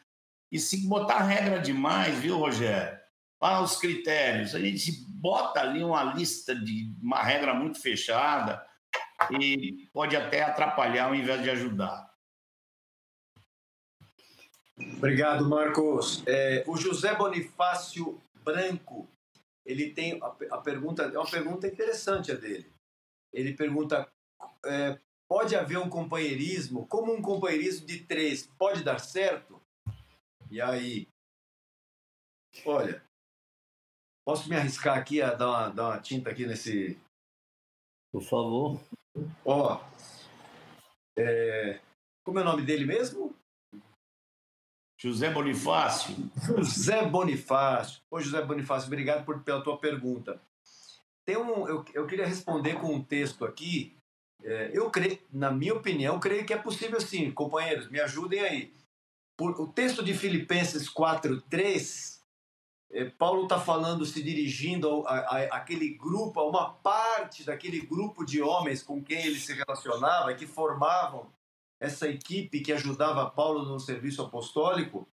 e 0.52 0.60
se 0.60 0.88
botar 0.88 1.24
regra 1.24 1.60
demais, 1.60 2.20
viu, 2.20 2.38
Rogério? 2.38 3.00
Para 3.40 3.62
os 3.62 3.78
critérios, 3.78 4.54
a 4.54 4.60
gente 4.60 4.92
bota 5.08 5.62
ali 5.62 5.84
uma 5.84 6.04
lista 6.04 6.54
de 6.54 6.94
uma 7.02 7.24
regra 7.24 7.54
muito 7.54 7.80
fechada 7.82 8.64
e 9.40 9.88
pode 9.94 10.16
até 10.16 10.44
atrapalhar 10.44 11.06
ao 11.06 11.16
invés 11.16 11.42
de 11.42 11.50
ajudar. 11.50 12.12
Obrigado, 14.98 15.48
Marcos. 15.48 16.24
É, 16.28 16.64
o 16.68 16.76
José 16.76 17.16
Bonifácio 17.16 18.22
Branco, 18.44 19.08
ele 19.66 19.92
tem 19.92 20.20
a, 20.22 20.56
a, 20.56 20.58
pergunta 20.58 21.04
é 21.04 21.18
uma 21.18 21.30
pergunta 21.30 21.68
interessante 21.68 22.32
a 22.32 22.36
dele. 22.36 22.72
Ele 23.32 23.54
pergunta: 23.54 24.12
é, 24.66 25.00
pode 25.28 25.56
haver 25.56 25.78
um 25.78 25.90
companheirismo? 25.90 26.88
Como 26.88 27.14
um 27.14 27.22
companheirismo 27.22 27.86
de 27.86 28.00
três 28.00 28.48
pode 28.58 28.84
dar 28.84 29.00
certo? 29.00 29.61
E 30.52 30.60
aí, 30.60 31.08
olha, 32.66 33.02
posso 34.28 34.50
me 34.50 34.56
arriscar 34.58 34.98
aqui 34.98 35.22
a 35.22 35.34
dar 35.34 35.48
uma, 35.48 35.70
dar 35.70 35.88
uma 35.88 36.02
tinta 36.02 36.30
aqui 36.30 36.46
nesse. 36.46 37.00
Por 38.12 38.22
favor. 38.22 38.82
Ó, 39.46 39.82
é, 41.18 41.80
como 42.26 42.40
é 42.40 42.42
o 42.42 42.46
nome 42.46 42.64
dele 42.66 42.86
mesmo? 42.86 43.34
José 45.00 45.32
Bonifácio. 45.32 46.16
José 46.58 47.08
Bonifácio. 47.08 48.02
Ô, 48.12 48.20
José 48.20 48.42
Bonifácio, 48.44 48.88
obrigado 48.88 49.24
por, 49.24 49.42
pela 49.44 49.64
tua 49.64 49.78
pergunta. 49.78 50.42
Tem 51.26 51.38
um, 51.38 51.66
eu, 51.66 51.86
eu 51.94 52.06
queria 52.06 52.26
responder 52.26 52.76
com 52.76 52.94
um 52.94 53.02
texto 53.02 53.46
aqui. 53.46 53.96
É, 54.44 54.70
eu 54.74 54.92
creio, 54.92 55.18
na 55.32 55.50
minha 55.50 55.74
opinião, 55.74 56.20
creio 56.20 56.46
que 56.46 56.54
é 56.54 56.58
possível 56.58 57.00
sim. 57.00 57.32
Companheiros, 57.32 57.90
me 57.90 58.02
ajudem 58.02 58.42
aí. 58.42 58.74
O 59.40 59.68
texto 59.68 60.04
de 60.04 60.14
Filipenses 60.14 60.88
4:3, 60.88 62.22
é, 62.92 63.06
Paulo 63.06 63.44
está 63.44 63.60
falando, 63.60 64.06
se 64.06 64.22
dirigindo 64.22 64.88
ao, 64.88 65.08
a, 65.08 65.18
a, 65.20 65.44
aquele 65.58 65.90
grupo, 65.96 66.40
a 66.40 66.48
uma 66.48 66.74
parte 66.74 67.44
daquele 67.44 67.80
grupo 67.82 68.26
de 68.26 68.42
homens 68.42 68.84
com 68.84 69.04
quem 69.04 69.26
ele 69.26 69.40
se 69.40 69.54
relacionava, 69.54 70.34
que 70.36 70.46
formavam 70.46 71.32
essa 71.80 72.08
equipe 72.08 72.62
que 72.62 72.72
ajudava 72.72 73.30
Paulo 73.30 73.64
no 73.64 73.80
serviço 73.80 74.22
apostólico. 74.22 75.08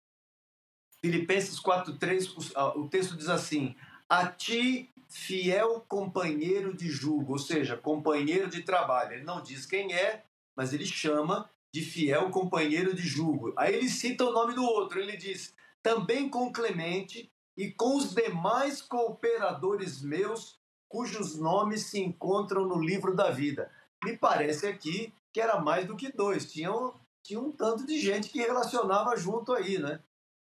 Filipenses 1.00 1.58
4:3, 1.60 2.74
o, 2.76 2.80
o 2.80 2.88
texto 2.88 3.16
diz 3.16 3.28
assim: 3.28 3.74
"A 4.08 4.26
ti, 4.26 4.92
fiel 5.08 5.80
companheiro 5.88 6.76
de 6.76 6.90
julgo", 6.90 7.32
ou 7.32 7.38
seja, 7.38 7.76
companheiro 7.76 8.50
de 8.50 8.62
trabalho. 8.62 9.14
Ele 9.14 9.24
não 9.24 9.40
diz 9.40 9.64
quem 9.64 9.94
é, 9.94 10.24
mas 10.54 10.74
ele 10.74 10.84
chama 10.84 11.48
de 11.72 11.82
fiel 11.82 12.30
companheiro 12.30 12.94
de 12.94 13.02
julgo. 13.02 13.52
Aí 13.56 13.74
ele 13.74 13.88
cita 13.88 14.24
o 14.24 14.32
nome 14.32 14.54
do 14.54 14.64
outro, 14.64 15.00
ele 15.00 15.16
diz: 15.16 15.54
também 15.82 16.28
com 16.28 16.52
Clemente 16.52 17.30
e 17.56 17.70
com 17.70 17.96
os 17.96 18.14
demais 18.14 18.80
cooperadores 18.80 20.00
meus, 20.00 20.58
cujos 20.88 21.38
nomes 21.38 21.86
se 21.86 22.00
encontram 22.00 22.66
no 22.66 22.80
livro 22.80 23.14
da 23.14 23.30
vida. 23.30 23.70
Me 24.04 24.16
parece 24.16 24.66
aqui 24.66 25.12
que 25.32 25.40
era 25.40 25.60
mais 25.60 25.86
do 25.86 25.96
que 25.96 26.10
dois, 26.10 26.50
tinha 26.50 26.72
um, 26.72 26.92
tinha 27.22 27.40
um 27.40 27.52
tanto 27.52 27.86
de 27.86 28.00
gente 28.00 28.30
que 28.30 28.38
relacionava 28.38 29.16
junto 29.16 29.52
aí, 29.52 29.78
né? 29.78 30.00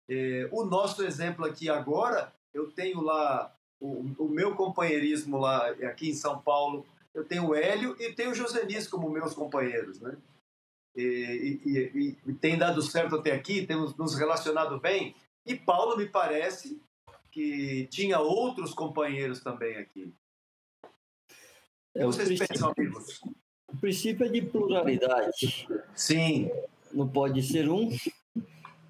É, 0.09 0.49
o 0.53 0.65
nosso 0.65 1.03
exemplo 1.03 1.47
aqui 1.47 1.71
agora, 1.71 2.33
eu 2.53 2.71
tenho 2.71 3.01
lá 3.01 3.55
o, 3.81 4.05
o, 4.19 4.29
meu 4.29 4.55
companheirismo 4.55 5.39
lá 5.39 5.69
aqui 5.71 6.11
em 6.11 6.15
São 6.15 6.39
Paulo, 6.41 6.87
eu 7.15 7.25
tenho 7.25 7.49
o 7.49 7.55
Hélio 7.55 7.97
e 7.99 8.13
tenho 8.13 8.31
o 8.31 8.35
Josenis 8.35 8.87
como 8.87 9.09
meus 9.09 9.35
companheiros, 9.35 10.01
né? 10.01 10.17
E, 10.97 11.61
e, 11.65 12.17
e, 12.27 12.35
tem 12.35 12.57
dado 12.57 12.81
certo 12.83 13.17
até 13.17 13.33
aqui, 13.33 13.67
temos 13.67 13.97
nos 13.97 14.17
relacionado 14.17 14.79
bem. 14.79 15.15
E 15.45 15.55
Paulo 15.55 15.97
me 15.97 16.07
parece 16.07 16.81
que 17.31 17.89
tinha 17.91 18.21
outros 18.21 18.73
companheiros 18.73 19.41
também 19.41 19.77
aqui. 19.77 20.15
O 21.95 21.99
que 21.99 22.05
vocês 22.05 22.39
pensam, 22.39 22.73
amigos? 22.77 23.21
O 23.69 23.77
princípio 23.77 24.27
é 24.27 24.29
de 24.29 24.43
pluralidade. 24.43 25.67
Sim. 25.95 26.51
Não 26.93 27.09
pode 27.09 27.43
ser 27.43 27.69
um. 27.69 27.91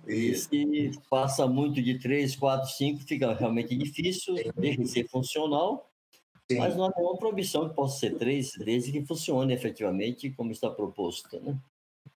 E 0.06 0.34
se 0.34 0.90
passa 1.08 1.46
muito 1.46 1.82
de 1.82 1.98
três, 1.98 2.36
quatro, 2.36 2.68
cinco, 2.68 3.00
fica 3.00 3.32
realmente 3.32 3.74
difícil, 3.74 4.34
deixa 4.54 4.82
de 4.82 4.88
ser 4.88 5.08
funcional. 5.08 5.90
Sim. 6.50 6.58
Mas 6.58 6.76
não 6.76 6.84
há 6.84 6.92
nenhuma 6.94 7.16
proibição 7.16 7.68
que 7.68 7.74
possa 7.74 8.00
ser 8.00 8.18
três, 8.18 8.52
desde 8.58 8.92
que 8.92 9.04
funcione 9.06 9.54
efetivamente 9.54 10.30
como 10.30 10.52
está 10.52 10.68
proposto. 10.68 11.40
Né? 11.40 11.58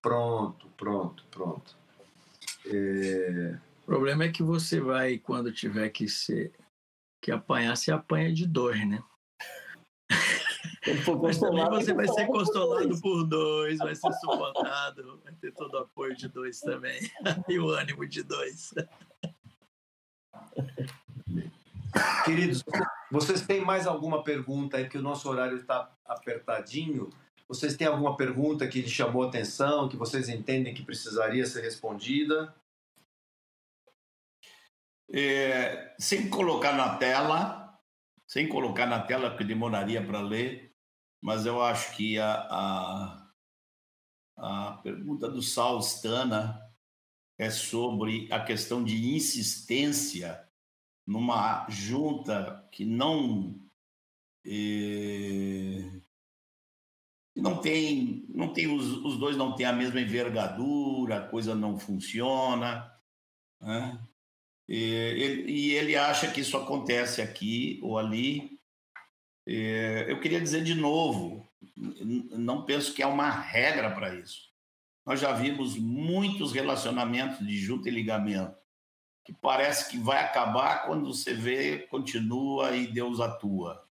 Pronto, 0.01 0.69
pronto, 0.77 1.25
pronto. 1.29 1.77
É... 2.65 3.57
O 3.83 3.85
problema 3.85 4.25
é 4.25 4.31
que 4.31 4.43
você 4.43 4.79
vai, 4.79 5.17
quando 5.17 5.51
tiver 5.51 5.89
que 5.89 6.07
ser 6.07 6.53
que 7.21 7.31
apanhar, 7.31 7.75
se 7.75 7.91
apanha 7.91 8.31
de 8.31 8.47
dois, 8.47 8.87
né? 8.87 9.03
Mas 11.21 11.39
também 11.39 11.65
você 11.69 11.93
vai 11.93 12.07
ser 12.07 12.25
consolado 12.27 12.99
por 13.01 13.23
dois, 13.23 13.77
vai 13.79 13.95
ser 13.95 14.11
suportado, 14.13 15.19
vai 15.23 15.33
ter 15.33 15.51
todo 15.53 15.73
o 15.73 15.79
apoio 15.79 16.15
de 16.15 16.27
dois 16.27 16.59
também. 16.59 16.99
E 17.49 17.59
o 17.59 17.69
ânimo 17.69 18.07
de 18.07 18.23
dois. 18.23 18.73
Queridos, 22.23 22.63
vocês 23.11 23.45
têm 23.45 23.61
mais 23.61 23.87
alguma 23.87 24.23
pergunta 24.23 24.77
aí, 24.77 24.87
que 24.87 24.97
o 24.97 25.01
nosso 25.01 25.29
horário 25.29 25.57
está 25.57 25.91
apertadinho? 26.05 27.09
Vocês 27.49 27.75
têm 27.75 27.87
alguma 27.87 28.15
pergunta 28.15 28.67
que 28.67 28.79
lhe 28.79 28.87
chamou 28.87 29.23
atenção, 29.23 29.89
que 29.89 29.97
vocês 29.97 30.29
entendem 30.29 30.71
que 30.71 30.83
precisaria 30.83 31.43
ser 31.47 31.61
respondida? 31.61 32.55
É, 35.11 35.95
sem 35.97 36.29
colocar 36.29 36.73
na 36.73 36.95
tela, 36.97 37.81
sem 38.27 38.47
colocar 38.47 38.85
na 38.85 39.01
tela, 39.01 39.31
porque 39.31 39.43
demoraria 39.43 40.05
para 40.05 40.21
ler, 40.21 40.75
mas 41.19 41.47
eu 41.47 41.59
acho 41.59 41.97
que 41.97 42.19
a, 42.19 42.33
a, 42.51 43.31
a 44.37 44.71
pergunta 44.83 45.27
do 45.27 45.41
Sal 45.41 45.79
Stana 45.79 46.61
é 47.35 47.49
sobre 47.49 48.31
a 48.31 48.39
questão 48.43 48.83
de 48.83 49.15
insistência 49.15 50.47
numa 51.07 51.67
junta 51.67 52.69
que 52.71 52.85
não. 52.85 53.59
É, 54.45 55.99
não 57.39 57.57
tem, 57.57 58.25
não 58.29 58.53
tem 58.53 58.67
os, 58.67 58.85
os 59.03 59.17
dois 59.17 59.37
não 59.37 59.55
têm 59.55 59.65
a 59.65 59.73
mesma 59.73 59.99
envergadura, 59.99 61.17
a 61.17 61.27
coisa 61.27 61.55
não 61.55 61.79
funciona, 61.79 62.91
né? 63.61 63.99
e, 64.67 64.77
ele, 64.77 65.51
e 65.51 65.71
ele 65.71 65.95
acha 65.95 66.29
que 66.31 66.41
isso 66.41 66.57
acontece 66.57 67.21
aqui 67.21 67.79
ou 67.81 67.97
ali. 67.97 68.59
eu 69.45 70.19
queria 70.19 70.41
dizer 70.41 70.63
de 70.63 70.75
novo, 70.75 71.47
não 71.75 72.65
penso 72.65 72.93
que 72.93 73.03
há 73.03 73.07
uma 73.07 73.29
regra 73.29 73.91
para 73.91 74.15
isso. 74.15 74.49
Nós 75.05 75.19
já 75.19 75.31
vimos 75.31 75.75
muitos 75.75 76.51
relacionamentos 76.51 77.45
de 77.45 77.57
junta 77.57 77.89
e 77.89 77.91
ligamento 77.91 78.59
que 79.29 79.33
parece 79.33 79.91
que 79.91 79.97
vai 79.97 80.23
acabar 80.23 80.85
quando 80.85 81.13
você 81.13 81.33
vê 81.33 81.79
continua 81.79 82.75
e 82.75 82.87
Deus 82.87 83.19
atua. 83.19 83.87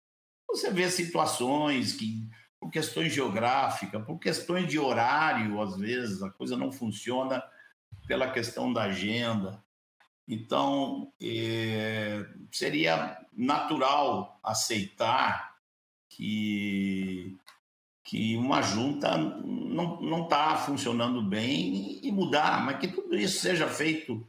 Você 0.48 0.72
vê 0.72 0.90
situações 0.90 1.92
que 1.94 2.30
por 2.66 2.72
questões 2.72 3.14
geográficas, 3.14 4.04
por 4.04 4.18
questões 4.18 4.68
de 4.68 4.80
horário, 4.80 5.62
às 5.62 5.78
vezes 5.78 6.24
a 6.24 6.32
coisa 6.32 6.58
não 6.58 6.72
funciona 6.72 7.44
pela 8.08 8.32
questão 8.32 8.74
da 8.74 8.84
agenda. 8.84 9.64
Então, 10.28 11.14
é, 11.22 12.26
seria 12.52 13.24
natural 13.32 14.40
aceitar 14.44 15.58
que 16.10 17.38
que 18.04 18.38
uma 18.38 18.62
junta 18.62 19.18
não 19.18 20.24
está 20.24 20.58
funcionando 20.58 21.24
bem 21.24 22.00
e 22.04 22.12
mudar, 22.12 22.64
mas 22.64 22.78
que 22.78 22.88
tudo 22.88 23.16
isso 23.16 23.40
seja 23.40 23.68
feito 23.68 24.28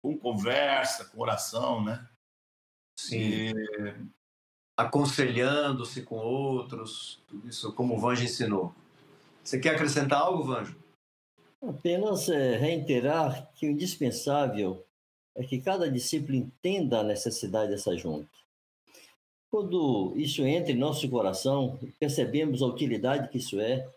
com 0.00 0.16
conversa, 0.16 1.06
com 1.06 1.20
oração, 1.20 1.84
né? 1.84 2.08
Sim. 2.96 3.18
E... 3.18 3.52
Aconselhando-se 4.76 6.02
com 6.02 6.16
outros, 6.16 7.18
tudo 7.28 7.48
isso 7.48 7.72
como 7.72 7.94
o 7.94 7.98
Vanjo 7.98 8.24
ensinou. 8.24 8.74
Você 9.42 9.58
quer 9.58 9.74
acrescentar 9.74 10.20
algo, 10.20 10.44
Vanjo? 10.44 10.76
Apenas 11.62 12.28
é, 12.28 12.56
reiterar 12.56 13.50
que 13.54 13.66
o 13.66 13.70
indispensável 13.70 14.84
é 15.34 15.42
que 15.44 15.60
cada 15.60 15.90
discípulo 15.90 16.36
entenda 16.36 17.00
a 17.00 17.04
necessidade 17.04 17.70
dessa 17.70 17.96
junta. 17.96 18.28
Quando 19.50 20.12
isso 20.16 20.42
entra 20.42 20.72
em 20.72 20.76
nosso 20.76 21.08
coração, 21.08 21.78
percebemos 21.98 22.62
a 22.62 22.66
utilidade 22.66 23.28
que 23.28 23.38
isso 23.38 23.58
é, 23.60 23.88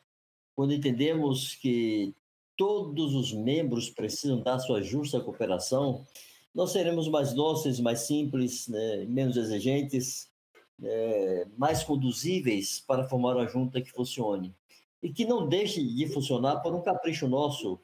quando 0.55 0.73
entendemos 0.73 1.55
que 1.55 2.13
todos 2.55 3.15
os 3.15 3.33
membros 3.33 3.89
precisam 3.89 4.41
dar 4.41 4.59
sua 4.59 4.81
justa 4.81 5.19
cooperação, 5.19 6.05
nós 6.53 6.71
seremos 6.71 7.07
mais 7.07 7.33
dóceis, 7.33 7.79
mais 7.79 8.01
simples, 8.01 8.67
né, 8.67 9.05
menos 9.05 9.37
exigentes, 9.37 10.28
é, 10.83 11.47
mais 11.57 11.83
conduzíveis 11.83 12.79
para 12.79 13.07
formar 13.07 13.35
uma 13.35 13.47
junta 13.47 13.81
que 13.81 13.91
funcione. 13.91 14.55
E 15.01 15.11
que 15.11 15.25
não 15.25 15.47
deixe 15.47 15.83
de 15.83 16.07
funcionar 16.07 16.57
por 16.57 16.73
um 16.73 16.81
capricho 16.81 17.27
nosso. 17.27 17.79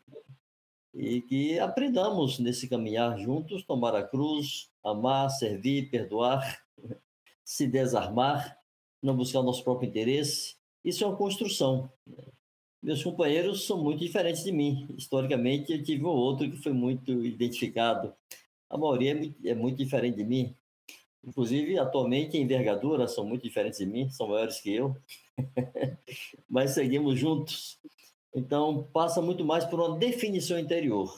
E 0.93 1.21
que 1.21 1.59
aprendamos 1.59 2.39
nesse 2.39 2.67
caminhar 2.67 3.17
juntos, 3.19 3.63
tomar 3.63 3.95
a 3.95 4.03
cruz, 4.03 4.69
amar, 4.83 5.29
servir, 5.29 5.89
perdoar, 5.89 6.61
se 7.43 7.67
desarmar, 7.67 8.57
não 9.01 9.15
buscar 9.15 9.39
o 9.39 9.43
nosso 9.43 9.63
próprio 9.63 9.89
interesse. 9.89 10.55
Isso 10.83 11.03
é 11.03 11.07
uma 11.07 11.17
construção. 11.17 11.89
Meus 12.81 13.03
companheiros 13.03 13.65
são 13.65 13.81
muito 13.81 13.99
diferentes 13.99 14.43
de 14.43 14.51
mim. 14.51 14.87
Historicamente, 14.95 15.71
eu 15.71 15.83
tive 15.83 16.03
um 16.05 16.09
outro 16.09 16.49
que 16.49 16.57
foi 16.57 16.71
muito 16.71 17.11
identificado. 17.25 18.13
A 18.69 18.77
maioria 18.77 19.13
é, 19.43 19.49
é 19.49 19.55
muito 19.55 19.77
diferente 19.77 20.17
de 20.17 20.23
mim. 20.23 20.55
Inclusive, 21.25 21.79
atualmente, 21.79 22.37
em 22.37 22.43
envergadura, 22.43 23.07
são 23.07 23.25
muito 23.25 23.43
diferentes 23.43 23.79
de 23.79 23.85
mim, 23.85 24.09
são 24.09 24.27
maiores 24.27 24.59
que 24.61 24.73
eu. 24.73 24.95
Mas 26.47 26.71
seguimos 26.71 27.19
juntos. 27.19 27.79
Então, 28.33 28.87
passa 28.93 29.21
muito 29.21 29.43
mais 29.43 29.65
por 29.65 29.79
uma 29.79 29.97
definição 29.97 30.59
interior, 30.59 31.11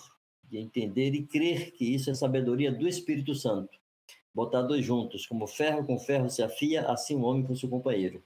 de 0.44 0.58
entender 0.58 1.14
e 1.14 1.26
crer 1.26 1.72
que 1.72 1.84
isso 1.84 2.10
é 2.10 2.14
sabedoria 2.14 2.72
do 2.72 2.88
Espírito 2.88 3.36
Santo 3.36 3.78
botar 4.38 4.62
dois 4.62 4.86
juntos, 4.86 5.26
como 5.26 5.48
ferro 5.48 5.84
com 5.84 5.98
ferro 5.98 6.30
se 6.30 6.44
afia, 6.44 6.84
assim 6.84 7.16
o 7.16 7.22
um 7.22 7.24
homem 7.24 7.44
com 7.44 7.56
seu 7.56 7.68
companheiro. 7.68 8.22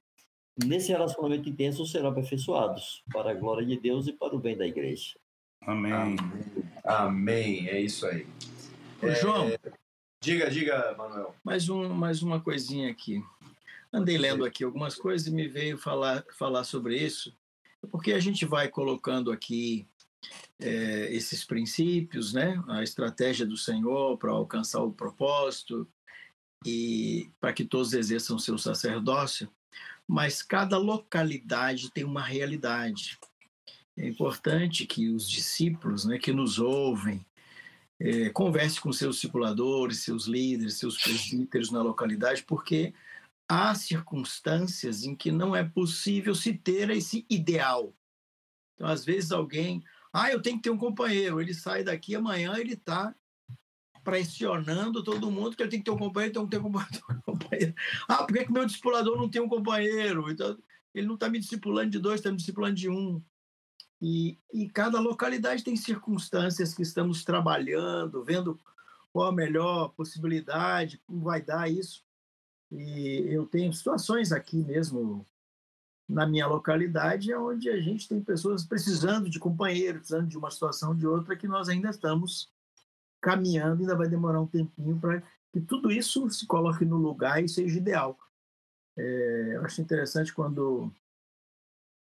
Nesse 0.62 0.92
relacionamento 0.92 1.48
intenso 1.48 1.86
serão 1.86 2.10
aperfeiçoados, 2.10 3.02
para 3.14 3.32
a 3.32 3.34
glória 3.34 3.66
de 3.66 3.80
Deus 3.80 4.08
e 4.08 4.12
para 4.12 4.36
o 4.36 4.40
bem 4.40 4.58
da 4.58 4.68
igreja. 4.68 5.16
Amém. 5.62 5.94
Amém. 5.94 6.18
Amém. 6.84 7.70
É 7.70 7.80
isso 7.80 8.06
aí. 8.06 8.28
É... 9.02 9.16
João. 9.16 9.52
Diga, 10.22 10.50
diga, 10.50 10.96
Manuel. 10.98 11.36
Mais, 11.44 11.68
um, 11.68 11.90
mais 11.90 12.22
uma 12.22 12.40
coisinha 12.40 12.92
aqui. 12.92 13.24
Andei 13.92 14.18
lendo 14.18 14.46
aqui 14.46 14.64
algumas 14.64 14.96
coisas 14.96 15.28
e 15.28 15.32
me 15.32 15.48
veio 15.48 15.78
falar, 15.78 16.24
falar 16.38 16.64
sobre 16.64 16.96
isso, 16.96 17.36
porque 17.90 18.14
a 18.14 18.20
gente 18.20 18.46
vai 18.46 18.68
colocando 18.68 19.32
aqui 19.32 19.88
é, 20.60 21.08
esses 21.12 21.44
princípios, 21.44 22.34
né? 22.34 22.64
a 22.68 22.84
estratégia 22.84 23.46
do 23.46 23.58
Senhor 23.58 24.18
para 24.18 24.32
alcançar 24.32 24.82
o 24.82 24.94
propósito, 24.94 25.88
e 26.66 27.30
para 27.40 27.54
que 27.54 27.66
todos 27.66 27.94
exerçam 27.94 28.38
seu 28.38 28.58
sacerdócio, 28.58 29.50
mas 30.08 30.42
cada 30.42 30.78
localidade 30.78 31.92
tem 31.92 32.04
uma 32.04 32.22
realidade. 32.22 33.18
É 33.98 34.08
importante 34.08 34.86
que 34.86 35.10
os 35.10 35.30
discípulos, 35.30 36.06
né, 36.06 36.18
que 36.18 36.32
nos 36.32 36.60
ouvem, 36.60 37.26
é, 38.04 38.30
converse 38.32 38.82
com 38.82 38.92
seus 38.92 39.16
discipuladores, 39.16 40.00
seus 40.00 40.26
líderes, 40.26 40.80
seus 40.80 40.98
presbíteros 40.98 41.70
na 41.70 41.84
localidade, 41.84 42.44
porque 42.44 42.94
há 43.48 43.76
circunstâncias 43.76 45.04
em 45.04 45.16
que 45.16 45.32
não 45.32 45.56
é 45.56 45.64
possível 45.64 46.34
se 46.34 46.54
ter 46.54 46.90
esse 46.90 47.26
ideal. 47.30 47.94
Então, 48.74 48.88
às 48.88 49.06
vezes 49.06 49.32
alguém, 49.32 49.84
ah, 50.12 50.32
eu 50.32 50.42
tenho 50.42 50.58
que 50.58 50.64
ter 50.64 50.72
um 50.72 50.78
companheiro, 50.78 51.40
ele 51.40 51.54
sai 51.54 51.84
daqui 51.84 52.16
amanhã, 52.16 52.56
ele 52.58 52.74
está 52.74 53.14
pressionando 54.04 55.04
todo 55.04 55.30
mundo 55.30 55.56
que 55.56 55.62
ele 55.62 55.70
tem 55.70 55.80
que 55.80 55.86
ter 55.86 55.92
um 55.92 55.98
companheiro, 55.98 56.34
tem 56.34 56.44
que 56.46 56.50
ter 56.50 56.58
um 56.66 57.22
companheiro. 57.22 57.76
Ah, 58.08 58.24
por 58.24 58.36
que, 58.36 58.46
que 58.46 58.52
meu 58.52 58.66
discipulador 58.66 59.16
não 59.16 59.30
tem 59.30 59.42
um 59.42 59.50
companheiro? 59.50 60.32
Então, 60.32 60.58
ele 60.92 61.06
não 61.06 61.14
está 61.14 61.30
me 61.30 61.38
discipulando 61.38 61.92
de 61.92 62.00
dois, 62.00 62.20
está 62.20 62.32
me 62.32 62.38
discipulando 62.38 62.76
de 62.76 62.90
um. 62.90 63.24
E, 64.02 64.40
e 64.52 64.68
cada 64.68 65.00
localidade 65.00 65.64
tem 65.64 65.76
circunstâncias 65.76 66.74
que 66.74 66.82
estamos 66.82 67.24
trabalhando, 67.24 68.24
vendo 68.24 68.60
qual 69.14 69.28
a 69.28 69.32
melhor 69.32 69.90
possibilidade, 69.90 70.98
como 71.06 71.22
vai 71.22 71.42
dar 71.42 71.70
isso. 71.70 72.04
E 72.72 73.26
eu 73.30 73.46
tenho 73.46 73.72
situações 73.72 74.32
aqui 74.32 74.58
mesmo 74.58 75.26
na 76.10 76.26
minha 76.26 76.48
localidade 76.48 77.34
onde 77.34 77.70
a 77.70 77.80
gente 77.80 78.08
tem 78.08 78.22
pessoas 78.22 78.66
precisando 78.66 79.30
de 79.30 79.40
companheiro, 79.40 80.00
precisando 80.00 80.28
de 80.28 80.38
uma 80.38 80.50
situação 80.50 80.96
de 80.96 81.06
outra 81.06 81.36
que 81.36 81.48
nós 81.48 81.70
ainda 81.70 81.90
estamos 81.90 82.50
caminhando, 83.22 83.82
ainda 83.82 83.96
vai 83.96 84.10
demorar 84.10 84.42
um 84.42 84.48
tempinho 84.48 85.00
para 85.00 85.22
que 85.54 85.62
tudo 85.62 85.92
isso 85.92 86.30
se 86.30 86.48
coloque 86.48 86.84
no 86.84 86.98
lugar 86.98 87.44
e 87.44 87.48
seja 87.48 87.78
ideal. 87.78 88.18
É, 88.98 89.52
eu 89.56 89.66
acho 89.66 89.82
interessante 89.82 90.34
quando 90.34 90.92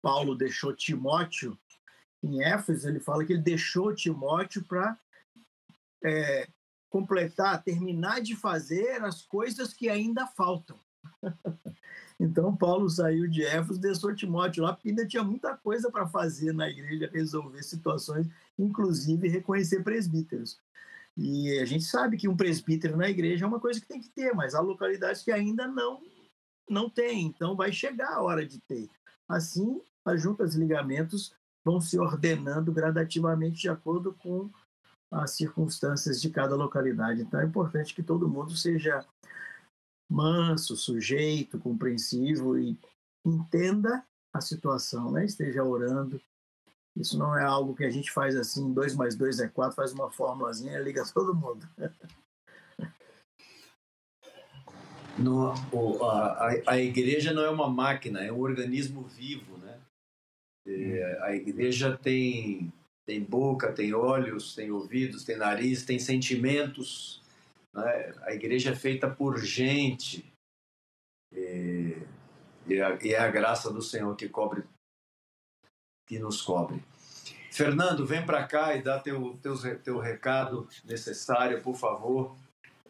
Paulo 0.01 0.35
deixou 0.35 0.75
Timóteo 0.75 1.59
em 2.23 2.43
Éfeso, 2.43 2.89
ele 2.89 3.01
fala 3.01 3.25
que 3.25 3.33
ele 3.33 3.43
deixou 3.43 3.95
Timóteo 3.95 4.65
para 4.65 4.99
é, 6.05 6.49
completar, 6.89 7.63
terminar 7.63 8.21
de 8.21 8.37
fazer 8.37 9.03
as 9.03 9.23
coisas 9.23 9.73
que 9.73 9.89
ainda 9.89 10.27
faltam. 10.27 10.79
então, 12.21 12.55
Paulo 12.57 12.89
saiu 12.89 13.29
de 13.29 13.43
Éfeso, 13.45 13.81
deixou 13.81 14.15
Timóteo 14.15 14.63
lá, 14.63 14.73
porque 14.73 14.91
ainda 14.91 15.07
tinha 15.07 15.25
muita 15.25 15.57
coisa 15.57 15.91
para 15.91 16.07
fazer 16.07 16.53
na 16.53 16.69
igreja, 16.69 17.11
resolver 17.13 17.63
situações, 17.63 18.29
inclusive 18.59 19.29
reconhecer 19.29 19.83
presbíteros. 19.83 20.61
E 21.17 21.59
a 21.59 21.65
gente 21.65 21.85
sabe 21.85 22.17
que 22.17 22.29
um 22.29 22.37
presbítero 22.37 22.97
na 22.97 23.11
igreja 23.11 23.45
é 23.45 23.49
uma 23.49 23.61
coisa 23.61 23.81
que 23.81 23.87
tem 23.87 24.01
que 24.01 24.09
ter, 24.09 24.35
mas 24.35 24.55
há 24.55 24.61
localidades 24.61 25.23
que 25.23 25.33
ainda 25.33 25.67
não 25.67 26.01
não 26.69 26.89
tem, 26.89 27.27
então 27.27 27.55
vai 27.55 27.71
chegar 27.71 28.15
a 28.15 28.23
hora 28.23 28.47
de 28.47 28.59
ter. 28.61 28.89
Assim, 29.29 29.81
as 30.05 30.23
juntas 30.23 30.55
ligamentos 30.55 31.35
vão 31.65 31.81
se 31.81 31.99
ordenando 31.99 32.73
gradativamente 32.73 33.61
de 33.61 33.69
acordo 33.69 34.13
com 34.15 34.51
as 35.11 35.33
circunstâncias 35.33 36.21
de 36.21 36.31
cada 36.31 36.57
localidade. 36.57 37.23
Então 37.23 37.41
é 37.41 37.45
importante 37.45 37.95
que 37.95 38.03
todo 38.03 38.29
mundo 38.29 38.57
seja 38.57 39.07
manso, 40.11 40.77
sujeito, 40.77 41.59
compreensivo 41.59 42.59
e 42.59 42.79
entenda 43.25 44.05
a 44.35 44.41
situação, 44.41 45.11
né? 45.13 45.25
esteja 45.25 45.63
orando, 45.63 46.21
isso 46.97 47.19
não 47.19 47.37
é 47.37 47.45
algo 47.45 47.75
que 47.75 47.85
a 47.85 47.91
gente 47.91 48.11
faz 48.11 48.37
assim, 48.37 48.73
2 48.73 48.95
mais 48.95 49.15
2 49.17 49.41
é 49.41 49.49
4, 49.49 49.75
faz 49.75 49.93
uma 49.93 50.11
fórmulazinha 50.11 50.79
e 50.79 50.83
liga 50.83 51.05
todo 51.13 51.35
mundo. 51.35 51.67
No, 55.19 55.53
a, 56.05 56.49
a 56.67 56.79
igreja 56.79 57.33
não 57.33 57.43
é 57.43 57.51
uma 57.51 57.69
máquina, 57.69 58.25
é 58.25 58.33
um 58.33 58.41
organismo 58.41 59.03
vivo, 59.05 59.59
né? 59.59 59.79
A 61.23 61.35
igreja 61.35 61.97
tem, 61.97 62.73
tem 63.07 63.23
boca, 63.23 63.73
tem 63.73 63.93
olhos, 63.95 64.55
tem 64.55 64.71
ouvidos, 64.71 65.25
tem 65.25 65.37
nariz, 65.37 65.85
tem 65.85 65.99
sentimentos. 65.99 67.23
Né? 67.75 68.15
A 68.23 68.33
igreja 68.33 68.71
é 68.71 68.75
feita 68.75 69.09
por 69.09 69.39
gente. 69.39 70.25
E, 71.33 71.97
e, 72.67 72.81
a, 72.81 72.99
e 73.03 73.15
é 73.15 73.19
a 73.19 73.31
graça 73.31 73.73
do 73.73 73.83
Senhor 73.83 74.15
que 74.15 74.29
cobre 74.29 74.65
que 76.07 76.19
nos 76.19 76.43
cobre. 76.43 76.83
Fernando, 77.51 78.07
vem 78.07 78.25
para 78.25 78.47
cá 78.47 78.75
e 78.75 78.83
dá 78.83 78.99
teu, 78.99 79.39
teu, 79.43 79.55
teu 79.83 79.99
recado 79.99 80.69
necessário, 80.85 81.63
por 81.63 81.75
favor. 81.75 82.37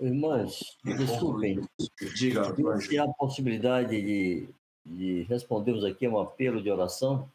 Irmãos, 0.01 0.78
desculpem. 0.85 1.61
Diga, 2.16 2.44
Se 2.81 2.99
há 2.99 3.05
a 3.05 3.12
possibilidade 3.15 4.01
de, 4.01 4.49
de 4.85 5.23
respondermos 5.24 5.85
aqui 5.85 6.07
a 6.07 6.11
um 6.11 6.19
apelo 6.19 6.62
de 6.62 6.70
oração? 6.70 7.31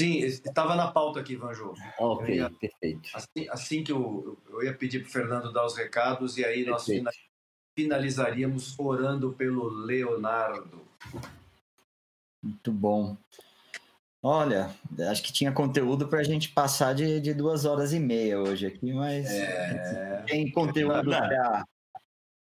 Sim, 0.00 0.16
estava 0.20 0.74
na 0.74 0.90
pauta 0.90 1.20
aqui, 1.20 1.36
Vanjo. 1.36 1.74
Ok, 1.98 2.34
ia, 2.34 2.48
perfeito. 2.48 3.10
Assim, 3.12 3.48
assim, 3.50 3.84
que 3.84 3.92
eu, 3.92 4.38
eu 4.48 4.62
ia 4.62 4.72
pedir 4.72 5.00
para 5.00 5.08
o 5.08 5.12
Fernando 5.12 5.52
dar 5.52 5.66
os 5.66 5.76
recados 5.76 6.38
e 6.38 6.44
aí 6.44 6.64
nós 6.64 6.86
finalizaríamos 7.78 8.78
orando 8.78 9.34
pelo 9.34 9.68
Leonardo. 9.68 10.80
Muito 12.42 12.72
bom. 12.72 13.14
Olha, 14.22 14.74
acho 15.10 15.22
que 15.22 15.34
tinha 15.34 15.52
conteúdo 15.52 16.08
para 16.08 16.20
a 16.20 16.24
gente 16.24 16.48
passar 16.48 16.94
de, 16.94 17.20
de 17.20 17.34
duas 17.34 17.66
horas 17.66 17.92
e 17.92 18.00
meia 18.00 18.40
hoje 18.40 18.66
aqui, 18.66 18.94
mas 18.94 19.26
é... 19.26 20.24
tem 20.26 20.50
conteúdo 20.50 21.10
para 21.10 21.64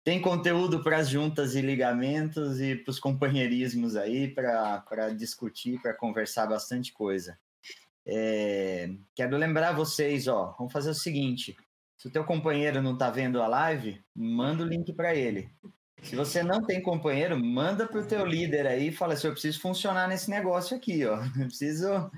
tem 0.05 0.21
conteúdo 0.21 0.85
para 0.85 0.99
as 0.99 1.09
juntas 1.09 1.55
e 1.55 1.61
ligamentos 1.61 2.61
e 2.61 2.77
para 2.77 2.91
os 2.93 3.01
companheirismos 3.01 3.97
aí, 3.97 4.29
para 4.29 5.11
discutir, 5.17 5.81
para 5.81 5.93
conversar 5.95 6.47
bastante 6.47 6.93
coisa. 6.93 7.37
É, 8.07 8.89
quero 9.17 9.37
lembrar 9.37 9.73
vocês, 9.73 10.29
ó, 10.29 10.55
vamos 10.57 10.73
fazer 10.73 10.91
o 10.91 10.95
seguinte: 10.95 11.57
se 11.99 12.07
o 12.07 12.11
teu 12.11 12.25
companheiro 12.25 12.81
não 12.81 12.93
está 12.93 13.11
vendo 13.11 13.43
a 13.43 13.49
live, 13.49 14.01
manda 14.15 14.63
o 14.63 14.67
link 14.67 14.93
para 14.93 15.15
ele. 15.15 15.51
Se 16.03 16.15
você 16.15 16.43
não 16.43 16.63
tem 16.63 16.81
companheiro, 16.81 17.37
manda 17.43 17.87
para 17.87 18.01
o 18.01 18.07
teu 18.07 18.25
líder 18.25 18.67
aí 18.67 18.89
e 18.89 18.93
fala 18.93 19.15
assim, 19.15 19.27
eu 19.27 19.33
preciso 19.33 19.61
funcionar 19.61 20.07
nesse 20.07 20.31
negócio 20.31 20.77
aqui, 20.77 21.05
ó. 21.05 21.17
Eu 21.25 21.31
preciso, 21.49 22.11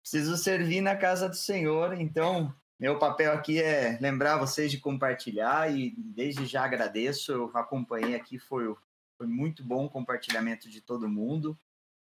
preciso 0.00 0.36
servir 0.38 0.80
na 0.80 0.96
casa 0.96 1.28
do 1.28 1.36
Senhor. 1.36 2.00
Então, 2.00 2.54
meu 2.80 2.98
papel 2.98 3.32
aqui 3.32 3.60
é 3.60 3.98
lembrar 4.00 4.38
vocês 4.38 4.70
de 4.70 4.78
compartilhar 4.78 5.70
e 5.76 5.94
desde 5.98 6.46
já 6.46 6.64
agradeço. 6.64 7.32
Eu 7.32 7.50
acompanhei 7.54 8.14
aqui, 8.14 8.38
foi, 8.38 8.74
foi 9.18 9.26
muito 9.26 9.62
bom 9.62 9.84
o 9.84 9.90
compartilhamento 9.90 10.70
de 10.70 10.80
todo 10.80 11.08
mundo 11.08 11.58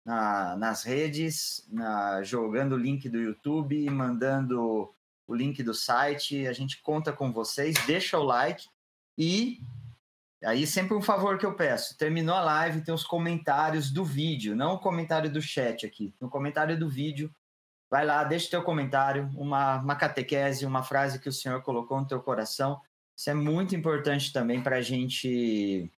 na, 0.05 0.55
nas 0.55 0.83
redes, 0.83 1.65
na, 1.67 2.21
jogando 2.21 2.73
o 2.73 2.77
link 2.77 3.09
do 3.09 3.17
YouTube, 3.17 3.89
mandando 3.89 4.93
o 5.27 5.35
link 5.35 5.63
do 5.63 5.73
site. 5.73 6.45
A 6.45 6.53
gente 6.53 6.81
conta 6.81 7.11
com 7.11 7.31
vocês. 7.31 7.75
Deixa 7.87 8.19
o 8.19 8.23
like 8.23 8.67
e 9.17 9.59
aí 10.43 10.67
sempre 10.67 10.95
um 10.95 11.01
favor 11.01 11.37
que 11.39 11.45
eu 11.45 11.55
peço. 11.55 11.97
Terminou 11.97 12.35
a 12.35 12.41
live, 12.41 12.81
tem 12.81 12.93
os 12.93 13.03
comentários 13.03 13.89
do 13.89 14.05
vídeo, 14.05 14.55
não 14.55 14.75
o 14.75 14.79
comentário 14.79 15.31
do 15.31 15.41
chat 15.41 15.85
aqui. 15.85 16.13
No 16.21 16.29
comentário 16.29 16.77
do 16.77 16.87
vídeo, 16.87 17.33
vai 17.89 18.05
lá, 18.05 18.23
deixa 18.23 18.47
o 18.47 18.51
teu 18.51 18.63
comentário, 18.63 19.31
uma, 19.35 19.77
uma 19.77 19.95
catequese, 19.95 20.65
uma 20.65 20.83
frase 20.83 21.19
que 21.19 21.29
o 21.29 21.33
Senhor 21.33 21.61
colocou 21.63 21.99
no 21.99 22.07
teu 22.07 22.21
coração. 22.21 22.79
Isso 23.17 23.29
é 23.29 23.33
muito 23.33 23.75
importante 23.75 24.31
também 24.31 24.61
para 24.61 24.77
a 24.77 24.81
gente 24.81 25.91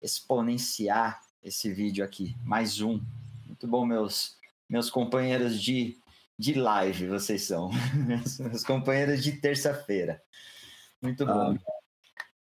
exponenciar 0.00 1.20
esse 1.42 1.72
vídeo 1.72 2.04
aqui. 2.04 2.36
Mais 2.42 2.80
um. 2.80 3.02
Muito 3.54 3.68
bom, 3.68 3.86
meus, 3.86 4.36
meus 4.68 4.90
companheiros 4.90 5.62
de 5.62 5.96
de 6.36 6.54
live 6.54 7.06
vocês 7.06 7.44
são. 7.44 7.70
Os 8.52 8.64
companheiros 8.64 9.22
de 9.22 9.30
terça-feira. 9.30 10.20
Muito 11.00 11.24
bom. 11.24 11.56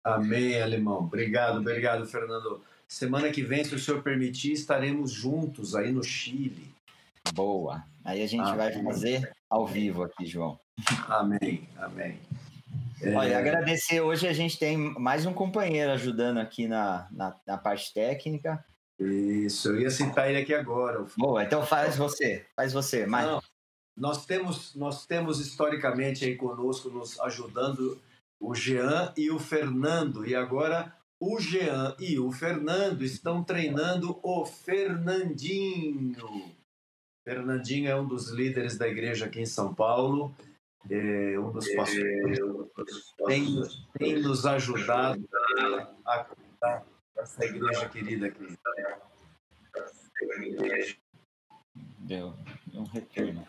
Amém, 0.02 0.58
alemão. 0.58 1.00
Obrigado, 1.00 1.58
obrigado, 1.58 2.06
Fernando. 2.06 2.64
Semana 2.88 3.30
que 3.30 3.42
vem, 3.42 3.62
se 3.62 3.74
o 3.74 3.78
senhor 3.78 4.02
permitir, 4.02 4.52
estaremos 4.52 5.12
juntos 5.12 5.74
aí 5.74 5.92
no 5.92 6.02
Chile. 6.02 6.74
Boa. 7.34 7.84
Aí 8.02 8.22
a 8.22 8.26
gente 8.26 8.48
amém. 8.48 8.56
vai 8.56 8.82
fazer 8.82 9.30
ao 9.50 9.66
vivo 9.66 10.04
aqui, 10.04 10.24
João. 10.24 10.58
Amém, 11.08 11.68
amém. 11.76 12.18
Olha, 13.14 13.34
é... 13.34 13.36
agradecer. 13.36 14.00
Hoje 14.00 14.26
a 14.26 14.32
gente 14.32 14.58
tem 14.58 14.78
mais 14.78 15.26
um 15.26 15.34
companheiro 15.34 15.92
ajudando 15.92 16.38
aqui 16.38 16.66
na, 16.66 17.06
na, 17.10 17.36
na 17.46 17.58
parte 17.58 17.92
técnica. 17.92 18.64
Isso, 19.06 19.70
eu 19.70 19.80
ia 19.80 19.90
citar 19.90 20.28
ele 20.28 20.40
aqui 20.40 20.54
agora. 20.54 21.04
Boa, 21.16 21.42
então 21.42 21.64
faz 21.64 21.96
você, 21.96 22.46
faz 22.56 22.72
você. 22.72 23.06
Mas... 23.06 23.26
Não, 23.26 23.42
nós 23.96 24.24
temos, 24.24 24.74
nós 24.74 25.06
temos 25.06 25.38
historicamente 25.38 26.24
aí 26.24 26.36
conosco, 26.36 26.88
nos 26.88 27.18
ajudando, 27.20 28.00
o 28.40 28.54
Jean 28.54 29.12
e 29.16 29.30
o 29.30 29.38
Fernando. 29.38 30.26
E 30.26 30.34
agora 30.34 30.94
o 31.20 31.38
Jean 31.38 31.94
e 32.00 32.18
o 32.18 32.32
Fernando 32.32 33.02
estão 33.02 33.44
treinando 33.44 34.18
o 34.22 34.44
Fernandinho. 34.44 36.16
Fernandinho 37.24 37.88
é 37.88 37.94
um 37.94 38.06
dos 38.06 38.30
líderes 38.30 38.76
da 38.76 38.88
igreja 38.88 39.26
aqui 39.26 39.40
em 39.40 39.46
São 39.46 39.72
Paulo, 39.72 40.34
é 40.90 41.38
um 41.38 41.52
dos 41.52 41.68
pastores. 41.74 42.40
Tem, 43.26 43.62
tem 43.96 44.20
nos 44.20 44.44
ajudado 44.44 45.22
a 46.04 46.24
cuidar 46.24 46.84
dessa 47.14 47.44
igreja 47.44 47.88
querida 47.88 48.26
aqui. 48.26 48.58
Deu 51.98 52.34
um 52.74 52.84
retorno. 52.84 53.46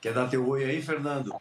Quer 0.00 0.14
dar 0.14 0.28
teu 0.28 0.46
oi 0.48 0.64
aí, 0.64 0.82
Fernando? 0.82 1.34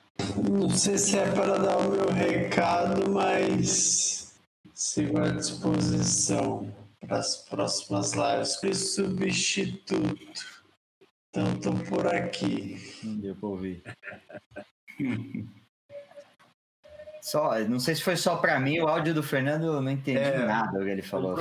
Não 0.49 0.69
sei 0.69 0.97
se 0.97 1.17
é 1.17 1.31
para 1.31 1.57
dar 1.57 1.77
o 1.77 1.91
meu 1.91 2.09
recado, 2.09 3.09
mas 3.11 4.39
sigo 4.73 5.19
à 5.19 5.29
disposição 5.29 6.73
para 6.99 7.17
as 7.17 7.37
próximas 7.47 8.13
lives. 8.13 8.55
Fui 8.55 8.73
substituto. 8.73 10.25
Então, 11.29 11.53
estou 11.53 11.73
por 11.85 12.07
aqui. 12.07 12.77
Não 13.03 13.17
deu 13.17 13.35
para 13.35 13.49
ouvir. 13.49 13.83
Só, 17.27 17.59
não 17.67 17.77
sei 17.77 17.93
se 17.93 18.01
foi 18.01 18.15
só 18.15 18.37
para 18.37 18.57
mim, 18.57 18.79
o 18.79 18.87
áudio 18.87 19.13
do 19.13 19.21
Fernando 19.21 19.65
eu 19.65 19.81
não 19.81 19.91
entendi 19.91 20.17
é, 20.17 20.45
nada 20.45 20.79
o 20.79 20.81
que 20.81 20.89
ele 20.89 21.01
falou. 21.01 21.33
Um, 21.33 21.35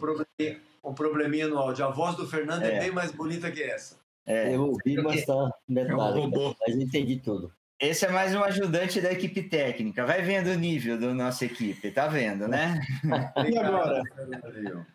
pro, 0.00 0.16
foi... 0.16 0.60
um 0.82 0.94
probleminha 0.94 1.48
no 1.48 1.58
áudio. 1.58 1.84
A 1.84 1.90
voz 1.90 2.16
do 2.16 2.26
Fernando 2.26 2.62
é, 2.62 2.76
é 2.76 2.80
bem 2.80 2.90
mais 2.90 3.12
bonita 3.12 3.50
que 3.50 3.62
essa. 3.62 4.00
É, 4.24 4.54
eu 4.54 4.68
ouvi 4.68 4.96
bastante 5.02 5.26
tá 5.26 5.50
detalhe, 5.68 5.92
é 5.92 6.24
um 6.24 6.54
mas 6.66 6.76
entendi 6.76 7.18
tudo. 7.18 7.52
Esse 7.78 8.06
é 8.06 8.08
mais 8.10 8.34
um 8.34 8.42
ajudante 8.42 9.02
da 9.02 9.12
equipe 9.12 9.42
técnica. 9.42 10.06
Vai 10.06 10.22
vendo 10.22 10.46
o 10.46 10.54
nível 10.54 10.98
da 10.98 11.12
nossa 11.12 11.44
equipe, 11.44 11.90
tá 11.90 12.08
vendo, 12.08 12.48
né? 12.48 12.80
e 13.52 13.58
agora? 13.58 14.02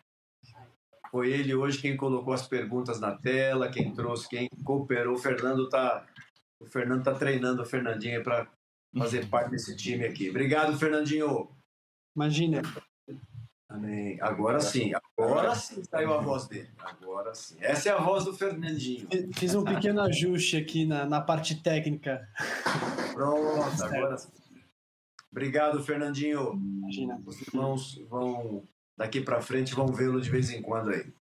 Foi 1.12 1.30
ele 1.30 1.54
hoje 1.54 1.80
quem 1.80 1.96
colocou 1.96 2.34
as 2.34 2.44
perguntas 2.44 2.98
na 2.98 3.12
tela, 3.12 3.70
quem 3.70 3.94
trouxe, 3.94 4.28
quem 4.28 4.48
cooperou. 4.64 5.14
O 5.14 5.18
Fernando 5.18 5.68
tá, 5.68 6.04
o 6.58 6.66
Fernando 6.66 7.04
tá 7.04 7.14
treinando 7.14 7.62
o 7.62 7.66
Fernandinho 7.66 8.20
para 8.24 8.48
fazer 8.96 9.28
parte 9.28 9.50
desse 9.50 9.76
time 9.76 10.04
aqui. 10.04 10.30
Obrigado, 10.30 10.78
Fernandinho. 10.78 11.50
Imagina. 12.16 12.62
Amém. 13.68 14.18
Agora 14.22 14.60
sim, 14.60 14.92
agora 15.18 15.54
sim 15.54 15.84
saiu 15.84 16.14
a 16.14 16.20
voz 16.20 16.46
dele. 16.46 16.70
Agora 16.78 17.34
sim. 17.34 17.56
Essa 17.60 17.90
é 17.90 17.92
a 17.92 17.98
voz 17.98 18.24
do 18.24 18.32
Fernandinho. 18.32 19.06
Fiz 19.34 19.54
um 19.54 19.62
pequeno 19.62 20.00
ajuste 20.00 20.56
aqui 20.56 20.86
na, 20.86 21.04
na 21.04 21.20
parte 21.20 21.62
técnica. 21.62 22.26
Pronto, 23.12 23.84
agora 23.84 24.16
sim. 24.16 24.30
Obrigado, 25.30 25.84
Fernandinho. 25.84 26.54
Imagina. 26.54 27.22
Os 27.26 27.40
irmãos 27.42 27.98
vão, 28.08 28.66
daqui 28.96 29.20
para 29.20 29.42
frente, 29.42 29.74
vão 29.74 29.88
vê-lo 29.88 30.20
de 30.20 30.30
vez 30.30 30.50
em 30.50 30.62
quando 30.62 30.90
aí. 30.90 31.12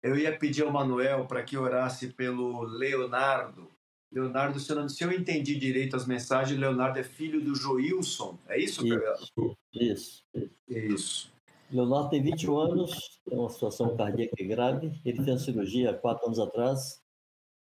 Eu 0.00 0.16
ia 0.16 0.38
pedir 0.38 0.62
ao 0.62 0.72
Manuel 0.72 1.26
para 1.26 1.42
que 1.42 1.58
orasse 1.58 2.12
pelo 2.12 2.62
Leonardo. 2.62 3.68
Leonardo, 4.10 4.58
se 4.58 4.72
eu, 4.72 4.88
se 4.88 5.04
eu 5.04 5.12
entendi 5.12 5.54
direito 5.58 5.94
as 5.94 6.06
mensagens, 6.06 6.58
Leonardo 6.58 6.98
é 6.98 7.04
filho 7.04 7.40
do 7.42 7.54
Joilson. 7.54 8.38
É 8.48 8.58
isso, 8.58 8.82
Isso. 8.86 9.56
Isso. 9.72 10.24
isso. 10.66 11.32
Leonardo 11.70 12.08
tem 12.08 12.22
21 12.22 12.58
anos, 12.58 13.20
tem 13.28 13.38
uma 13.38 13.50
situação 13.50 13.94
cardíaca 13.96 14.42
grave. 14.44 14.98
Ele 15.04 15.22
fez 15.22 15.42
a 15.42 15.44
cirurgia 15.44 15.90
há 15.90 15.94
quatro 15.94 16.26
anos 16.26 16.38
atrás 16.38 17.02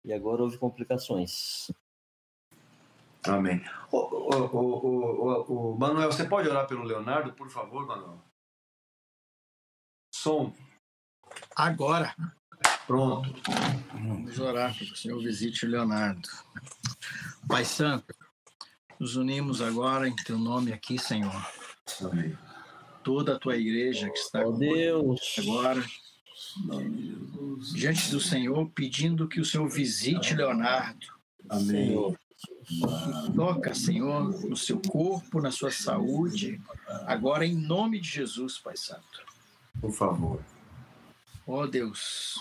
e 0.04 0.12
agora 0.12 0.42
houve 0.42 0.58
complicações. 0.58 1.70
Amém. 3.24 3.62
O, 3.92 3.98
o, 3.98 4.56
o, 4.56 5.74
o, 5.74 5.78
Manuel, 5.78 6.10
você 6.10 6.24
pode 6.28 6.48
orar 6.48 6.66
pelo 6.66 6.82
Leonardo, 6.82 7.32
por 7.34 7.48
favor, 7.48 7.86
Manuel? 7.86 8.20
Som. 10.12 10.52
Agora. 11.54 12.14
Pronto. 12.92 13.32
Vamos 13.94 14.38
orar 14.38 14.76
para 14.76 14.86
que 14.86 14.92
o 14.92 14.96
Senhor 14.96 15.22
visite 15.22 15.64
o 15.64 15.68
Leonardo. 15.68 16.28
Pai 17.48 17.64
Santo, 17.64 18.14
nos 18.98 19.16
unimos 19.16 19.60
agora 19.62 20.08
em 20.08 20.16
teu 20.16 20.38
nome 20.38 20.72
aqui, 20.72 20.98
Senhor. 20.98 21.46
Amém 22.02 22.36
toda 23.02 23.34
a 23.34 23.38
tua 23.38 23.56
igreja 23.56 24.08
que 24.08 24.18
está 24.18 24.46
oh, 24.46 24.52
Deus. 24.52 25.20
agora 25.38 25.84
diante 27.74 28.10
do 28.10 28.20
Senhor, 28.20 28.70
pedindo 28.70 29.28
que 29.28 29.40
o 29.40 29.44
Senhor 29.44 29.68
visite 29.68 30.34
Leonardo. 30.34 31.06
Amém. 31.48 31.88
Senhor. 31.88 32.18
Toca, 33.34 33.74
Senhor, 33.74 34.48
no 34.48 34.56
seu 34.56 34.80
corpo, 34.80 35.40
na 35.40 35.50
sua 35.50 35.70
saúde, 35.70 36.60
agora 37.06 37.46
em 37.46 37.54
nome 37.54 38.00
de 38.00 38.08
Jesus, 38.08 38.58
Pai 38.58 38.76
Santo. 38.76 39.24
Por 39.80 39.92
favor. 39.92 40.40
Ó 41.46 41.62
oh, 41.62 41.66
Deus, 41.66 42.36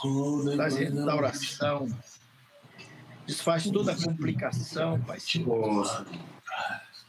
faz 0.55 0.75
restauração, 0.75 1.87
desfaz 3.25 3.63
toda 3.69 3.93
a 3.93 3.95
complicação, 3.95 5.01
Pai 5.01 5.19
Santo. 5.19 5.49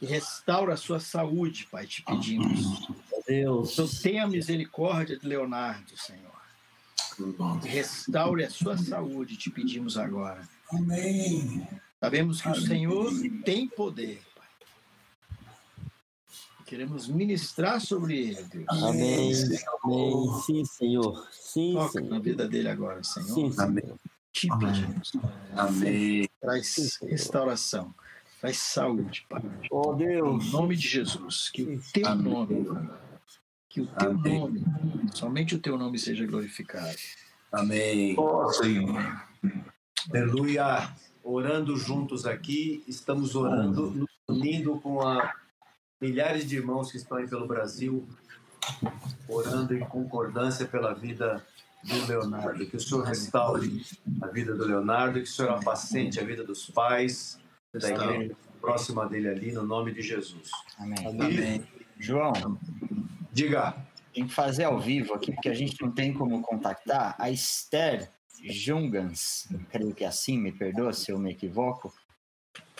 E 0.01 0.05
restaura 0.05 0.73
a 0.73 0.77
sua 0.77 0.99
saúde, 0.99 1.67
Pai, 1.71 1.85
te 1.85 2.01
pedimos. 2.01 2.87
Deus. 3.27 3.73
Então 3.73 3.87
tenha 3.87 4.27
misericórdia 4.27 5.17
de 5.17 5.27
Leonardo, 5.27 5.95
Senhor. 5.97 6.33
Restaure 7.63 8.43
a 8.43 8.49
sua 8.49 8.77
saúde, 8.77 9.37
te 9.37 9.49
pedimos 9.49 9.97
agora. 9.97 10.47
Amém. 10.71 11.67
Sabemos 11.99 12.41
que 12.41 12.47
Amém. 12.47 12.59
o 12.59 12.67
Senhor 12.67 13.11
tem 13.45 13.67
poder. 13.67 14.21
Queremos 16.65 17.07
ministrar 17.07 17.79
sobre 17.81 18.17
ele, 18.17 18.43
Deus. 18.43 18.65
Amém. 18.83 19.31
Amém. 19.83 20.41
Sim, 20.45 20.65
Senhor. 20.65 21.27
Sim, 21.31 21.73
Toca 21.73 21.91
Senhor. 21.93 22.09
na 22.09 22.19
vida 22.19 22.47
dele 22.47 22.69
agora, 22.69 23.03
Senhor. 23.03 23.33
Sim, 23.33 23.53
Amém. 23.57 23.83
Te 24.31 24.47
pedimos. 24.57 25.11
Amém. 25.55 26.27
Traz 26.41 26.97
restauração. 27.01 27.93
Traz 28.41 28.57
saúde, 28.57 29.25
Pai. 29.29 29.41
Oh, 29.71 29.93
Deus. 29.93 30.45
Em 30.45 30.51
nome 30.51 30.75
de 30.75 30.87
Jesus. 30.87 31.49
Que 31.49 31.63
o 31.63 31.81
teu 31.93 32.07
Amém. 32.07 32.33
nome, 32.33 32.89
que 33.69 33.81
o 33.81 33.87
teu 33.87 34.09
Amém. 34.11 34.39
nome, 34.39 34.63
somente 35.13 35.55
o 35.55 35.59
teu 35.59 35.77
nome 35.77 35.99
seja 35.99 36.25
glorificado. 36.25 36.95
Amém. 37.51 38.15
Oh, 38.17 38.49
Senhor. 38.51 39.23
Aleluia. 40.09 40.93
Orando 41.23 41.77
juntos 41.77 42.25
aqui, 42.25 42.83
estamos 42.87 43.33
orando, 43.35 43.91
nos 43.91 44.09
unindo 44.27 44.77
com 44.81 44.99
a 45.07 45.33
milhares 46.01 46.47
de 46.47 46.57
irmãos 46.57 46.91
que 46.91 46.97
estão 46.97 47.17
aí 47.17 47.27
pelo 47.27 47.47
Brasil, 47.47 48.07
orando 49.27 49.75
em 49.75 49.81
concordância 49.81 50.65
pela 50.65 50.93
vida 50.93 51.45
do 51.83 52.05
Leonardo. 52.07 52.65
Que 52.65 52.77
o 52.77 52.79
Senhor 52.79 53.03
restaure 53.03 53.85
a 54.21 54.27
vida 54.27 54.53
do 54.55 54.65
Leonardo, 54.65 55.19
que 55.19 55.29
o 55.29 55.31
Senhor 55.31 55.51
apacente 55.51 56.19
a 56.19 56.23
vida 56.23 56.43
dos 56.43 56.69
pais, 56.69 57.39
da 57.73 57.89
igreja 57.89 58.35
próxima 58.63 59.05
dele 59.09 59.27
ali, 59.27 59.51
no 59.51 59.63
nome 59.63 59.91
de 59.91 60.01
Jesus. 60.01 60.49
Amém. 60.77 61.05
Amém. 61.05 61.67
João, 61.99 62.57
diga. 63.31 63.75
Tem 64.13 64.27
que 64.27 64.33
fazer 64.33 64.65
ao 64.65 64.79
vivo 64.79 65.13
aqui, 65.15 65.33
porque 65.33 65.49
a 65.49 65.53
gente 65.53 65.81
não 65.81 65.91
tem 65.91 66.13
como 66.13 66.41
contactar. 66.41 67.15
A 67.17 67.31
Esther 67.31 68.09
Jungans, 68.41 69.49
creio 69.71 69.93
que 69.93 70.03
é 70.03 70.07
assim, 70.07 70.37
me 70.37 70.51
perdoa 70.51 70.93
se 70.93 71.11
eu 71.11 71.17
me 71.17 71.31
equivoco, 71.31 71.93